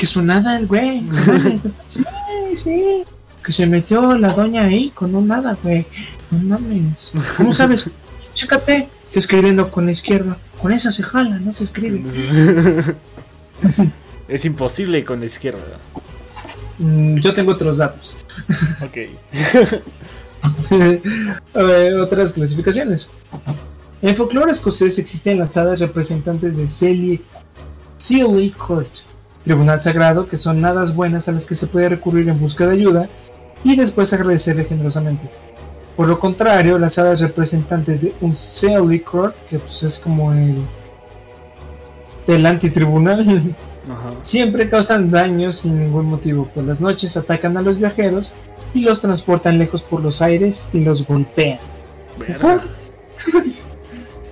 Que 0.00 0.06
sonada 0.06 0.56
el 0.56 0.66
güey. 0.66 1.02
Sí, 1.86 2.02
sí. 2.56 3.02
Que 3.44 3.52
se 3.52 3.66
metió 3.66 4.16
la 4.16 4.32
doña 4.32 4.62
ahí 4.64 4.88
con 4.94 5.14
un 5.14 5.28
nada, 5.28 5.58
güey. 5.62 5.84
No 6.30 6.38
mames. 6.38 7.12
¿Cómo 7.36 7.52
sabes? 7.52 7.90
Chécate. 8.32 8.88
Está 9.06 9.18
escribiendo 9.18 9.70
con 9.70 9.84
la 9.84 9.92
izquierda. 9.92 10.38
Con 10.58 10.72
esa 10.72 10.90
se 10.90 11.02
jala, 11.02 11.38
no 11.38 11.52
se 11.52 11.64
escribe. 11.64 12.02
es 14.28 14.44
imposible 14.46 15.04
con 15.04 15.20
la 15.20 15.26
izquierda. 15.26 15.78
Mm, 16.78 17.18
yo 17.18 17.34
tengo 17.34 17.52
otros 17.52 17.76
datos. 17.76 18.16
Ok. 18.82 18.96
A 21.52 21.62
ver, 21.62 22.00
otras 22.00 22.32
clasificaciones. 22.32 23.06
En 24.00 24.16
folclore 24.16 24.50
escocés 24.50 24.98
existen 24.98 25.38
las 25.38 25.58
hadas 25.58 25.80
representantes 25.80 26.56
de 26.56 26.68
Sealy 26.68 28.50
Court, 28.52 29.09
tribunal 29.42 29.80
sagrado, 29.80 30.28
que 30.28 30.36
son 30.36 30.64
hadas 30.64 30.94
buenas 30.94 31.28
a 31.28 31.32
las 31.32 31.46
que 31.46 31.54
se 31.54 31.66
puede 31.66 31.88
recurrir 31.88 32.28
en 32.28 32.38
busca 32.38 32.66
de 32.66 32.74
ayuda 32.74 33.08
y 33.64 33.76
después 33.76 34.12
agradecerle 34.12 34.64
generosamente. 34.64 35.28
Por 35.96 36.08
lo 36.08 36.18
contrario, 36.18 36.78
las 36.78 36.98
hadas 36.98 37.20
representantes 37.20 38.00
de 38.00 38.14
un 38.20 38.32
Court, 39.00 39.36
que 39.48 39.58
pues 39.58 39.82
es 39.82 39.98
como 39.98 40.32
el, 40.32 40.56
el 42.26 42.46
antitribunal, 42.46 43.54
Ajá. 43.84 44.14
siempre 44.22 44.68
causan 44.68 45.10
daños 45.10 45.56
sin 45.56 45.78
ningún 45.78 46.06
motivo. 46.06 46.46
Por 46.54 46.64
las 46.64 46.80
noches 46.80 47.16
atacan 47.16 47.56
a 47.56 47.62
los 47.62 47.78
viajeros 47.78 48.34
y 48.72 48.80
los 48.80 49.02
transportan 49.02 49.58
lejos 49.58 49.82
por 49.82 50.00
los 50.00 50.22
aires 50.22 50.70
y 50.72 50.80
los 50.80 51.06
golpean. 51.06 51.58
Verga. 52.18 52.62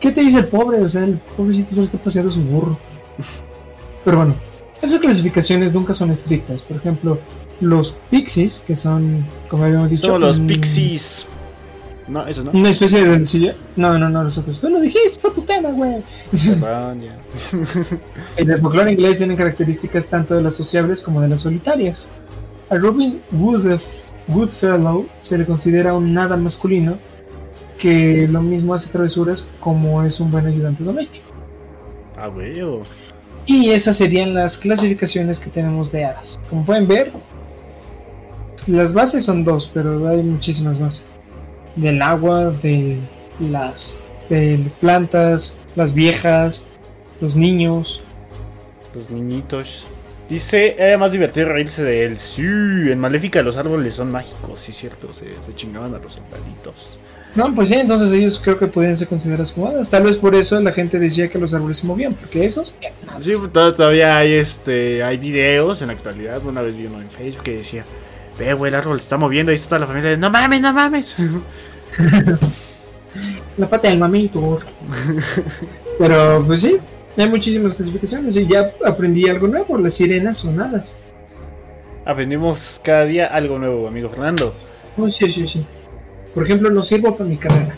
¿Qué 0.00 0.12
te 0.12 0.20
dice 0.20 0.38
el 0.38 0.46
pobre? 0.46 0.82
O 0.82 0.88
sea, 0.88 1.04
el 1.04 1.18
pobrecito 1.36 1.70
solo 1.72 1.84
está 1.84 1.98
paseando 1.98 2.30
su 2.30 2.42
burro. 2.42 2.78
Pero 4.04 4.16
bueno, 4.16 4.34
esas 4.82 5.00
clasificaciones 5.00 5.74
nunca 5.74 5.92
son 5.94 6.10
estrictas. 6.10 6.62
Por 6.62 6.76
ejemplo, 6.76 7.18
los 7.60 7.96
pixies, 8.10 8.64
que 8.66 8.74
son, 8.74 9.24
como 9.48 9.64
habíamos 9.64 9.90
dicho, 9.90 10.06
Son 10.06 10.20
los 10.20 10.38
un- 10.38 10.46
pixies. 10.46 11.26
No, 12.06 12.26
esos 12.26 12.42
no. 12.44 12.52
Una 12.52 12.70
especie 12.70 13.02
de 13.04 13.10
densillo. 13.10 13.52
No, 13.76 13.98
no, 13.98 14.08
no, 14.08 14.24
los 14.24 14.38
otros. 14.38 14.60
Tú 14.62 14.70
lo 14.70 14.80
dijiste, 14.80 15.20
fue 15.20 15.30
tu 15.32 15.42
tema, 15.42 15.70
güey. 15.70 16.02
En 18.36 18.50
el 18.50 18.58
folclore 18.60 18.92
inglés 18.92 19.18
tienen 19.18 19.36
características 19.36 20.06
tanto 20.06 20.34
de 20.34 20.42
las 20.42 20.54
sociables 20.54 21.02
como 21.02 21.20
de 21.20 21.28
las 21.28 21.40
solitarias. 21.40 22.08
A 22.70 22.76
Robin 22.76 23.20
Woodruff- 23.32 24.08
Goodfellow 24.28 25.06
se 25.20 25.38
le 25.38 25.46
considera 25.46 25.94
un 25.94 26.12
nada 26.12 26.36
masculino 26.36 26.98
que 27.78 28.28
lo 28.28 28.42
mismo 28.42 28.74
hace 28.74 28.90
travesuras 28.90 29.52
como 29.60 30.02
es 30.02 30.20
un 30.20 30.30
buen 30.30 30.46
ayudante 30.46 30.84
doméstico. 30.84 31.26
Ah, 32.16 32.28
güey. 32.28 32.60
Y 33.48 33.70
esas 33.70 33.96
serían 33.96 34.34
las 34.34 34.58
clasificaciones 34.58 35.40
que 35.40 35.48
tenemos 35.48 35.90
de 35.90 36.04
hadas. 36.04 36.38
Como 36.50 36.66
pueden 36.66 36.86
ver, 36.86 37.10
las 38.66 38.92
bases 38.92 39.24
son 39.24 39.42
dos, 39.42 39.70
pero 39.72 40.06
hay 40.06 40.22
muchísimas 40.22 40.78
más. 40.78 41.02
Del 41.74 42.02
agua, 42.02 42.50
de 42.50 42.98
las, 43.40 44.10
de 44.28 44.58
las 44.58 44.74
plantas, 44.74 45.56
las 45.76 45.94
viejas, 45.94 46.66
los 47.22 47.36
niños. 47.36 48.02
Los 48.94 49.08
niñitos. 49.08 49.86
Dice, 50.28 50.76
era 50.78 50.98
más 50.98 51.12
divertido 51.12 51.48
reírse 51.48 51.82
de 51.82 52.04
él. 52.04 52.18
Sí, 52.18 52.42
en 52.42 52.98
Maléfica 52.98 53.40
los 53.40 53.56
árboles 53.56 53.94
son 53.94 54.12
mágicos, 54.12 54.60
sí, 54.60 54.72
cierto. 54.72 55.10
Se, 55.14 55.24
se 55.40 55.54
chingaban 55.54 55.94
a 55.94 55.98
los 55.98 56.12
soldaditos. 56.12 56.98
No, 57.34 57.54
pues 57.54 57.68
sí, 57.68 57.74
entonces 57.76 58.12
ellos 58.12 58.40
creo 58.42 58.58
que 58.58 58.66
podrían 58.66 58.96
ser 58.96 59.06
considerados 59.06 59.52
como 59.52 59.68
hadas. 59.68 59.90
Tal 59.90 60.02
vez 60.02 60.16
por 60.16 60.34
eso 60.34 60.58
la 60.60 60.72
gente 60.72 60.98
decía 60.98 61.28
que 61.28 61.38
los 61.38 61.54
árboles 61.54 61.76
se 61.76 61.86
movían, 61.86 62.14
porque 62.14 62.44
esos... 62.44 62.76
Sí, 63.20 63.32
to- 63.52 63.74
todavía 63.74 64.16
hay 64.18 64.32
este 64.34 65.02
hay 65.04 65.18
videos 65.18 65.80
en 65.82 65.88
la 65.88 65.92
actualidad. 65.94 66.44
Una 66.44 66.62
vez 66.62 66.76
vi 66.76 66.86
uno 66.86 67.00
en 67.00 67.08
Facebook 67.10 67.42
que 67.44 67.58
decía, 67.58 67.84
ve, 68.38 68.54
güey, 68.54 68.70
el 68.70 68.74
árbol 68.74 68.98
se 68.98 69.04
está 69.04 69.16
moviendo. 69.18 69.50
Ahí 69.50 69.56
está 69.56 69.68
toda 69.68 69.80
la 69.80 69.86
familia. 69.86 70.10
de, 70.10 70.16
No 70.16 70.30
mames, 70.30 70.60
no 70.60 70.72
mames. 70.72 71.16
La 73.56 73.68
pata 73.68 73.88
del 73.88 73.98
mamito. 73.98 74.60
Pero 75.98 76.44
pues 76.46 76.62
sí, 76.62 76.78
hay 77.16 77.28
muchísimas 77.28 77.74
clasificaciones 77.74 78.36
y 78.36 78.46
ya 78.46 78.72
aprendí 78.84 79.28
algo 79.28 79.48
nuevo. 79.48 79.76
Las 79.78 79.94
sirenas 79.94 80.36
son 80.38 80.60
hadas. 80.60 80.96
Aprendimos 82.04 82.80
cada 82.82 83.04
día 83.04 83.26
algo 83.26 83.58
nuevo, 83.58 83.86
amigo 83.88 84.08
Fernando. 84.08 84.54
Oh, 84.96 85.10
sí, 85.10 85.28
sí, 85.30 85.46
sí. 85.46 85.64
Por 86.34 86.44
ejemplo, 86.44 86.70
no 86.70 86.82
sirvo 86.82 87.16
para 87.16 87.28
mi 87.28 87.36
carrera. 87.36 87.76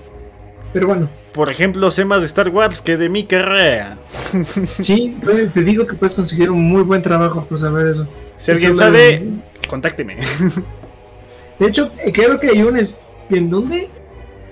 Pero 0.72 0.86
bueno, 0.86 1.08
Por 1.32 1.50
ejemplo, 1.50 1.90
sé 1.90 2.04
más 2.04 2.22
de 2.22 2.26
Star 2.26 2.48
Wars 2.48 2.80
que 2.80 2.96
de 2.96 3.08
mi 3.08 3.24
carrera. 3.24 3.98
sí, 4.78 5.16
te 5.52 5.62
digo 5.62 5.86
que 5.86 5.94
puedes 5.94 6.14
conseguir 6.14 6.50
un 6.50 6.62
muy 6.68 6.82
buen 6.82 7.02
trabajo 7.02 7.44
por 7.46 7.58
saber 7.58 7.86
eso. 7.88 8.06
Si 8.38 8.50
alguien 8.52 8.72
Eso 8.72 8.82
sabe, 8.82 9.22
contácteme. 9.68 10.18
De 11.58 11.66
hecho, 11.66 11.92
eh, 12.04 12.12
creo 12.12 12.40
que 12.40 12.48
hay 12.48 12.62
un... 12.62 12.76
es- 12.78 12.98
¿En 13.28 13.48
dónde? 13.50 13.88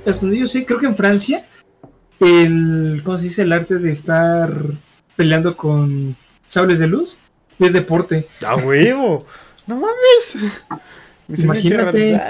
Hasta 0.07 0.27
donde 0.27 0.39
yo 0.41 0.47
sé, 0.47 0.65
creo 0.67 0.79
que 0.79 0.87
en 0.87 0.95
Francia, 0.97 1.47
el... 2.21 3.01
¿Cómo 3.05 3.19
se 3.19 3.25
dice? 3.25 3.43
El 3.43 3.53
arte 3.53 3.77
de 3.79 3.91
estar 3.91 4.53
peleando 5.17 5.57
con 5.57 6.17
sables 6.47 6.79
de 6.79 6.87
luz 6.87 7.19
es 7.59 7.73
deporte. 7.73 8.27
¡A 8.47 8.55
huevo! 8.57 9.27
¡No 9.67 9.77
mames! 9.77 10.65
Imagínate. 11.43 12.21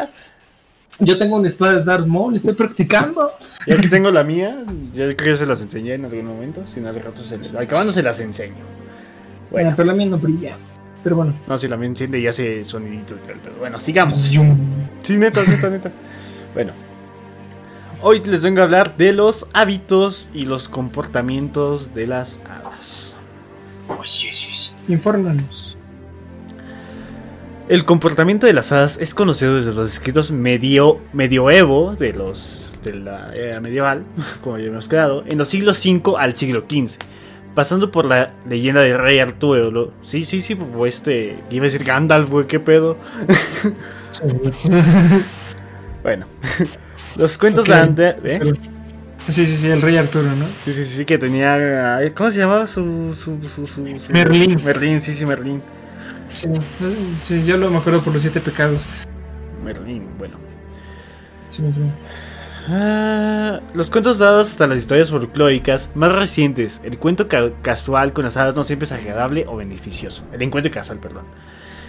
Yo 1.01 1.17
tengo 1.17 1.37
una 1.37 1.47
espada 1.47 1.77
de 1.77 1.85
Darth 1.85 2.07
Maul, 2.07 2.35
estoy 2.35 2.55
practicando. 2.55 3.33
Y 3.67 3.73
aquí 3.73 3.89
tengo 3.89 4.11
la 4.11 4.25
mía. 4.25 4.65
Yo 4.95 5.05
creo 5.05 5.17
que 5.17 5.31
ya 5.31 5.37
se 5.37 5.47
las 5.47 5.61
enseñé 5.61 5.95
en 5.95 6.05
algún 6.05 6.27
momento. 6.27 6.67
Si 6.67 6.81
no, 6.81 6.89
al 6.89 6.97
rato 6.97 7.23
se 7.23 7.37
acabando 7.57 7.93
se 7.93 8.03
las 8.03 8.19
enseño. 8.21 8.55
Bueno, 8.55 9.51
Bueno, 9.51 9.73
pero 9.77 9.87
la 9.87 9.95
mía 9.95 10.07
no 10.07 10.19
brilla. 10.19 10.57
Pero 11.05 11.17
bueno. 11.17 11.35
No, 11.47 11.57
si 11.57 11.69
la 11.69 11.77
me 11.77 11.87
enciende 11.87 12.19
y 12.19 12.27
hace 12.27 12.65
sonidito 12.65 13.15
y 13.15 13.27
tal. 13.27 13.37
Pero 13.43 13.57
bueno, 13.57 13.79
sigamos. 13.79 14.19
Sí, 14.19 15.19
neta, 15.19 15.41
neta, 15.47 15.71
neta. 15.71 15.93
Bueno. 16.55 16.73
Hoy 18.03 18.21
les 18.25 18.43
vengo 18.43 18.61
a 18.61 18.65
hablar 18.65 18.97
de 18.97 19.13
los 19.13 19.47
hábitos 19.53 20.29
y 20.33 20.45
los 20.45 20.69
comportamientos 20.69 21.95
de 21.95 22.07
las 22.07 22.41
hadas. 22.49 23.17
Infórmanos. 24.89 25.78
El 27.69 27.85
comportamiento 27.85 28.47
de 28.47 28.55
las 28.55 28.73
hadas 28.73 28.97
es 28.99 29.13
conocido 29.15 29.57
desde 29.57 29.75
los 29.75 29.93
escritos 29.93 30.31
medio, 30.33 31.01
medioevo 31.13 31.95
de 31.95 32.15
los 32.15 32.65
de 32.83 32.95
la 32.95 33.35
era 33.35 33.61
medieval, 33.61 34.05
como 34.43 34.57
ya 34.59 34.67
hemos 34.67 34.89
quedado, 34.89 35.23
en 35.27 35.37
los 35.37 35.49
siglos 35.49 35.85
V 35.85 36.15
al 36.19 36.35
siglo 36.35 36.65
XV, 36.69 36.99
pasando 37.55 37.91
por 37.91 38.07
la 38.07 38.33
leyenda 38.49 38.81
del 38.81 38.97
rey 38.99 39.19
Arturo. 39.19 39.71
lo- 39.71 39.93
Sí, 40.01 40.25
sí, 40.25 40.41
sí, 40.41 40.55
pues 40.55 40.97
este, 40.97 41.39
iba 41.51 41.65
a 41.65 41.69
decir 41.69 41.85
Gandalf, 41.85 42.31
güey, 42.31 42.47
qué 42.47 42.61
pedo. 42.61 42.97
Bueno, 46.03 46.27
los 47.17 47.37
cuentos 47.37 47.69
Ok. 47.69 47.75
de 47.91 48.17
¿eh? 48.25 48.41
Sí, 49.27 49.45
sí, 49.45 49.57
sí, 49.57 49.69
el 49.69 49.83
rey 49.83 49.97
Arturo, 49.99 50.31
¿no? 50.35 50.47
Sí, 50.65 50.73
sí, 50.73 50.85
sí, 50.85 51.05
que 51.05 51.19
tenía. 51.19 52.01
¿Cómo 52.17 52.31
se 52.31 52.39
llamaba 52.39 52.67
su. 52.67 53.15
su, 53.15 53.37
su, 53.55 53.67
su- 53.67 53.85
su- 54.01 54.13
Merlín. 54.13 54.63
Merlín, 54.65 55.01
sí, 55.03 55.13
sí, 55.13 55.27
Merlín. 55.27 55.61
Sí, 56.35 56.49
sí, 57.21 57.45
yo 57.45 57.57
lo 57.57 57.71
me 57.71 57.79
acuerdo 57.79 58.03
por 58.03 58.13
los 58.13 58.23
siete 58.23 58.41
pecados. 58.41 58.87
Merlín, 59.65 60.07
bueno. 60.19 60.37
Sí, 61.51 61.63
sí. 61.73 61.81
Ah, 62.69 63.61
los 63.75 63.91
cuentos 63.91 64.19
dados 64.19 64.51
hasta 64.51 64.67
las 64.67 64.79
historias 64.79 65.11
folclóricas 65.11 65.91
más 65.95 66.13
recientes. 66.13 66.81
El 66.85 66.99
cuento 66.99 67.27
ca- 67.29 67.51
casual 67.63 68.13
con 68.13 68.25
las 68.25 68.37
hadas 68.37 68.55
no 68.55 68.63
siempre 68.63 68.85
es 68.85 68.93
agradable 68.93 69.47
o 69.49 69.57
beneficioso. 69.57 70.23
El 70.33 70.43
encuentro 70.43 70.71
casual, 70.71 70.99
perdón. 70.99 71.25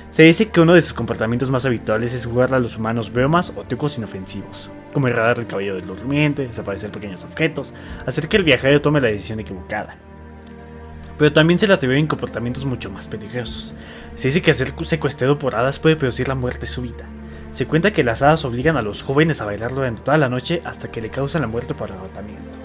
Se 0.10 0.24
dice 0.24 0.48
que 0.50 0.62
uno 0.62 0.74
de 0.74 0.82
sus 0.82 0.94
comportamientos 0.94 1.52
más 1.52 1.66
habituales 1.66 2.14
es 2.14 2.26
jugarle 2.26 2.56
a 2.56 2.60
los 2.60 2.78
humanos 2.78 3.12
bromas 3.12 3.54
o 3.56 3.64
trucos 3.66 3.98
inofensivos, 4.00 4.72
como 4.94 5.08
enredar 5.08 5.38
el 5.38 5.46
cabello 5.46 5.76
del 5.76 5.86
durmiente, 5.86 6.48
desaparecer 6.48 6.92
pequeños 6.92 7.24
objetos, 7.24 7.74
hacer 8.08 8.28
que 8.28 8.38
el 8.38 8.44
viajero 8.44 8.82
tome 8.82 9.02
la 9.02 9.10
decisión 9.10 9.40
equivocada. 9.40 9.98
Pero 11.20 11.34
también 11.34 11.60
se 11.60 11.68
le 11.68 11.74
atribuyen 11.74 12.08
comportamientos 12.08 12.64
mucho 12.64 12.90
más 12.90 13.10
peligrosos. 13.10 13.76
Se 14.16 14.30
dice 14.30 14.42
que 14.42 14.54
ser 14.54 14.74
secuestrado 14.86 15.38
por 15.38 15.54
hadas 15.54 15.78
puede 15.78 15.98
producir 15.98 16.30
la 16.30 16.34
muerte 16.34 16.66
súbita. 16.66 17.10
Se 17.52 17.68
cuenta 17.68 17.92
que 17.92 18.06
las 18.06 18.22
hadas 18.22 18.46
obligan 18.46 18.78
a 18.78 18.82
los 18.82 19.04
jóvenes 19.04 19.42
a 19.42 19.46
bailar 19.46 19.72
durante 19.72 20.02
toda 20.02 20.18
la 20.18 20.30
noche 20.30 20.62
hasta 20.64 20.90
que 20.90 21.02
le 21.02 21.10
causan 21.10 21.42
la 21.42 21.48
muerte 21.50 21.74
por 21.74 21.92
agotamiento. 21.92 22.58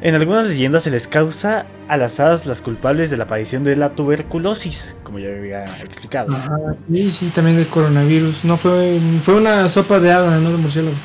En 0.00 0.14
algunas 0.14 0.46
leyendas 0.46 0.84
se 0.84 0.90
les 0.90 1.06
causa 1.06 1.66
a 1.86 1.98
las 1.98 2.18
hadas 2.18 2.46
las 2.46 2.62
culpables 2.62 3.10
de 3.10 3.18
la 3.18 3.24
aparición 3.24 3.62
de 3.62 3.76
la 3.76 3.90
tuberculosis, 3.90 4.96
como 5.02 5.18
ya 5.18 5.28
había 5.28 5.64
explicado. 5.82 6.34
Ajá, 6.34 6.56
sí, 6.88 7.12
sí, 7.12 7.28
también 7.28 7.56
del 7.56 7.68
coronavirus. 7.68 8.46
No 8.46 8.56
fue, 8.56 8.98
fue 9.22 9.34
una 9.34 9.68
sopa 9.68 10.00
de 10.00 10.12
hada, 10.12 10.38
no 10.38 10.50
de 10.50 10.56
murciélago. 10.56 10.96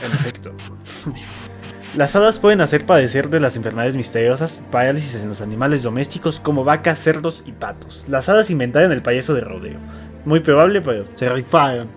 En 0.00 0.12
efecto. 0.12 0.52
Las 1.96 2.14
hadas 2.14 2.38
pueden 2.38 2.60
hacer 2.60 2.86
padecer 2.86 3.30
de 3.30 3.40
las 3.40 3.56
enfermedades 3.56 3.96
misteriosas 3.96 4.62
parálisis 4.70 5.16
en 5.22 5.28
los 5.28 5.40
animales 5.40 5.82
domésticos 5.82 6.38
como 6.38 6.62
vacas, 6.64 6.98
cerdos 7.00 7.42
y 7.46 7.52
patos. 7.52 8.06
Las 8.08 8.28
hadas 8.28 8.50
inventaron 8.50 8.92
el 8.92 9.02
payaso 9.02 9.34
de 9.34 9.40
rodeo. 9.40 9.78
Muy 10.24 10.40
probable, 10.40 10.80
pero 10.82 11.04
se 11.14 11.28
rifaron. 11.28 11.88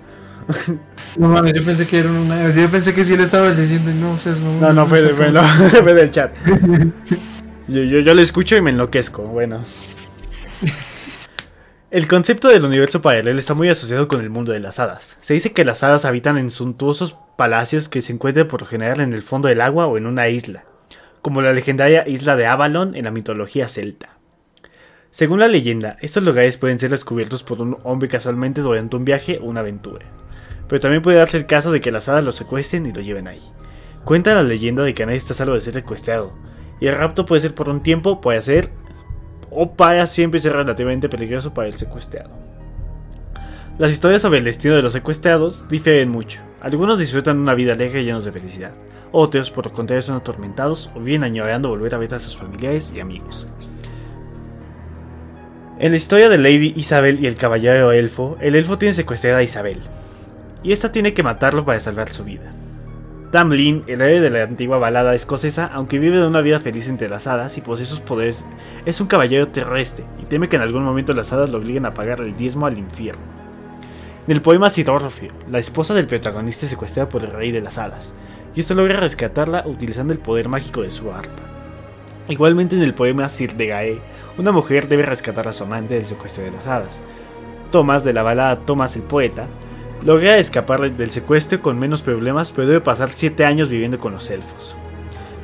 No 1.15 1.29
mames, 1.29 1.53
yo 1.53 1.63
pensé 1.63 1.85
que 1.85 1.99
era 1.99 2.09
una. 2.09 2.49
Yo 2.49 2.69
pensé 2.71 2.91
que 2.93 3.03
sí 3.03 3.15
lo 3.15 3.23
estabas 3.23 3.55
leyendo 3.57 3.91
y 3.91 3.93
no 3.93 4.17
seas 4.17 4.41
mamón. 4.41 4.61
No, 4.61 4.73
no, 4.73 4.87
fue, 4.87 5.01
de- 5.03 5.13
fue, 5.13 5.31
no, 5.31 5.43
fue 5.83 5.93
del 5.93 6.09
chat. 6.09 6.35
Yo, 7.67 7.81
yo, 7.83 7.99
yo 7.99 8.13
lo 8.13 8.21
escucho 8.21 8.55
y 8.57 8.61
me 8.61 8.71
enloquezco. 8.71 9.21
Bueno. 9.23 9.61
El 11.93 12.07
concepto 12.07 12.47
del 12.47 12.65
universo 12.65 13.03
paralelo 13.03 13.37
está 13.37 13.53
muy 13.53 13.69
asociado 13.69 14.07
con 14.07 14.19
el 14.21 14.31
mundo 14.31 14.51
de 14.51 14.59
las 14.59 14.79
hadas. 14.79 15.15
Se 15.21 15.35
dice 15.35 15.53
que 15.53 15.63
las 15.63 15.83
hadas 15.83 16.05
habitan 16.05 16.39
en 16.39 16.49
suntuosos 16.49 17.15
palacios 17.37 17.87
que 17.87 18.01
se 18.01 18.11
encuentran 18.11 18.47
por 18.47 18.65
general 18.65 18.99
en 18.99 19.13
el 19.13 19.21
fondo 19.21 19.47
del 19.47 19.61
agua 19.61 19.85
o 19.85 19.95
en 19.95 20.07
una 20.07 20.27
isla, 20.27 20.65
como 21.21 21.43
la 21.43 21.53
legendaria 21.53 22.07
isla 22.07 22.35
de 22.35 22.47
Avalon 22.47 22.95
en 22.95 23.05
la 23.05 23.11
mitología 23.11 23.67
celta. 23.67 24.17
Según 25.11 25.39
la 25.39 25.47
leyenda, 25.47 25.97
estos 26.01 26.23
lugares 26.23 26.57
pueden 26.57 26.79
ser 26.79 26.89
descubiertos 26.89 27.43
por 27.43 27.61
un 27.61 27.77
hombre 27.83 28.09
casualmente 28.09 28.61
durante 28.61 28.95
un 28.95 29.05
viaje 29.05 29.37
o 29.39 29.45
una 29.45 29.59
aventura. 29.59 30.07
Pero 30.67 30.79
también 30.79 31.03
puede 31.03 31.19
darse 31.19 31.37
el 31.37 31.45
caso 31.45 31.71
de 31.71 31.79
que 31.79 31.91
las 31.91 32.09
hadas 32.09 32.23
lo 32.23 32.31
secuestren 32.31 32.87
y 32.87 32.91
lo 32.91 33.01
lleven 33.01 33.27
ahí. 33.27 33.43
Cuenta 34.03 34.33
la 34.33 34.41
leyenda 34.41 34.81
de 34.81 34.95
que 34.95 35.05
nadie 35.05 35.19
está 35.19 35.35
salvo 35.35 35.53
de 35.53 35.61
ser 35.61 35.73
secuestrado, 35.73 36.33
y 36.81 36.87
el 36.87 36.95
rapto 36.95 37.25
puede 37.25 37.41
ser 37.41 37.53
por 37.53 37.69
un 37.69 37.83
tiempo, 37.83 38.19
puede 38.19 38.41
ser, 38.41 38.71
o 39.55 39.71
para 39.71 40.07
siempre 40.07 40.39
ser 40.39 40.53
relativamente 40.53 41.09
peligroso 41.09 41.53
para 41.53 41.67
el 41.67 41.75
secuestrado. 41.75 42.29
Las 43.77 43.91
historias 43.91 44.21
sobre 44.21 44.39
el 44.39 44.45
destino 44.45 44.75
de 44.75 44.83
los 44.83 44.93
secuestrados 44.93 45.67
difieren 45.67 46.09
mucho. 46.09 46.41
Algunos 46.61 46.99
disfrutan 46.99 47.39
una 47.39 47.55
vida 47.55 47.73
alegre 47.73 48.01
y 48.01 48.05
llenos 48.05 48.23
de 48.23 48.31
felicidad. 48.31 48.73
Otros, 49.11 49.49
por 49.49 49.65
lo 49.65 49.73
contrario, 49.73 50.01
son 50.01 50.15
atormentados 50.15 50.89
o 50.95 50.99
viven 50.99 51.23
añorando 51.23 51.69
volver 51.69 51.95
a 51.95 51.97
ver 51.97 52.13
a 52.13 52.19
sus 52.19 52.37
familiares 52.37 52.93
y 52.95 52.99
amigos. 52.99 53.47
En 55.79 55.91
la 55.91 55.97
historia 55.97 56.29
de 56.29 56.37
Lady 56.37 56.73
Isabel 56.75 57.19
y 57.19 57.27
el 57.27 57.35
caballero 57.35 57.91
elfo, 57.91 58.37
el 58.39 58.55
elfo 58.55 58.77
tiene 58.77 58.93
secuestrada 58.93 59.39
a 59.39 59.43
Isabel, 59.43 59.79
y 60.61 60.71
esta 60.71 60.91
tiene 60.91 61.13
que 61.13 61.23
matarlo 61.23 61.65
para 61.65 61.79
salvar 61.79 62.09
su 62.09 62.23
vida. 62.23 62.53
Tamlin, 63.33 63.83
el 63.87 63.99
héroe 63.99 64.21
de 64.21 64.29
la 64.29 64.43
antigua 64.43 64.77
balada 64.77 65.15
escocesa, 65.15 65.65
aunque 65.73 65.97
vive 65.97 66.17
de 66.17 66.27
una 66.27 66.41
vida 66.41 66.59
feliz 66.59 66.87
entre 66.87 67.09
las 67.09 67.25
hadas 67.25 67.57
y 67.57 67.61
posee 67.61 67.87
sus 67.87 67.99
poderes, 67.99 68.45
es 68.85 69.01
un 69.01 69.07
caballero 69.07 69.47
terrestre 69.47 70.05
y 70.21 70.25
teme 70.25 70.49
que 70.49 70.57
en 70.57 70.61
algún 70.61 70.83
momento 70.83 71.13
las 71.13 71.33
hadas 71.33 71.49
lo 71.49 71.57
obliguen 71.57 71.87
a 71.87 71.95
pagar 71.95 72.21
el 72.21 72.37
diezmo 72.37 72.67
al 72.67 72.77
infierno. 72.77 73.23
En 74.27 74.35
el 74.35 74.43
poema 74.43 74.69
Sidorfio, 74.69 75.31
la 75.49 75.57
esposa 75.57 75.95
del 75.95 76.05
protagonista 76.05 76.67
es 76.67 76.69
secuestrada 76.69 77.09
por 77.09 77.23
el 77.23 77.31
rey 77.31 77.49
de 77.49 77.61
las 77.61 77.79
hadas, 77.79 78.13
y 78.53 78.59
esto 78.59 78.75
logra 78.75 78.99
rescatarla 78.99 79.63
utilizando 79.65 80.13
el 80.13 80.19
poder 80.19 80.47
mágico 80.47 80.83
de 80.83 80.91
su 80.91 81.11
arpa. 81.11 81.41
Igualmente 82.27 82.75
en 82.75 82.83
el 82.83 82.93
poema 82.93 83.29
Sir 83.29 83.55
de 83.55 83.65
Gae, 83.65 84.01
una 84.37 84.51
mujer 84.51 84.87
debe 84.87 85.07
rescatar 85.07 85.47
a 85.47 85.53
su 85.53 85.63
amante 85.63 85.95
del 85.95 86.05
secuestro 86.05 86.43
de 86.43 86.51
las 86.51 86.67
hadas. 86.67 87.01
Thomas, 87.71 88.03
de 88.03 88.13
la 88.13 88.21
balada 88.21 88.59
Thomas 88.59 88.95
el 88.95 89.01
poeta, 89.01 89.47
logra 90.05 90.37
escapar 90.37 90.91
del 90.91 91.11
secuestro 91.11 91.61
con 91.61 91.79
menos 91.79 92.01
problemas, 92.01 92.51
pero 92.51 92.67
debe 92.67 92.81
pasar 92.81 93.09
7 93.09 93.45
años 93.45 93.69
viviendo 93.69 93.99
con 93.99 94.13
los 94.13 94.29
elfos. 94.29 94.75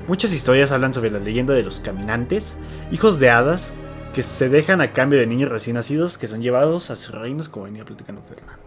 Muchas 0.07 0.33
historias 0.33 0.71
hablan 0.71 0.93
sobre 0.93 1.11
la 1.11 1.19
leyenda 1.19 1.53
de 1.53 1.63
los 1.63 1.79
caminantes, 1.81 2.57
hijos 2.91 3.19
de 3.19 3.29
hadas 3.29 3.73
que 4.13 4.23
se 4.23 4.49
dejan 4.49 4.81
a 4.81 4.91
cambio 4.91 5.19
de 5.19 5.27
niños 5.27 5.51
recién 5.51 5.75
nacidos 5.75 6.17
que 6.17 6.27
son 6.27 6.41
llevados 6.41 6.89
a 6.89 6.95
sus 6.95 7.13
reinos 7.13 7.47
como 7.47 7.65
venía 7.65 7.85
platicando 7.85 8.21
Fernando. 8.27 8.59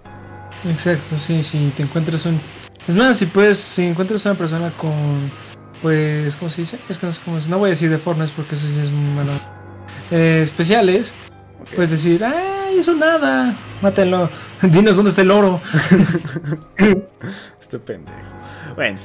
Exacto, 0.70 1.18
sí, 1.18 1.42
sí, 1.42 1.72
te 1.76 1.82
encuentras 1.82 2.24
un... 2.26 2.40
Es 2.86 2.94
más, 2.94 3.16
si 3.18 3.26
puedes, 3.26 3.58
si 3.58 3.84
encuentras 3.84 4.24
una 4.24 4.34
persona 4.36 4.70
con, 4.76 5.30
pues, 5.82 6.36
¿cómo 6.36 6.48
se 6.48 6.60
dice? 6.62 6.78
Es 6.88 6.98
que 6.98 7.06
no 7.06 7.12
sé 7.12 7.20
cómo 7.24 7.38
es, 7.38 7.48
no 7.48 7.58
voy 7.58 7.68
a 7.68 7.70
decir 7.70 7.90
deformes 7.90 8.30
porque 8.30 8.54
eso 8.54 8.68
sí 8.68 8.78
es 8.78 8.90
malo. 8.90 9.32
Eh, 10.12 10.40
especiales, 10.42 11.14
Ok. 11.62 11.70
puedes 11.74 11.90
decir, 11.90 12.24
¡ay, 12.24 12.61
eso 12.78 12.94
nada! 12.94 13.56
Mátenlo, 13.80 14.28
dinos 14.62 14.96
dónde 14.96 15.10
está 15.10 15.22
el 15.22 15.30
oro. 15.30 15.60
Este 17.60 17.78
pendejo. 17.78 18.18
Bueno, 18.74 18.98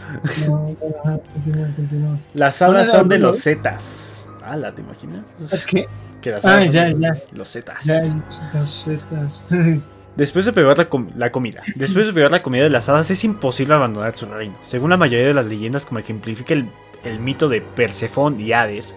No, 0.48 0.76
ajá, 1.04 1.18
continúa, 1.34 1.68
continúa. 1.76 2.18
las 2.34 2.62
hadas 2.62 2.90
son 2.90 3.08
de 3.10 3.20
los 3.20 3.42
zetas. 3.42 4.30
Ala, 4.44 4.74
¿te 4.74 4.82
imaginas? 4.82 5.24
Es 5.52 5.66
que, 5.66 5.88
Que 6.22 6.32
las 6.32 6.46
Ah, 6.46 6.62
son 6.64 6.72
de 6.72 6.90
los- 6.92 7.00
ya. 7.00 7.16
los 7.38 7.48
zetas. 7.50 7.84
ya. 7.84 8.02
Después 10.16 10.46
de 10.46 10.52
probar 10.54 10.78
la, 10.80 10.90
com- 10.90 11.12
la 11.16 11.32
comida, 11.32 11.62
después 11.76 12.08
de 12.08 12.14
probar 12.14 12.32
la 12.32 12.42
comida 12.42 12.64
de 12.64 12.72
las 12.72 12.90
hadas 12.90 13.12
es 13.12 13.24
imposible 13.24 13.76
abandonar 13.76 14.18
su 14.18 14.26
reino. 14.26 14.56
Según 14.64 14.90
la 14.90 14.98
mayoría 14.98 15.28
de 15.28 15.34
las 15.36 15.46
leyendas, 15.46 15.86
como 15.86 16.00
ejemplifica 16.00 16.56
el, 16.56 16.68
el 17.04 17.20
mito 17.20 17.48
de 17.48 17.62
Persefón 17.62 18.42
y 18.42 18.52
Hades, 18.52 18.96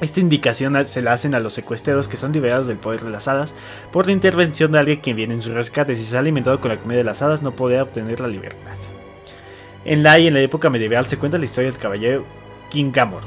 esta 0.00 0.20
indicación 0.20 0.86
se 0.86 1.02
la 1.02 1.12
hacen 1.12 1.34
a 1.34 1.40
los 1.40 1.54
secuestrados 1.54 2.06
que 2.06 2.16
son 2.16 2.32
liberados 2.32 2.68
del 2.68 2.76
poder 2.76 3.00
de 3.00 3.10
las 3.10 3.26
hadas 3.26 3.54
por 3.90 4.06
la 4.06 4.12
intervención 4.12 4.70
de 4.70 4.78
alguien 4.78 5.00
que 5.00 5.14
viene 5.14 5.34
en 5.34 5.40
su 5.40 5.52
rescate. 5.52 5.96
Si 5.96 6.04
se 6.04 6.16
ha 6.16 6.20
alimentado 6.20 6.60
con 6.60 6.70
la 6.70 6.78
comida 6.78 6.98
de 6.98 7.04
las 7.04 7.22
hadas, 7.22 7.42
no 7.42 7.52
podrá 7.52 7.82
obtener 7.82 8.20
la 8.20 8.28
libertad. 8.28 8.76
En 9.84 10.02
la 10.02 10.18
y 10.18 10.28
en 10.28 10.34
la 10.34 10.40
época 10.40 10.70
medieval 10.70 11.06
se 11.06 11.18
cuenta 11.18 11.38
la 11.38 11.44
historia 11.44 11.70
del 11.70 11.80
caballero 11.80 12.24
Quingamor, 12.70 13.22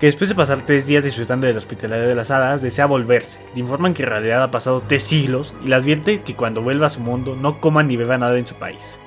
que 0.00 0.06
después 0.06 0.30
de 0.30 0.34
pasar 0.34 0.64
tres 0.64 0.86
días 0.86 1.04
disfrutando 1.04 1.46
de 1.46 1.52
la 1.52 1.58
hospitalidad 1.58 2.06
de 2.06 2.14
las 2.14 2.30
hadas, 2.30 2.62
desea 2.62 2.86
volverse. 2.86 3.38
Le 3.54 3.60
informan 3.60 3.92
que 3.94 4.02
en 4.02 4.08
realidad 4.08 4.42
ha 4.42 4.50
pasado 4.50 4.82
tres 4.86 5.02
siglos 5.02 5.54
y 5.62 5.68
le 5.68 5.74
advierte 5.74 6.22
que 6.22 6.34
cuando 6.34 6.62
vuelva 6.62 6.86
a 6.86 6.90
su 6.90 7.00
mundo 7.00 7.36
no 7.36 7.60
coma 7.60 7.82
ni 7.82 7.96
beba 7.96 8.16
nada 8.16 8.38
en 8.38 8.46
su 8.46 8.54
país. 8.54 8.98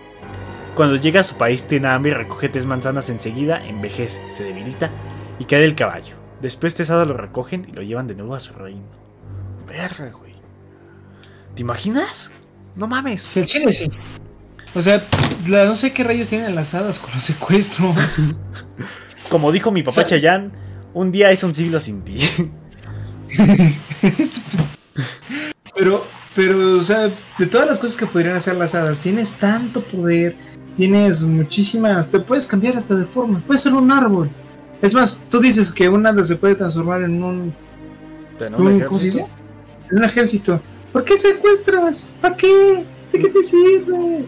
Cuando 0.76 0.96
llega 0.96 1.22
a 1.22 1.24
su 1.24 1.36
país 1.36 1.68
tiene 1.68 1.88
hambre 1.88 2.12
y 2.12 2.16
recoge 2.16 2.50
tres 2.50 2.68
manzanas 2.68 3.10
enseguida, 3.10 3.66
envejece, 3.68 4.22
se 4.30 4.44
debilita 4.44 4.92
y 5.40 5.46
cae 5.46 5.62
del 5.62 5.76
caballo. 5.76 6.16
Después 6.42 6.76
tres 6.76 6.90
hadas 6.92 7.08
lo 7.08 7.16
recogen 7.16 7.66
y 7.70 7.74
lo 7.74 7.82
llevan 7.82 8.08
de 8.08 8.16
nuevo 8.16 8.36
a 8.36 8.40
su 8.40 8.54
reino. 8.54 8.82
Verga, 9.68 10.12
güey. 10.12 10.34
¿Te 11.56 11.62
imaginas? 11.62 12.32
No 12.76 12.88
mames. 12.88 13.22
Sí, 13.22 13.40
el 13.40 13.46
chile 13.46 13.72
sí. 13.72 13.90
O 14.76 14.82
sea, 14.82 15.08
la- 15.48 15.66
no 15.66 15.76
sé 15.76 15.94
qué 15.94 16.04
rayos 16.04 16.30
tienen 16.30 16.56
las 16.56 16.74
hadas 16.74 17.00
con 17.00 17.12
los 17.14 17.24
secuestros. 17.24 17.96
Como 19.30 19.52
dijo 19.52 19.72
mi 19.72 19.82
papá 19.84 19.92
O 19.92 19.94
sea- 19.94 20.06
Chayán, 20.06 20.52
un 20.94 21.12
día 21.12 21.32
es 21.32 21.44
un 21.44 21.54
siglo 21.54 21.80
sin 21.80 22.02
ti. 22.04 22.18
pero, 25.76 26.04
pero, 26.36 26.78
o 26.78 26.82
sea, 26.84 27.12
de 27.38 27.46
todas 27.48 27.68
las 27.68 27.80
cosas 27.80 27.98
que 27.98 28.06
podrían 28.06 28.36
hacer 28.36 28.56
las 28.56 28.76
hadas, 28.76 29.00
tienes 29.00 29.34
tanto 29.34 29.84
poder, 29.84 30.36
tienes 30.76 31.24
muchísimas, 31.24 32.10
te 32.12 32.20
puedes 32.20 32.46
cambiar 32.48 32.76
hasta 32.78 32.96
de 32.96 33.06
forma, 33.06 33.40
puedes 33.40 33.62
ser 33.62 33.74
un 33.74 33.92
árbol. 33.92 34.30
Es 34.84 34.94
más, 34.94 35.26
tú 35.30 35.40
dices 35.40 35.72
que 35.74 35.90
un 35.90 36.06
hada 36.06 36.24
se 36.24 36.36
puede 36.36 36.54
transformar 36.56 37.02
en 37.02 37.24
un, 37.24 37.54
Pero 38.38 38.58
un- 38.58 38.68
ejército. 38.68 38.88
¿cómo 38.88 39.00
se 39.00 39.06
dice? 39.06 39.28
En 39.90 39.98
un 39.98 40.04
ejército. 40.04 40.62
¿Por 40.92 41.04
qué 41.06 41.18
secuestras? 41.18 42.12
¿Para 42.22 42.36
qué? 42.38 42.86
¿De 43.12 43.18
qué 43.20 43.30
te 43.30 43.42
sirve? 43.42 44.26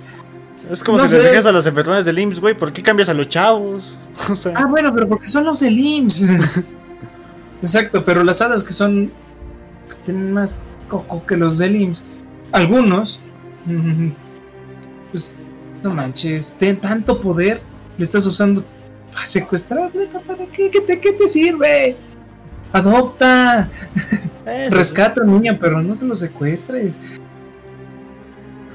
Es 0.72 0.84
como 0.84 0.98
No 0.98 1.08
si 1.08 1.14
les 1.16 1.24
dejas 1.26 1.46
a 1.46 1.52
las 1.52 1.66
enfermedades 1.68 2.06
del 2.06 2.18
IMSS, 2.18 2.40
güey. 2.40 2.58
¿Por 2.58 2.74
qué 2.74 2.82
cambias 2.82 3.10
a 3.10 3.14
los 3.14 3.28
chavos? 3.30 4.00
O 4.32 4.36
sea, 4.36 4.54
Ah, 4.56 4.66
bueno, 4.68 4.92
pero 4.96 5.08
porque 5.08 5.28
son 5.28 5.44
los 5.46 5.60
del 5.60 5.78
IMSS. 5.78 6.64
Exacto, 7.62 8.04
pero 8.04 8.24
las 8.24 8.42
hadas 8.42 8.64
que 8.64 8.74
son. 8.74 9.12
que 9.90 9.96
tienen 10.04 10.32
más 10.34 10.64
coco 10.88 11.24
que 11.26 11.36
los 11.38 11.58
del 11.60 11.76
IMSS. 11.76 12.04
Algunos. 12.52 13.20
Pues. 15.12 15.38
No 15.84 15.92
manches, 15.94 16.54
ten 16.58 16.78
tanto 16.78 17.22
poder. 17.22 17.62
Lo 17.98 18.04
estás 18.04 18.26
usando 18.26 18.66
para 19.16 19.26
secuestrar, 19.26 19.96
neta, 19.96 20.20
¿para 20.20 20.46
qué? 20.46 20.70
¿Qué 20.70 20.82
te, 20.82 21.00
qué 21.00 21.14
te 21.14 21.28
sirve? 21.28 21.96
Adopta, 22.74 23.70
rescata 24.70 25.24
niña, 25.24 25.58
pero 25.60 25.82
no 25.82 25.96
te 25.96 26.06
lo 26.06 26.14
secuestres. 26.14 27.18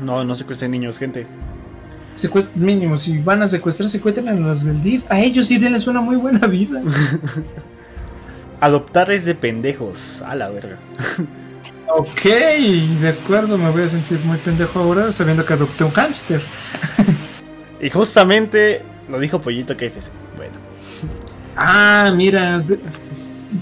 No, 0.02 0.24
no 0.24 0.34
secuestren 0.34 0.70
niños, 0.70 0.98
gente. 0.98 1.26
Secuest- 2.16 2.54
mínimo, 2.54 2.96
si 2.96 3.18
van 3.18 3.42
a 3.42 3.46
secuestrar, 3.48 3.88
secuestren 3.90 4.28
a 4.28 4.32
los 4.32 4.64
del 4.64 4.82
DIF. 4.82 5.04
A 5.10 5.20
ellos 5.20 5.46
sí 5.46 5.58
denles 5.58 5.86
una 5.86 6.00
muy 6.00 6.16
buena 6.16 6.46
vida. 6.46 6.82
Adoptar 8.60 9.10
es 9.10 9.26
de 9.26 9.34
pendejos. 9.34 10.22
A 10.26 10.34
la 10.34 10.48
verga. 10.48 10.78
Ok, 11.92 12.22
de 12.22 13.08
acuerdo, 13.08 13.58
me 13.58 13.68
voy 13.68 13.82
a 13.82 13.88
sentir 13.88 14.20
muy 14.20 14.38
pendejo 14.38 14.78
ahora 14.78 15.10
sabiendo 15.10 15.44
que 15.44 15.54
adopté 15.54 15.82
un 15.82 15.90
hámster. 15.90 16.40
Y 17.80 17.90
justamente 17.90 18.82
lo 19.10 19.18
dijo 19.18 19.40
Pollito 19.40 19.76
KFC. 19.76 20.10
Bueno. 20.36 20.54
Ah, 21.56 22.12
mira, 22.14 22.62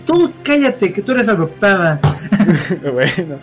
tú 0.04 0.32
cállate, 0.42 0.92
que 0.92 1.02
tú 1.02 1.12
eres 1.12 1.28
adoptada. 1.28 2.00
bueno. 2.92 3.38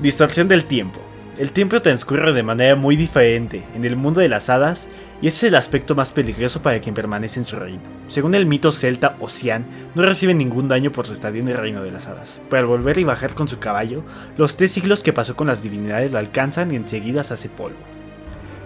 Distorsión 0.00 0.48
del 0.48 0.64
tiempo. 0.64 1.00
El 1.38 1.52
tiempo 1.52 1.80
transcurre 1.80 2.32
de 2.32 2.42
manera 2.42 2.74
muy 2.74 2.96
diferente 2.96 3.64
en 3.76 3.84
el 3.84 3.94
mundo 3.94 4.20
de 4.20 4.28
las 4.28 4.48
hadas 4.50 4.88
y 5.22 5.28
ese 5.28 5.46
es 5.46 5.52
el 5.52 5.54
aspecto 5.54 5.94
más 5.94 6.10
peligroso 6.10 6.62
para 6.62 6.80
quien 6.80 6.96
permanece 6.96 7.38
en 7.38 7.44
su 7.44 7.54
reino. 7.54 7.80
Según 8.08 8.34
el 8.34 8.44
mito 8.44 8.72
celta 8.72 9.16
Ocean, 9.20 9.64
no 9.94 10.02
recibe 10.02 10.34
ningún 10.34 10.66
daño 10.66 10.90
por 10.90 11.06
su 11.06 11.12
estadía 11.12 11.40
en 11.40 11.48
el 11.48 11.56
reino 11.56 11.84
de 11.84 11.92
las 11.92 12.08
hadas, 12.08 12.40
pero 12.50 12.62
al 12.62 12.66
volver 12.66 12.98
y 12.98 13.04
bajar 13.04 13.34
con 13.34 13.46
su 13.46 13.60
caballo, 13.60 14.02
los 14.36 14.56
tres 14.56 14.72
siglos 14.72 15.04
que 15.04 15.12
pasó 15.12 15.36
con 15.36 15.46
las 15.46 15.62
divinidades 15.62 16.10
lo 16.10 16.18
alcanzan 16.18 16.72
y 16.72 16.76
enseguida 16.76 17.22
se 17.22 17.34
hace 17.34 17.48
polvo. 17.48 17.97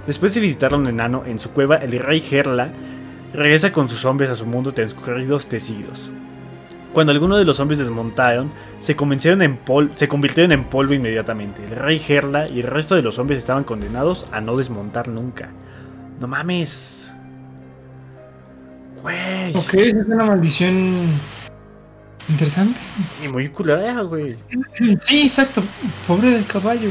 Después 0.07 0.35
de 0.35 0.41
visitar 0.41 0.73
a 0.73 0.77
un 0.77 0.87
enano 0.87 1.23
en 1.27 1.39
su 1.39 1.51
cueva, 1.51 1.77
el 1.77 1.93
rey 1.99 2.21
Gerla 2.21 2.71
regresa 3.33 3.73
con 3.73 3.89
sus 3.89 4.05
hombres 4.05 4.31
a 4.31 4.37
su 4.37 4.47
mundo 4.47 4.75
transcurridos 4.75 5.47
tres 5.47 5.63
siglos. 5.63 6.11
Cuando 6.93 7.13
algunos 7.13 7.39
de 7.39 7.45
los 7.45 7.59
hombres 7.61 7.79
desmontaron, 7.79 8.51
se, 8.79 8.93
en 8.93 8.97
convirtieron 8.97 10.53
en 10.53 10.65
polvo 10.65 10.93
inmediatamente. 10.93 11.65
El 11.65 11.77
rey 11.77 11.99
Gerla 11.99 12.49
y 12.49 12.61
el 12.61 12.67
resto 12.67 12.95
de 12.95 13.03
los 13.03 13.19
hombres 13.19 13.39
estaban 13.39 13.65
condenados 13.65 14.29
a 14.31 14.41
no 14.41 14.57
desmontar 14.57 15.09
nunca. 15.09 15.51
No 16.21 16.29
mames. 16.29 17.11
Güey. 19.01 19.57
Ok, 19.57 19.75
esa 19.75 20.01
es 20.01 20.07
una 20.07 20.27
maldición 20.27 21.19
interesante. 22.29 22.79
Y 23.25 23.29
muy 23.29 23.49
culera, 23.49 24.03
güey. 24.03 24.37
Sí, 25.07 25.23
exacto, 25.23 25.63
pobre 26.07 26.33
del 26.33 26.47
caballo. 26.47 26.91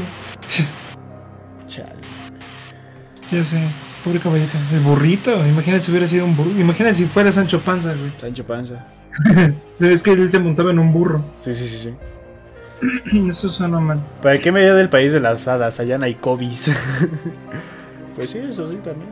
Ya 3.32 3.42
sé, 3.42 3.66
pobre 4.04 4.20
caballito. 4.20 4.58
El 4.72 4.80
burrito, 4.80 5.34
imagínate 5.46 5.84
si 5.84 5.90
hubiera 5.90 6.06
sido 6.06 6.26
un 6.26 6.36
burro. 6.36 6.50
Imagínate 6.50 6.94
si 6.94 7.06
fuera 7.06 7.32
Sancho 7.32 7.62
Panza, 7.62 7.94
güey. 7.94 8.12
Sancho 8.20 8.44
Panza. 8.44 8.86
Es 9.80 10.02
que 10.02 10.12
él 10.12 10.30
se 10.30 10.38
montaba 10.38 10.70
en 10.70 10.78
un 10.78 10.92
burro. 10.92 11.24
Sí, 11.38 11.52
sí, 11.54 11.66
sí, 11.66 11.94
sí. 13.10 13.28
Eso 13.28 13.48
suena 13.48 13.80
mal. 13.80 14.00
¿Para 14.20 14.38
qué 14.38 14.52
medio 14.52 14.74
del 14.74 14.90
país 14.90 15.14
de 15.14 15.20
las 15.20 15.48
hadas? 15.48 15.80
Allá 15.80 15.96
no 15.96 16.04
hay 16.04 16.14
COVID. 16.14 16.52
pues 18.16 18.30
sí, 18.30 18.38
eso 18.38 18.66
sí 18.66 18.76
también. 18.82 19.08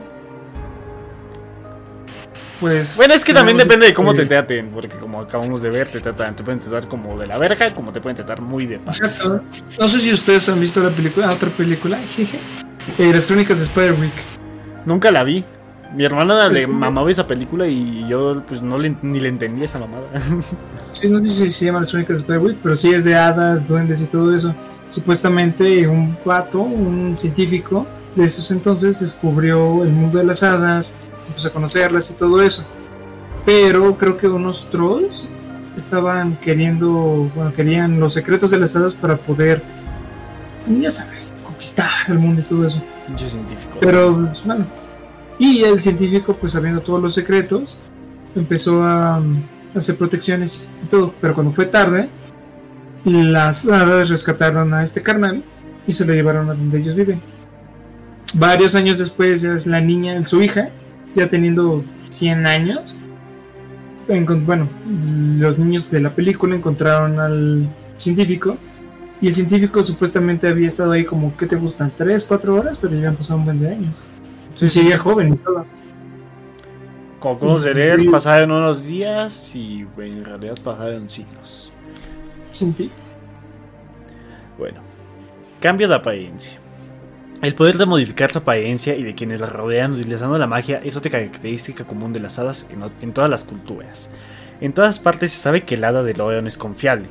Pues. 2.59 2.97
Bueno, 2.97 3.15
es 3.15 3.25
que 3.25 3.33
también 3.33 3.57
depende 3.57 3.87
de 3.87 3.93
cómo 3.93 4.13
te 4.13 4.21
eh, 4.21 4.27
traten, 4.27 4.69
porque 4.69 4.89
como 4.89 5.19
acabamos 5.21 5.63
de 5.63 5.71
ver, 5.71 5.89
te 5.89 5.99
tratan, 5.99 6.35
te 6.35 6.43
pueden 6.43 6.59
tratar 6.59 6.87
como 6.87 7.17
de 7.17 7.25
la 7.25 7.39
verga, 7.39 7.73
como 7.73 7.91
te 7.91 7.99
pueden 7.99 8.17
tratar 8.17 8.39
muy 8.39 8.67
de 8.67 8.77
paz. 8.77 9.01
Exacto. 9.01 9.43
No 9.79 9.87
sé 9.87 9.99
si 9.99 10.13
ustedes 10.13 10.47
han 10.47 10.59
visto 10.59 10.83
la 10.83 10.91
película, 10.91 11.31
otra 11.31 11.49
película, 11.49 11.97
jeje. 11.97 12.39
Eh, 12.97 13.11
las 13.13 13.25
crónicas 13.25 13.57
de 13.59 13.65
Spider-Week. 13.65 14.13
Nunca 14.85 15.11
la 15.11 15.23
vi. 15.23 15.43
Mi 15.95 16.05
hermana 16.05 16.47
le 16.47 16.67
mamaba 16.67 17.11
esa 17.11 17.27
película 17.27 17.67
y 17.67 18.07
yo 18.07 18.43
pues 18.47 18.61
no 18.61 18.77
le, 18.77 18.95
ni 19.01 19.19
le 19.19 19.29
entendí 19.29 19.63
esa 19.63 19.79
mamada. 19.79 20.07
Sí, 20.91 21.09
no 21.09 21.19
sé 21.19 21.25
si 21.25 21.49
se 21.49 21.65
llama 21.65 21.79
las 21.79 21.91
crónicas 21.91 22.17
de 22.17 22.21
Spider-Week, 22.23 22.57
pero 22.61 22.75
sí 22.75 22.93
es 22.93 23.05
de 23.05 23.15
hadas, 23.15 23.65
duendes 23.65 24.01
y 24.01 24.07
todo 24.07 24.35
eso. 24.35 24.53
Supuestamente 24.89 25.87
un 25.87 26.17
pato, 26.17 26.59
un 26.59 27.15
científico 27.15 27.87
de 28.15 28.25
esos 28.25 28.51
entonces 28.51 28.99
descubrió 28.99 29.83
el 29.83 29.89
mundo 29.89 30.17
de 30.17 30.25
las 30.25 30.43
hadas, 30.43 30.95
empezó 31.29 31.47
a 31.47 31.53
conocerlas 31.53 32.11
y 32.11 32.15
todo 32.15 32.41
eso. 32.41 32.65
Pero 33.45 33.97
creo 33.97 34.17
que 34.17 34.27
unos 34.27 34.69
trolls 34.69 35.31
estaban 35.77 36.35
queriendo, 36.37 37.31
bueno, 37.35 37.53
querían 37.53 37.99
los 37.99 38.13
secretos 38.13 38.51
de 38.51 38.57
las 38.57 38.75
hadas 38.75 38.93
para 38.93 39.15
poder, 39.15 39.63
ya 40.67 40.89
sabes, 40.89 41.33
conquistar 41.61 41.89
el 42.07 42.17
mundo 42.17 42.41
y 42.41 42.43
todo 42.43 42.65
eso. 42.65 42.81
Científico. 43.15 43.77
Pero, 43.79 44.25
pues, 44.25 44.43
bueno. 44.43 44.65
Y 45.37 45.63
el 45.63 45.79
científico, 45.79 46.35
pues 46.35 46.53
sabiendo 46.53 46.81
todos 46.81 47.01
los 47.01 47.13
secretos, 47.13 47.77
empezó 48.35 48.83
a 48.83 49.21
hacer 49.75 49.95
protecciones 49.97 50.71
y 50.83 50.87
todo. 50.87 51.13
Pero 51.21 51.35
cuando 51.35 51.51
fue 51.51 51.65
tarde, 51.65 52.09
las 53.05 53.67
hadas 53.67 54.09
rescataron 54.09 54.73
a 54.73 54.81
este 54.83 55.01
carnal 55.01 55.43
y 55.85 55.93
se 55.93 56.05
lo 56.05 56.13
llevaron 56.13 56.49
a 56.49 56.53
donde 56.53 56.79
ellos 56.79 56.95
viven. 56.95 57.21
Varios 58.33 58.75
años 58.75 58.97
después, 58.97 59.41
ya 59.41 59.53
es 59.53 59.67
la 59.67 59.81
niña, 59.81 60.23
su 60.23 60.41
hija, 60.41 60.69
ya 61.13 61.29
teniendo 61.29 61.81
100 61.83 62.47
años. 62.47 62.95
Bueno, 64.07 64.67
los 65.37 65.59
niños 65.59 65.89
de 65.91 66.01
la 66.01 66.13
película 66.13 66.55
encontraron 66.55 67.19
al 67.19 67.69
científico. 67.97 68.57
Y 69.21 69.27
el 69.27 69.33
científico 69.33 69.83
supuestamente 69.83 70.47
había 70.47 70.67
estado 70.67 70.91
ahí 70.91 71.05
como, 71.05 71.35
¿qué 71.37 71.45
te 71.45 71.55
gustan? 71.55 71.91
¿3, 71.95 72.25
4 72.27 72.55
horas? 72.55 72.79
Pero 72.79 72.93
ya 72.93 72.97
habían 72.99 73.15
pasado 73.15 73.39
un 73.39 73.45
buen 73.45 73.59
de 73.59 73.69
años. 73.69 73.93
Sí, 74.55 74.67
seguía 74.67 74.97
joven 74.97 75.33
y 75.33 75.37
todo. 75.37 75.65
Como 77.19 77.37
podemos 77.37 77.63
Sí. 77.63 78.07
pasaron 78.09 78.51
unos 78.51 78.87
días 78.87 79.55
y 79.55 79.83
bueno, 79.95 80.17
en 80.17 80.25
realidad 80.25 80.55
pasaron 80.63 81.07
siglos. 81.07 81.71
Sentí. 82.51 82.89
Bueno, 84.57 84.81
cambio 85.59 85.87
de 85.87 85.95
apariencia. 85.95 86.53
El 87.43 87.53
poder 87.55 87.77
de 87.77 87.85
modificar 87.85 88.31
su 88.31 88.39
apariencia 88.39 88.95
y 88.95 89.03
de 89.03 89.13
quienes 89.15 89.39
la 89.39 89.47
rodean 89.47 89.93
utilizando 89.93 90.37
la 90.37 90.47
magia 90.47 90.79
es 90.83 90.95
otra 90.95 91.11
característica 91.11 91.85
común 91.85 92.11
de 92.11 92.19
las 92.19 92.39
hadas 92.39 92.67
en 93.01 93.13
todas 93.13 93.29
las 93.29 93.43
culturas. 93.43 94.09
En 94.59 94.73
todas 94.73 94.99
partes 94.99 95.31
se 95.31 95.39
sabe 95.41 95.63
que 95.63 95.75
el 95.75 95.83
hada 95.83 96.03
del 96.03 96.21
oro 96.21 96.41
no 96.41 96.47
es 96.47 96.57
confiable, 96.57 97.07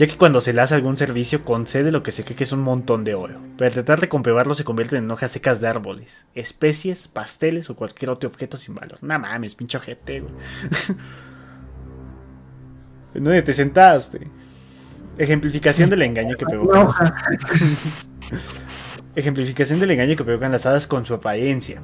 ya 0.00 0.06
que 0.06 0.16
cuando 0.16 0.40
se 0.40 0.54
le 0.54 0.62
hace 0.62 0.74
algún 0.74 0.96
servicio 0.96 1.44
concede 1.44 1.92
lo 1.92 2.02
que 2.02 2.10
se 2.10 2.24
cree 2.24 2.34
que 2.34 2.44
es 2.44 2.52
un 2.52 2.62
montón 2.62 3.04
de 3.04 3.14
oro, 3.14 3.38
pero 3.58 3.66
al 3.66 3.74
tratar 3.74 4.00
de 4.00 4.08
comprobarlo 4.08 4.54
se 4.54 4.64
convierten 4.64 5.04
en 5.04 5.10
hojas 5.10 5.30
secas 5.30 5.60
de 5.60 5.68
árboles, 5.68 6.24
especies, 6.34 7.06
pasteles 7.06 7.68
o 7.68 7.76
cualquier 7.76 8.10
otro 8.10 8.30
objeto 8.30 8.56
sin 8.56 8.74
valor. 8.74 8.96
No 9.02 9.18
mames, 9.18 9.54
pinche 9.54 9.76
ojete, 9.76 10.20
güey. 10.20 10.32
¿En 13.14 13.24
dónde 13.24 13.42
te 13.42 13.52
sentaste? 13.52 14.26
Ejemplificación 15.18 15.90
del 15.90 16.00
engaño 16.00 16.34
que 16.34 16.46
provocó. 16.46 16.72
Una 16.72 16.84
hoja. 16.84 17.14
Ejemplificación 19.14 19.80
del 19.80 19.90
engaño 19.90 20.16
que 20.16 20.24
provocan 20.24 20.50
las 20.50 20.64
hadas 20.64 20.86
con 20.86 21.04
su 21.04 21.12
apariencia. 21.12 21.82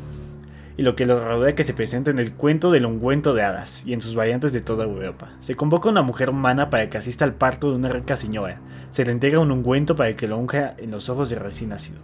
Y 0.76 0.82
lo 0.82 0.94
que 0.94 1.06
los 1.06 1.22
rodea 1.22 1.54
que 1.54 1.64
se 1.64 1.72
presenta 1.72 2.10
en 2.10 2.18
el 2.18 2.34
cuento 2.34 2.70
del 2.70 2.84
ungüento 2.84 3.32
de 3.32 3.42
hadas 3.42 3.82
y 3.86 3.94
en 3.94 4.00
sus 4.00 4.14
variantes 4.14 4.52
de 4.52 4.60
toda 4.60 4.84
Europa. 4.84 5.30
Se 5.40 5.54
convoca 5.54 5.88
a 5.88 5.92
una 5.92 6.02
mujer 6.02 6.30
humana 6.30 6.68
para 6.68 6.90
que 6.90 6.98
asista 6.98 7.24
al 7.24 7.34
parto 7.34 7.70
de 7.70 7.76
una 7.76 7.88
rica 7.88 8.16
señora. 8.16 8.60
Se 8.90 9.04
le 9.04 9.12
entrega 9.12 9.38
un 9.38 9.50
ungüento 9.50 9.96
para 9.96 10.14
que 10.16 10.28
lo 10.28 10.36
unja 10.36 10.74
en 10.76 10.90
los 10.90 11.08
ojos 11.08 11.30
del 11.30 11.40
recién 11.40 11.70
nacido. 11.70 11.98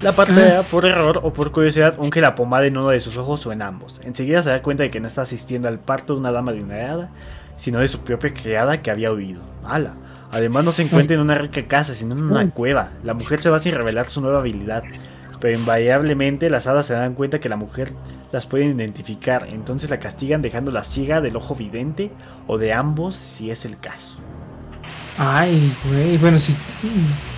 La 0.00 0.14
partera, 0.14 0.62
por 0.64 0.84
error 0.84 1.20
o 1.22 1.32
por 1.32 1.52
curiosidad, 1.52 1.94
unge 1.98 2.20
la 2.20 2.34
pomada 2.34 2.66
en 2.66 2.76
uno 2.76 2.90
de 2.90 3.00
sus 3.00 3.16
ojos 3.16 3.46
o 3.46 3.52
en 3.52 3.62
ambos. 3.62 4.00
Enseguida 4.04 4.42
se 4.42 4.50
da 4.50 4.60
cuenta 4.60 4.82
de 4.82 4.90
que 4.90 5.00
no 5.00 5.06
está 5.06 5.22
asistiendo 5.22 5.68
al 5.68 5.78
parto 5.78 6.14
de 6.14 6.20
una 6.20 6.32
dama 6.32 6.52
de 6.52 6.62
una 6.62 6.92
hada, 6.92 7.10
sino 7.56 7.78
de 7.78 7.88
su 7.88 8.00
propia 8.00 8.34
criada 8.34 8.82
que 8.82 8.90
había 8.90 9.12
huido. 9.12 9.40
¡Hala! 9.64 9.94
Además 10.30 10.64
no 10.64 10.72
se 10.72 10.82
encuentra 10.82 11.14
en 11.14 11.22
una 11.22 11.36
rica 11.36 11.66
casa, 11.66 11.94
sino 11.94 12.14
en 12.14 12.22
una 12.24 12.50
cueva. 12.50 12.90
La 13.04 13.14
mujer 13.14 13.40
se 13.40 13.50
va 13.50 13.60
sin 13.60 13.72
revelar 13.74 14.06
su 14.08 14.20
nueva 14.20 14.40
habilidad. 14.40 14.82
Pero 15.44 15.58
invariablemente 15.58 16.48
las 16.48 16.66
hadas 16.66 16.86
se 16.86 16.94
dan 16.94 17.12
cuenta 17.12 17.38
que 17.38 17.50
la 17.50 17.56
mujer 17.56 17.92
las 18.32 18.46
pueden 18.46 18.78
identificar, 18.78 19.46
entonces 19.50 19.90
la 19.90 19.98
castigan 19.98 20.40
dejándola 20.40 20.84
ciega 20.84 21.20
del 21.20 21.36
ojo 21.36 21.54
vidente 21.54 22.10
o 22.46 22.56
de 22.56 22.72
ambos 22.72 23.14
si 23.14 23.50
es 23.50 23.66
el 23.66 23.78
caso. 23.78 24.16
Ay, 25.18 25.76
güey, 25.84 26.16
bueno, 26.16 26.38
si 26.38 26.56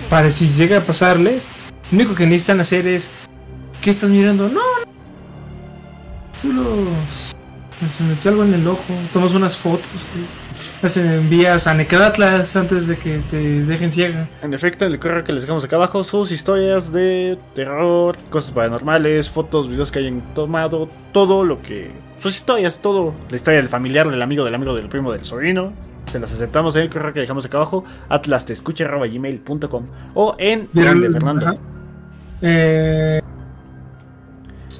para 0.09 0.31
si 0.31 0.47
llega 0.47 0.77
a 0.77 0.85
pasarles, 0.85 1.49
lo 1.91 1.97
único 1.97 2.15
que 2.15 2.25
necesitan 2.25 2.61
hacer 2.61 2.87
es 2.87 3.11
¿qué 3.81 3.89
estás 3.89 4.09
mirando? 4.09 4.47
No, 4.47 4.53
no. 4.53 4.87
Solo 6.31 6.63
se 7.85 8.03
metió 8.03 8.31
algo 8.31 8.43
en 8.43 8.53
el 8.53 8.67
ojo, 8.67 8.81
tomas 9.13 9.33
unas 9.33 9.55
fotos, 9.55 10.05
las 10.81 10.97
envías 10.97 11.67
a 11.67 11.75
Necratlas 11.75 12.55
antes 12.55 12.87
de 12.87 12.97
que 12.97 13.19
te 13.29 13.37
dejen 13.65 13.91
ciega. 13.91 14.27
En 14.41 14.53
efecto, 14.53 14.85
en 14.85 14.93
el 14.93 14.99
correo 14.99 15.23
que 15.23 15.31
les 15.31 15.43
dejamos 15.43 15.63
acá 15.63 15.75
abajo, 15.75 16.03
sus 16.03 16.31
historias 16.31 16.91
de 16.91 17.37
terror, 17.53 18.17
cosas 18.29 18.51
paranormales, 18.51 19.29
fotos, 19.29 19.69
videos 19.69 19.91
que 19.91 19.99
hayan 19.99 20.21
tomado, 20.33 20.89
todo 21.11 21.43
lo 21.43 21.61
que. 21.61 21.91
Sus 22.17 22.35
historias, 22.35 22.81
todo. 22.81 23.13
La 23.29 23.35
historia 23.35 23.59
del 23.59 23.69
familiar, 23.69 24.09
del 24.09 24.21
amigo, 24.23 24.43
del 24.43 24.55
amigo, 24.55 24.73
del 24.73 24.89
primo, 24.89 25.11
del 25.11 25.23
sobrino. 25.23 25.71
Se 26.11 26.19
las 26.19 26.33
aceptamos 26.33 26.75
en 26.77 26.83
el 26.83 26.89
correo 26.89 27.13
que 27.13 27.19
dejamos 27.19 27.45
acá 27.45 27.57
abajo, 27.57 27.83
atlastescucha.gmail.com 28.09 29.83
o 30.15 30.35
en 30.39 30.67
Grande 30.73 31.11
Fernando. 31.11 31.59
Eh, 32.41 33.21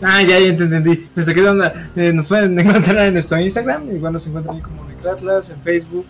Ah, 0.03 0.22
ya, 0.22 0.39
ya 0.39 0.55
te 0.55 0.64
entendí. 0.64 1.07
Me 1.15 1.23
saqué 1.23 1.41
de 1.41 1.49
onda. 1.49 1.73
Eh, 1.95 2.11
nos 2.14 2.27
pueden 2.27 2.59
encontrar 2.59 3.07
en 3.07 3.14
nuestro 3.14 3.39
Instagram. 3.39 3.95
Igual 3.95 4.14
nos 4.14 4.27
encuentran 4.27 4.55
ahí 4.55 4.61
como 4.61 4.84
Necratlas, 4.85 5.49
en 5.49 5.61
Facebook. 5.61 6.05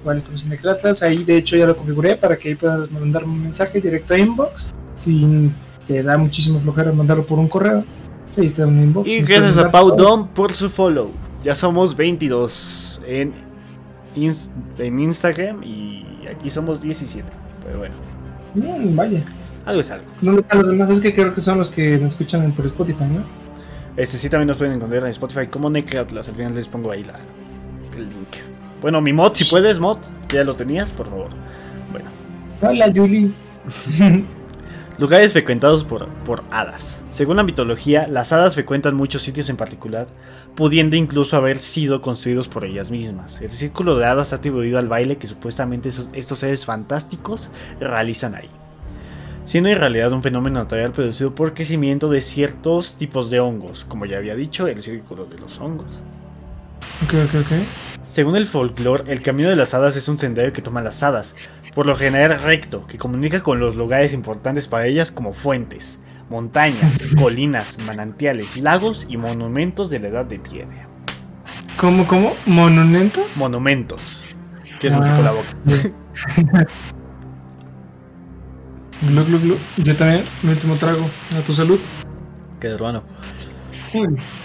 Igual 0.00 0.16
estamos 0.16 0.44
en 0.44 0.50
Necratlas. 0.50 1.02
Ahí, 1.02 1.24
de 1.24 1.38
hecho, 1.38 1.56
ya 1.56 1.66
lo 1.66 1.76
configuré 1.76 2.16
para 2.16 2.36
que 2.36 2.50
ahí 2.50 2.54
puedas 2.54 2.90
mandar 2.90 3.24
un 3.24 3.42
mensaje 3.42 3.80
directo 3.80 4.14
a 4.14 4.18
inbox. 4.18 4.68
Si 4.98 5.50
te 5.86 6.02
da 6.02 6.18
muchísimo 6.18 6.60
flojera 6.60 6.92
mandarlo 6.92 7.26
por 7.26 7.38
un 7.38 7.48
correo, 7.48 7.84
ahí 8.36 8.46
está 8.46 8.66
un 8.66 8.80
inbox. 8.82 9.10
Y 9.10 9.22
gracias 9.22 9.56
a 9.56 9.70
Pau 9.70 9.96
Dom 9.96 10.28
por 10.28 10.52
su 10.52 10.68
follow. 10.68 11.10
Ya 11.42 11.54
somos 11.54 11.96
22 11.96 13.02
en, 13.06 13.32
en 14.14 14.98
Instagram 14.98 15.62
y 15.64 16.04
aquí 16.30 16.50
somos 16.50 16.80
17. 16.80 17.26
Pero 17.64 17.78
bueno. 17.78 17.94
Mm, 18.54 18.94
vaya. 18.94 19.24
Algo 19.64 19.80
es 19.80 19.90
algo. 19.90 20.06
¿Dónde 20.20 20.40
están 20.40 20.58
los 20.58 20.68
demás? 20.68 20.90
Es 20.90 21.00
que 21.00 21.12
creo 21.12 21.32
que 21.32 21.40
son 21.40 21.58
los 21.58 21.70
que 21.70 21.96
nos 21.98 22.12
escuchan 22.12 22.50
por 22.52 22.66
Spotify, 22.66 23.04
¿no? 23.04 23.24
Este 23.96 24.18
sí 24.18 24.28
también 24.28 24.48
nos 24.48 24.56
pueden 24.56 24.74
encontrar 24.74 25.02
en 25.02 25.10
Spotify 25.10 25.46
como 25.46 25.70
Necratlas. 25.70 26.28
Al 26.28 26.34
final 26.34 26.54
les 26.54 26.66
pongo 26.66 26.90
ahí 26.90 27.04
la, 27.04 27.20
el 27.96 28.08
link. 28.08 28.36
Bueno, 28.80 29.00
mi 29.00 29.12
mod, 29.12 29.34
si 29.34 29.44
puedes, 29.44 29.78
mod. 29.78 29.98
Ya 30.30 30.42
lo 30.44 30.54
tenías, 30.54 30.92
por 30.92 31.08
favor. 31.08 31.30
Bueno. 31.92 32.08
Hola, 32.62 32.92
Julie. 32.94 33.30
Lugares 34.98 35.32
frecuentados 35.32 35.84
por, 35.84 36.08
por 36.24 36.42
hadas. 36.50 37.00
Según 37.08 37.36
la 37.36 37.42
mitología, 37.42 38.06
las 38.08 38.32
hadas 38.32 38.54
frecuentan 38.54 38.94
muchos 38.94 39.22
sitios 39.22 39.48
en 39.48 39.56
particular, 39.56 40.06
pudiendo 40.54 40.96
incluso 40.96 41.36
haber 41.36 41.58
sido 41.58 42.02
construidos 42.02 42.48
por 42.48 42.64
ellas 42.64 42.90
mismas. 42.90 43.40
El 43.40 43.50
círculo 43.50 43.96
de 43.96 44.06
hadas 44.06 44.32
ha 44.32 44.36
atribuido 44.36 44.78
al 44.78 44.88
baile 44.88 45.16
que 45.16 45.26
supuestamente 45.26 45.88
estos 45.88 46.38
seres 46.38 46.64
fantásticos 46.64 47.50
realizan 47.80 48.34
ahí 48.34 48.50
siendo 49.44 49.70
en 49.70 49.78
realidad 49.78 50.12
un 50.12 50.22
fenómeno 50.22 50.60
natural 50.60 50.92
producido 50.92 51.34
por 51.34 51.54
crecimiento 51.54 52.08
de 52.08 52.20
ciertos 52.20 52.96
tipos 52.96 53.30
de 53.30 53.40
hongos, 53.40 53.84
como 53.84 54.06
ya 54.06 54.18
había 54.18 54.34
dicho, 54.34 54.66
el 54.66 54.82
círculo 54.82 55.26
de 55.26 55.38
los 55.38 55.58
hongos. 55.58 56.02
Ok, 57.04 57.14
ok, 57.26 57.40
ok. 57.40 57.52
Según 58.04 58.36
el 58.36 58.46
folclore, 58.46 59.12
el 59.12 59.22
camino 59.22 59.48
de 59.48 59.56
las 59.56 59.74
hadas 59.74 59.96
es 59.96 60.08
un 60.08 60.18
sendero 60.18 60.52
que 60.52 60.62
toman 60.62 60.84
las 60.84 61.02
hadas, 61.02 61.36
por 61.74 61.86
lo 61.86 61.96
general 61.96 62.40
recto, 62.42 62.86
que 62.86 62.98
comunica 62.98 63.42
con 63.42 63.60
los 63.60 63.76
lugares 63.76 64.12
importantes 64.12 64.68
para 64.68 64.86
ellas 64.86 65.10
como 65.10 65.32
fuentes, 65.32 66.00
montañas, 66.28 67.06
colinas, 67.16 67.78
manantiales, 67.78 68.56
lagos 68.56 69.06
y 69.08 69.16
monumentos 69.16 69.90
de 69.90 70.00
la 70.00 70.08
edad 70.08 70.24
de 70.24 70.38
piedra. 70.38 70.88
¿Cómo, 71.76 72.06
cómo? 72.06 72.34
¿Monumentos? 72.46 73.24
Monumentos. 73.36 74.24
Que 74.78 74.88
es 74.88 74.94
un 74.94 75.04
ah, 75.04 75.20
la 75.20 75.32
boca. 75.32 76.66
Glu, 79.02 79.24
glu, 79.24 79.40
glu. 79.40 79.56
Yo 79.78 79.96
también, 79.96 80.24
mi 80.42 80.50
último 80.50 80.76
trago. 80.76 81.08
A 81.36 81.40
tu 81.42 81.52
salud. 81.52 81.80
Qué 82.60 82.68
hermano. 82.68 83.02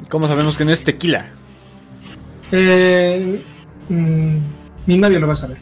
¿Cómo 0.09 0.27
sabemos 0.27 0.57
que 0.57 0.65
no 0.65 0.71
es 0.71 0.83
tequila? 0.83 1.29
Eh, 2.51 3.43
mm, 3.89 4.37
mi 4.85 4.97
novio 4.97 5.19
lo 5.19 5.27
va 5.27 5.33
a 5.33 5.35
saber. 5.35 5.57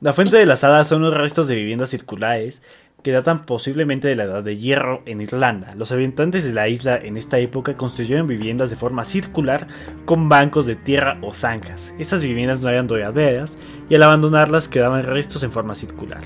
La 0.00 0.12
fuente 0.12 0.36
de 0.36 0.46
las 0.46 0.64
hadas 0.64 0.88
son 0.88 1.02
los 1.02 1.14
restos 1.14 1.48
de 1.48 1.56
viviendas 1.56 1.90
circulares 1.90 2.62
que 3.02 3.12
datan 3.12 3.44
posiblemente 3.44 4.08
de 4.08 4.14
la 4.14 4.24
edad 4.24 4.42
de 4.42 4.56
hierro 4.56 5.02
en 5.04 5.20
Irlanda. 5.20 5.74
Los 5.74 5.92
habitantes 5.92 6.44
de 6.44 6.54
la 6.54 6.68
isla 6.68 6.96
en 6.96 7.16
esta 7.16 7.38
época 7.38 7.76
construyeron 7.76 8.26
viviendas 8.26 8.70
de 8.70 8.76
forma 8.76 9.04
circular 9.04 9.66
con 10.06 10.28
bancos 10.28 10.64
de 10.64 10.76
tierra 10.76 11.18
o 11.22 11.34
zanjas. 11.34 11.92
Estas 11.98 12.22
viviendas 12.22 12.62
no 12.62 12.70
eran 12.70 12.86
duraderas 12.86 13.58
y 13.90 13.94
al 13.94 14.02
abandonarlas 14.04 14.68
quedaban 14.68 15.04
restos 15.04 15.42
en 15.42 15.52
forma 15.52 15.74
circular. 15.74 16.22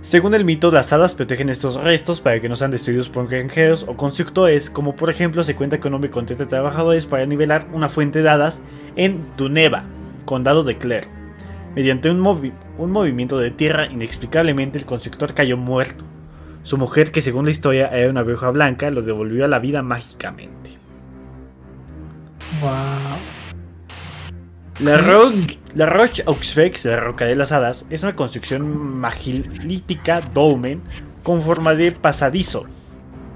Según 0.00 0.34
el 0.34 0.44
mito, 0.44 0.70
las 0.70 0.92
hadas 0.92 1.14
protegen 1.14 1.48
estos 1.48 1.74
restos 1.74 2.20
para 2.20 2.40
que 2.40 2.48
no 2.48 2.56
sean 2.56 2.70
destruidos 2.70 3.08
por 3.08 3.28
granjeros 3.28 3.84
o 3.88 3.96
constructores, 3.96 4.70
como 4.70 4.94
por 4.94 5.10
ejemplo 5.10 5.42
se 5.42 5.56
cuenta 5.56 5.80
que 5.80 5.88
un 5.88 5.94
hombre 5.94 6.10
contrata 6.10 6.46
trabajadores 6.46 7.06
para 7.06 7.26
nivelar 7.26 7.66
una 7.72 7.88
fuente 7.88 8.22
de 8.22 8.28
hadas 8.28 8.62
en 8.96 9.26
Duneva, 9.36 9.84
condado 10.24 10.62
de 10.62 10.76
Clare. 10.76 11.08
Mediante 11.74 12.10
un, 12.10 12.52
un 12.78 12.90
movimiento 12.90 13.38
de 13.38 13.50
tierra, 13.50 13.86
inexplicablemente 13.86 14.78
el 14.78 14.86
constructor 14.86 15.34
cayó 15.34 15.56
muerto. 15.56 16.04
Su 16.62 16.78
mujer, 16.78 17.10
que 17.10 17.20
según 17.20 17.46
la 17.46 17.50
historia 17.50 17.88
era 17.88 18.10
una 18.10 18.22
bruja 18.22 18.50
blanca, 18.50 18.90
lo 18.90 19.02
devolvió 19.02 19.44
a 19.44 19.48
la 19.48 19.58
vida 19.58 19.82
mágicamente. 19.82 20.70
Wow. 22.60 23.07
La, 24.80 24.96
Roche 24.96 25.58
la 25.74 25.86
Roche 25.86 26.22
Auxfex, 26.24 26.84
la 26.84 27.00
Roca 27.00 27.24
de 27.24 27.34
las 27.34 27.50
Hadas, 27.50 27.84
es 27.90 28.04
una 28.04 28.14
construcción 28.14 28.96
magilítica 28.96 30.20
dolmen 30.20 30.82
con 31.24 31.42
forma 31.42 31.74
de 31.74 31.90
pasadizo, 31.90 32.64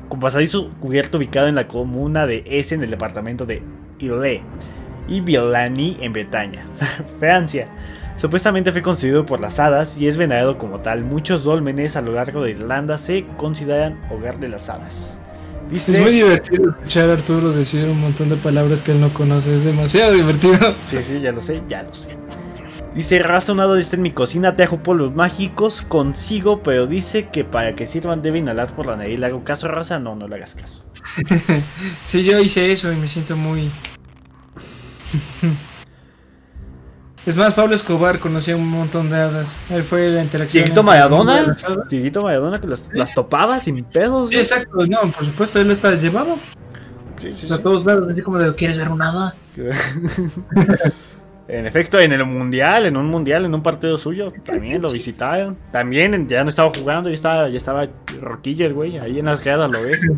con 0.08 0.20
pasadizo 0.20 0.70
cubierto 0.78 1.18
ubicado 1.18 1.48
en 1.48 1.56
la 1.56 1.66
comuna 1.66 2.28
de 2.28 2.44
Essen 2.46 2.78
en 2.78 2.84
el 2.84 2.90
departamento 2.90 3.44
de 3.44 3.60
Ile 3.98 4.40
y 5.08 5.20
Villani 5.20 5.96
en 6.00 6.12
Bretaña, 6.12 6.64
Francia. 7.18 7.68
Supuestamente 8.18 8.70
fue 8.70 8.82
construido 8.82 9.26
por 9.26 9.40
las 9.40 9.58
hadas 9.58 9.98
y 9.98 10.06
es 10.06 10.16
venerado 10.16 10.58
como 10.58 10.78
tal. 10.78 11.02
Muchos 11.02 11.42
dolmenes 11.42 11.96
a 11.96 12.02
lo 12.02 12.12
largo 12.12 12.44
de 12.44 12.52
Irlanda 12.52 12.98
se 12.98 13.24
consideran 13.36 14.00
hogar 14.12 14.38
de 14.38 14.48
las 14.48 14.68
hadas 14.68 15.21
es 15.76 15.98
muy 15.98 16.12
divertido 16.12 16.70
escuchar 16.70 17.10
a 17.10 17.14
Arturo 17.14 17.52
decir 17.52 17.88
un 17.88 18.00
montón 18.00 18.28
de 18.28 18.36
palabras 18.36 18.82
que 18.82 18.92
él 18.92 19.00
no 19.00 19.12
conoce. 19.14 19.54
Es 19.54 19.64
demasiado 19.64 20.12
divertido. 20.12 20.76
Sí, 20.82 21.02
sí, 21.02 21.20
ya 21.20 21.32
lo 21.32 21.40
sé, 21.40 21.62
ya 21.68 21.82
lo 21.82 21.94
sé. 21.94 22.10
Dice, 22.94 23.18
razonado 23.20 23.78
está 23.78 23.96
en 23.96 24.02
mi 24.02 24.10
cocina, 24.10 24.54
te 24.54 24.64
hago 24.64 24.82
polvos 24.82 25.14
mágicos 25.14 25.80
consigo, 25.80 26.62
pero 26.62 26.86
dice 26.86 27.28
que 27.28 27.42
para 27.42 27.74
que 27.74 27.86
sirvan 27.86 28.20
debe 28.20 28.38
inhalar 28.38 28.76
por 28.76 28.86
la 28.86 28.96
nariz. 28.96 29.18
¿Le 29.18 29.26
hago 29.26 29.44
caso, 29.44 29.66
raza? 29.68 29.98
No, 29.98 30.14
no 30.14 30.28
le 30.28 30.36
hagas 30.36 30.54
caso. 30.54 30.84
sí, 32.02 32.22
yo 32.22 32.38
hice 32.38 32.70
eso 32.70 32.92
y 32.92 32.96
me 32.96 33.08
siento 33.08 33.36
muy... 33.36 33.70
Es 37.24 37.36
más, 37.36 37.54
Pablo 37.54 37.74
Escobar 37.74 38.18
conocía 38.18 38.56
un 38.56 38.66
montón 38.66 39.08
de 39.08 39.16
hadas. 39.16 39.58
Él 39.70 39.84
fue 39.84 40.08
la 40.10 40.22
interacción. 40.22 40.64
Chiquito 40.64 40.82
Mayadona. 40.82 41.54
Chiquito 41.88 42.22
Mayadona 42.22 42.60
que 42.60 42.66
las, 42.66 42.90
las 42.92 43.14
topaba 43.14 43.60
sin 43.60 43.84
pedos. 43.84 44.30
Sí, 44.30 44.38
exacto, 44.38 44.84
no, 44.86 45.12
por 45.12 45.24
supuesto, 45.24 45.60
él 45.60 45.70
está 45.70 45.94
llevaba. 45.94 46.34
Sí, 47.20 47.32
sí, 47.36 47.44
o 47.44 47.48
sea, 47.48 47.60
todos 47.60 47.86
lados, 47.86 48.08
así 48.08 48.22
como 48.22 48.38
de, 48.38 48.52
¿quieres 48.56 48.76
ver 48.78 48.88
un 48.88 49.00
hada? 49.00 49.36
en 51.48 51.66
efecto, 51.66 52.00
en 52.00 52.12
el 52.12 52.24
mundial, 52.24 52.86
en 52.86 52.96
un 52.96 53.06
mundial, 53.06 53.44
en 53.44 53.54
un 53.54 53.62
partido 53.62 53.96
suyo, 53.96 54.32
también 54.44 54.82
lo 54.82 54.90
visitaron. 54.90 55.56
También 55.70 56.26
ya 56.26 56.42
no 56.42 56.48
estaba 56.48 56.72
jugando, 56.76 57.08
ya 57.08 57.14
estaba, 57.14 57.48
ya 57.48 57.56
estaba 57.56 57.86
roquillo 58.20 58.66
el 58.66 58.74
güey, 58.74 58.98
ahí 58.98 59.20
en 59.20 59.26
las 59.26 59.42
gradas 59.44 59.70
lo 59.70 59.82
ves. 59.82 60.04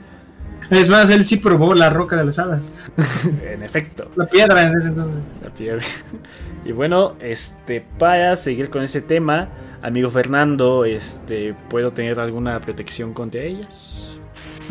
Es 0.71 0.89
más, 0.89 1.11
él 1.11 1.25
sí 1.25 1.37
probó 1.37 1.75
la 1.75 1.91
roca 1.91 2.17
de 2.17 2.25
las 2.25 2.39
hadas. 2.39 2.73
en 3.53 3.63
efecto. 3.63 4.11
La 4.17 4.27
piedra 4.27 4.63
en 4.63 4.75
ese 4.75 4.89
entonces. 4.89 5.27
La 5.43 5.51
piedra. 5.51 5.83
Y 6.65 6.73
bueno, 6.73 7.15
este, 7.20 7.85
para 7.99 8.36
seguir 8.36 8.70
con 8.70 8.82
ese 8.82 9.03
tema, 9.03 9.49
amigo 9.82 10.09
Fernando, 10.09 10.85
este, 10.85 11.55
¿puedo 11.69 11.93
tener 11.93 12.19
alguna 12.19 12.61
protección 12.61 13.12
contra 13.12 13.43
ellas? 13.43 14.19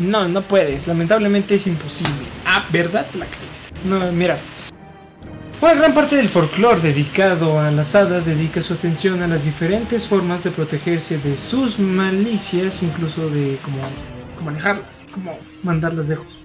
No, 0.00 0.26
no 0.26 0.42
puedes. 0.42 0.88
Lamentablemente 0.88 1.54
es 1.54 1.66
imposible. 1.68 2.26
Ah, 2.46 2.66
¿verdad? 2.72 3.06
La 3.14 3.26
caíste. 3.26 3.70
No, 3.84 4.10
mira. 4.10 4.38
Una 5.60 5.74
gran 5.74 5.94
parte 5.94 6.16
del 6.16 6.28
folclore 6.28 6.80
dedicado 6.80 7.58
a 7.58 7.70
las 7.70 7.94
hadas 7.94 8.26
dedica 8.26 8.60
su 8.60 8.74
atención 8.74 9.22
a 9.22 9.28
las 9.28 9.44
diferentes 9.44 10.06
formas 10.08 10.44
de 10.44 10.50
protegerse 10.50 11.18
de 11.18 11.36
sus 11.36 11.78
malicias, 11.78 12.82
incluso 12.82 13.30
de 13.30 13.58
cómo, 13.62 13.78
cómo 14.34 14.50
manejarlas, 14.50 15.06
cómo 15.12 15.38
mandarlas 15.62 16.08
lejos. 16.08 16.44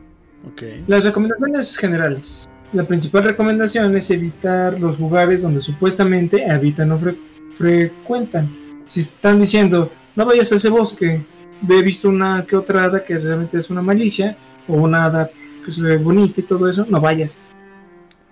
Okay. 0.53 0.85
Las 0.87 1.03
recomendaciones 1.03 1.75
generales. 1.75 2.45
La 2.71 2.83
principal 2.83 3.23
recomendación 3.23 3.95
es 3.95 4.11
evitar 4.11 4.79
los 4.79 4.99
lugares 4.99 5.41
donde 5.41 5.59
supuestamente 5.59 6.49
habitan 6.49 6.91
o 6.91 6.99
frecuentan. 7.51 8.49
Si 8.85 8.99
están 8.99 9.39
diciendo, 9.39 9.91
no 10.15 10.25
vayas 10.25 10.51
a 10.51 10.55
ese 10.55 10.69
bosque, 10.69 11.23
he 11.67 11.81
visto 11.81 12.09
una 12.09 12.45
que 12.45 12.55
otra 12.55 12.83
hada 12.83 13.03
que 13.03 13.17
realmente 13.17 13.57
es 13.57 13.69
una 13.71 13.81
malicia, 13.81 14.37
o 14.67 14.73
una 14.73 15.05
hada 15.05 15.31
que 15.65 15.71
se 15.71 15.81
ve 15.81 15.97
bonita 15.97 16.41
y 16.41 16.43
todo 16.43 16.69
eso, 16.69 16.85
no 16.87 17.01
vayas. 17.01 17.37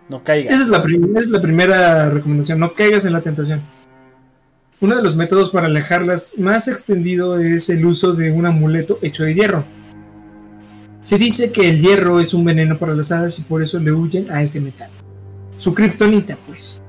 No 0.08 0.24
caigas. 0.24 0.54
Esa 0.54 0.64
es 0.64 0.70
la, 0.70 0.78
esa 0.78 1.20
es 1.20 1.30
la 1.32 1.42
primera 1.42 2.10
recomendación, 2.10 2.60
no 2.60 2.74
caigas 2.74 3.06
en 3.06 3.14
la 3.14 3.22
tentación. 3.22 3.62
Uno 4.80 4.96
de 4.96 5.02
los 5.02 5.16
métodos 5.16 5.50
para 5.50 5.66
alejarlas 5.66 6.34
más 6.38 6.68
extendido 6.68 7.40
es 7.40 7.70
el 7.70 7.84
uso 7.86 8.14
de 8.14 8.32
un 8.32 8.46
amuleto 8.46 9.00
hecho 9.02 9.24
de 9.24 9.34
hierro. 9.34 9.66
Se 11.08 11.18
dice 11.18 11.52
que 11.54 11.70
el 11.70 11.80
hierro 11.80 12.20
es 12.20 12.34
un 12.34 12.44
veneno 12.44 12.78
para 12.78 12.94
las 12.94 13.14
hadas 13.14 13.40
y 13.40 13.44
por 13.44 13.64
eso 13.64 13.80
le 13.80 13.94
huyen 13.94 14.30
a 14.30 14.44
este 14.44 14.60
metal. 14.60 14.90
Su 15.56 15.74
kriptonita, 15.74 16.38
pues. 16.46 16.82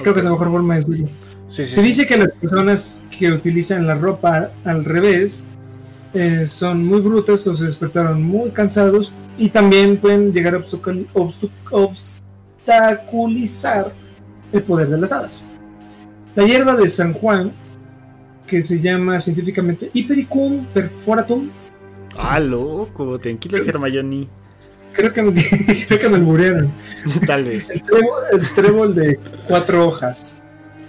Creo 0.00 0.14
que 0.14 0.20
es 0.20 0.24
la 0.24 0.30
mejor 0.30 0.50
forma 0.50 0.76
de 0.76 0.80
decirlo. 0.80 1.08
Sí, 1.50 1.66
sí, 1.66 1.74
Se 1.74 1.82
dice 1.82 2.06
que 2.06 2.16
las 2.16 2.32
personas 2.32 3.06
que 3.18 3.30
utilizan 3.30 3.86
la 3.86 3.96
ropa 3.96 4.50
al 4.64 4.82
revés 4.82 5.48
eh, 6.14 6.46
son 6.46 6.86
muy 6.86 7.02
brutas 7.02 7.46
o 7.48 7.54
se 7.54 7.66
despertaron 7.66 8.22
muy 8.22 8.48
cansados 8.48 9.12
y 9.36 9.50
también 9.50 9.98
pueden 9.98 10.32
llegar 10.32 10.54
a 10.54 10.62
obstaculizar 11.12 13.92
el 14.52 14.62
poder 14.62 14.88
de 14.88 14.96
las 14.96 15.12
hadas. 15.12 15.44
La 16.34 16.46
hierba 16.46 16.76
de 16.76 16.88
San 16.88 17.12
Juan, 17.12 17.52
que 18.46 18.62
se 18.62 18.80
llama 18.80 19.20
científicamente 19.20 19.90
Hypericum 19.92 20.64
perforatum, 20.72 21.50
Ah, 22.18 22.38
loco, 22.40 23.18
tranquilo, 23.18 23.58
Hermione. 23.58 24.28
creo 24.92 25.12
que, 25.12 25.22
me- 25.22 25.32
creo 25.88 25.98
que 26.00 26.08
me 26.08 26.16
alburearon. 26.16 26.70
Tal 27.26 27.44
vez. 27.44 27.70
El 27.70 27.82
trébol, 27.82 28.22
el 28.32 28.50
trébol 28.54 28.94
de 28.94 29.18
cuatro 29.48 29.88
hojas 29.88 30.34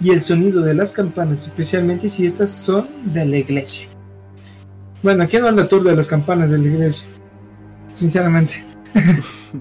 y 0.00 0.10
el 0.10 0.20
sonido 0.20 0.60
de 0.60 0.74
las 0.74 0.92
campanas, 0.92 1.46
especialmente 1.46 2.08
si 2.08 2.26
estas 2.26 2.50
son 2.50 2.88
de 3.12 3.24
la 3.24 3.38
iglesia. 3.38 3.88
Bueno, 5.02 5.24
aquí 5.24 5.38
no 5.38 5.50
la 5.50 5.68
tour 5.68 5.82
de 5.84 5.94
las 5.94 6.06
campanas 6.08 6.50
de 6.50 6.58
la 6.58 6.66
iglesia, 6.66 7.08
sinceramente. 7.94 8.64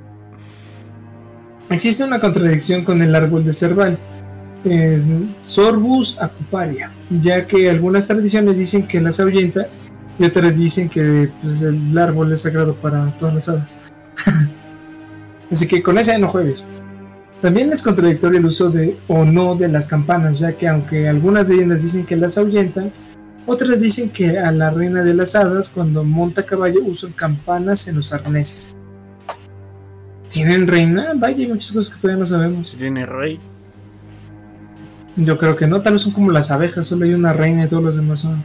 Existe 1.69 2.03
una 2.03 2.19
contradicción 2.19 2.84
con 2.84 3.02
el 3.02 3.15
árbol 3.15 3.44
de 3.44 3.53
cerval, 3.53 3.98
es 4.64 5.10
Sorbus 5.45 6.22
acuparia, 6.22 6.91
ya 7.22 7.48
que 7.48 7.69
algunas 7.69 8.07
tradiciones 8.07 8.57
dicen 8.57 8.88
que 8.88 9.02
las 9.02 9.19
ahuyenta 9.19 9.68
y 10.19 10.26
otras 10.26 10.57
dicen 10.57 10.90
que 10.90 11.30
pues, 11.41 11.61
el 11.61 11.98
árbol 11.98 12.31
es 12.31 12.41
sagrado 12.41 12.76
para 12.76 13.15
todas 13.18 13.34
las 13.35 13.49
hadas. 13.49 13.81
Así 15.52 15.68
que 15.68 15.81
con 15.81 15.98
esa 15.98 16.18
no 16.18 16.27
juegues. 16.27 16.65
También 17.41 17.72
es 17.72 17.81
contradictorio 17.81 18.40
el 18.40 18.45
uso 18.45 18.69
de 18.69 18.98
o 19.07 19.26
no 19.26 19.56
de 19.56 19.68
las 19.68 19.88
campanas, 19.88 20.40
ya 20.40 20.53
que 20.53 20.68
aunque 20.68 21.10
algunas 21.10 21.49
leyendas 21.49 21.84
dicen 21.84 22.06
que 22.06 22.15
las 22.15 22.38
ahuyentan, 22.38 22.91
otras 23.45 23.81
dicen 23.81 24.10
que 24.10 24.40
a 24.40 24.52
la 24.52 24.69
reina 24.69 25.03
de 25.03 25.14
las 25.14 25.35
hadas 25.35 25.68
cuando 25.68 26.03
monta 26.03 26.45
caballo 26.45 26.80
usan 26.85 27.11
campanas 27.11 27.88
en 27.88 27.98
los 27.98 28.14
arneses. 28.14 28.77
¿Tienen 30.30 30.68
reina? 30.68 31.11
Vaya, 31.15 31.38
hay 31.38 31.48
muchas 31.48 31.73
cosas 31.73 31.94
que 31.94 32.02
todavía 32.02 32.19
no 32.22 32.26
sabemos. 32.26 32.76
Tiene 32.80 33.06
rey. 33.06 33.40
Yo 35.18 35.38
creo 35.38 35.56
que 35.56 35.68
no, 35.68 35.81
tal 35.81 35.94
vez 35.94 36.03
son 36.03 36.14
como 36.14 36.31
las 36.31 36.49
abejas, 36.49 36.88
solo 36.88 37.06
hay 37.06 37.14
una 37.14 37.34
reina 37.34 37.65
y 37.65 37.68
todos 37.68 37.84
los 37.84 37.95
demás 37.95 38.19
son... 38.19 38.44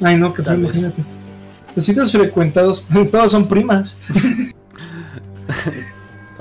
Ay 0.00 0.16
no, 0.16 0.32
que 0.32 0.42
fue, 0.42 0.54
imagínate. 0.54 1.02
Los 1.74 1.84
sitios 1.84 2.12
frecuentados, 2.12 2.86
todos 3.10 3.30
son 3.30 3.48
primas. 3.48 3.98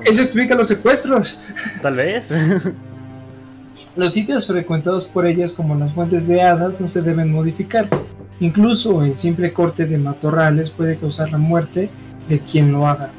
Eso 0.04 0.22
explica 0.22 0.56
los 0.56 0.68
secuestros. 0.68 1.40
Tal 1.82 1.96
vez. 1.96 2.32
Los 3.96 4.14
sitios 4.14 4.46
frecuentados 4.46 5.08
por 5.08 5.26
ellas 5.26 5.54
como 5.54 5.74
las 5.74 5.92
fuentes 5.92 6.28
de 6.28 6.44
hadas 6.44 6.80
no 6.80 6.86
se 6.86 7.02
deben 7.02 7.32
modificar. 7.32 7.90
Incluso 8.40 9.02
el 9.02 9.16
simple 9.16 9.52
corte 9.52 9.88
de 9.88 9.98
matorrales 9.98 10.70
puede 10.70 11.00
causar 11.00 11.32
la 11.32 11.40
muerte 11.40 11.90
de 12.30 12.40
quien 12.40 12.72
lo 12.72 12.88
haga. 12.88 13.10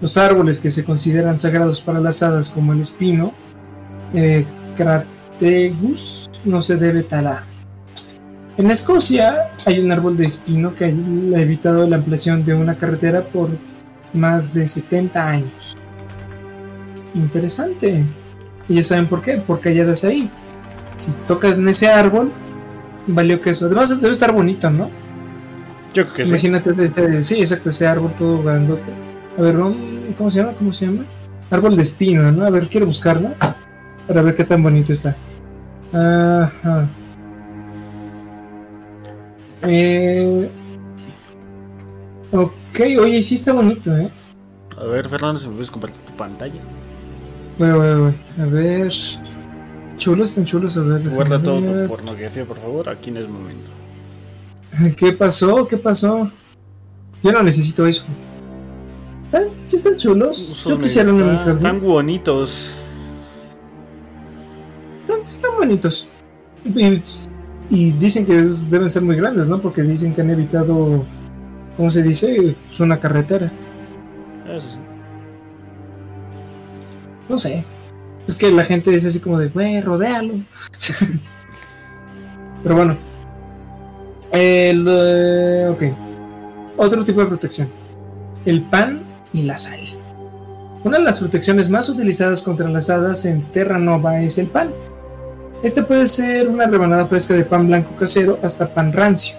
Los 0.00 0.16
árboles 0.16 0.58
que 0.58 0.70
se 0.70 0.84
consideran 0.84 1.38
sagrados 1.38 1.82
para 1.82 2.00
las 2.00 2.22
hadas 2.22 2.48
como 2.48 2.72
el 2.72 2.80
espino, 2.80 3.34
eh, 4.14 4.46
Crategus, 4.76 6.30
no 6.46 6.62
se 6.62 6.76
debe 6.76 7.02
talar. 7.02 7.51
En 8.58 8.70
Escocia 8.70 9.50
hay 9.64 9.80
un 9.80 9.90
árbol 9.90 10.16
de 10.16 10.26
espino 10.26 10.74
que 10.74 10.84
ha 10.84 10.88
evitado 10.88 11.86
la 11.86 11.96
ampliación 11.96 12.44
de 12.44 12.54
una 12.54 12.76
carretera 12.76 13.22
por 13.22 13.48
más 14.12 14.52
de 14.52 14.66
70 14.66 15.26
años. 15.26 15.76
Interesante. 17.14 18.04
Y 18.68 18.74
ya 18.74 18.82
saben 18.82 19.06
por 19.06 19.22
qué, 19.22 19.42
porque 19.46 19.70
hay 19.70 19.80
hadas 19.80 20.04
ahí. 20.04 20.30
Si 20.96 21.12
tocas 21.26 21.56
en 21.56 21.68
ese 21.68 21.88
árbol, 21.88 22.30
valió 23.06 23.40
que 23.40 23.50
eso. 23.50 23.66
Además 23.66 24.00
debe 24.00 24.12
estar 24.12 24.32
bonito, 24.32 24.70
¿no? 24.70 24.90
Yo 25.94 26.04
creo 26.04 26.14
que 26.14 26.24
sí. 26.24 26.30
Imagínate 26.30 26.74
ese, 26.84 27.22
sí, 27.22 27.38
exacto, 27.38 27.70
ese 27.70 27.86
árbol 27.86 28.12
todo 28.16 28.42
grandote. 28.42 28.92
A 29.38 29.42
ver. 29.42 29.56
¿cómo 30.16 30.30
se 30.30 30.40
llama? 30.40 30.52
¿Cómo 30.58 30.72
se 30.72 30.86
llama? 30.86 31.04
Árbol 31.50 31.76
de 31.76 31.82
espino, 31.82 32.30
¿no? 32.30 32.44
A 32.44 32.50
ver, 32.50 32.68
quiero 32.68 32.86
buscarlo 32.86 33.30
para 34.06 34.22
ver 34.22 34.34
qué 34.34 34.44
tan 34.44 34.62
bonito 34.62 34.92
está. 34.92 35.16
Ajá. 35.92 36.88
Eh, 39.64 40.50
ok, 42.32 42.80
oye, 43.00 43.22
sí 43.22 43.36
está 43.36 43.52
bonito, 43.52 43.96
¿eh? 43.96 44.08
A 44.76 44.84
ver, 44.84 45.08
Fernando, 45.08 45.38
si 45.40 45.46
me 45.48 45.54
puedes 45.54 45.70
compartir 45.70 46.00
tu 46.02 46.12
pantalla. 46.16 46.60
Bueno, 47.58 47.76
bueno, 47.78 48.00
bueno. 48.02 48.14
A 48.40 48.46
ver. 48.46 48.92
Chulos, 49.98 50.30
están 50.30 50.46
chulos, 50.46 50.76
a 50.76 50.80
ver. 50.82 51.08
Guarda 51.08 51.40
todo 51.40 51.60
tu 51.60 51.88
pornografía, 51.88 52.44
por 52.44 52.58
favor. 52.58 52.88
Aquí 52.88 53.10
no 53.10 53.20
es 53.20 53.28
momento. 53.28 53.70
¿Qué 54.96 55.12
pasó? 55.12 55.66
¿Qué 55.68 55.76
pasó? 55.76 56.30
Yo 57.22 57.30
no 57.32 57.42
necesito 57.42 57.86
eso. 57.86 58.04
¿Están, 59.22 59.44
¿Sí 59.66 59.76
están 59.76 59.96
chulos? 59.96 60.64
Yo 60.66 60.80
quisiera 60.80 61.10
uno 61.12 61.20
en 61.20 61.26
mi 61.26 61.32
está- 61.36 61.44
jardín. 61.44 61.66
Están 61.66 61.80
bonitos. 61.82 62.74
Están, 65.00 65.20
están 65.24 65.50
bonitos. 65.56 66.08
Y, 66.64 67.02
y 67.72 67.92
dicen 67.92 68.26
que 68.26 68.38
es- 68.38 68.70
deben 68.70 68.88
ser 68.90 69.02
muy 69.02 69.16
grandes, 69.16 69.48
¿no? 69.48 69.60
Porque 69.60 69.82
dicen 69.82 70.12
que 70.14 70.20
han 70.20 70.30
evitado, 70.30 71.04
¿cómo 71.76 71.90
se 71.90 72.02
dice? 72.02 72.54
Es 72.70 72.80
una 72.80 73.00
carretera. 73.00 73.50
Eso 74.46 74.68
sí. 74.68 74.76
No 77.28 77.38
sé. 77.38 77.64
Es 78.28 78.36
que 78.36 78.50
la 78.50 78.64
gente 78.64 78.94
es 78.94 79.06
así 79.06 79.20
como 79.20 79.38
de, 79.38 79.48
güey, 79.48 79.80
rodéalo. 79.80 80.34
Pero 82.62 82.76
bueno. 82.76 82.96
El, 84.32 84.86
eh, 84.88 85.68
ok. 85.70 85.82
Otro 86.78 87.04
tipo 87.04 87.20
de 87.20 87.26
protección. 87.26 87.68
El 88.44 88.62
pan 88.62 89.02
y 89.32 89.42
la 89.44 89.56
sal. 89.58 89.80
Una 90.84 90.98
de 90.98 91.04
las 91.04 91.20
protecciones 91.20 91.70
más 91.70 91.88
utilizadas 91.88 92.42
contra 92.42 92.68
las 92.68 92.90
hadas 92.90 93.24
en 93.24 93.42
Terra 93.52 93.78
Nova 93.78 94.20
es 94.20 94.38
el 94.38 94.48
pan. 94.48 94.70
Este 95.62 95.82
puede 95.82 96.06
ser 96.06 96.48
una 96.48 96.66
rebanada 96.66 97.06
fresca 97.06 97.34
de 97.34 97.44
pan 97.44 97.68
blanco 97.68 97.94
casero 97.96 98.38
hasta 98.42 98.72
pan 98.72 98.92
rancio. 98.92 99.36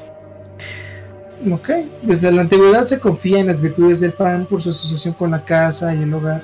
Ok. 1.52 1.70
Desde 2.02 2.32
la 2.32 2.42
antigüedad 2.42 2.86
se 2.86 3.00
confía 3.00 3.40
en 3.40 3.48
las 3.48 3.62
virtudes 3.62 4.00
del 4.00 4.14
pan 4.14 4.46
por 4.46 4.62
su 4.62 4.70
asociación 4.70 5.14
con 5.14 5.32
la 5.32 5.44
casa 5.44 5.94
y 5.94 6.04
el 6.04 6.14
hogar 6.14 6.42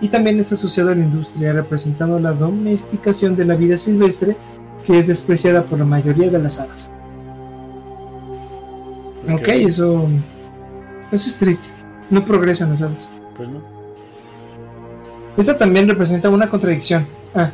y 0.00 0.08
también 0.08 0.38
está 0.38 0.54
asociado 0.54 0.90
a 0.90 0.94
la 0.94 1.02
industria, 1.02 1.52
representando 1.52 2.18
la 2.18 2.32
domesticación 2.32 3.36
de 3.36 3.44
la 3.44 3.54
vida 3.54 3.76
silvestre 3.76 4.36
que 4.84 4.98
es 4.98 5.06
despreciada 5.06 5.64
por 5.64 5.78
la 5.78 5.84
mayoría 5.84 6.28
de 6.28 6.38
las 6.38 6.60
hadas. 6.60 6.90
Ok, 9.24 9.40
Ok. 9.40 9.48
eso, 9.48 10.08
eso 11.10 11.28
es 11.28 11.38
triste. 11.38 11.68
No 12.10 12.24
progresan 12.24 12.70
las 12.70 12.82
hadas. 12.82 13.08
Pues 13.36 13.48
no. 13.48 13.62
Esta 15.36 15.56
también 15.56 15.88
representa 15.88 16.28
una 16.28 16.50
contradicción. 16.50 17.06
Ah, 17.34 17.50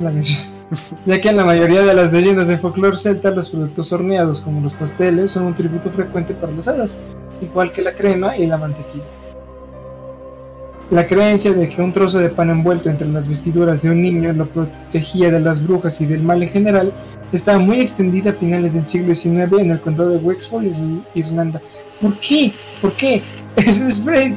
la 0.00 0.10
mención. 0.10 0.53
Ya 1.06 1.20
que 1.20 1.28
en 1.28 1.36
la 1.36 1.44
mayoría 1.44 1.82
de 1.82 1.94
las 1.94 2.12
leyendas 2.12 2.48
de 2.48 2.58
folclore 2.58 2.96
celta, 2.96 3.30
los 3.30 3.50
productos 3.50 3.92
horneados, 3.92 4.40
como 4.40 4.60
los 4.60 4.74
pasteles, 4.74 5.30
son 5.30 5.46
un 5.46 5.54
tributo 5.54 5.90
frecuente 5.90 6.34
para 6.34 6.52
las 6.52 6.68
hadas, 6.68 6.98
igual 7.40 7.70
que 7.72 7.82
la 7.82 7.94
crema 7.94 8.36
y 8.36 8.46
la 8.46 8.56
mantequilla. 8.58 9.04
La 10.90 11.06
creencia 11.06 11.52
de 11.52 11.68
que 11.68 11.80
un 11.80 11.92
trozo 11.92 12.18
de 12.18 12.28
pan 12.28 12.50
envuelto 12.50 12.90
entre 12.90 13.08
las 13.08 13.26
vestiduras 13.26 13.82
de 13.82 13.90
un 13.90 14.02
niño 14.02 14.32
lo 14.34 14.46
protegía 14.46 15.30
de 15.30 15.40
las 15.40 15.62
brujas 15.66 15.98
y 16.02 16.06
del 16.06 16.22
mal 16.22 16.42
en 16.42 16.48
general 16.50 16.92
estaba 17.32 17.58
muy 17.58 17.80
extendida 17.80 18.30
a 18.30 18.34
finales 18.34 18.74
del 18.74 18.84
siglo 18.84 19.14
XIX 19.14 19.60
en 19.60 19.70
el 19.70 19.80
condado 19.80 20.10
de 20.10 20.18
Wexford, 20.18 20.64
Ir- 20.64 21.02
Irlanda. 21.14 21.60
¿Por 22.00 22.14
qué? 22.20 22.52
¿Por 22.82 22.92
qué? 22.92 23.22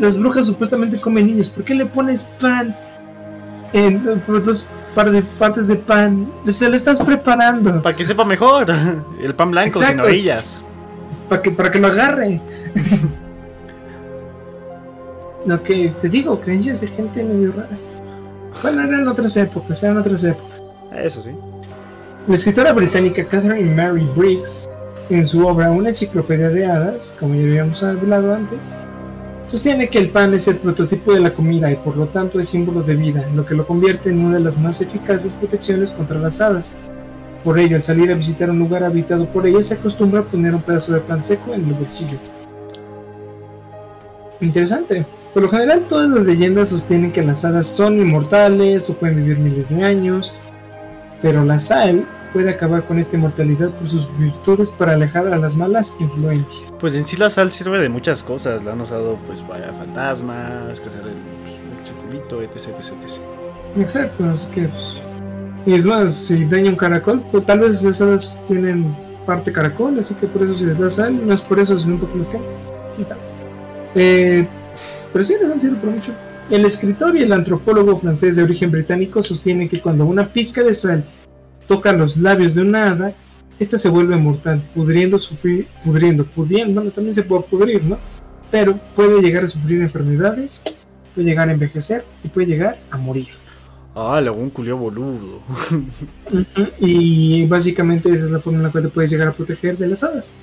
Las 0.00 0.18
brujas 0.18 0.46
supuestamente 0.46 1.00
comen 1.00 1.26
niños. 1.26 1.48
¿Por 1.50 1.62
qué 1.62 1.74
le 1.74 1.86
pones 1.86 2.24
pan 2.40 2.74
en 3.72 4.02
dos 4.26 4.66
par 4.98 5.12
de 5.12 5.22
partes 5.22 5.68
de 5.68 5.76
pan? 5.76 6.28
Se 6.46 6.68
lo 6.68 6.74
estás 6.74 6.98
preparando 6.98 7.80
Para 7.82 7.94
que 7.94 8.04
sepa 8.04 8.24
mejor. 8.24 8.66
El 9.22 9.32
pan 9.32 9.52
blanco 9.52 9.78
sin 9.78 9.82
Exacto. 9.82 10.02
orillas. 10.04 10.62
para 11.28 11.40
que, 11.40 11.50
para 11.52 11.70
que 11.70 11.78
lo 11.78 11.86
agarre. 11.86 12.40
Lo 15.46 15.62
que 15.62 15.94
te 16.00 16.08
digo, 16.08 16.40
creencias 16.40 16.80
de 16.80 16.88
gente 16.88 17.22
medio 17.22 17.52
rara. 17.52 17.78
Bueno, 18.60 18.82
eran 18.82 19.06
otras 19.06 19.36
épocas, 19.36 19.82
eran 19.84 19.98
otras 19.98 20.24
épocas. 20.24 20.60
Eso 20.92 21.22
sí. 21.22 21.30
La 22.26 22.34
escritora 22.34 22.72
británica 22.72 23.24
Catherine 23.24 23.74
Mary 23.76 24.06
Briggs, 24.16 24.68
en 25.10 25.24
su 25.24 25.46
obra 25.46 25.70
Una 25.70 25.90
enciclopedia 25.90 26.48
de 26.48 26.66
hadas, 26.66 27.16
como 27.20 27.36
ya 27.36 27.42
habíamos 27.42 27.82
hablado 27.84 28.34
antes, 28.34 28.72
Sostiene 29.48 29.88
que 29.88 29.98
el 29.98 30.10
pan 30.10 30.34
es 30.34 30.46
el 30.46 30.58
prototipo 30.58 31.14
de 31.14 31.20
la 31.20 31.32
comida 31.32 31.72
y 31.72 31.76
por 31.76 31.96
lo 31.96 32.06
tanto 32.08 32.38
es 32.38 32.50
símbolo 32.50 32.82
de 32.82 32.94
vida, 32.94 33.26
lo 33.34 33.46
que 33.46 33.54
lo 33.54 33.66
convierte 33.66 34.10
en 34.10 34.18
una 34.18 34.36
de 34.36 34.44
las 34.44 34.60
más 34.60 34.82
eficaces 34.82 35.32
protecciones 35.32 35.90
contra 35.90 36.18
las 36.18 36.42
hadas. 36.42 36.76
Por 37.42 37.58
ello, 37.58 37.76
al 37.76 37.82
salir 37.82 38.12
a 38.12 38.14
visitar 38.14 38.50
un 38.50 38.58
lugar 38.58 38.84
habitado 38.84 39.24
por 39.24 39.46
ellas, 39.46 39.68
se 39.68 39.74
acostumbra 39.74 40.20
a 40.20 40.24
poner 40.24 40.54
un 40.54 40.60
pedazo 40.60 40.92
de 40.92 41.00
pan 41.00 41.22
seco 41.22 41.54
en 41.54 41.64
el 41.64 41.72
bolsillo. 41.72 42.18
Interesante. 44.42 45.06
Por 45.32 45.44
lo 45.44 45.48
general, 45.48 45.84
todas 45.88 46.10
las 46.10 46.26
leyendas 46.26 46.68
sostienen 46.68 47.10
que 47.10 47.22
las 47.22 47.42
hadas 47.46 47.66
son 47.66 47.98
inmortales 47.98 48.90
o 48.90 48.98
pueden 48.98 49.16
vivir 49.16 49.38
miles 49.38 49.70
de 49.70 49.82
años, 49.82 50.34
pero 51.22 51.44
la 51.44 51.58
sal 51.58 52.06
puede 52.32 52.50
acabar 52.50 52.84
con 52.84 52.98
esta 52.98 53.16
inmortalidad 53.16 53.70
por 53.70 53.88
sus 53.88 54.10
virtudes 54.18 54.70
para 54.72 54.92
alejar 54.92 55.26
a 55.28 55.36
las 55.36 55.56
malas 55.56 55.96
influencias. 55.98 56.72
Pues 56.78 56.94
en 56.94 57.04
sí 57.04 57.16
la 57.16 57.30
sal 57.30 57.50
sirve 57.50 57.78
de 57.80 57.88
muchas 57.88 58.22
cosas. 58.22 58.64
La 58.64 58.72
han 58.72 58.80
usado 58.80 59.18
pues 59.26 59.42
para 59.42 59.72
fantasmas, 59.72 60.80
hacer 60.80 61.02
el, 61.02 61.14
pues, 61.42 61.54
el 61.78 61.86
circulito, 61.86 62.42
etc, 62.42 62.74
etc, 62.78 62.92
etc. 63.02 63.20
Exacto, 63.76 64.24
así 64.24 64.50
que 64.50 64.68
pues, 64.68 65.00
y 65.66 65.74
es 65.74 65.84
más, 65.84 66.12
si 66.12 66.44
daña 66.44 66.70
un 66.70 66.76
caracol, 66.76 67.22
pues 67.30 67.44
tal 67.44 67.60
vez 67.60 67.82
las 67.82 68.00
hadas 68.00 68.42
tienen 68.46 68.96
parte 69.26 69.52
caracol, 69.52 69.98
así 69.98 70.14
que 70.14 70.26
por 70.26 70.42
eso 70.42 70.54
si 70.54 70.64
les 70.64 70.78
da 70.78 70.88
sal, 70.88 71.26
no 71.26 71.34
es 71.34 71.40
por 71.40 71.58
eso, 71.58 71.78
sino 71.78 71.98
porque 71.98 72.16
les 72.16 72.30
cae. 72.30 72.40
¿Quién 72.94 73.06
sabe? 73.06 73.20
Eh, 73.94 74.48
pero 75.12 75.24
sí, 75.24 75.34
les 75.40 75.50
han 75.50 75.60
sirve 75.60 75.76
por 75.76 75.90
mucho. 75.90 76.12
El 76.50 76.64
escritor 76.64 77.14
y 77.16 77.22
el 77.22 77.32
antropólogo 77.32 77.98
francés 77.98 78.36
de 78.36 78.42
origen 78.42 78.70
británico 78.70 79.22
sostienen 79.22 79.68
que 79.68 79.80
cuando 79.80 80.06
una 80.06 80.32
pizca 80.32 80.62
de 80.62 80.72
sal 80.72 81.04
toca 81.66 81.92
los 81.92 82.16
labios 82.16 82.54
de 82.54 82.62
una 82.62 82.90
hada, 82.90 83.14
esta 83.58 83.76
se 83.76 83.90
vuelve 83.90 84.16
mortal, 84.16 84.62
pudriendo, 84.74 85.18
sufrir, 85.18 85.66
pudriendo, 85.84 86.24
pudiendo, 86.24 86.74
bueno, 86.74 86.90
también 86.90 87.14
se 87.14 87.22
puede 87.22 87.42
pudrir, 87.42 87.84
¿no? 87.84 87.98
Pero 88.50 88.78
puede 88.94 89.20
llegar 89.20 89.44
a 89.44 89.48
sufrir 89.48 89.82
enfermedades, 89.82 90.62
puede 91.14 91.28
llegar 91.28 91.50
a 91.50 91.52
envejecer 91.52 92.04
y 92.24 92.28
puede 92.28 92.46
llegar 92.46 92.78
a 92.90 92.96
morir. 92.96 93.28
Ah, 93.94 94.22
un 94.32 94.50
culio 94.50 94.76
boludo. 94.76 95.42
Y 96.78 97.44
básicamente 97.46 98.10
esa 98.12 98.24
es 98.26 98.30
la 98.30 98.38
forma 98.38 98.58
en 98.58 98.64
la 98.64 98.70
cual 98.70 98.84
te 98.84 98.90
puedes 98.90 99.10
llegar 99.10 99.28
a 99.28 99.32
proteger 99.32 99.76
de 99.76 99.88
las 99.88 100.04
hadas. 100.04 100.34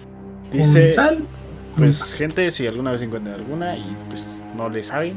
Dice, 0.51 0.81
Con 0.81 0.89
sal. 0.91 1.17
con 1.17 1.85
pues 1.85 2.13
gente, 2.13 2.51
si 2.51 2.67
alguna 2.67 2.91
vez 2.91 3.01
encuentran 3.01 3.35
alguna 3.35 3.77
y 3.77 3.95
pues 4.09 4.43
no 4.57 4.69
le 4.69 4.83
saben, 4.83 5.15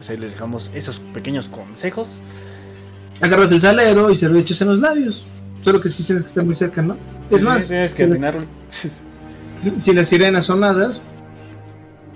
pues 0.00 0.08
ahí 0.08 0.16
les 0.16 0.32
dejamos 0.32 0.70
esos 0.74 0.98
pequeños 1.12 1.46
consejos. 1.48 2.20
agarras 3.20 3.52
el 3.52 3.60
salero 3.60 4.10
y 4.10 4.16
se 4.16 4.30
lo 4.30 4.38
echas 4.38 4.62
en 4.62 4.68
los 4.68 4.78
labios. 4.78 5.22
Solo 5.60 5.78
que 5.78 5.90
sí 5.90 6.04
tienes 6.04 6.22
que 6.22 6.28
estar 6.28 6.42
muy 6.42 6.54
cerca, 6.54 6.80
¿no? 6.80 6.96
Es 7.30 7.40
Sí, 7.40 7.46
más, 7.46 7.68
tienes 7.68 7.92
que 7.92 8.04
si, 8.04 8.08
las, 8.18 8.36
si 9.84 9.92
las 9.92 10.08
sirenas 10.08 10.44
son 10.46 10.64
hadas, 10.64 11.02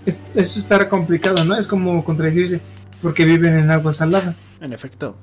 es- 0.07 0.33
eso 0.35 0.59
estará 0.59 0.89
complicado, 0.89 1.45
¿no? 1.45 1.57
Es 1.59 1.69
como 1.69 2.03
contradecirse 2.03 2.63
porque 3.03 3.27
viven 3.27 3.59
en 3.59 3.71
agua 3.71 3.93
salada. 3.93 4.35
En 4.63 4.73
efecto. 4.73 5.15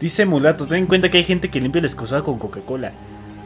Dice 0.00 0.26
Mulato, 0.26 0.66
ten 0.66 0.78
en 0.80 0.86
cuenta 0.86 1.08
que 1.10 1.18
hay 1.18 1.24
gente 1.24 1.48
que 1.48 1.60
limpia 1.60 1.78
el 1.78 1.84
excusado 1.84 2.24
con 2.24 2.38
Coca-Cola. 2.40 2.90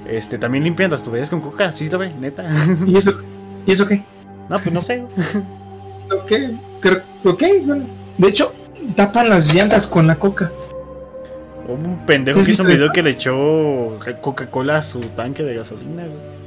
Este, 0.08 0.38
también 0.38 0.64
limpian 0.64 0.90
las 0.90 1.02
tuberías 1.02 1.28
con 1.28 1.42
coca, 1.42 1.70
¿sí 1.70 1.88
lo 1.90 1.98
ve? 1.98 2.12
Neta. 2.18 2.44
¿Y 2.86 2.96
eso, 2.96 3.12
¿y 3.66 3.72
eso 3.72 3.86
qué? 3.86 3.96
No, 4.48 4.56
pues 4.56 4.72
no 4.72 4.80
sé. 4.82 5.04
Ok, 6.10 6.32
creo, 6.80 7.02
ok, 7.24 7.42
bueno. 7.66 7.84
De 8.18 8.28
hecho, 8.28 8.54
tapan 8.94 9.28
las 9.28 9.54
llantas 9.54 9.86
con 9.86 10.06
la 10.06 10.16
coca. 10.16 10.50
Hubo 11.66 11.74
un 11.74 12.04
pendejo 12.06 12.36
¿Sí 12.36 12.40
has 12.40 12.46
que 12.46 12.52
hizo 12.52 12.62
un 12.62 12.68
video 12.68 12.92
que 12.92 13.02
le 13.02 13.10
echó 13.10 13.98
Coca-Cola 14.20 14.76
a 14.76 14.82
su 14.82 15.00
tanque 15.00 15.42
de 15.42 15.54
gasolina, 15.54 16.04
güey. 16.04 16.42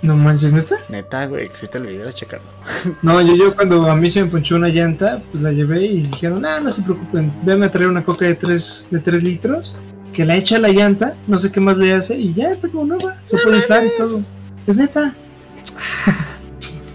No 0.00 0.16
manches, 0.16 0.52
neta. 0.52 0.76
Neta, 0.88 1.26
güey, 1.26 1.44
existe 1.44 1.78
el 1.78 1.86
video, 1.86 2.10
chécalo. 2.12 2.42
No, 3.02 3.20
yo, 3.20 3.34
yo 3.34 3.54
cuando 3.56 3.90
a 3.90 3.96
mí 3.96 4.08
se 4.08 4.22
me 4.22 4.30
ponchó 4.30 4.56
una 4.56 4.68
llanta, 4.68 5.20
pues 5.30 5.42
la 5.42 5.52
llevé 5.52 5.86
y 5.86 6.02
dijeron, 6.02 6.44
ah, 6.46 6.60
no 6.60 6.70
se 6.70 6.82
preocupen, 6.82 7.32
véanme 7.42 7.66
a 7.66 7.70
traer 7.70 7.88
una 7.88 8.04
coca 8.04 8.24
de 8.24 8.34
3 8.34 8.88
de 8.92 8.98
tres 9.00 9.24
litros, 9.24 9.76
que 10.12 10.24
la 10.24 10.36
echa 10.36 10.56
a 10.56 10.60
la 10.60 10.68
llanta, 10.68 11.14
no 11.26 11.38
sé 11.38 11.50
qué 11.50 11.60
más 11.60 11.78
le 11.78 11.92
hace, 11.92 12.16
y 12.16 12.32
ya 12.32 12.48
está 12.48 12.68
como 12.68 12.84
nueva, 12.84 13.16
se 13.24 13.38
puede 13.38 13.58
inflar 13.58 13.86
y 13.86 13.94
todo. 13.96 14.20
Es 14.66 14.76
neta. 14.76 15.14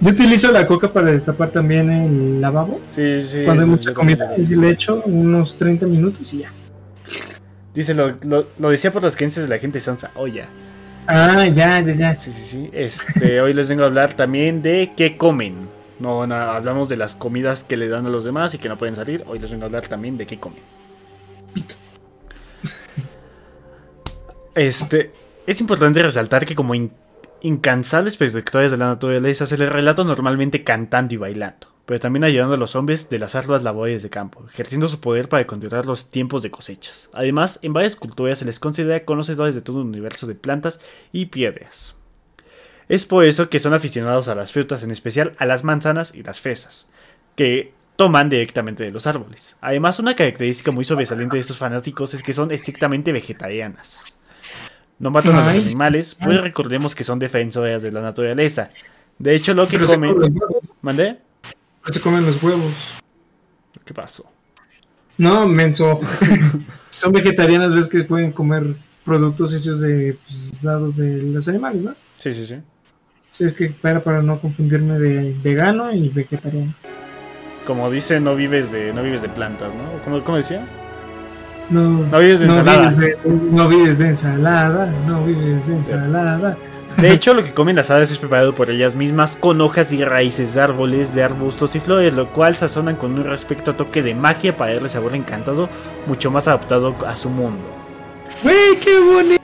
yo 0.04 0.10
utilizo 0.10 0.52
la 0.52 0.68
coca 0.68 0.92
para 0.92 1.12
destapar 1.12 1.50
también 1.50 1.90
el 1.90 2.42
lavabo, 2.42 2.82
Sí, 2.90 3.22
sí. 3.22 3.44
cuando 3.46 3.64
hay 3.64 3.70
mucha 3.70 3.94
comida, 3.94 4.34
lo 4.36 4.42
y 4.42 4.46
si 4.46 4.56
le 4.56 4.70
echo 4.70 5.02
unos 5.06 5.56
30 5.58 5.86
minutos 5.88 6.34
y 6.34 6.40
ya. 6.40 6.52
Dice, 7.74 7.94
lo, 7.94 8.10
lo, 8.24 8.48
lo 8.60 8.70
decía 8.70 8.92
por 8.92 9.02
las 9.02 9.16
creencias 9.16 9.48
de 9.48 9.56
la 9.56 9.60
gente 9.60 9.80
Sansa. 9.80 10.12
Oh, 10.16 10.28
ya. 10.28 10.48
Ah, 11.08 11.48
ya, 11.48 11.80
ya, 11.80 11.94
ya. 11.94 12.16
Sí, 12.16 12.32
sí, 12.32 12.42
sí. 12.42 12.70
Este, 12.74 13.42
hoy 13.42 13.54
les 13.54 13.68
vengo 13.70 13.84
a 13.84 13.88
hablar 13.88 14.14
también 14.14 14.62
de 14.62 14.92
qué 14.96 15.18
comen. 15.18 15.68
No, 16.00 16.28
no, 16.28 16.36
hablamos 16.36 16.90
de 16.90 16.98
las 16.98 17.16
comidas 17.16 17.64
que 17.64 17.78
le 17.78 17.88
dan 17.88 18.06
a 18.06 18.10
los 18.10 18.24
demás 18.26 18.54
y 18.54 18.58
que 18.58 18.70
no 18.70 18.78
pueden 18.78 18.96
salir. 18.96 19.24
Hoy 19.28 19.40
les 19.40 19.50
vengo 19.50 19.64
a 19.64 19.68
hablar 19.68 19.88
también 19.88 20.18
de 20.18 20.26
qué 20.28 20.40
comen. 20.40 20.60
Este, 24.56 25.12
es 25.48 25.60
importante 25.62 26.04
resaltar 26.04 26.46
que 26.46 26.54
como 26.54 26.76
incansables 27.44 28.16
perspectivas 28.16 28.72
de 28.72 28.78
la 28.78 28.88
naturaleza 28.88 29.46
se 29.46 29.58
les 29.58 29.70
relata 29.70 30.04
normalmente 30.06 30.64
cantando 30.64 31.14
y 31.14 31.18
bailando, 31.18 31.68
pero 31.86 32.00
también 32.00 32.24
ayudando 32.24 32.56
a 32.56 32.58
los 32.58 32.76
hombres 32.76 33.10
de 33.10 33.20
las 33.20 33.36
arduas 33.36 33.64
labores 33.64 34.02
de 34.02 34.10
campo, 34.10 34.46
ejerciendo 34.48 34.88
su 34.88 35.02
poder 35.02 35.28
para 35.28 35.46
controlar 35.46 35.86
los 35.86 36.10
tiempos 36.10 36.42
de 36.42 36.52
cosechas. 36.52 37.10
Además, 37.12 37.60
en 37.62 37.74
varias 37.74 37.98
culturas 37.98 38.40
se 38.40 38.46
les 38.46 38.60
considera 38.60 39.04
conocedores 39.04 39.56
de 39.56 39.62
todo 39.62 39.82
un 39.82 39.90
universo 39.90 40.26
de 40.26 40.36
plantas 40.36 40.80
y 41.12 41.26
piedras. 41.28 41.96
Es 42.88 43.06
por 43.06 43.26
eso 43.26 43.50
que 43.50 43.60
son 43.60 43.74
aficionados 43.74 44.30
a 44.30 44.36
las 44.36 44.54
frutas, 44.54 44.82
en 44.84 44.92
especial 44.92 45.34
a 45.38 45.46
las 45.46 45.66
manzanas 45.66 46.16
y 46.16 46.24
las 46.24 46.40
fresas, 46.40 46.88
que 47.36 47.74
toman 47.98 48.30
directamente 48.30 48.84
de 48.84 48.92
los 48.92 49.06
árboles. 49.06 49.58
Además, 49.60 50.00
una 50.00 50.16
característica 50.16 50.72
muy 50.72 50.86
sobresaliente 50.86 51.36
de 51.36 51.42
estos 51.42 51.58
fanáticos 51.58 52.14
es 52.14 52.24
que 52.24 52.34
son 52.34 52.52
estrictamente 52.52 53.12
vegetarianas. 53.12 54.18
No 55.04 55.12
matan 55.12 55.36
a 55.36 55.48
los 55.48 55.56
animales, 55.56 56.16
pues 56.16 56.40
recordemos 56.40 56.96
que 56.96 57.04
son 57.04 57.20
defensoras 57.20 57.82
de 57.82 57.92
la 57.92 58.02
naturaleza. 58.02 58.70
De 59.20 59.36
hecho, 59.36 59.54
lo 59.54 59.68
que 59.68 59.76
Pero 59.76 59.86
se 59.86 59.96
comen... 59.96 60.14
comen. 60.14 60.36
¿Mandé? 60.82 61.20
Se 61.92 62.00
comen 62.00 62.26
los 62.26 62.42
huevos. 62.42 62.74
¿Qué 63.84 63.94
pasó? 63.94 64.24
No, 65.18 65.46
menso. 65.46 66.00
Son 66.90 67.12
vegetarianas, 67.12 67.76
ves 67.76 67.88
que 67.88 68.06
pueden 68.06 68.32
comer 68.32 68.76
productos 69.04 69.54
hechos 69.54 69.82
de 69.82 70.18
pues, 70.24 70.64
lados 70.64 70.96
de 70.96 71.22
los 71.22 71.50
animales, 71.50 71.84
¿no? 71.84 71.96
Sí, 72.18 72.32
sí, 72.32 72.46
sí. 72.46 72.56
Sí, 73.32 73.44
es 73.44 73.52
que 73.54 73.72
para, 73.72 74.02
para 74.02 74.22
no 74.22 74.40
confundirme 74.40 75.00
de 75.00 75.36
vegano 75.44 75.92
y 75.92 76.08
vegetariano. 76.08 76.74
Como 77.68 77.92
dice, 77.92 78.22
no 78.22 78.38
vives 78.38 78.72
de, 78.72 78.94
no 78.94 79.04
vives 79.04 79.22
de 79.22 79.28
plantas, 79.28 79.76
¿no? 79.76 80.02
¿Cómo, 80.06 80.24
cómo 80.24 80.38
decía? 80.38 80.66
No, 81.70 82.06
No 82.08 82.20
vives 82.20 82.40
de 82.40 82.46
ensalada. 82.46 82.90
Vives 82.90 83.18
de, 83.24 83.32
no 83.52 83.68
vives 83.68 83.98
de 83.98 84.08
ensalada, 84.08 84.94
no 85.08 85.24
vives 85.24 85.68
de 85.68 85.76
ensalada. 85.76 86.58
De 86.98 87.12
hecho, 87.12 87.34
lo 87.34 87.44
que 87.44 87.54
comen 87.54 87.76
las 87.76 87.90
hadas 87.90 88.12
es 88.12 88.18
preparado 88.18 88.54
por 88.54 88.70
ellas 88.70 88.96
mismas 88.96 89.36
con 89.36 89.60
hojas 89.62 89.92
y 89.94 90.04
raíces 90.04 90.54
de 90.54 90.62
árboles, 90.62 91.16
de 91.16 91.24
arbustos 91.24 91.76
y 91.76 91.80
flores, 91.80 92.14
lo 92.16 92.32
cual 92.32 92.56
sazonan 92.56 92.96
con 92.96 93.14
un 93.14 93.24
respecto 93.24 93.72
a 93.72 93.78
toque 93.78 94.02
de 94.04 94.14
magia 94.14 94.56
para 94.56 94.74
darle 94.74 94.90
sabor 94.90 95.16
encantado, 95.16 95.70
mucho 96.06 96.30
más 96.30 96.48
adaptado 96.48 96.96
a 97.08 97.16
su 97.16 97.30
mundo. 97.30 97.64
¡Güey, 98.44 98.80
qué 98.80 99.00
bonito! 99.00 99.42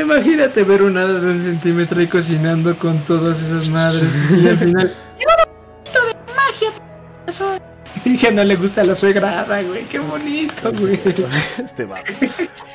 Imagínate 0.00 0.64
ver 0.64 0.82
una 0.82 1.02
hada 1.02 1.20
de 1.20 1.32
un 1.32 1.40
centímetro 1.40 2.00
y 2.00 2.06
cocinando 2.06 2.78
con 2.78 3.04
todas 3.04 3.42
esas 3.42 3.68
madres. 3.68 4.22
Y 4.30 4.48
al 4.48 4.58
final. 4.58 4.92
¡Qué 5.18 5.24
bonito 5.24 6.06
de 6.06 6.34
magia! 6.34 7.65
Que 8.14 8.30
no 8.30 8.44
le 8.44 8.56
gusta 8.56 8.84
la 8.84 8.94
suegrada, 8.94 9.62
güey. 9.62 9.84
¡Qué 9.86 9.98
bonito, 9.98 10.72
güey! 10.72 11.00
este 11.64 11.84
va. 11.84 11.96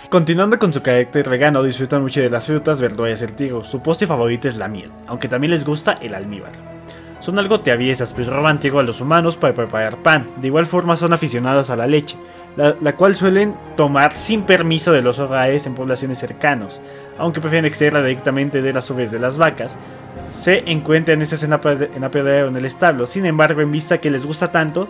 Continuando 0.10 0.60
con 0.60 0.74
su 0.74 0.82
carácter 0.82 1.30
vegano, 1.30 1.64
disfrutan 1.64 2.02
mucho 2.02 2.20
de 2.20 2.30
las 2.30 2.48
frutas, 2.48 2.82
verduras 2.82 3.22
y 3.22 3.24
el 3.24 3.34
trigo. 3.34 3.64
Su 3.64 3.82
postre 3.82 4.08
favorito 4.08 4.48
es 4.48 4.58
la 4.58 4.68
miel, 4.68 4.92
aunque 5.08 5.30
también 5.30 5.52
les 5.52 5.64
gusta 5.64 5.94
el 6.02 6.14
almíbar. 6.14 6.52
Son 7.22 7.38
algo 7.38 7.62
traviesas, 7.62 8.14
pues 8.14 8.28
roban 8.28 8.60
trigo 8.60 8.80
a 8.80 8.84
los 8.84 9.00
humanos 9.00 9.38
para 9.38 9.54
preparar 9.54 9.98
pan. 9.98 10.28
De 10.38 10.48
igual 10.48 10.66
forma 10.66 10.98
son 10.98 11.14
aficionadas 11.14 11.70
a 11.70 11.76
la 11.76 11.88
leche, 11.88 12.18
la, 12.58 12.76
la 12.82 12.96
cual 12.96 13.16
suelen 13.16 13.56
tomar 13.78 14.18
sin 14.18 14.42
permiso 14.44 14.92
de 14.92 15.04
los 15.04 15.20
hogares 15.20 15.66
en 15.66 15.76
poblaciones 15.76 16.20
cercanos. 16.20 16.82
Aunque 17.22 17.40
prefieren 17.40 17.66
extraerla 17.66 18.02
directamente 18.02 18.62
de 18.62 18.74
las 18.74 18.90
ubres 18.90 19.12
de 19.12 19.20
las 19.20 19.38
vacas, 19.38 19.78
se 20.32 20.64
encuentran 20.70 21.22
estas 21.22 21.44
en 21.44 21.52
la, 21.52 21.62
pade- 21.62 21.90
en 21.96 22.56
el 22.56 22.66
establo. 22.66 23.06
Sin 23.06 23.26
embargo, 23.26 23.62
en 23.62 23.72
vista 23.72 24.00
que 24.00 24.10
les 24.10 24.26
gusta 24.26 24.52
tanto, 24.52 24.88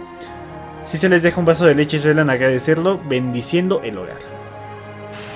si 0.85 0.97
se 0.97 1.09
les 1.09 1.23
deja 1.23 1.39
un 1.39 1.45
vaso 1.45 1.65
de 1.65 1.75
leche 1.75 1.99
suelen 1.99 2.29
agradecerlo 2.29 2.99
bendiciendo 3.07 3.81
el 3.83 3.97
hogar. 3.97 4.17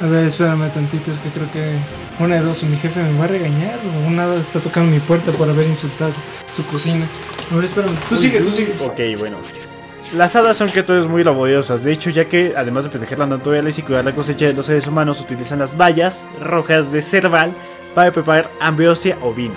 A 0.02 0.08
ver, 0.08 0.26
espérame 0.26 0.70
tantito, 0.72 1.12
es 1.12 1.20
que 1.22 1.30
creo 1.30 1.50
que 1.52 1.78
una 2.20 2.36
de 2.36 2.42
dos, 2.42 2.62
o 2.64 2.66
mi 2.66 2.76
jefe 2.76 3.02
me 3.02 3.18
va 3.18 3.26
a 3.26 3.28
regañar 3.28 3.80
o 3.86 4.08
una 4.08 4.34
está 4.36 4.60
tocando 4.60 4.92
mi 4.92 5.00
puerta 5.00 5.32
por 5.32 5.50
haber 5.50 5.66
insultado 5.68 6.12
su 6.52 6.66
cocina. 6.66 7.08
A 7.52 7.56
ver, 7.56 7.66
espérame. 7.66 7.96
Tú 8.10 8.18
sigue, 8.18 8.42
tú 8.42 8.52
sigue. 8.52 8.74
Ok, 8.82 9.18
bueno. 9.20 9.38
Las 10.14 10.36
hadas 10.36 10.58
son 10.58 10.70
criaturas 10.70 11.08
muy 11.08 11.24
laboriosas, 11.24 11.84
de 11.84 11.92
hecho, 11.92 12.10
ya 12.10 12.26
que 12.26 12.54
además 12.56 12.84
de 12.84 12.92
proteger 12.92 13.20
la 13.20 13.26
naturaleza 13.26 13.82
y 13.82 13.84
cuidar 13.84 14.06
la 14.06 14.14
cosecha 14.14 14.46
de 14.46 14.54
los 14.54 14.68
seres 14.68 14.88
humanos, 14.88 15.20
utilizan 15.20 15.60
las 15.60 15.76
bayas 15.76 16.28
rojas 16.40 16.92
de 16.92 17.02
cerval 17.02 17.52
para 17.96 18.12
preparar 18.12 18.50
ambrosia 18.60 19.18
o 19.22 19.34
vino. 19.34 19.56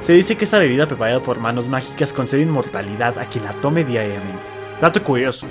Se 0.00 0.12
dice 0.12 0.36
que 0.36 0.44
esta 0.44 0.58
bebida 0.58 0.86
preparada 0.86 1.20
por 1.20 1.38
manos 1.38 1.66
mágicas 1.66 2.12
concede 2.12 2.42
inmortalidad 2.42 3.18
a 3.18 3.26
quien 3.26 3.44
la 3.44 3.52
tome 3.54 3.84
diariamente. 3.84 4.38
Dato 4.80 5.02
curioso. 5.02 5.46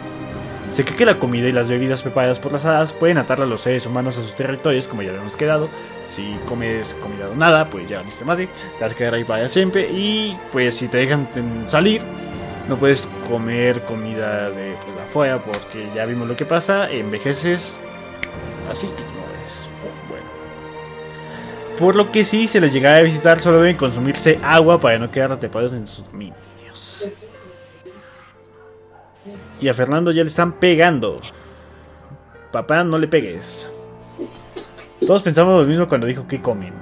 Se 0.72 0.84
cree 0.84 0.96
que 0.96 1.06
la 1.06 1.20
comida 1.20 1.48
y 1.48 1.52
las 1.52 1.70
bebidas 1.70 2.02
preparadas 2.02 2.40
por 2.40 2.54
las 2.54 2.64
hadas 2.64 2.94
pueden 2.94 3.18
atar 3.18 3.42
a 3.42 3.46
los 3.46 3.62
seres 3.62 3.86
humanos 3.86 4.18
a 4.18 4.22
sus 4.22 4.36
territorios, 4.36 4.88
como 4.88 5.02
ya 5.02 5.10
habíamos 5.10 5.36
quedado. 5.36 5.68
Si 6.06 6.38
comes 6.48 6.96
comida 7.02 7.26
donada, 7.26 7.70
pues 7.70 7.90
ya 7.90 8.02
viste 8.02 8.24
madre, 8.24 8.48
te 8.78 8.84
vas 8.84 8.94
a 8.94 8.96
quedar 8.96 9.16
ahí 9.16 9.24
para 9.24 9.50
siempre. 9.50 9.90
Y 9.92 10.38
pues 10.52 10.76
si 10.76 10.88
te 10.88 10.98
dejan 10.98 11.28
salir, 11.68 12.02
no 12.70 12.78
puedes 12.78 13.10
comer 13.28 13.82
comida 13.82 14.52
de 14.52 14.76
pues, 14.86 14.98
afuera, 15.08 15.44
porque 15.44 15.90
ya 15.96 16.06
vimos 16.06 16.28
lo 16.28 16.36
que 16.36 16.46
pasa, 16.46 16.90
envejeces 16.90 17.84
así 18.70 18.86
no 18.86 18.94
es 19.44 19.68
bueno. 20.08 20.26
Por 21.80 21.96
lo 21.96 22.12
que 22.12 22.24
si 22.24 22.48
se 22.48 22.62
les 22.62 22.72
llega 22.72 22.96
a 22.96 23.00
visitar, 23.02 23.40
solo 23.40 23.60
deben 23.60 23.76
consumirse 23.76 24.40
agua 24.44 24.80
para 24.80 25.00
no 25.00 25.10
quedar 25.10 25.32
atrapados 25.32 25.74
en 25.74 25.88
sus 25.88 26.06
dominios. 26.06 27.10
Y 29.60 29.68
a 29.68 29.74
Fernando 29.74 30.12
ya 30.12 30.22
le 30.22 30.30
están 30.30 30.54
pegando. 30.54 31.18
Papá, 32.52 32.84
no 32.84 32.98
le 32.98 33.08
pegues. 33.08 33.68
Todos 35.06 35.24
pensamos 35.24 35.62
lo 35.62 35.68
mismo 35.68 35.88
cuando 35.88 36.08
dijo 36.08 36.28
que 36.28 36.42
comen. 36.42 36.74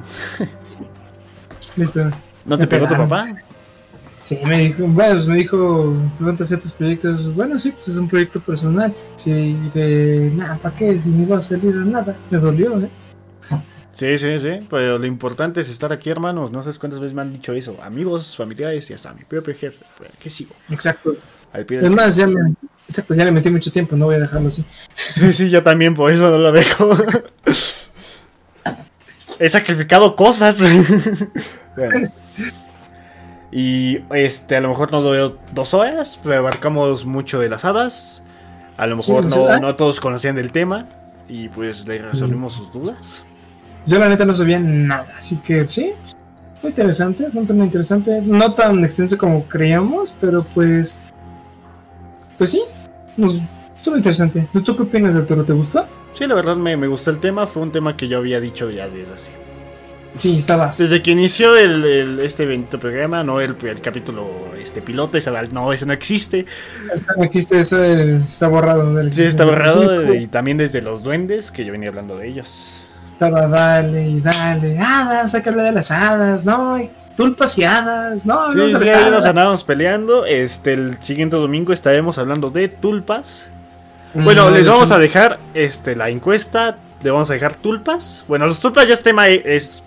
Listo. 1.75 2.11
¿No 2.45 2.57
te 2.57 2.67
pegó 2.67 2.87
tu 2.87 2.95
papá? 2.95 3.27
Sí, 4.27 4.37
me 4.45 4.59
dijo, 4.59 4.83
bueno, 4.87 5.13
pues 5.13 5.25
me 5.25 5.37
dijo, 5.37 5.95
pregúntase 6.17 6.57
tus 6.57 6.73
proyectos. 6.73 7.33
Bueno, 7.33 7.57
sí, 7.57 7.71
pues 7.71 7.87
es 7.87 7.95
un 7.95 8.09
proyecto 8.09 8.41
personal. 8.41 8.93
Sí, 9.15 9.55
de 9.73 10.33
nada, 10.35 10.57
¿para 10.57 10.75
qué? 10.75 10.99
Si 10.99 11.11
no 11.11 11.23
iba 11.23 11.37
a 11.37 11.41
salir 11.41 11.73
nada, 11.77 12.13
me 12.29 12.37
dolió, 12.37 12.77
¿eh? 12.77 12.89
Sí, 13.93 14.17
sí, 14.17 14.37
sí, 14.37 14.67
pero 14.69 14.97
lo 14.97 15.05
importante 15.05 15.61
es 15.61 15.69
estar 15.69 15.93
aquí, 15.93 16.09
hermanos. 16.09 16.51
No 16.51 16.61
sé 16.61 16.77
cuántas 16.77 16.99
veces 16.99 17.15
me 17.15 17.21
han 17.21 17.31
dicho 17.31 17.53
eso. 17.53 17.77
Amigos, 17.81 18.35
familiares 18.35 18.89
y 18.89 18.95
hasta 18.95 19.13
mi 19.13 19.23
propio 19.23 19.55
jefe. 19.55 19.79
¿Qué 20.19 20.29
sigo? 20.29 20.53
Exacto. 20.69 21.15
Además, 21.53 22.17
ya 22.17 22.27
me, 22.27 22.53
exacto, 22.83 23.13
ya 23.13 23.23
le 23.23 23.31
metí 23.31 23.49
mucho 23.49 23.71
tiempo, 23.71 23.95
no 23.95 24.07
voy 24.07 24.15
a 24.15 24.19
dejarlo 24.19 24.49
así. 24.49 24.65
Sí, 24.93 25.31
sí, 25.31 25.49
yo 25.49 25.63
también, 25.63 25.93
por 25.93 26.11
eso 26.11 26.29
no 26.29 26.37
lo 26.37 26.51
dejo. 26.51 26.91
He 29.39 29.47
sacrificado 29.47 30.17
cosas. 30.17 30.61
Y 33.51 33.99
este, 34.13 34.57
a 34.57 34.61
lo 34.61 34.69
mejor 34.69 34.91
no 34.91 35.01
doy 35.01 35.33
dos 35.53 35.73
horas, 35.73 36.19
pero 36.21 36.37
abarcamos 36.37 37.05
mucho 37.05 37.39
de 37.39 37.49
las 37.49 37.65
hadas. 37.65 38.23
A 38.75 38.87
lo 38.87 38.97
mejor 38.97 39.25
no, 39.25 39.59
no, 39.59 39.75
todos 39.75 39.99
conocían 39.99 40.35
del 40.35 40.51
tema 40.51 40.85
y 41.27 41.49
pues 41.49 41.87
le 41.87 41.99
resolvimos 41.99 42.53
sus 42.53 42.71
dudas. 42.71 43.23
Yo 43.85 43.97
la 43.99 44.09
neta 44.09 44.25
no 44.25 44.35
sabía 44.35 44.59
nada, 44.59 45.07
así 45.17 45.37
que 45.37 45.67
sí, 45.67 45.93
fue 46.57 46.71
interesante, 46.71 47.29
fue 47.31 47.41
un 47.41 47.47
tema 47.47 47.63
interesante. 47.63 48.21
No 48.21 48.53
tan 48.53 48.83
extenso 48.83 49.17
como 49.17 49.45
creíamos, 49.47 50.13
pero 50.19 50.43
pues 50.43 50.97
pues 52.37 52.51
sí, 52.51 52.61
nos 53.17 53.39
estuvo 53.75 53.95
interesante. 53.95 54.47
¿Tú 54.63 54.75
qué 54.75 54.83
opinas, 54.83 55.15
Arturo? 55.15 55.43
¿Te 55.43 55.53
gustó? 55.53 55.85
Sí, 56.11 56.27
la 56.27 56.35
verdad 56.35 56.55
me, 56.55 56.75
gustó 56.87 57.09
el 57.09 57.19
tema. 57.19 57.47
Fue 57.47 57.63
un 57.63 57.71
tema 57.71 57.97
que 57.97 58.07
yo 58.07 58.19
había 58.19 58.39
dicho 58.39 58.69
ya 58.69 58.87
desde 58.87 59.15
hace. 59.15 59.31
Sí, 60.15 60.37
estabas. 60.37 60.77
Desde 60.77 61.01
que 61.01 61.11
inició 61.11 61.55
el, 61.55 62.19
este 62.19 62.43
evento 62.43 62.79
programa, 62.79 63.23
no 63.23 63.41
el, 63.41 63.55
el 63.61 63.81
capítulo 63.81 64.47
este 64.59 64.81
piloto, 64.81 65.17
ese, 65.17 65.31
no, 65.51 65.73
ese 65.73 65.85
no 65.85 65.93
existe. 65.93 66.45
Ese 66.93 67.07
no 67.15 67.23
existe, 67.23 67.59
eso 67.59 67.83
está 67.83 68.47
borrado. 68.47 69.01
Sí, 69.11 69.23
está 69.23 69.45
borrado. 69.45 70.13
y 70.13 70.27
también 70.27 70.57
desde 70.57 70.81
los 70.81 71.03
duendes, 71.03 71.51
que 71.51 71.65
yo 71.65 71.71
venía 71.71 71.89
hablando 71.89 72.17
de 72.17 72.27
ellos. 72.27 72.87
Estaba 73.05 73.47
dale 73.47 74.07
y 74.07 74.19
dale, 74.19 74.79
hadas, 74.79 75.33
hay 75.33 75.41
que 75.41 75.49
hablar 75.49 75.67
de 75.67 75.71
las 75.71 75.91
hadas, 75.91 76.45
no, 76.45 76.77
tulpas 77.15 77.57
y 77.57 77.63
hadas, 77.63 78.25
¿no? 78.25 78.47
Sí, 78.51 78.59
sí, 78.83 78.89
ahí 78.89 79.09
nos 79.09 79.25
andábamos 79.25 79.63
peleando. 79.63 80.25
Este, 80.25 80.73
el 80.73 81.01
siguiente 81.01 81.35
domingo 81.35 81.73
estaremos 81.73 82.17
hablando 82.17 82.49
de 82.49 82.69
tulpas. 82.69 83.49
Mm, 84.13 84.23
bueno, 84.23 84.49
les 84.49 84.67
vamos 84.67 84.91
a 84.91 84.99
dejar 84.99 85.39
este, 85.53 85.95
la 85.95 86.09
encuesta. 86.09 86.77
Le 87.03 87.11
vamos 87.11 87.29
a 87.29 87.33
dejar 87.33 87.53
tulpas. 87.53 88.25
Bueno, 88.27 88.45
los 88.45 88.59
tulpas 88.59 88.87
ya 88.87 88.93
es 88.93 89.03
tema, 89.03 89.27
es 89.27 89.83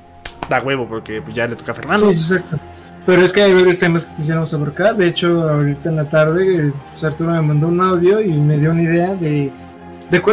da 0.51 0.61
huevo, 0.61 0.87
porque 0.87 1.23
pues, 1.23 1.35
ya 1.35 1.47
le 1.47 1.57
toca 1.57 1.73
a 1.73 1.75
Fernando. 1.77 2.13
Sí, 2.13 2.35
exacto. 2.35 2.59
Pero 3.07 3.23
es 3.23 3.33
que 3.33 3.43
hay 3.43 3.55
varios 3.55 3.79
temas 3.79 4.05
que 4.05 4.17
quisiéramos 4.17 4.53
abarcar. 4.53 4.97
De 4.97 5.07
hecho, 5.07 5.49
ahorita 5.49 5.89
en 5.89 5.97
la 5.97 6.09
tarde, 6.09 6.73
pues, 6.91 7.03
Arturo 7.03 7.31
me 7.33 7.41
mandó 7.41 7.69
un 7.69 7.81
audio 7.81 8.21
y 8.21 8.33
me 8.33 8.59
dio 8.59 8.71
una 8.71 8.83
idea 8.83 9.15
de. 9.15 9.51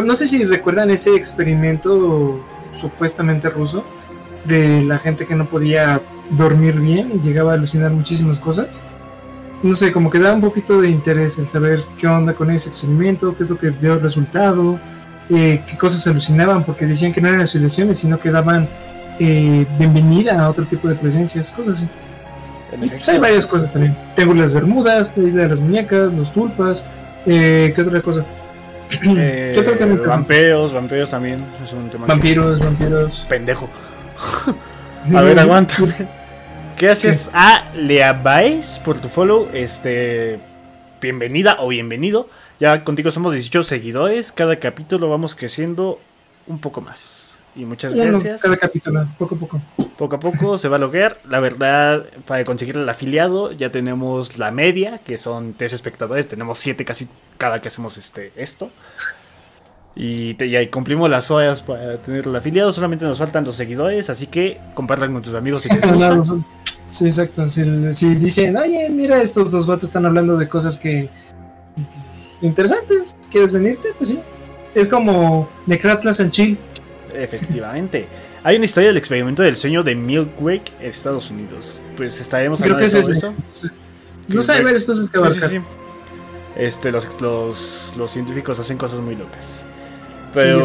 no 0.04 0.14
sé 0.14 0.26
si 0.26 0.44
recuerdan 0.44 0.90
ese 0.90 1.14
experimento 1.14 2.44
supuestamente 2.70 3.48
ruso 3.48 3.82
de 4.44 4.82
la 4.82 4.98
gente 4.98 5.24
que 5.24 5.34
no 5.34 5.46
podía 5.46 6.02
dormir 6.30 6.78
bien 6.80 7.12
y 7.14 7.20
llegaba 7.20 7.52
a 7.52 7.54
alucinar 7.54 7.90
muchísimas 7.90 8.38
cosas. 8.38 8.82
No 9.62 9.74
sé, 9.74 9.90
como 9.90 10.10
que 10.10 10.18
daba 10.18 10.34
un 10.34 10.40
poquito 10.40 10.80
de 10.80 10.88
interés 10.88 11.38
el 11.38 11.48
saber 11.48 11.82
qué 11.96 12.06
onda 12.06 12.32
con 12.34 12.50
ese 12.50 12.68
experimento, 12.68 13.34
qué 13.36 13.42
es 13.42 13.50
lo 13.50 13.58
que 13.58 13.70
dio 13.70 13.98
resultado, 13.98 14.78
eh, 15.30 15.64
qué 15.66 15.76
cosas 15.76 16.06
alucinaban, 16.06 16.64
porque 16.64 16.86
decían 16.86 17.12
que 17.12 17.20
no 17.20 17.28
eran 17.28 17.40
alucinaciones, 17.40 17.98
sino 17.98 18.20
que 18.20 18.30
daban 18.30 18.68
eh, 19.18 19.66
bienvenida 19.78 20.40
a 20.40 20.50
otro 20.50 20.66
tipo 20.66 20.88
de 20.88 20.94
presencias, 20.94 21.50
cosas 21.50 21.78
así. 21.78 21.88
Pues 22.76 23.08
hay 23.08 23.18
varias 23.18 23.46
cosas 23.46 23.72
también. 23.72 23.96
Tengo 24.14 24.34
las 24.34 24.52
Bermudas, 24.52 25.16
la 25.16 25.26
isla 25.26 25.42
de 25.42 25.48
las 25.48 25.60
muñecas, 25.60 26.12
los 26.14 26.32
tulpas, 26.32 26.86
eh, 27.26 27.72
¿qué 27.74 27.82
otra 27.82 28.02
cosa? 28.02 28.24
¿Qué 29.02 29.56
otro 29.58 29.76
tema? 29.76 29.96
Vampiros, 30.06 30.72
vampiros 30.72 31.10
también, 31.10 31.44
es 31.62 31.72
un 31.72 31.88
tema. 31.90 32.06
Vampiros, 32.06 32.60
vampiros. 32.60 33.26
Pendejo. 33.28 33.68
a 35.14 35.20
ver, 35.22 35.38
aguanta. 35.38 35.76
Gracias 36.78 37.28
a 37.32 37.64
Leabais 37.74 38.80
por 38.84 38.98
tu 38.98 39.08
follow. 39.08 39.48
Este, 39.52 40.38
bienvenida 41.00 41.56
o 41.60 41.68
bienvenido. 41.68 42.28
Ya 42.60 42.84
contigo 42.84 43.10
somos 43.10 43.34
18 43.34 43.62
seguidores. 43.62 44.32
Cada 44.32 44.56
capítulo 44.56 45.10
vamos 45.10 45.34
creciendo 45.34 46.00
un 46.46 46.58
poco 46.58 46.80
más. 46.80 47.27
Y 47.58 47.64
muchas 47.64 47.92
gracias. 47.92 48.40
cada 48.40 48.56
capítulo, 48.56 49.08
poco 49.18 49.34
a 49.34 49.38
poco. 49.38 49.60
Poco 49.96 50.14
a 50.14 50.20
poco 50.20 50.58
se 50.58 50.68
va 50.68 50.76
a 50.76 50.78
lograr. 50.78 51.18
La 51.28 51.40
verdad, 51.40 52.06
para 52.24 52.44
conseguir 52.44 52.76
el 52.76 52.88
afiliado, 52.88 53.50
ya 53.50 53.72
tenemos 53.72 54.38
la 54.38 54.52
media, 54.52 54.98
que 54.98 55.18
son 55.18 55.54
tres 55.54 55.72
espectadores. 55.72 56.28
Tenemos 56.28 56.58
siete 56.58 56.84
casi 56.84 57.08
cada 57.36 57.60
que 57.60 57.66
hacemos 57.66 57.98
este 57.98 58.32
esto. 58.36 58.70
Y, 59.96 60.34
te, 60.34 60.70
cumplimos 60.70 61.10
las 61.10 61.32
horas 61.32 61.60
para 61.62 61.96
tener 61.98 62.28
el 62.28 62.36
afiliado. 62.36 62.70
Solamente 62.70 63.04
nos 63.04 63.18
faltan 63.18 63.44
los 63.44 63.56
seguidores, 63.56 64.08
así 64.08 64.28
que 64.28 64.60
compartan 64.74 65.12
con 65.12 65.22
tus 65.22 65.34
amigos 65.34 65.62
si 65.62 65.68
les 65.68 65.84
gusta. 65.92 66.20
Sí, 66.90 67.06
exacto. 67.06 67.48
Si, 67.48 67.64
dicen, 68.14 68.56
oye, 68.56 68.88
mira, 68.88 69.20
estos 69.20 69.50
dos 69.50 69.66
vatos 69.66 69.90
están 69.90 70.06
hablando 70.06 70.36
de 70.36 70.48
cosas 70.48 70.76
que. 70.76 71.10
interesantes, 72.40 73.16
¿quieres 73.32 73.52
venirte? 73.52 73.88
Pues 73.98 74.10
sí. 74.10 74.20
Es 74.76 74.86
como 74.86 75.48
Necratlas 75.66 76.20
en 76.20 76.30
Chill. 76.30 76.58
Efectivamente. 77.14 78.06
Hay 78.44 78.56
una 78.56 78.64
historia 78.64 78.88
del 78.88 78.96
experimento 78.96 79.42
del 79.42 79.56
sueño 79.56 79.82
de 79.82 79.94
Milkwake 79.94 80.72
en 80.80 80.86
Estados 80.86 81.30
Unidos. 81.30 81.82
Pues 81.96 82.20
estaremos 82.20 82.62
hablando 82.62 82.84
de 82.84 82.90
todo 82.90 83.12
eso. 83.12 83.34
No 84.28 84.42
sé, 84.42 84.52
hay 84.52 84.64
varias 84.64 84.84
cosas 84.84 85.10
que 85.10 85.18
abarcar. 85.18 85.50
Sí, 85.50 85.60
este, 86.56 86.90
los, 86.90 87.20
los, 87.20 87.94
los 87.96 88.10
científicos 88.10 88.58
hacen 88.58 88.76
cosas 88.76 89.00
muy 89.00 89.14
locas. 89.14 89.64
Pero 90.34 90.60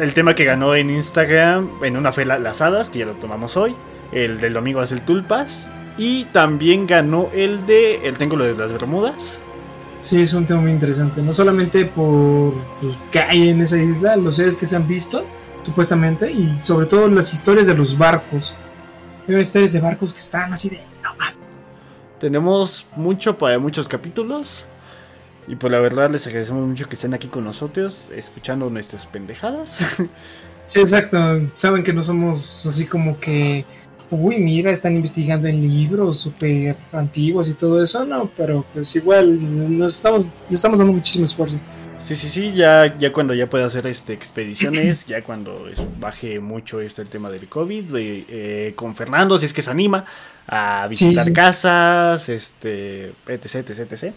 el 0.00 0.12
tema 0.12 0.34
que 0.34 0.44
ganó 0.44 0.74
en 0.74 0.90
Instagram, 0.90 1.70
en 1.82 1.96
una 1.96 2.12
fue 2.12 2.26
las 2.26 2.60
hadas, 2.60 2.90
que 2.90 3.00
ya 3.00 3.06
lo 3.06 3.12
tomamos 3.12 3.56
hoy. 3.56 3.74
El 4.12 4.40
del 4.40 4.52
domingo 4.52 4.82
es 4.82 4.92
el 4.92 5.00
tulpas. 5.02 5.70
Y 5.98 6.24
también 6.26 6.86
ganó 6.86 7.30
el 7.32 7.64
de 7.66 8.06
el 8.06 8.18
Tengo 8.18 8.36
lo 8.36 8.44
de 8.44 8.54
las 8.54 8.72
Bermudas. 8.72 9.38
Sí, 10.02 10.20
es 10.20 10.34
un 10.34 10.46
tema 10.46 10.60
muy 10.60 10.70
interesante. 10.70 11.22
No 11.22 11.32
solamente 11.32 11.86
por 11.86 12.52
los 12.82 12.98
que 13.10 13.18
hay 13.18 13.48
en 13.48 13.62
esa 13.62 13.78
isla, 13.78 14.14
los 14.16 14.36
seres 14.36 14.54
que 14.54 14.66
se 14.66 14.76
han 14.76 14.86
visto, 14.86 15.24
supuestamente, 15.66 16.30
y 16.30 16.54
sobre 16.54 16.86
todo 16.86 17.08
las 17.08 17.32
historias 17.32 17.66
de 17.66 17.74
los 17.74 17.98
barcos. 17.98 18.54
Hay 19.28 19.34
historias 19.34 19.72
de 19.72 19.80
barcos 19.80 20.14
que 20.14 20.20
están 20.20 20.52
así 20.52 20.70
de. 20.70 20.80
No, 21.02 21.10
Tenemos 22.20 22.86
mucho 22.94 23.36
para 23.36 23.58
muchos 23.58 23.88
capítulos. 23.88 24.66
Y 25.48 25.52
por 25.52 25.58
pues 25.58 25.72
la 25.72 25.80
verdad 25.80 26.10
les 26.10 26.26
agradecemos 26.26 26.66
mucho 26.66 26.88
que 26.88 26.94
estén 26.94 27.14
aquí 27.14 27.28
con 27.28 27.44
nosotros, 27.44 28.10
escuchando 28.10 28.70
nuestras 28.70 29.06
pendejadas. 29.06 30.00
Sí, 30.68 30.80
exacto. 30.80 31.16
Saben 31.54 31.84
que 31.84 31.92
no 31.92 32.02
somos 32.02 32.66
así 32.66 32.86
como 32.86 33.20
que, 33.20 33.64
uy, 34.10 34.38
mira, 34.38 34.72
están 34.72 34.96
investigando 34.96 35.46
en 35.46 35.60
libros 35.60 36.18
súper 36.18 36.76
antiguos 36.90 37.48
y 37.48 37.54
todo 37.54 37.80
eso, 37.80 38.04
no, 38.04 38.28
pero 38.36 38.64
pues 38.74 38.96
igual 38.96 39.78
nos 39.78 39.94
estamos, 39.94 40.26
estamos 40.50 40.80
dando 40.80 40.92
muchísimo 40.92 41.24
esfuerzo. 41.24 41.56
Sí, 42.06 42.14
sí, 42.14 42.28
sí, 42.28 42.52
ya, 42.52 42.96
ya 42.98 43.12
cuando 43.12 43.34
ya 43.34 43.50
pueda 43.50 43.64
hacer 43.66 43.84
este 43.88 44.12
expediciones, 44.12 45.06
ya 45.06 45.24
cuando 45.24 45.68
baje 45.98 46.38
mucho 46.38 46.80
este 46.80 47.02
el 47.02 47.08
tema 47.08 47.30
del 47.30 47.48
COVID, 47.48 47.84
eh, 47.96 48.72
con 48.76 48.94
Fernando, 48.94 49.36
si 49.38 49.46
es 49.46 49.52
que 49.52 49.60
se 49.60 49.72
anima 49.72 50.04
a 50.46 50.86
visitar 50.86 51.32
casas, 51.32 52.28
este, 52.28 53.06
etc, 53.26 53.56
etc, 53.56 53.92
etc. 53.92 54.14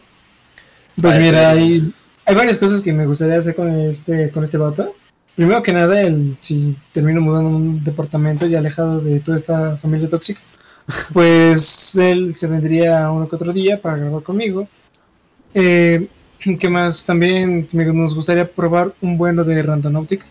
Pues 1.02 1.18
mira, 1.18 1.49
hay, 1.49 1.91
hay 2.26 2.36
varias 2.36 2.60
cosas 2.60 2.84
que 2.84 2.94
me 2.94 3.07
gustaría 3.07 3.38
hacer 3.38 3.56
con 3.56 3.76
este, 3.76 4.30
con 4.30 4.44
este 4.44 4.60
vato. 4.60 4.95
Primero 5.36 5.64
que 5.64 5.74
nada, 5.74 5.99
el, 5.99 6.38
si 6.41 6.78
termino 6.91 7.22
mudando 7.22 7.49
un 7.49 7.84
departamento 7.84 8.45
ya 8.45 8.60
alejado 8.60 9.02
de 9.02 9.20
toda 9.20 9.36
esta 9.36 9.78
familia 9.78 10.07
tóxica. 10.07 10.41
Pues 11.11 11.95
él 11.95 12.36
se 12.36 12.45
vendría 12.45 13.10
uno 13.10 13.28
que 13.28 13.36
otro 13.36 13.52
día 13.52 13.82
para 13.82 13.98
grabar 13.98 14.22
conmigo. 14.22 14.68
Eh, 15.56 16.07
¿Qué 16.60 16.70
más? 16.70 17.06
También 17.06 17.68
nos 17.72 18.16
gustaría 18.16 18.49
probar 18.49 18.94
un 19.02 19.18
bueno 19.18 19.44
de 19.44 19.61
Randonautica. 19.61 20.26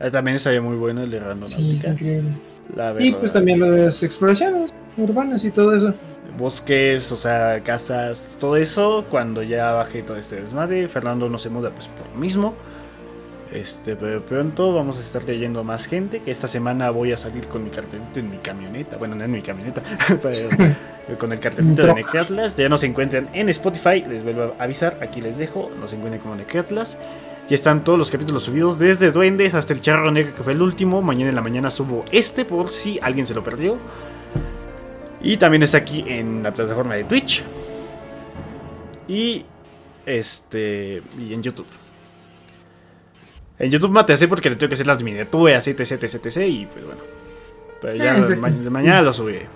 Eh, 0.00 0.10
También 0.10 0.36
estaría 0.36 0.60
muy 0.60 0.76
bueno 0.76 1.02
el 1.02 1.10
de 1.10 1.20
Randonáutica. 1.20 1.58
Sí, 1.58 1.72
está 1.72 1.90
increíble. 1.90 2.30
La 2.74 2.94
Y 2.98 3.12
pues 3.12 3.32
también 3.32 3.60
lo 3.60 3.70
de 3.70 3.84
las 3.84 4.02
exploraciones 4.02 4.72
urbanas 4.96 5.44
y 5.44 5.50
todo 5.50 5.74
eso. 5.74 5.94
Bosques, 6.36 7.12
o 7.12 7.16
sea, 7.16 7.62
casas, 7.62 8.28
todo 8.38 8.56
eso. 8.56 9.04
Cuando 9.08 9.42
ya 9.42 9.72
baje 9.72 10.02
todo 10.02 10.16
este 10.16 10.36
desmadre, 10.36 10.88
Fernando 10.88 11.28
no 11.28 11.38
se 11.38 11.48
muda 11.48 11.70
pues 11.70 11.88
por 11.88 12.08
lo 12.12 12.20
mismo. 12.20 12.54
Este, 13.52 13.96
pero 13.96 14.22
pronto 14.22 14.74
vamos 14.74 14.98
a 14.98 15.00
estar 15.00 15.24
leyendo 15.24 15.62
más 15.64 15.86
gente. 15.86 16.20
Que 16.20 16.30
esta 16.30 16.48
semana 16.48 16.90
voy 16.90 17.12
a 17.12 17.16
salir 17.16 17.46
con 17.46 17.64
mi 17.64 17.70
cartelito 17.70 18.20
en 18.20 18.30
mi 18.30 18.38
camioneta. 18.38 18.96
Bueno, 18.96 19.14
no 19.14 19.24
en 19.24 19.30
mi 19.30 19.42
camioneta, 19.42 19.82
pero 20.22 21.18
con 21.18 21.32
el 21.32 21.40
cartelito 21.40 21.74
de 21.74 21.82
troca. 21.82 21.94
Necreatlas. 21.94 22.56
Ya 22.56 22.68
nos 22.68 22.82
encuentran 22.82 23.28
en 23.32 23.48
Spotify. 23.48 24.04
Les 24.08 24.22
vuelvo 24.22 24.54
a 24.58 24.62
avisar. 24.62 24.98
Aquí 25.00 25.20
les 25.20 25.38
dejo. 25.38 25.70
Nos 25.80 25.92
encuentran 25.92 26.20
como 26.20 26.34
Necreatlas. 26.34 26.98
Ya 27.48 27.54
están 27.54 27.84
todos 27.84 27.96
los 27.96 28.10
capítulos 28.10 28.42
subidos, 28.42 28.80
desde 28.80 29.12
Duendes 29.12 29.54
hasta 29.54 29.72
el 29.72 29.80
Charro 29.80 30.10
Negro, 30.10 30.34
que 30.34 30.42
fue 30.42 30.52
el 30.52 30.62
último. 30.62 31.00
Mañana 31.00 31.28
en 31.28 31.36
la 31.36 31.42
mañana 31.42 31.70
subo 31.70 32.04
este, 32.10 32.44
por 32.44 32.72
si 32.72 32.98
alguien 33.00 33.24
se 33.24 33.34
lo 33.34 33.44
perdió. 33.44 33.78
Y 35.22 35.36
también 35.36 35.62
está 35.62 35.78
aquí 35.78 36.04
en 36.08 36.42
la 36.42 36.52
plataforma 36.52 36.96
de 36.96 37.04
Twitch. 37.04 37.44
Y 39.06 39.44
este. 40.04 41.02
Y 41.18 41.34
en 41.34 41.42
YouTube. 41.42 41.66
En 43.58 43.70
YouTube 43.70 43.90
mate 43.90 44.12
así 44.12 44.26
porque 44.26 44.50
le 44.50 44.56
tengo 44.56 44.68
que 44.68 44.74
hacer 44.74 44.86
las 44.86 45.02
miniaturas, 45.02 45.66
etc, 45.66 45.80
etc, 45.80 46.14
etc. 46.26 46.36
Y 46.46 46.66
pues 46.66 46.84
bueno. 46.84 47.00
Pero 47.80 47.96
ya 47.96 48.14
Ah, 48.16 48.36
ma- 48.36 48.70
mañana 48.70 49.02
lo 49.02 49.12
subiré. 49.12 49.46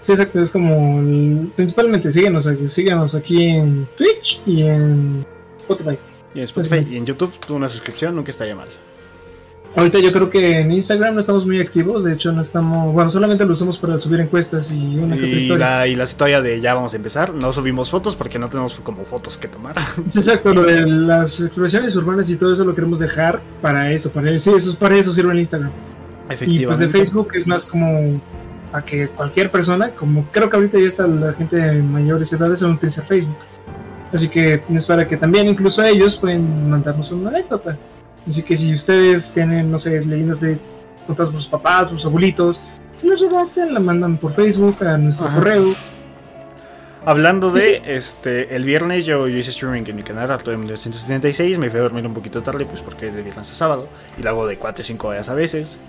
Sí, 0.00 0.12
exacto. 0.12 0.40
Es 0.40 0.50
como. 0.50 1.00
el- 1.00 1.50
principalmente 1.56 2.10
síguenos 2.10 2.46
aquí, 2.46 2.66
síguenos 2.68 3.14
aquí 3.14 3.44
en 3.46 3.86
Twitch 3.96 4.40
y 4.46 4.62
en 4.62 5.26
Spotify. 5.58 5.98
Y 6.34 6.38
en 6.38 6.44
Spotify 6.44 6.84
y 6.92 6.96
en 6.96 7.06
YouTube, 7.06 7.32
una 7.50 7.68
suscripción 7.68 8.14
nunca 8.16 8.30
estaría 8.30 8.54
mal. 8.54 8.68
Ahorita 9.76 10.00
yo 10.00 10.10
creo 10.12 10.28
que 10.28 10.60
en 10.60 10.72
Instagram 10.72 11.14
no 11.14 11.20
estamos 11.20 11.46
muy 11.46 11.60
activos. 11.60 12.04
De 12.04 12.12
hecho, 12.12 12.32
no 12.32 12.40
estamos. 12.40 12.92
Bueno, 12.92 13.08
solamente 13.08 13.46
lo 13.46 13.52
usamos 13.52 13.78
para 13.78 13.96
subir 13.96 14.20
encuestas 14.20 14.72
y 14.72 14.96
una 14.96 15.16
que 15.16 15.24
otra 15.24 15.34
Y 15.34 15.36
historia. 15.36 15.66
la, 15.70 15.86
y 15.86 15.94
la 15.94 16.04
historia 16.04 16.42
de 16.42 16.60
ya 16.60 16.74
vamos 16.74 16.92
a 16.92 16.96
empezar. 16.96 17.32
No 17.34 17.52
subimos 17.52 17.88
fotos 17.88 18.16
porque 18.16 18.38
no 18.38 18.48
tenemos 18.48 18.74
como 18.82 19.04
fotos 19.04 19.38
que 19.38 19.46
tomar. 19.46 19.76
Sí, 20.08 20.18
exacto, 20.18 20.52
lo 20.52 20.64
de 20.64 20.86
las 20.86 21.40
exploraciones 21.40 21.94
urbanas 21.94 22.28
y 22.30 22.36
todo 22.36 22.52
eso 22.52 22.64
lo 22.64 22.74
queremos 22.74 22.98
dejar 22.98 23.40
para 23.62 23.92
eso, 23.92 24.10
para 24.12 24.36
sí, 24.38 24.50
eso 24.50 24.70
es 24.70 24.76
para 24.76 24.96
eso 24.96 25.12
sirve 25.12 25.32
el 25.32 25.38
Instagram. 25.38 25.70
Y 26.46 26.64
pues 26.64 26.78
de 26.78 26.88
Facebook 26.88 27.28
es 27.34 27.46
más 27.46 27.66
como 27.66 28.20
a 28.72 28.82
que 28.82 29.08
cualquier 29.08 29.50
persona, 29.50 29.90
como 29.90 30.24
creo 30.30 30.48
que 30.48 30.56
ahorita 30.56 30.78
ya 30.78 30.86
está 30.86 31.06
la 31.06 31.32
gente 31.32 31.56
de 31.56 31.82
mayores 31.82 32.32
edades 32.32 32.62
aún 32.62 32.74
utiliza 32.74 33.02
Facebook. 33.02 33.38
Así 34.12 34.28
que 34.28 34.62
es 34.72 34.86
para 34.86 35.06
que 35.06 35.16
también 35.16 35.48
incluso 35.48 35.82
ellos 35.84 36.16
pueden 36.16 36.70
mandarnos 36.70 37.10
una 37.12 37.30
anécdota. 37.30 37.76
Así 38.26 38.42
que 38.42 38.54
si 38.56 38.72
ustedes 38.74 39.32
tienen, 39.34 39.70
no 39.70 39.78
sé, 39.78 40.04
leyendas 40.04 40.40
de 40.40 40.58
contadas 41.06 41.30
por 41.30 41.38
sus 41.40 41.48
papás, 41.48 41.88
sus 41.88 42.04
abuelitos, 42.04 42.62
si 42.94 43.08
los 43.08 43.20
redactan, 43.20 43.72
la 43.74 43.80
mandan 43.80 44.16
por 44.18 44.32
Facebook 44.32 44.82
a 44.84 44.96
nuestro 44.98 45.26
Ajá. 45.28 45.36
correo. 45.38 45.64
Hablando 47.06 47.50
de, 47.50 47.60
Sí. 47.60 47.68
este, 47.86 48.54
el 48.54 48.64
viernes 48.64 49.06
yo, 49.06 49.26
yo 49.26 49.38
hice 49.38 49.50
streaming 49.50 49.84
en 49.86 49.96
mi 49.96 50.02
canal, 50.02 50.30
Arturo 50.30 50.52
de 50.52 50.58
1976, 50.58 51.58
me 51.58 51.70
fui 51.70 51.80
a 51.80 51.82
dormir 51.82 52.06
un 52.06 52.12
poquito 52.12 52.42
tarde, 52.42 52.66
pues 52.66 52.82
porque 52.82 53.08
es 53.08 53.14
de 53.14 53.22
viernes 53.22 53.50
a 53.50 53.54
sábado, 53.54 53.88
y 54.18 54.22
lo 54.22 54.28
hago 54.28 54.46
de 54.46 54.58
4 54.58 54.82
o 54.82 54.84
5 54.84 55.08
horas 55.08 55.28
a 55.30 55.34
veces. 55.34 55.80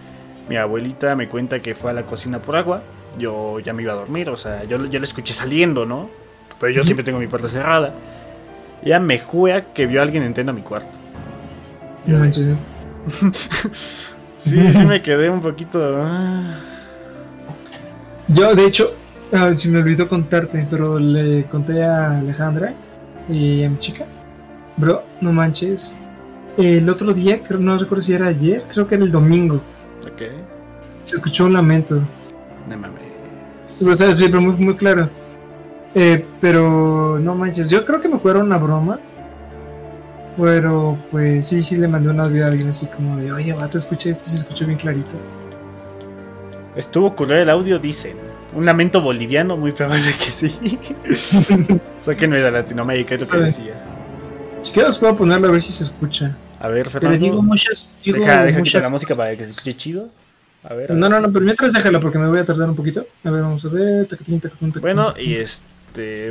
Mi 0.48 0.56
abuelita 0.56 1.16
me 1.18 1.28
cuenta 1.28 1.62
que 1.62 1.76
fue 1.76 1.92
a 1.92 1.94
la 1.94 2.04
cocina 2.06 2.42
por 2.42 2.56
agua, 2.56 2.82
yo 3.20 3.60
ya 3.60 3.74
me 3.74 3.84
iba 3.84 3.92
a 3.92 3.98
dormir, 3.98 4.30
o 4.30 4.38
sea, 4.38 4.64
yo, 4.64 4.86
yo 4.86 5.00
la 5.00 5.04
escuché 5.06 5.34
saliendo, 5.34 5.86
¿no? 5.86 6.10
Pero 6.62 6.72
yo 6.72 6.84
siempre 6.84 7.04
tengo 7.04 7.20
mi 7.20 7.28
puerta 7.28 7.50
cerrada. 7.50 7.94
Ella 8.82 9.00
me 9.02 9.20
juega 9.20 9.74
que 9.74 9.88
vio 9.88 10.00
a 10.00 10.04
alguien 10.04 10.24
entrando 10.24 10.54
a 10.54 10.56
mi 10.56 10.62
cuarto. 10.62 10.98
No 12.06 12.20
manches. 12.20 12.48
Sí, 14.38 14.58
sí 14.74 14.86
me 14.86 15.04
quedé 15.04 15.30
un 15.30 15.40
poquito... 15.40 15.80
ah. 16.02 16.42
Yo, 18.28 18.56
de 18.56 18.66
hecho, 18.66 18.90
ah, 19.34 19.52
se 19.56 19.70
me 19.70 19.78
olvidó 19.80 20.08
contarte, 20.08 20.66
pero 20.68 20.98
le 20.98 21.44
conté 21.46 21.84
a 21.84 22.18
Alejandra 22.18 22.74
y 23.30 23.64
a 23.64 23.70
mi 23.70 23.78
chica. 23.78 24.06
Bro, 24.78 25.04
no 25.22 25.32
manches. 25.32 25.96
El 26.58 26.90
otro 26.90 27.14
día, 27.14 27.42
creo, 27.44 27.60
no 27.60 27.78
recuerdo 27.78 28.02
si 28.02 28.14
era 28.14 28.28
ayer, 28.28 28.64
creo 28.68 28.88
que 28.88 28.96
era 28.96 29.04
el 29.04 29.12
domingo, 29.12 29.62
Ok, 30.12 30.24
se 31.04 31.18
escuchó 31.18 31.46
un 31.46 31.54
lamento. 31.54 32.02
no 32.68 32.78
mames. 32.78 33.02
O 33.86 33.96
sea, 33.96 34.16
sí, 34.16 34.26
pero 34.26 34.42
muy, 34.42 34.56
muy 34.58 34.76
claro. 34.76 35.08
Eh, 35.94 36.26
pero 36.40 37.20
no 37.22 37.36
manches, 37.36 37.70
yo 37.70 37.86
creo 37.86 38.00
que 38.00 38.10
me 38.10 38.18
jugaron 38.18 38.48
una 38.48 38.58
broma. 38.58 39.00
Pero 40.38 40.98
pues 41.12 41.48
sí, 41.48 41.62
sí 41.62 41.76
le 41.78 41.88
mandé 41.88 42.10
un 42.10 42.20
audio 42.20 42.46
a 42.46 42.48
alguien 42.48 42.70
así 42.70 42.88
como 42.88 43.18
de, 43.18 43.32
oye, 43.32 43.54
vato, 43.54 43.78
escucha 43.78 44.10
esto, 44.10 44.24
se 44.26 44.38
escuchó 44.38 44.66
bien 44.66 44.78
clarito. 44.78 45.12
Estuvo 46.76 47.16
culero 47.16 47.42
el 47.42 47.50
audio, 47.50 47.80
dicen. 47.80 48.16
Un 48.56 48.66
lamento 48.66 49.02
boliviano, 49.02 49.56
muy 49.58 49.72
probable 49.72 50.12
que 50.18 50.32
sí. 50.32 50.54
Sáquenme 52.02 52.40
de 52.40 52.52
Latinoamérica, 52.52 53.16
es 53.16 53.30
lo 53.32 53.38
que 53.40 53.44
decía. 53.46 53.74
Si 54.62 54.72
quieres 54.72 54.98
puedo 54.98 55.16
ponerlo 55.16 55.48
a 55.48 55.52
ver 55.52 55.62
si 55.62 55.72
se 55.72 55.84
escucha. 55.84 56.36
A 56.60 56.68
ver, 56.68 56.88
Pero 56.92 57.12
digo 57.12 57.20
Fernando. 57.20 57.42
muchas... 57.42 57.88
Digo 58.04 58.20
Deja, 58.20 58.44
deja 58.44 58.60
muchas 58.60 58.82
la 58.82 58.90
música 58.90 59.16
para 59.16 59.36
que 59.36 59.44
se 59.44 59.50
escuche 59.50 59.76
chido. 59.76 60.06
A 60.64 60.74
ver. 60.76 60.92
a 60.92 60.96
No, 60.96 61.10
ver. 61.10 61.12
no, 61.22 61.28
no, 61.28 61.34
pero 61.34 61.44
mientras 61.44 61.74
déjala 61.74 62.00
porque 62.00 62.20
me 62.20 62.28
voy 62.28 62.40
a 62.40 62.46
tardar 62.46 62.70
un 62.70 62.76
poquito. 62.76 63.06
A 63.24 63.32
ver, 63.32 63.42
vamos 63.42 63.66
a 63.66 63.70
ver. 63.70 64.06
tacatín, 64.06 64.40
tacatín, 64.40 64.72
tacatín. 64.72 64.82
Bueno, 64.82 65.14
y 65.18 65.36
este, 65.36 65.66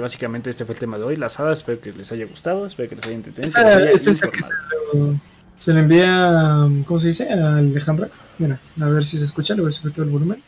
básicamente 0.01 0.51
este 0.51 0.65
fue 0.65 0.74
el 0.74 0.81
tema 0.81 0.99
de 0.99 1.05
hoy, 1.05 1.16
las 1.16 1.39
hadas. 1.41 1.59
Espero 1.59 1.81
que 1.81 1.93
les 1.93 2.11
haya 2.12 2.27
gustado, 2.27 2.66
espero 2.66 2.89
que 2.89 2.97
les 2.97 3.07
haya 3.07 3.16
haya 3.16 3.91
Este 3.91 4.11
es 4.11 4.23
el 4.23 4.31
que 4.31 4.43
se 4.43 4.53
lo, 4.95 5.20
se 5.57 5.73
le 5.73 5.81
envía, 5.81 6.66
¿cómo 6.87 6.99
se 6.99 7.09
dice? 7.09 7.31
A 7.31 7.57
Alejandra. 7.57 8.09
Mira, 8.39 8.59
a 8.81 8.85
ver 8.87 9.05
si 9.05 9.16
se 9.19 9.24
escucha, 9.24 9.55
le 9.55 9.61
voy 9.62 9.69
a 9.69 9.73
subir 9.73 9.93
todo 9.93 10.05
el 10.05 10.11
volumen. 10.11 10.43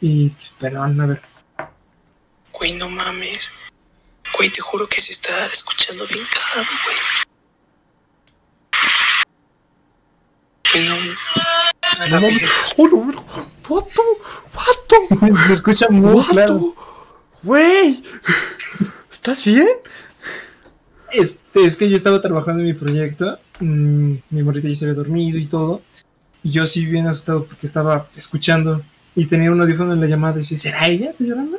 Y, 0.00 0.30
pues, 0.30 0.52
perdón, 0.58 1.00
a 1.00 1.06
ver. 1.06 1.22
Güey, 2.52 2.72
no 2.74 2.88
mames. 2.88 3.50
Güey, 4.36 4.50
te 4.50 4.60
juro 4.60 4.86
que 4.88 5.00
se 5.00 5.12
está 5.12 5.46
escuchando 5.46 6.06
bien 6.06 6.24
cagado, 6.32 6.68
güey. 6.84 6.96
Güey, 10.72 10.88
no. 10.88 10.94
A 11.82 11.98
la 11.98 12.08
No 12.08 12.20
mames. 12.20 12.40
verga. 12.40 12.54
¡Oh, 12.76 12.88
no, 12.88 13.04
no! 13.12 13.24
¡Vato! 13.68 14.02
¡Vato! 14.54 15.44
se 15.46 15.52
escucha 15.54 15.88
muy 15.88 16.24
claro. 16.26 16.74
¡Güey! 17.42 18.02
¿Estás 19.10 19.44
bien? 19.44 19.66
Es, 21.12 21.40
es 21.54 21.76
que 21.76 21.88
yo 21.88 21.96
estaba 21.96 22.20
trabajando 22.20 22.60
en 22.62 22.66
mi 22.68 22.74
proyecto. 22.74 23.38
mm, 23.60 24.12
mi 24.30 24.42
morrita 24.42 24.68
ya 24.68 24.74
se 24.74 24.84
había 24.84 24.94
dormido 24.96 25.38
y 25.38 25.46
todo. 25.46 25.82
Y 26.42 26.50
yo 26.50 26.66
sí 26.66 26.86
bien 26.86 27.06
asustado 27.06 27.44
porque 27.44 27.66
estaba 27.66 28.08
escuchando 28.16 28.82
y 29.14 29.26
tenía 29.26 29.50
un 29.50 29.60
audífono 29.60 29.92
en 29.92 30.00
la 30.00 30.06
llamada 30.06 30.36
y 30.36 30.40
decía, 30.40 30.56
¿será 30.56 30.86
ella? 30.86 31.10
¿Está 31.10 31.24
llorando? 31.24 31.58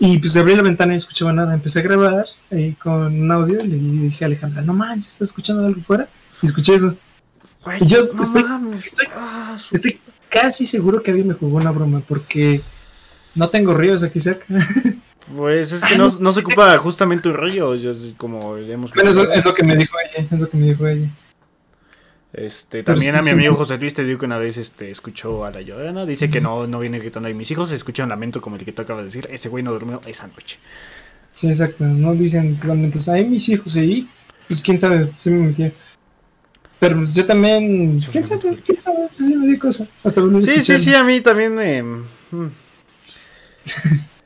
Y 0.00 0.18
pues 0.18 0.36
abrí 0.36 0.54
la 0.54 0.62
ventana 0.62 0.92
y 0.92 0.94
no 0.96 0.98
escuchaba 0.98 1.32
nada. 1.32 1.54
Empecé 1.54 1.80
a 1.80 1.82
grabar 1.82 2.26
ahí 2.50 2.72
con 2.74 3.20
un 3.20 3.32
audio 3.32 3.62
y 3.64 3.66
le 3.68 3.76
dije 3.78 4.24
a 4.24 4.26
Alejandra, 4.26 4.62
no 4.62 4.72
manches, 4.72 5.12
¿estás 5.12 5.28
escuchando 5.30 5.66
algo 5.66 5.80
fuera? 5.82 6.08
Y 6.42 6.46
escuché 6.46 6.74
eso. 6.74 6.96
Güey, 7.64 7.82
Y 7.82 7.86
yo 7.88 8.12
no 8.12 8.22
estoy- 8.22 8.44
Ah, 9.14 9.56
Estoy 9.72 10.00
casi 10.28 10.66
seguro 10.66 11.02
que 11.02 11.10
alguien 11.10 11.28
me 11.28 11.34
jugó 11.34 11.56
una 11.56 11.72
broma 11.72 12.00
porque 12.06 12.62
no 13.38 13.48
tengo 13.48 13.74
ríos 13.74 14.02
aquí 14.02 14.20
cerca. 14.20 14.46
Pues 15.36 15.72
es 15.72 15.82
que 15.82 15.92
Ay, 15.92 15.98
no, 15.98 16.32
se 16.32 16.40
ocupa 16.40 16.78
justamente 16.78 17.28
un 17.28 17.34
rollo, 17.34 17.74
yo, 17.74 17.92
como 18.16 18.56
hemos 18.56 18.94
bueno, 18.94 19.10
eso 19.10 19.30
es 19.30 19.44
lo 19.44 19.52
que 19.52 19.62
me 19.62 19.76
dijo 19.76 19.94
ella. 20.00 20.26
Es 20.30 20.40
lo 20.40 20.48
que 20.48 20.56
me 20.56 20.66
dijo 20.68 20.86
ella. 20.86 21.10
Este, 22.32 22.82
también 22.82 23.14
a 23.14 23.20
mi 23.20 23.30
amigo 23.30 23.54
José 23.54 23.76
Luis 23.76 23.92
te 23.92 24.04
digo 24.04 24.18
que 24.18 24.24
una 24.24 24.38
vez 24.38 24.56
este, 24.56 24.90
escuchó 24.90 25.44
a 25.44 25.50
la 25.50 25.60
llorona. 25.60 26.06
Dice 26.06 26.30
que 26.30 26.40
no, 26.40 26.66
no 26.66 26.78
viene 26.78 26.98
gritando 26.98 27.28
ahí. 27.28 27.34
Mis 27.34 27.50
hijos 27.50 27.70
escuchan 27.72 28.04
un 28.04 28.10
lamento 28.10 28.40
como 28.40 28.56
el 28.56 28.64
que 28.64 28.72
tú 28.72 28.80
acabas 28.80 29.02
de 29.02 29.06
decir. 29.08 29.28
Ese 29.30 29.50
güey 29.50 29.62
no 29.62 29.72
durmió 29.72 30.00
esa 30.06 30.26
noche. 30.28 30.58
Sí, 31.34 31.48
exacto. 31.48 31.84
No 31.84 32.14
dicen 32.14 32.56
totalmente, 32.56 32.98
ay, 33.10 33.26
mis 33.26 33.48
hijos 33.50 33.76
ahí. 33.76 34.08
Pues 34.46 34.62
quién 34.62 34.78
sabe, 34.78 35.12
sí 35.18 35.30
me 35.30 35.48
metí. 35.48 35.70
Pero 36.80 36.96
pues, 36.96 37.14
yo 37.14 37.26
también, 37.26 38.00
quién 38.00 38.24
sabe, 38.24 38.56
quién 38.64 38.80
sabe, 38.80 39.08
sí 39.16 39.36
me 39.36 39.46
di 39.46 39.58
cosas. 39.58 39.92
Hasta 40.04 40.22
Sí, 40.40 40.62
sí, 40.62 40.78
sí, 40.78 40.94
a 40.94 41.04
mí 41.04 41.20
también 41.20 41.54
me. 41.54 41.82
mm. 41.82 42.67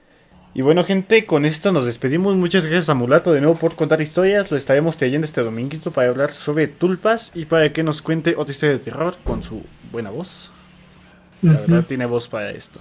Y 0.54 0.60
bueno, 0.60 0.84
gente, 0.84 1.24
con 1.24 1.46
esto 1.46 1.72
nos 1.72 1.86
despedimos. 1.86 2.36
Muchas 2.36 2.66
gracias 2.66 2.90
a 2.90 2.94
Mulato 2.94 3.32
de 3.32 3.40
nuevo 3.40 3.56
por 3.56 3.74
contar 3.74 4.02
historias. 4.02 4.50
Lo 4.50 4.58
estaremos 4.58 4.98
trayendo 4.98 5.24
este 5.24 5.40
dominguito 5.40 5.92
para 5.92 6.10
hablar 6.10 6.34
sobre 6.34 6.68
tulpas 6.68 7.32
y 7.34 7.46
para 7.46 7.72
que 7.72 7.82
nos 7.82 8.02
cuente 8.02 8.34
otra 8.36 8.52
historia 8.52 8.76
de 8.76 8.84
terror 8.84 9.16
con 9.24 9.42
su 9.42 9.62
buena 9.90 10.10
voz. 10.10 10.50
La 11.40 11.54
verdad, 11.54 11.84
tiene 11.86 12.04
voz 12.04 12.28
para 12.28 12.50
esto. 12.50 12.80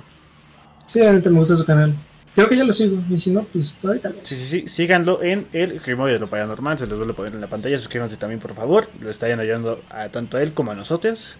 Sí, 0.85 0.99
realmente 0.99 1.29
me 1.29 1.39
gusta 1.39 1.55
su 1.55 1.65
canal. 1.65 1.95
Creo 2.35 2.49
que 2.49 2.57
ya 2.57 2.65
lo 2.65 2.73
sigo. 2.73 3.01
Y 3.09 3.17
si 3.17 3.31
no, 3.31 3.43
pues 3.43 3.77
ahorita 3.81 4.09
lo 4.09 4.15
Sí, 4.23 4.35
sí, 4.35 4.45
sí. 4.45 4.67
Síganlo 4.67 5.23
en 5.23 5.47
el 5.53 5.79
Grimorio 5.79 6.15
de 6.15 6.19
lo 6.19 6.27
Paranormal. 6.27 6.77
Se 6.77 6.87
los 6.87 6.97
vuelvo 6.97 7.13
a 7.13 7.15
poner 7.15 7.33
en 7.33 7.41
la 7.41 7.47
pantalla. 7.47 7.77
Suscríbanse 7.77 8.17
también, 8.17 8.41
por 8.41 8.53
favor. 8.53 8.89
Lo 8.99 9.09
están 9.09 9.39
ayudando 9.39 9.79
a 9.89 10.09
tanto 10.09 10.35
a 10.35 10.43
él 10.43 10.51
como 10.51 10.71
a 10.71 10.75
nosotros. 10.75 11.35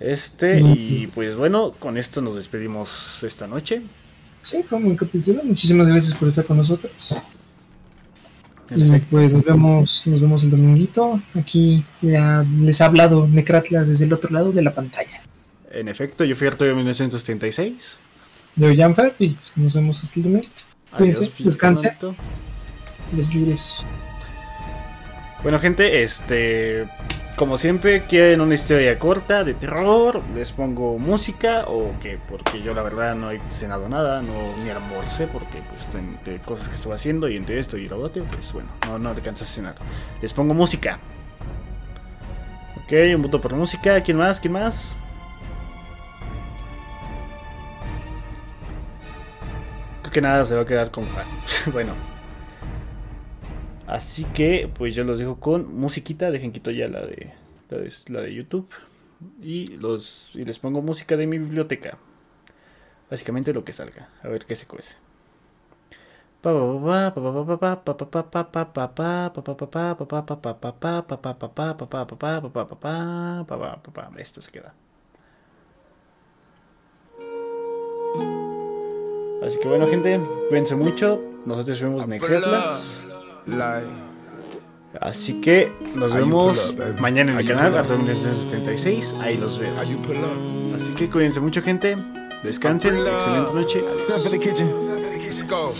Este, 0.00 0.60
y 0.60 1.06
pues 1.14 1.36
bueno, 1.36 1.72
con 1.78 1.98
esto 1.98 2.22
nos 2.22 2.34
despedimos 2.34 3.22
esta 3.22 3.46
noche. 3.46 3.82
Sí, 4.40 4.62
fue 4.62 4.78
un 4.78 4.84
buen 4.84 4.96
capítulo. 4.96 5.42
Muchísimas 5.44 5.86
gracias 5.88 6.14
por 6.14 6.28
estar 6.28 6.44
con 6.46 6.56
nosotros. 6.56 7.14
En 8.70 8.80
Y 8.80 8.88
efecto. 8.88 9.08
pues 9.10 9.32
nos 9.34 9.44
vemos, 9.44 10.06
nos 10.06 10.20
vemos 10.22 10.42
el 10.44 10.50
dominguito. 10.50 11.20
Aquí 11.34 11.84
ya 12.00 12.44
les 12.60 12.80
ha 12.80 12.86
hablado 12.86 13.26
Necratlas 13.26 13.88
desde 13.88 14.06
el 14.06 14.12
otro 14.12 14.30
lado 14.30 14.52
de 14.52 14.62
la 14.62 14.72
pantalla. 14.74 15.20
En 15.70 15.88
efecto, 15.88 16.24
yo 16.24 16.34
fui 16.34 16.46
Arturo 16.46 16.74
1936. 16.74 17.98
Yo, 18.56 18.74
Janfer, 18.74 19.14
y 19.18 19.30
pues 19.30 19.58
nos 19.58 19.74
vemos 19.74 20.02
hasta 20.02 20.20
el 20.20 20.24
domingo. 20.24 20.48
Cuídense, 20.96 21.30
descansen. 21.38 21.92
Les 23.14 23.28
jures. 23.28 23.84
Bueno, 25.42 25.58
gente, 25.58 26.02
este. 26.02 26.86
Como 27.40 27.56
siempre, 27.56 28.04
quieren 28.04 28.42
una 28.42 28.52
historia 28.52 28.98
corta 28.98 29.44
de 29.44 29.54
terror, 29.54 30.20
les 30.34 30.52
pongo 30.52 30.98
música 30.98 31.64
o 31.68 31.98
que 31.98 32.18
porque 32.28 32.60
yo 32.60 32.74
la 32.74 32.82
verdad 32.82 33.14
no 33.14 33.30
he 33.30 33.40
cenado 33.48 33.88
nada, 33.88 34.20
no 34.20 34.54
ni 34.62 34.68
almorcé 34.68 35.26
porque 35.26 35.62
pues 35.70 35.88
entre 35.94 36.38
cosas 36.40 36.68
que 36.68 36.74
estuve 36.74 36.96
haciendo 36.96 37.30
y 37.30 37.38
entre 37.38 37.58
esto 37.58 37.78
y 37.78 37.88
lo 37.88 37.98
otro, 37.98 38.24
pues 38.24 38.52
bueno, 38.52 38.68
no, 38.86 38.98
no 38.98 39.08
alcanza 39.08 39.44
a 39.44 39.48
cenar. 39.48 39.74
Les 40.20 40.34
pongo 40.34 40.52
música. 40.52 40.98
Ok, 42.84 42.92
un 43.16 43.22
voto 43.22 43.40
por 43.40 43.54
música. 43.54 44.02
¿Quién 44.02 44.18
más? 44.18 44.38
¿Quién 44.38 44.52
más? 44.52 44.94
Creo 50.02 50.12
que 50.12 50.20
nada 50.20 50.44
se 50.44 50.54
va 50.54 50.60
a 50.60 50.66
quedar 50.66 50.90
con 50.90 51.06
Juan. 51.06 51.26
bueno. 51.72 52.09
Así 53.90 54.22
que, 54.22 54.70
pues 54.72 54.94
yo 54.94 55.02
los 55.02 55.18
dejo 55.18 55.40
con 55.40 55.74
musiquita. 55.74 56.30
Dejen 56.30 56.52
quito 56.52 56.70
ya 56.70 56.86
la 56.86 57.00
de, 57.00 57.32
la 57.68 57.78
de, 57.78 57.92
la 58.06 58.20
de 58.20 58.32
YouTube. 58.32 58.68
Y, 59.42 59.78
los, 59.78 60.30
y 60.34 60.44
les 60.44 60.60
pongo 60.60 60.80
música 60.80 61.16
de 61.16 61.26
mi 61.26 61.38
biblioteca. 61.38 61.98
Básicamente 63.10 63.52
lo 63.52 63.64
que 63.64 63.72
salga. 63.72 64.08
A 64.22 64.28
ver 64.28 64.46
qué 64.46 64.54
se 64.54 64.66
cuece. 64.68 64.94
Esto 74.18 74.40
se 74.40 74.52
queda. 74.52 74.72
Así 79.42 79.58
que 79.58 79.66
bueno, 79.66 79.88
gente, 79.88 80.20
cuídense 80.48 80.76
mucho. 80.76 81.18
Nosotros 81.44 81.80
vemos 81.80 82.06
Necretlas. 82.06 83.04
Así 85.00 85.40
que 85.40 85.72
nos 85.94 86.12
vemos 86.12 86.58
pull 86.58 86.70
up, 86.70 86.76
baby? 86.78 87.00
mañana 87.00 87.32
en 87.32 87.46
you 87.46 87.54
canal? 87.54 87.76
Arturo 87.76 87.98
1976. 87.98 89.14
Ahí 89.20 89.36
los 89.36 89.58
veo. 89.58 89.72
Así 90.74 90.90
que 90.92 91.08
cuídense 91.08 91.40
mucho, 91.40 91.62
gente. 91.62 91.96
Descansen. 92.42 92.96
Excelente 92.96 93.52
noche. 93.54 93.82
Step 93.98 94.26
in 94.26 94.32
the 94.32 94.38
kitchen. 94.38 95.22
Let's 95.22 95.42
go. 95.42 95.72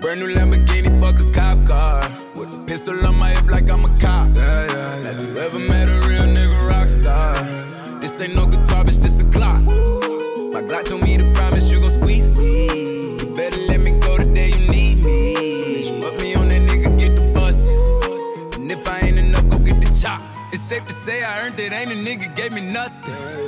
Brand 0.00 0.20
new 0.20 0.28
Lamborghini, 0.28 0.88
fuck 1.00 1.20
a 1.20 1.30
cop 1.32 1.66
car. 1.66 2.02
With 2.36 2.54
a 2.54 2.58
pistol 2.66 2.94
on 3.06 3.18
my 3.18 3.30
hip 3.30 3.50
like 3.50 3.68
I'm 3.70 3.84
a 3.84 3.88
cop. 3.98 4.28
Yeah, 4.36 4.66
yeah, 4.66 5.02
Have 5.02 5.20
you 5.20 5.36
ever 5.36 5.58
met 5.58 5.88
a 5.88 6.08
real 6.08 6.22
nigga 6.22 6.68
rock 6.68 6.88
star? 6.88 7.34
This 8.00 8.20
ain't 8.20 8.36
no 8.36 8.46
guitar, 8.46 8.84
bitch, 8.84 9.00
this 9.00 9.20
a 9.20 9.24
clock. 9.24 9.60
My 10.52 10.62
Glock 10.62 10.84
told 10.84 11.02
me 11.02 11.18
to 11.18 11.24
promise 11.32 11.57
It's 20.52 20.62
safe 20.62 20.86
to 20.86 20.92
say 20.92 21.24
I 21.24 21.44
earned 21.44 21.58
it, 21.58 21.72
ain't 21.72 21.90
a 21.90 21.94
nigga 21.94 22.36
gave 22.36 22.52
me 22.52 22.60
nothing. 22.60 23.47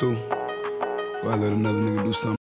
too. 0.00 0.16
I 0.32 1.36
let 1.36 1.52
another 1.52 1.80
nigga 1.80 2.04
do 2.04 2.12
something. 2.14 2.39